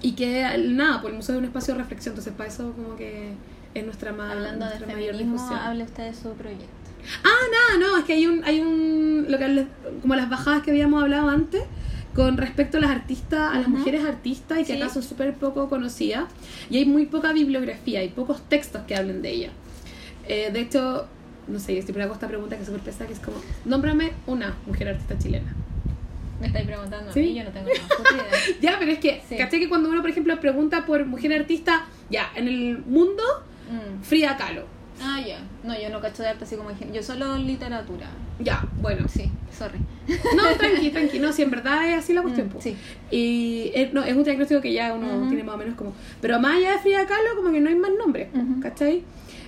y 0.00 0.12
que 0.12 0.46
nada, 0.68 1.00
pues 1.00 1.10
el 1.10 1.16
museo 1.16 1.34
es 1.34 1.38
un 1.40 1.44
espacio 1.46 1.74
de 1.74 1.80
reflexión, 1.80 2.12
entonces 2.12 2.32
para 2.34 2.48
eso 2.48 2.72
como 2.72 2.94
que 2.94 3.32
es 3.74 3.84
nuestra, 3.84 4.12
ma- 4.12 4.30
Hablando 4.30 4.64
de 4.66 4.70
nuestra 4.78 4.86
mayor 4.94 5.14
feminismo, 5.16 5.32
difusión. 5.34 5.58
hable 5.58 5.82
usted 5.82 6.04
de 6.06 6.14
su 6.14 6.28
proyecto. 6.34 6.66
Ah, 7.24 7.78
no, 7.80 7.98
es 7.98 8.04
que 8.04 8.12
hay 8.12 8.26
un, 8.28 8.44
hay 8.44 8.60
un, 8.60 9.26
lo 9.28 9.38
que 9.38 9.66
como 10.00 10.14
las 10.14 10.30
bajadas 10.30 10.62
que 10.62 10.70
habíamos 10.70 11.02
hablado 11.02 11.28
antes, 11.28 11.62
con 12.14 12.36
respecto 12.36 12.76
a 12.78 12.80
las 12.80 12.90
artistas, 12.90 13.52
a 13.54 13.58
las 13.58 13.68
Ujú. 13.68 13.78
mujeres 13.78 14.04
artistas 14.04 14.58
y 14.60 14.64
que 14.64 14.74
Sí. 14.76 14.82
acá 14.82 14.92
son 14.92 15.02
súper 15.02 15.34
poco 15.34 15.68
conocidas 15.68 16.24
y 16.70 16.76
hay 16.78 16.84
muy 16.84 17.06
poca 17.06 17.32
bibliografía, 17.32 18.00
hay 18.00 18.08
pocos 18.08 18.42
textos 18.48 18.82
que 18.86 18.94
hablen 18.94 19.22
de 19.22 19.30
ella. 19.30 19.50
Eh, 20.28 20.50
de 20.52 20.60
hecho, 20.60 21.06
no 21.48 21.58
sé, 21.58 21.74
yo 21.74 21.82
siempre 21.82 22.02
hago 22.04 22.12
esta 22.14 22.28
pregunta 22.28 22.56
que 22.56 22.62
es 22.62 22.66
súper 22.68 22.82
pesada, 22.82 23.06
que 23.06 23.14
es 23.14 23.18
como, 23.20 23.38
nómbrame 23.64 24.12
una 24.26 24.54
mujer 24.66 24.88
artista 24.88 25.18
chilena. 25.18 25.54
Me 26.40 26.48
estáis 26.48 26.66
preguntando 26.66 27.10
a 27.10 27.12
Sí. 27.14 27.20
mí, 27.20 27.34
yo 27.34 27.44
no 27.44 27.50
tengo 27.50 27.68
idea. 27.68 27.80
Ya, 28.60 28.76
pero 28.78 28.90
es 28.92 28.98
que, 28.98 29.22
Sí. 29.28 29.36
¿cachai? 29.36 29.60
Que 29.60 29.68
cuando 29.68 29.88
uno, 29.88 30.00
por 30.02 30.10
ejemplo, 30.10 30.38
pregunta 30.40 30.84
por 30.84 31.06
mujer 31.06 31.32
artista, 31.32 31.86
ya, 32.10 32.30
en 32.34 32.48
el 32.48 32.78
mundo, 32.86 33.22
Mm. 33.70 34.02
Frida 34.02 34.36
Kahlo. 34.36 34.64
Ah, 35.02 35.20
ya. 35.20 35.38
No, 35.64 35.78
yo 35.78 35.90
no 35.90 36.00
cacho 36.00 36.22
de 36.22 36.28
arte 36.30 36.44
así 36.44 36.56
como 36.56 36.70
dije. 36.70 36.86
Yo 36.92 37.02
solo 37.02 37.36
literatura. 37.36 38.06
Ya, 38.38 38.66
bueno. 38.80 39.06
Sí, 39.08 39.30
sorry. 39.56 39.78
No, 40.36 40.56
tranqui, 40.56 40.90
tranqui, 40.90 41.18
no, 41.18 41.32
si 41.32 41.42
en 41.42 41.50
verdad 41.50 41.88
es 41.88 41.98
así 42.04 42.12
la 42.12 42.22
cuestión. 42.22 42.46
Mm, 42.48 42.50
po. 42.50 42.60
sí. 42.60 42.76
Y 43.10 43.70
eh, 43.74 43.90
no, 43.92 44.02
es 44.04 44.14
un 44.16 44.24
diagnóstico 44.24 44.60
que 44.60 44.72
ya 44.72 44.92
uno 44.94 45.28
tiene 45.28 45.42
más 45.44 45.54
o 45.54 45.58
menos 45.58 45.74
como. 45.74 45.92
Pero 46.20 46.38
más 46.40 46.56
allá 46.56 46.72
de 46.72 46.78
Frida 46.78 47.06
Kahlo, 47.06 47.36
como 47.36 47.52
que 47.52 47.60
no 47.60 47.68
hay 47.68 47.76
más 47.76 47.90
nombres. 47.98 48.28
¿cachai? 48.62 49.02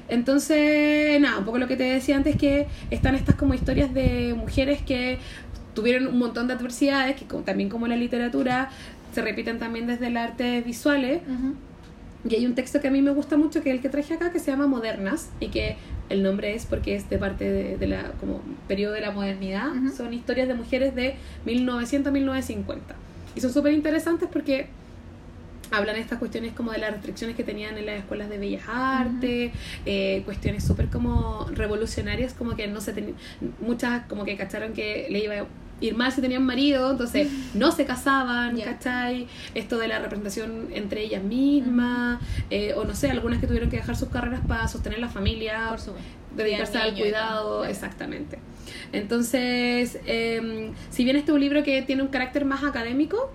Entonces, 0.09 1.21
nada, 1.21 1.39
un 1.39 1.45
poco 1.45 1.59
lo 1.59 1.67
que 1.69 1.77
te 1.77 1.85
decía 1.85 2.17
antes, 2.17 2.37
que 2.37 2.67
están 2.91 3.15
estas 3.15 3.35
como 3.37 3.55
historias 3.55 3.93
de 3.95 4.35
mujeres 4.37 4.81
que 4.83 5.19
tuvieron 5.75 6.07
un 6.09 6.19
montón 6.19 6.47
de 6.47 6.55
adversidades, 6.55 7.17
que 7.17 7.25
como- 7.27 7.43
también 7.43 7.69
como 7.69 7.87
la 7.87 7.97
literatura, 7.97 8.71
se 9.13 9.23
repiten 9.23 9.59
también 9.59 9.87
desde 9.87 10.07
el 10.09 10.17
arte 10.17 10.61
visuales. 10.61 11.21
Y 12.29 12.35
hay 12.35 12.47
un 12.47 12.55
texto 12.55 12.81
que 12.81 12.89
a 12.89 12.91
mí 12.91 13.03
me 13.03 13.11
gusta 13.11 13.37
mucho, 13.37 13.63
que 13.63 13.71
es 13.71 13.77
el 13.77 13.83
que 13.83 13.89
traje 13.89 14.15
acá, 14.15 14.33
que 14.33 14.39
se 14.39 14.51
llama 14.51 14.67
Modernas, 14.67 15.31
y 15.41 15.49
que 15.49 15.77
el 16.09 16.23
nombre 16.23 16.55
es 16.55 16.67
porque 16.67 16.95
es 16.95 17.09
de 17.11 17.19
parte 17.19 17.51
de, 17.51 17.77
de 17.77 17.87
la 17.87 18.13
como 18.21 18.41
periodo 18.67 18.95
de 18.95 19.01
la 19.01 19.11
modernidad. 19.11 19.73
Son 19.97 20.13
historias 20.13 20.49
de 20.49 20.55
mujeres 20.55 20.95
de 20.95 21.17
1900 21.45 22.09
a 22.09 22.13
1950. 22.13 22.95
Y 23.37 23.41
son 23.41 23.53
súper 23.53 23.73
interesantes 23.73 24.29
porque 24.33 24.69
hablan 25.71 25.97
de 25.97 26.03
estas 26.03 26.19
cuestiones 26.19 26.53
como 26.53 26.73
de 26.73 26.79
las 26.79 26.93
restricciones 26.93 27.37
que 27.37 27.45
tenían 27.45 27.77
en 27.79 27.87
las 27.87 27.99
escuelas 27.99 28.29
de 28.29 28.39
bellas 28.39 28.65
artes, 28.69 29.53
eh, 29.87 30.23
cuestiones 30.25 30.65
súper 30.65 30.89
como 30.89 31.47
revolucionarias, 31.53 32.35
como 32.35 32.55
que 32.55 32.69
no 32.69 32.81
se 32.81 32.93
tenían, 32.93 33.17
muchas 33.61 34.07
como 34.07 34.25
que 34.25 34.37
cacharon 34.37 34.73
que 34.73 35.09
le 35.11 35.25
iba 35.25 35.35
ir 35.86 35.97
mal 35.97 36.11
si 36.12 36.20
tenían 36.20 36.44
marido, 36.44 36.90
entonces 36.93 37.28
no 37.55 37.70
se 37.73 37.85
casaban. 37.85 38.59
¿cachai? 38.61 39.27
Esto 39.55 39.78
de 39.78 39.89
la 39.89 39.98
representación 39.98 40.69
entre 40.73 41.02
ellas 41.05 41.23
mismas, 41.23 42.20
eh, 42.51 42.74
o 42.77 42.85
no 42.85 42.94
sé, 42.94 43.11
algunas 43.11 43.39
que 43.40 43.47
tuvieron 43.47 43.70
que 43.70 43.77
dejar 43.77 43.97
sus 43.97 44.09
carreras 44.09 44.40
para 44.47 44.66
sostener 44.69 44.98
la 44.98 45.09
familia, 45.09 45.66
Por 45.70 45.81
supuesto. 45.81 46.11
dedicarse 46.36 46.78
al 46.78 46.97
y 46.97 47.01
cuidado, 47.01 47.59
claro. 47.59 47.65
exactamente. 47.70 48.39
Entonces, 48.93 49.98
eh, 50.06 50.70
si 50.90 51.05
bien 51.05 51.16
este 51.16 51.31
es 51.31 51.35
un 51.35 51.40
libro 51.40 51.62
que 51.62 51.82
tiene 51.82 52.02
un 52.02 52.09
carácter 52.09 52.44
más 52.44 52.65
académico, 52.65 53.31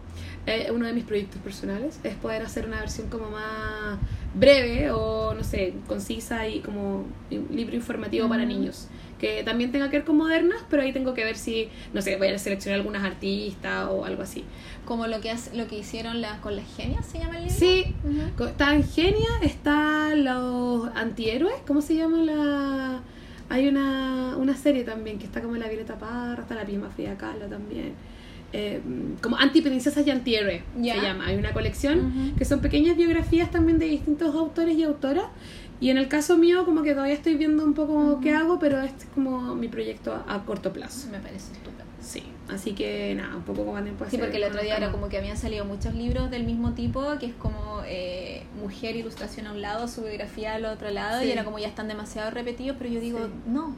eh, 0.48 0.70
uno 0.74 0.86
de 0.88 0.94
mis 0.94 1.04
proyectos 1.04 1.40
personales 1.42 2.00
es 2.04 2.16
poder 2.16 2.42
hacer 2.42 2.66
una 2.66 2.80
versión 2.80 3.08
como 3.10 3.30
más 3.30 4.00
breve 4.34 4.90
o, 4.92 5.34
no 5.36 5.44
sé, 5.44 5.74
concisa 5.88 6.48
y 6.48 6.62
como 6.62 7.06
un 7.30 7.48
libro 7.52 7.76
informativo 7.76 8.28
para 8.30 8.46
Mm. 8.46 8.48
niños. 8.48 8.88
Que 9.20 9.44
también 9.44 9.72
tenga 9.74 9.90
que 9.90 9.98
ver 9.98 10.06
con 10.06 10.16
modernas, 10.18 10.60
pero 10.70 10.82
ahí 10.82 10.94
tengo 10.94 11.14
que 11.14 11.26
ver 11.26 11.36
si, 11.36 11.68
no 11.94 12.02
sé, 12.02 12.16
voy 12.16 12.30
a 12.30 12.40
seleccionar 12.40 12.80
algunas 12.80 13.04
artistas 13.04 13.88
o 13.90 14.06
algo 14.06 14.24
así. 14.24 14.46
Como 14.86 15.08
lo 15.08 15.20
que, 15.22 15.30
hace- 15.30 15.56
lo 15.58 15.68
que 15.68 15.78
hicieron 15.78 16.22
las, 16.22 16.40
con 16.40 16.56
las 16.56 16.66
genias, 16.78 17.06
¿se 17.06 17.20
llama 17.20 17.38
el 17.38 17.44
libro? 17.44 17.58
Sí, 17.60 17.94
Ujú. 18.06 18.22
Co- 18.38 18.46
Está 18.48 18.74
en 18.74 18.84
Genia, 18.88 19.28
está 19.44 20.16
los 20.16 20.90
antihéroes, 20.96 21.56
¿cómo 21.68 21.82
se 21.82 21.96
llama 21.96 22.18
la...? 22.20 23.02
Hay 23.50 23.68
una, 23.68 24.36
una 24.38 24.56
serie 24.56 24.84
también 24.84 25.18
que 25.20 25.26
está 25.26 25.42
como 25.42 25.56
la 25.58 25.68
Violeta 25.68 25.98
Parra, 25.98 26.44
está 26.44 26.56
la 26.56 26.64
misma 26.66 26.90
Frida 26.90 27.16
Kahlo 27.18 27.48
también. 27.48 27.94
eh, 28.54 28.80
como 29.22 29.38
anti-princesas 29.38 30.06
y 30.08 30.12
anti-héroes, 30.12 30.64
se 30.76 31.02
llama. 31.02 31.26
Hay 31.28 31.36
una 31.36 31.52
colección 31.52 32.34
que 32.38 32.46
son 32.46 32.62
pequeñas 32.62 32.96
biografías 32.96 33.52
también 33.52 33.78
de 33.80 33.86
distintos 33.88 34.34
autores 34.36 34.76
y 34.78 34.84
autoras. 34.84 35.26
Y 35.82 35.90
en 35.92 35.98
el 35.98 36.08
caso 36.10 36.38
mío, 36.38 36.66
como 36.66 36.84
que 36.84 36.92
todavía 36.94 37.14
estoy 37.16 37.36
viendo 37.36 37.64
un 37.64 37.74
poco 37.74 38.20
qué 38.22 38.34
hago, 38.34 38.60
pero 38.60 38.82
este 38.82 39.06
es 39.06 39.10
como 39.12 39.56
mi 39.56 39.68
proyecto 39.70 40.14
a, 40.14 40.34
a 40.36 40.44
corto 40.46 40.74
plazo. 40.74 41.08
Me 41.10 41.20
parece 41.20 41.54
estupendo. 41.54 41.84
Sí, 42.02 42.24
así 42.50 42.74
que 42.74 43.14
nada, 43.16 43.36
un 43.36 43.44
poco 43.44 43.66
como 43.66 43.82
tiempo 43.82 44.06
Sí, 44.10 44.18
porque 44.18 44.38
el 44.38 44.44
otro 44.46 44.62
día 44.62 44.78
era 44.78 44.92
como 44.92 45.10
que 45.10 45.18
habían 45.18 45.38
salido 45.38 45.66
muchos 45.66 45.94
libros 45.96 46.30
del 46.32 46.44
mismo 46.46 46.74
tipo, 46.74 47.04
que 47.20 47.28
es 47.28 47.34
como 47.34 47.82
eh, 47.86 48.44
mujer, 48.62 48.96
ilustración 48.96 49.48
a 49.48 49.52
un 49.52 49.62
lado, 49.62 49.88
su 49.88 50.02
biografía 50.02 50.56
al 50.56 50.66
otro 50.66 50.90
lado, 50.92 51.22
Sí. 51.22 51.28
y 51.28 51.32
era 51.32 51.44
como 51.46 51.60
ya 51.60 51.68
están 51.68 51.88
demasiado 51.88 52.32
repetidos, 52.32 52.76
pero 52.78 52.90
yo 52.90 53.00
digo, 53.00 53.20
Sí. 53.20 53.32
no, 53.48 53.76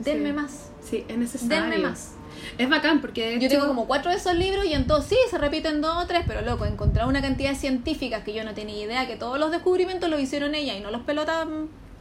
denme 0.00 0.28
Sí. 0.30 0.34
más, 0.34 0.70
Sí, 0.82 1.04
es 1.08 1.18
necesario. 1.18 1.62
denme 1.70 1.78
más. 1.78 2.14
Es 2.58 2.68
bacán 2.68 3.00
porque... 3.00 3.32
Yo 3.38 3.46
hecho- 3.46 3.56
tengo 3.56 3.66
como 3.68 3.86
cuatro 3.86 4.10
de 4.10 4.16
esos 4.16 4.34
libros 4.34 4.64
y 4.66 4.74
en 4.74 4.86
todos 4.86 5.04
sí, 5.06 5.16
se 5.30 5.38
repiten 5.38 5.80
dos 5.80 6.02
o 6.02 6.06
tres, 6.06 6.22
pero 6.26 6.42
loco, 6.42 6.64
encontrar 6.66 7.06
una 7.06 7.20
cantidad 7.22 7.50
de 7.50 7.56
científicas 7.56 8.22
que 8.24 8.32
yo 8.34 8.44
no 8.44 8.54
tenía 8.54 8.84
idea 8.84 9.06
que 9.06 9.16
todos 9.16 9.38
los 9.38 9.50
descubrimientos 9.50 10.08
los 10.10 10.20
hicieron 10.20 10.54
ella 10.54 10.74
y 10.76 10.80
no 10.80 10.90
los 10.90 11.02
pelotas, 11.02 11.46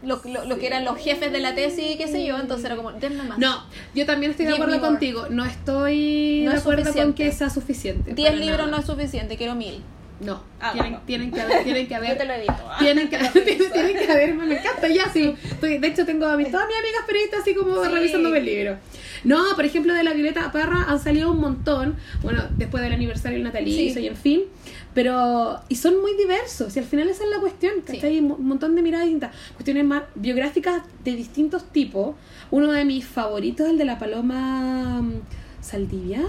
los 0.03 0.25
lo, 0.25 0.43
lo 0.45 0.57
que 0.59 0.67
eran 0.67 0.83
los 0.83 0.97
jefes 0.97 1.31
de 1.31 1.39
la 1.39 1.55
tesis 1.55 1.95
qué 1.97 2.07
sé 2.07 2.25
yo, 2.25 2.37
entonces 2.37 2.65
era 2.65 2.75
como, 2.75 2.91
denme 2.91 3.23
más. 3.23 3.37
No, 3.39 3.63
yo 3.95 4.05
también 4.05 4.31
estoy 4.31 4.45
de 4.47 4.53
acuerdo 4.53 4.81
contigo. 4.81 5.27
No 5.29 5.45
estoy 5.45 6.41
No 6.43 6.51
de 6.51 6.57
es 6.57 6.61
acuerdo 6.61 6.93
con 6.93 7.13
que 7.13 7.31
sea 7.31 7.49
suficiente. 7.49 8.13
Diez 8.13 8.35
libros 8.35 8.57
nada. 8.59 8.71
no 8.71 8.77
es 8.77 8.85
suficiente, 8.85 9.37
quiero 9.37 9.55
mil. 9.55 9.81
No, 10.19 10.41
Ah, 10.61 10.71
tienen, 10.71 10.91
bueno. 10.93 11.05
tienen 11.05 11.31
que 11.31 11.41
haber, 11.41 11.63
tienen 11.63 11.87
que 11.87 11.93
Yo 11.95 11.99
te 12.01 12.07
haber. 12.11 12.27
lo 12.27 12.33
edito. 12.33 12.53
ah. 12.69 12.75
Tienen 12.79 13.09
que, 13.09 13.17
tienen, 13.33 13.71
tienen 13.71 13.97
que 13.97 14.11
haber, 14.11 14.33
me 14.35 14.57
encanta 14.57 14.87
ya, 14.87 15.11
sí. 15.11 15.33
Estoy- 15.49 15.79
de 15.79 15.87
hecho, 15.87 16.05
tengo 16.05 16.25
a 16.27 16.37
mis, 16.37 16.49
todas 16.51 16.67
mis 16.67 16.77
amigas 16.77 17.01
periodistas 17.05 17.41
así 17.41 17.53
como 17.55 17.83
Sí. 17.83 17.89
revisándome 17.91 18.37
el 18.37 18.45
libro. 18.45 18.77
No, 19.23 19.43
por 19.55 19.65
ejemplo, 19.65 19.93
de 19.93 20.03
la 20.03 20.13
Violeta 20.13 20.51
Parra 20.51 20.85
han 20.87 20.99
salido 20.99 21.31
un 21.31 21.39
montón, 21.39 21.95
bueno, 22.21 22.43
después 22.57 22.83
del 22.83 22.93
aniversario 22.93 23.37
del 23.37 23.43
natalicio 23.43 23.93
Sí. 23.95 23.99
y 24.01 24.07
en 24.07 24.15
fin, 24.15 24.41
pero, 24.93 25.59
y 25.69 25.75
son 25.75 25.99
muy 26.01 26.15
diversos, 26.15 26.75
y 26.75 26.79
al 26.79 26.85
final 26.85 27.09
esa 27.09 27.23
es 27.23 27.29
la 27.29 27.39
cuestión, 27.39 27.73
Sí. 27.87 27.93
¿cachai? 27.95 28.19
Un 28.19 28.31
un 28.33 28.47
montón 28.47 28.75
de 28.75 28.81
miradas 28.81 29.05
distintas, 29.05 29.31
cuestiones 29.55 29.83
más 29.85 30.03
biográficas 30.15 30.83
de 31.03 31.15
distintos 31.15 31.65
tipos. 31.71 32.15
Uno 32.51 32.71
de 32.71 32.85
mis 32.85 33.05
favoritos, 33.05 33.67
el 33.67 33.77
de 33.77 33.85
la 33.85 33.97
Paloma 33.97 35.01
mm, 35.01 35.13
Saldivia, 35.61 36.21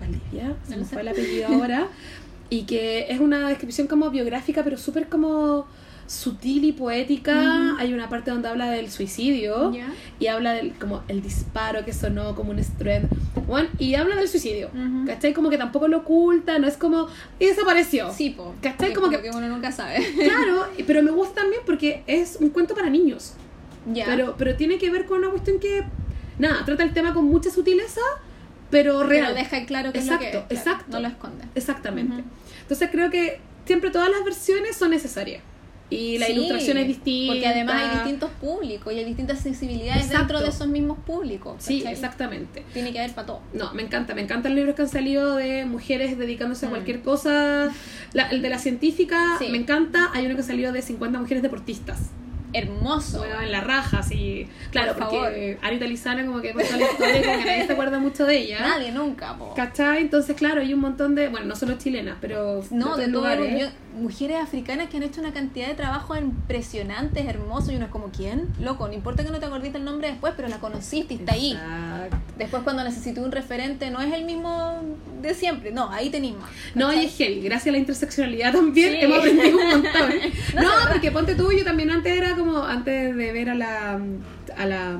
Valdivia, 0.00 0.54
se 0.66 0.76
me 0.78 0.84
fue 0.86 1.02
el 1.02 1.08
apellido 1.08 1.48
ahora, 1.48 1.88
y 2.50 2.62
que 2.64 3.06
es 3.10 3.20
una 3.20 3.48
descripción 3.48 3.86
como 3.86 4.10
biográfica, 4.10 4.62
pero 4.64 4.76
súper 4.76 5.08
como 5.08 5.66
sutil 6.06 6.64
y 6.64 6.72
poética. 6.72 7.32
Ujú. 7.70 7.76
Hay 7.78 7.94
una 7.94 8.08
parte 8.08 8.32
donde 8.32 8.48
habla 8.48 8.68
del 8.70 8.90
suicidio 8.90 9.72
Ya. 9.72 9.86
y 10.18 10.26
habla 10.26 10.52
del 10.54 10.72
como 10.72 11.02
el 11.06 11.22
disparo 11.22 11.84
que 11.84 11.92
sonó 11.92 12.34
como 12.34 12.50
un 12.50 12.58
estruendo 12.58 13.08
bueno, 13.46 13.68
y 13.78 13.94
habla 13.94 14.16
del 14.16 14.26
suicidio 14.28 14.68
Ujú. 14.74 15.06
¿cachai? 15.06 15.32
como 15.32 15.50
que 15.50 15.58
tampoco 15.58 15.86
lo 15.86 15.98
oculta 15.98 16.58
no 16.58 16.66
es 16.66 16.76
como 16.76 17.06
y 17.38 17.46
desapareció 17.46 18.12
Sí, 18.12 18.30
po. 18.30 18.54
¿Cachai? 18.60 18.88
Que 18.88 18.94
Como 18.94 19.08
que- 19.08 19.30
uno 19.30 19.48
nunca 19.48 19.70
sabe. 19.70 20.04
claro 20.16 20.66
pero 20.86 21.00
me 21.04 21.12
gusta 21.12 21.42
también 21.42 21.62
porque 21.64 22.02
es 22.08 22.38
un 22.40 22.50
cuento 22.50 22.74
para 22.74 22.90
niños 22.90 23.34
ya. 23.92 24.04
pero 24.06 24.34
pero 24.36 24.56
tiene 24.56 24.78
que 24.78 24.90
ver 24.90 25.06
con 25.06 25.18
una 25.18 25.28
cuestión 25.30 25.60
que 25.60 25.84
nada 26.40 26.64
trata 26.64 26.82
el 26.82 26.92
tema 26.92 27.14
con 27.14 27.24
mucha 27.24 27.50
sutileza 27.50 28.00
pero 28.70 28.98
Pero 28.98 29.08
real 29.08 29.34
deja 29.34 29.64
claro 29.66 29.92
que 29.92 29.98
Exacto, 29.98 30.24
es 30.26 30.34
lo 30.34 30.48
que 30.48 30.54
es, 30.54 30.62
claro, 30.62 30.70
exacto. 30.78 30.96
No 30.96 31.00
lo 31.00 31.08
esconde. 31.08 31.44
exactamente 31.54 32.24
entonces 32.62 32.88
creo 32.90 33.10
que 33.10 33.40
siempre 33.66 33.90
todas 33.90 34.10
las 34.10 34.24
versiones 34.24 34.76
son 34.76 34.90
necesarias 34.90 35.42
y 35.92 36.18
la 36.18 36.26
Sí, 36.26 36.32
ilustración 36.34 36.76
es 36.78 36.86
distinta 36.86 37.32
Porque 37.32 37.46
además 37.48 37.82
hay 37.82 37.94
distintos 37.96 38.30
públicos 38.40 38.92
y 38.92 38.98
hay 38.98 39.04
distintas 39.04 39.40
sensibilidades 39.40 40.04
Exacto. 40.04 40.18
dentro 40.18 40.40
de 40.40 40.48
esos 40.50 40.68
mismos 40.68 40.98
públicos. 41.00 41.56
sí 41.58 41.82
exactamente 41.84 42.64
Tiene 42.72 42.92
que 42.92 43.00
haber 43.00 43.12
para 43.12 43.26
todo. 43.26 43.40
No, 43.52 43.74
me 43.74 43.82
encanta, 43.82 44.14
me 44.14 44.20
encantan 44.22 44.54
libros 44.54 44.76
que 44.76 44.82
han 44.82 44.88
salido 44.88 45.34
de 45.34 45.64
mujeres 45.64 46.16
dedicándose 46.16 46.66
a 46.66 46.68
Mm. 46.68 46.72
cualquier 46.72 47.02
cosa. 47.02 47.70
La- 48.12 48.28
el 48.30 48.40
de 48.40 48.48
la 48.50 48.58
científica 48.60 49.34
Sí. 49.40 49.48
me 49.50 49.58
encanta. 49.58 50.10
Hay 50.14 50.26
uno 50.26 50.36
que 50.36 50.44
salió 50.44 50.70
de 50.72 50.80
50 50.80 51.18
mujeres 51.18 51.42
deportistas. 51.42 51.98
Hermoso. 52.52 53.18
Bueno, 53.18 53.40
en 53.40 53.52
la 53.52 53.60
raja, 53.60 54.02
sí. 54.02 54.46
Claro, 54.70 54.94
Por 54.94 55.08
porque 55.08 55.58
Anita 55.62 55.84
Lizana 55.86 56.24
como 56.26 56.40
que 56.40 56.52
contó 56.52 56.76
la 56.76 56.82
historia 56.90 57.22
como 57.22 57.38
que 57.38 57.44
nadie 57.44 57.66
se 57.66 57.72
acuerda 57.72 57.98
mucho 57.98 58.26
de 58.26 58.38
ella. 58.38 58.60
Nadie 58.60 58.92
nunca, 58.92 59.36
po. 59.36 59.54
¿Cachai? 59.54 60.02
Entonces, 60.02 60.36
claro, 60.36 60.60
hay 60.60 60.74
un 60.74 60.80
montón 60.80 61.14
de, 61.14 61.28
bueno, 61.28 61.46
no 61.46 61.56
solo 61.56 61.74
chilenas, 61.78 62.16
pero 62.20 62.62
No, 62.70 62.96
de 62.96 63.08
todo. 63.08 63.34
yo- 63.46 63.68
mujeres 64.00 64.38
africanas 64.40 64.88
que 64.88 64.96
han 64.96 65.02
hecho 65.02 65.20
una 65.20 65.32
cantidad 65.32 65.66
de 65.66 65.74
trabajo 65.74 66.16
impresionantes, 66.16 67.26
hermosos, 67.26 67.72
y 67.72 67.76
uno 67.76 67.86
es 67.86 67.90
como, 67.90 68.10
¿quién? 68.10 68.48
Loco, 68.60 68.86
no 68.86 68.94
importa 68.94 69.24
que 69.24 69.30
no 69.30 69.38
te 69.40 69.46
acordiste 69.46 69.78
el 69.78 69.84
nombre 69.84 70.08
después, 70.08 70.32
pero 70.36 70.48
la 70.48 70.58
conociste 70.58 71.14
y 71.14 71.16
está 71.18 71.32
ahí. 71.34 71.52
Exacto. 71.52 72.16
Después 72.38 72.62
cuando 72.62 72.82
necesité 72.84 73.20
un 73.20 73.30
referente, 73.32 73.90
no 73.90 74.00
es 74.00 74.12
el 74.14 74.24
mismo 74.24 74.80
de 75.20 75.34
siempre, 75.34 75.70
no, 75.72 75.90
ahí 75.90 76.08
tenéis 76.08 76.34
más. 76.36 76.50
No, 76.74 76.92
y 76.92 77.04
es 77.04 77.16
heavy. 77.16 77.40
Gracias 77.42 77.68
a 77.68 77.72
la 77.72 77.78
interseccionalidad 77.78 78.52
también 78.52 78.92
Sí. 78.92 78.98
hemos 79.02 79.18
aprendido 79.18 79.58
un 79.58 79.68
montón. 79.70 79.92
No, 80.54 80.62
no, 80.62 80.90
porque 80.92 81.10
ponte 81.10 81.34
tú, 81.34 81.52
yo 81.52 81.64
también 81.64 81.90
antes 81.90 82.16
era 82.16 82.34
como, 82.40 82.64
antes 82.64 83.16
de 83.16 83.32
ver 83.32 83.50
a 83.50 83.54
la, 83.54 84.00
a 84.56 84.66
la 84.66 84.98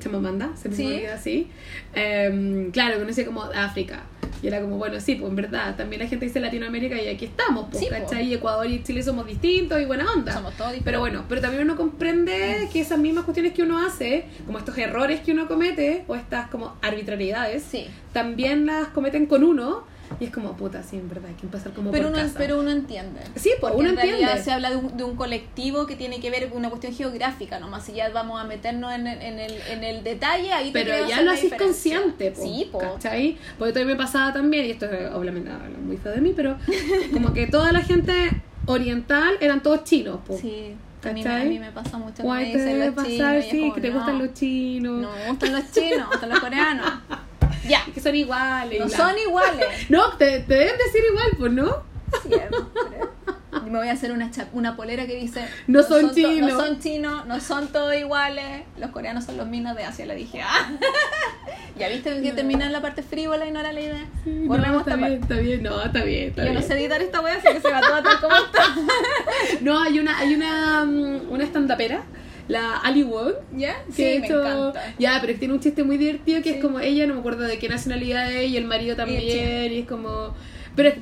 Chamamanda, 0.00 0.50
se 0.56 0.68
me 0.68 0.74
Sí. 0.76 0.86
olvida 0.86 1.14
así, 1.14 1.48
em, 1.94 2.70
claro, 2.70 2.98
conocía 2.98 3.24
como 3.26 3.42
África. 3.42 4.02
Y 4.42 4.46
era 4.46 4.62
como, 4.62 4.78
bueno, 4.78 4.98
sí, 5.00 5.16
pues 5.16 5.28
en 5.28 5.36
verdad, 5.36 5.76
también 5.76 6.00
la 6.00 6.08
gente 6.08 6.24
dice 6.24 6.40
Latinoamérica 6.40 7.00
y 7.00 7.08
aquí 7.08 7.26
estamos, 7.26 7.66
pues, 7.70 7.80
Sí, 7.84 7.90
po. 7.90 7.96
¿cachai? 7.96 8.26
Y 8.28 8.32
Ecuador 8.34 8.66
y 8.66 8.82
Chile 8.82 9.02
somos 9.02 9.26
distintos 9.26 9.78
y 9.82 9.84
buena 9.84 10.10
onda. 10.10 10.32
Somos 10.32 10.54
todos 10.54 10.72
diferentes. 10.72 10.84
Pero 10.84 11.00
bueno, 11.00 11.24
pero 11.28 11.42
también 11.42 11.64
uno 11.64 11.76
comprende 11.76 12.66
que 12.72 12.80
esas 12.80 12.98
mismas 12.98 13.24
cuestiones 13.24 13.52
que 13.52 13.62
uno 13.62 13.78
hace, 13.84 14.24
como 14.46 14.56
estos 14.56 14.78
errores 14.78 15.20
que 15.20 15.32
uno 15.32 15.46
comete, 15.46 16.04
o 16.08 16.16
estas 16.16 16.48
como 16.48 16.74
arbitrariedades, 16.80 17.62
Sí. 17.64 17.86
también 18.14 18.64
las 18.64 18.88
cometen 18.88 19.26
con 19.26 19.44
uno 19.44 19.84
y 20.18 20.24
es 20.24 20.30
como 20.32 20.56
puta 20.56 20.82
sí 20.82 20.96
en 20.96 21.08
verdad 21.08 21.26
hay 21.30 21.34
que 21.36 21.46
empezar 21.46 21.72
como 21.72 21.90
Pero 21.92 22.08
por 22.08 22.12
uno, 22.14 22.22
casa. 22.22 22.34
pero 22.38 22.58
uno 22.58 22.70
entiende. 22.70 23.20
sí 23.36 23.50
Porque 23.60 23.76
uno 23.76 23.90
en 23.90 23.96
realidad 23.96 24.42
se 24.42 24.50
habla 24.50 24.70
de 24.70 24.76
un, 24.76 24.96
de 24.96 25.04
un 25.04 25.14
colectivo 25.16 25.86
que 25.86 25.94
tiene 25.96 26.20
que 26.20 26.30
ver 26.30 26.48
con 26.48 26.58
una 26.58 26.68
cuestión 26.68 26.92
geográfica 26.92 27.60
nomás. 27.60 27.84
Si 27.84 27.92
ya 27.92 28.08
vamos 28.10 28.40
a 28.40 28.44
meternos 28.44 28.92
en 28.92 29.06
el, 29.06 29.22
en 29.22 29.38
el, 29.38 29.52
en 29.70 29.84
el 29.84 30.02
detalle, 30.02 30.52
ahí 30.52 30.70
pero 30.72 31.06
ya 31.08 31.22
lo 31.22 31.30
haces 31.30 31.54
consciente 31.54 32.32
po, 32.32 32.42
Sí, 32.42 32.68
po. 32.72 32.78
¿cachai? 32.78 33.38
porque 33.58 33.72
todavía 33.72 33.94
me 33.94 33.98
pasaba 34.02 34.32
también 34.32 34.66
y 34.66 34.70
esto 34.70 34.86
es 34.86 35.10
obviamente 35.12 35.50
muy 35.84 35.96
feo 35.96 36.12
de 36.12 36.20
mí 36.20 36.32
pero 36.34 36.56
como 37.12 37.32
que 37.32 37.46
toda 37.46 37.72
la 37.72 37.80
gente 37.80 38.12
oriental 38.66 39.34
eran 39.40 39.62
todos 39.62 39.84
chinos 39.84 40.18
po. 40.26 40.36
Sí, 40.36 40.74
a 41.02 41.12
mí, 41.12 41.24
a 41.24 41.44
mí 41.44 41.58
me 41.58 41.70
pasa 41.72 41.96
mucho 41.96 42.22
que 42.22 42.28
me 42.28 42.44
dicen 42.44 42.78
los 42.80 42.94
pasar 42.94 43.40
chinos. 43.40 43.44
sí 43.50 43.60
como, 43.60 43.74
que 43.74 43.80
te 43.80 43.88
no, 43.90 43.96
gustan 43.96 44.18
los 44.18 44.34
chinos 44.34 45.00
No, 45.02 45.12
me 45.12 45.28
gustan 45.28 45.52
los 45.52 45.70
chinos, 45.72 45.98
me 45.98 46.04
gustan 46.06 46.28
los 46.28 46.40
coreanos. 46.40 46.92
Ya, 47.70 47.84
que 47.94 48.00
son 48.00 48.14
iguales 48.14 48.76
y 48.76 48.78
no 48.80 48.86
la- 48.88 48.96
son 48.96 49.18
iguales. 49.18 49.66
no 49.88 50.10
te, 50.16 50.40
te 50.40 50.54
deben 50.54 50.76
decir 50.78 51.02
igual 51.10 51.30
pues 51.38 51.52
no 51.52 51.82
Siempre. 52.22 52.58
Yo 53.52 53.62
me 53.62 53.78
voy 53.78 53.88
a 53.88 53.92
hacer 53.92 54.10
una, 54.12 54.30
cha- 54.32 54.48
una 54.52 54.76
polera 54.76 55.06
que 55.06 55.14
dice 55.16 55.44
No 55.68 55.82
son 55.84 56.12
chinos. 56.14 56.52
No 56.52 56.60
son 56.60 56.80
chinos, 56.80 57.26
no 57.26 57.40
son 57.40 57.68
todos 57.68 57.94
iguales. 57.94 58.62
Los 58.78 58.90
coreanos 58.90 59.24
son 59.24 59.36
los 59.36 59.46
minos 59.46 59.76
de 59.76 59.84
Asia, 59.84 60.06
le 60.06 60.14
dije. 60.16 60.40
Ah. 60.42 60.70
ya 61.78 61.88
viste 61.88 62.20
que 62.22 62.32
termina 62.32 62.66
en 62.66 62.72
la 62.72 62.80
parte 62.80 63.02
frívola 63.02 63.46
y 63.46 63.52
no 63.52 63.60
era 63.60 63.72
la 63.72 63.80
idea. 63.80 64.06
Sí, 64.24 64.42
Volvemos 64.46 64.72
no, 64.74 64.80
está 64.80 64.96
bien, 64.96 65.18
parte. 65.20 65.34
está 65.34 65.42
bien, 65.42 65.62
no, 65.62 65.82
está 65.82 66.04
bien, 66.04 66.28
está 66.30 66.42
Yo 66.42 66.50
bien. 66.50 66.60
no 66.60 66.66
sé 66.66 66.74
editar 66.74 67.00
esta 67.02 67.20
wea, 67.20 67.34
así 67.36 67.48
que 67.48 67.60
se 67.60 67.70
va 67.70 67.80
toda 67.80 68.02
tal 68.02 68.20
como 68.20 68.36
está. 68.36 68.64
No, 69.60 69.80
hay 69.82 69.98
una, 70.00 70.18
hay 70.18 70.34
una, 70.34 70.84
mm, 70.84 71.30
una 71.30 71.44
stand-upera, 71.44 72.02
la 72.50 72.76
Ali 72.78 73.02
Wong, 73.04 73.32
¿Ya? 73.56 73.76
que 73.86 73.92
Sí, 73.92 74.02
de 74.04 74.20
me 74.20 74.26
hecho- 74.26 74.40
encanta. 74.40 74.94
Ya, 74.98 75.18
pero 75.20 75.38
tiene 75.38 75.54
un 75.54 75.60
chiste 75.60 75.84
muy 75.84 75.96
divertido 75.98 76.42
que 76.42 76.50
Sí. 76.50 76.56
es 76.56 76.62
como 76.62 76.80
ella, 76.80 77.06
no 77.06 77.14
me 77.14 77.20
acuerdo 77.20 77.42
de 77.44 77.58
qué 77.58 77.68
nacionalidad 77.68 78.32
es, 78.32 78.50
y 78.50 78.56
el 78.56 78.64
marido 78.64 78.96
también, 78.96 79.22
y 79.72 79.78
es 79.78 79.86
como. 79.88 80.34
Pero 80.76 80.92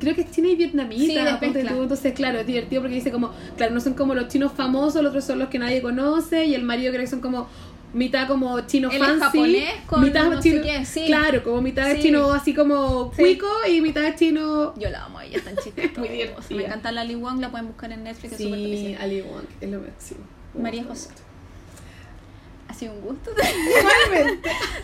creo 0.00 0.14
que 0.14 0.22
es 0.22 0.30
china 0.30 0.48
y 0.48 0.52
Sí, 0.52 0.56
vietnamita, 0.56 1.38
tú, 1.40 1.82
entonces 1.82 2.12
claro, 2.14 2.38
es 2.40 2.46
divertido 2.46 2.82
porque 2.82 2.94
dice 2.96 3.10
como, 3.10 3.30
claro, 3.56 3.72
no 3.74 3.80
son 3.80 3.94
como 3.94 4.14
los 4.14 4.28
chinos 4.28 4.52
famosos, 4.52 5.02
los 5.02 5.10
otros 5.10 5.24
son 5.24 5.38
los 5.38 5.48
que 5.48 5.58
nadie 5.58 5.80
conoce, 5.82 6.44
y 6.46 6.54
el 6.54 6.62
marido 6.62 6.90
creo 6.92 7.02
que 7.04 7.10
son 7.10 7.20
como 7.20 7.48
mitad 7.94 8.26
como 8.28 8.60
chino 8.66 8.90
es 8.90 8.98
fancy, 8.98 9.20
japonés 9.20 9.70
con 9.86 10.02
mitad 10.02 10.24
no 10.28 10.42
sé 10.42 10.50
chino, 10.50 10.62
qué, 10.62 10.84
sí. 10.84 11.04
claro, 11.06 11.42
como 11.42 11.62
mitad 11.62 11.88
es 11.90 11.96
Sí. 11.98 12.02
chino 12.02 12.32
así 12.32 12.52
como 12.52 13.10
Sí. 13.14 13.22
cuico 13.22 13.46
y 13.70 13.80
mitad 13.80 14.04
es 14.04 14.16
chino 14.16 14.74
Yo 14.78 14.90
la 14.90 15.04
amo, 15.04 15.20
ella 15.20 15.38
es 15.38 15.44
tan 15.44 15.56
chistosa. 15.56 15.88
Muy 16.00 16.08
divertida. 16.08 16.56
Me 16.56 16.64
encanta 16.64 16.92
la 16.92 17.04
Li 17.04 17.14
Wang, 17.14 17.40
la 17.40 17.50
pueden 17.50 17.68
buscar 17.68 17.90
en 17.92 18.04
Netflix, 18.04 18.32
es 18.32 18.38
Sí, 18.38 18.52
difícil. 18.52 18.96
Ali 19.00 19.22
Wong, 19.22 19.44
es 19.60 19.70
lo 19.70 19.80
máximo. 19.80 20.20
María 20.58 20.84
José. 20.84 21.10
Ha 22.68 22.74
sido 22.74 22.92
un 22.94 23.00
gusto. 23.00 23.30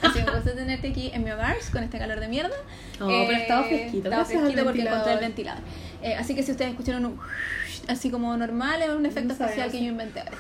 Ha 0.03 0.12
sido 0.12 0.27
un 0.27 0.35
gusto 0.35 0.53
tenerte 0.53 0.89
aquí 0.89 1.11
en 1.12 1.24
mi 1.24 1.31
hogar 1.31 1.57
con 1.73 1.82
este 1.82 1.99
calor 1.99 2.20
de 2.20 2.28
mierda. 2.28 2.57
No, 2.99 3.07
pero 3.07 3.31
ha 3.31 3.39
estado 3.39 3.65
fresquito, 3.65 4.09
Estaba 4.09 4.24
fresquito 4.24 4.65
porque 4.65 4.82
encontré 4.82 5.12
el 5.12 5.19
ventilador. 5.20 5.62
Eh, 6.03 6.15
así 6.15 6.35
que 6.35 6.43
si 6.43 6.53
ustedes 6.53 6.73
escucharon 6.73 7.05
un 7.07 7.20
así 7.89 8.11
como 8.11 8.36
normal, 8.36 8.82
es 8.82 8.90
un 8.90 9.07
efecto 9.07 9.35
No 9.39 9.44
especial 9.44 9.70
que 9.70 9.78
yo 9.78 9.90
inventé 9.90 10.20
ahora. 10.20 10.32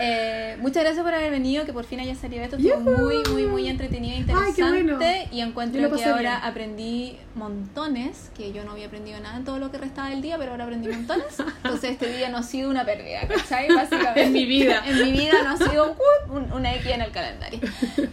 Eh, 0.00 0.56
muchas 0.60 0.82
gracias 0.84 1.04
por 1.04 1.12
haber 1.14 1.30
venido, 1.30 1.64
que 1.64 1.72
por 1.72 1.84
fin 1.84 2.00
haya 2.00 2.14
salido 2.14 2.42
esto. 2.44 2.56
Estuvo 2.56 2.78
muy, 2.80 3.16
muy, 3.30 3.46
muy 3.46 3.68
entretenido 3.68 4.14
e 4.14 4.18
Ay, 4.18 4.20
interesante. 4.50 4.62
bueno. 4.84 4.98
Y 5.32 5.40
encuentro 5.40 5.90
que 5.96 6.04
ahora 6.04 6.20
bien. 6.20 6.44
aprendí 6.44 7.18
montones, 7.34 8.30
que 8.36 8.52
yo 8.52 8.64
no 8.64 8.72
había 8.72 8.86
aprendido 8.86 9.18
nada 9.20 9.36
en 9.36 9.44
todo 9.44 9.58
lo 9.58 9.70
que 9.70 9.78
restaba 9.78 10.10
del 10.10 10.22
día, 10.22 10.38
pero 10.38 10.52
ahora 10.52 10.64
aprendí 10.64 10.88
montones. 10.88 11.26
Entonces 11.64 11.90
este 11.92 12.12
día 12.16 12.28
no 12.28 12.38
ha 12.38 12.42
sido 12.42 12.70
una 12.70 12.84
pérdida, 12.84 13.26
¿cachai? 13.26 13.68
Básicamente. 13.68 14.22
En 14.24 14.32
mi 14.32 14.46
vida. 14.46 14.82
en 14.86 15.02
mi 15.02 15.12
vida 15.12 15.34
no 15.42 15.50
ha 15.50 15.56
sido 15.56 15.92
uh, 16.28 16.32
un- 16.36 16.52
una 16.52 16.74
X 16.76 16.86
en 16.92 17.02
el 17.02 17.10
calendario. 17.10 17.60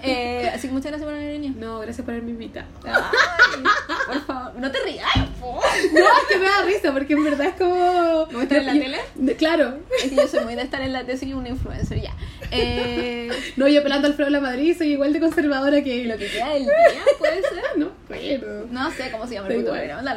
Eh, 0.04 0.52
así 0.54 0.68
que 0.68 0.74
muchas 0.74 0.92
gracias 0.92 1.06
por 1.08 1.14
haber 1.16 1.32
venido. 1.34 1.54
No, 1.60 1.80
gracias 1.80 2.04
por 2.06 2.14
haberme 2.14 2.32
invitado. 2.32 2.68
Ay, 2.86 3.64
por 4.08 4.22
favor, 4.26 4.60
no 4.60 4.72
te 4.72 4.80
rías. 4.80 5.06
No, 5.16 5.60
es 5.62 6.28
que 6.30 6.38
me 6.38 6.46
da 6.46 6.62
risa, 6.66 6.92
porque 6.94 7.14
en 7.14 7.24
verdad 7.24 7.48
es 7.48 7.56
como. 7.56 8.28
¿Me 8.32 8.44
estar 8.44 8.58
en 8.60 8.66
la 8.66 8.74
Yo- 8.74 8.82
tele? 8.82 9.36
Claro. 9.38 9.80
Es 10.04 10.10
que 10.10 10.16
yo 10.16 10.28
soy 10.28 10.44
muy 10.46 10.56
de 10.56 10.62
estar 10.64 10.82
en 10.82 10.94
la 10.94 11.04
tesis 11.06 11.30
y 11.30 11.34
una 11.34 11.50
influencer, 11.82 12.02
ya. 12.02 12.14
Eh, 12.52 13.30
No, 13.58 13.68
yo 13.68 13.84
pelando 13.84 14.08
al 14.08 14.14
Alfredo 14.14 14.30
La 14.30 14.42
Madrid 14.42 14.76
soy 14.78 14.94
igual 14.94 15.14
de 15.14 15.20
conservadora 15.20 15.84
que 15.84 16.04
lo 16.06 16.18
que 16.18 16.28
queda 16.28 16.50
del 16.50 16.64
día, 16.64 16.74
puede 17.20 17.42
ser. 17.42 17.64
No, 17.78 17.90
pero. 18.08 18.68
No 18.70 18.92
sé 18.92 19.12
cómo 19.12 19.28
se 19.28 19.36
llama 19.36 19.48
el 19.50 19.56
puto 19.62 19.72
programa. 19.72 20.16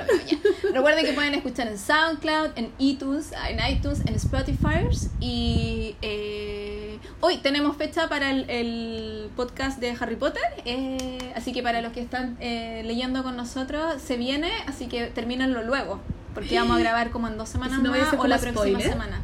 Recuerden 0.73 1.05
que 1.05 1.13
pueden 1.13 1.35
escuchar 1.35 1.69
en 1.69 1.79
SoundCloud, 1.79 2.51
en 2.57 2.73
iTunes, 2.79 3.33
en 3.49 3.59
iTunes, 3.73 4.01
en 4.07 4.15
Spotify 4.15 4.89
y 5.21 5.97
eh, 6.03 6.99
hoy 7.21 7.39
tenemos 7.39 7.77
fecha 7.77 8.09
para 8.09 8.31
el, 8.31 8.49
el 8.49 9.31
podcast 9.37 9.81
de 9.81 9.97
Harry 9.99 10.17
Potter, 10.17 10.43
eh, 10.65 11.19
así 11.35 11.53
que 11.53 11.63
para 11.63 11.81
los 11.81 11.93
que 11.93 12.01
están 12.01 12.37
leyendo 12.41 13.23
con 13.23 13.37
nosotros 13.37 14.01
se 14.03 14.17
viene, 14.17 14.51
así 14.67 14.87
que 14.87 15.07
termínenlo 15.07 15.63
luego, 15.63 16.01
porque 16.35 16.57
vamos 16.57 16.77
a 16.77 16.81
grabar 16.85 17.11
como 17.11 17.29
en 17.29 17.39
dos 17.39 17.49
semanas 17.49 17.75
¿Y 17.75 17.77
si 17.77 17.83
no 17.83 17.91
más 17.91 18.15
o 18.15 18.27
la 18.27 18.39
próxima 18.39 18.81
semana. 18.81 19.23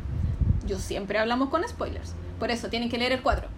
Yo 0.66 0.78
siempre 0.78 1.18
hablamos 1.18 1.50
con 1.50 1.66
spoilers, 1.68 2.14
por 2.38 2.50
eso 2.50 2.68
tienen 2.68 2.88
que 2.88 2.98
leer 2.98 3.12
el 3.12 3.22
4. 3.22 3.48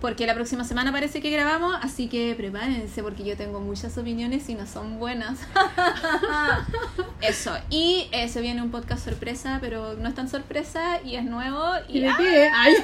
Porque 0.00 0.26
la 0.26 0.34
próxima 0.34 0.64
semana 0.64 0.90
parece 0.90 1.20
que 1.20 1.30
grabamos, 1.30 1.76
así 1.80 2.08
que 2.08 2.34
prepárense 2.34 3.04
porque 3.04 3.22
yo 3.22 3.36
tengo 3.36 3.60
muchas 3.60 3.96
opiniones 3.96 4.48
y 4.48 4.56
no 4.56 4.66
son 4.66 4.98
buenas. 4.98 5.38
Eso. 7.20 7.56
Y 7.70 8.08
eh, 8.10 8.28
se 8.28 8.40
viene 8.40 8.62
un 8.62 8.72
podcast 8.72 9.04
sorpresa, 9.04 9.58
pero 9.60 9.94
no 9.94 10.08
es 10.08 10.14
tan 10.16 10.28
sorpresa 10.28 11.00
y 11.04 11.14
es 11.14 11.24
nuevo 11.24 11.62
¿Y 11.88 11.98
y, 12.04 12.16
qué? 12.16 12.50
Ay. 12.52 12.74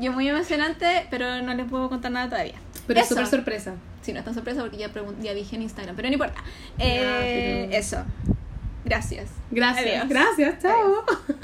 y 0.00 0.06
es 0.06 0.12
muy 0.14 0.28
emocionante, 0.28 1.08
pero 1.10 1.42
no 1.42 1.52
les 1.54 1.68
puedo 1.68 1.88
contar 1.88 2.12
nada 2.12 2.28
todavía. 2.28 2.54
Pero 2.86 3.00
es 3.00 3.08
súper 3.08 3.26
sorpresa. 3.26 3.74
Sí, 4.02 4.12
no 4.12 4.20
es 4.20 4.24
tan 4.24 4.34
sorpresa 4.34 4.60
porque 4.60 4.76
ya, 4.76 4.88
ya 5.20 5.34
dije 5.34 5.56
en 5.56 5.62
Instagram, 5.62 5.96
pero 5.96 6.06
no 6.08 6.12
importa. 6.12 6.40
Eh, 6.78 7.66
pero- 7.68 7.76
Eso. 7.80 8.04
Gracias. 8.84 9.30
Gracias. 9.50 9.84
Adiós. 10.04 10.08
Gracias, 10.08 10.62
chao. 10.62 11.04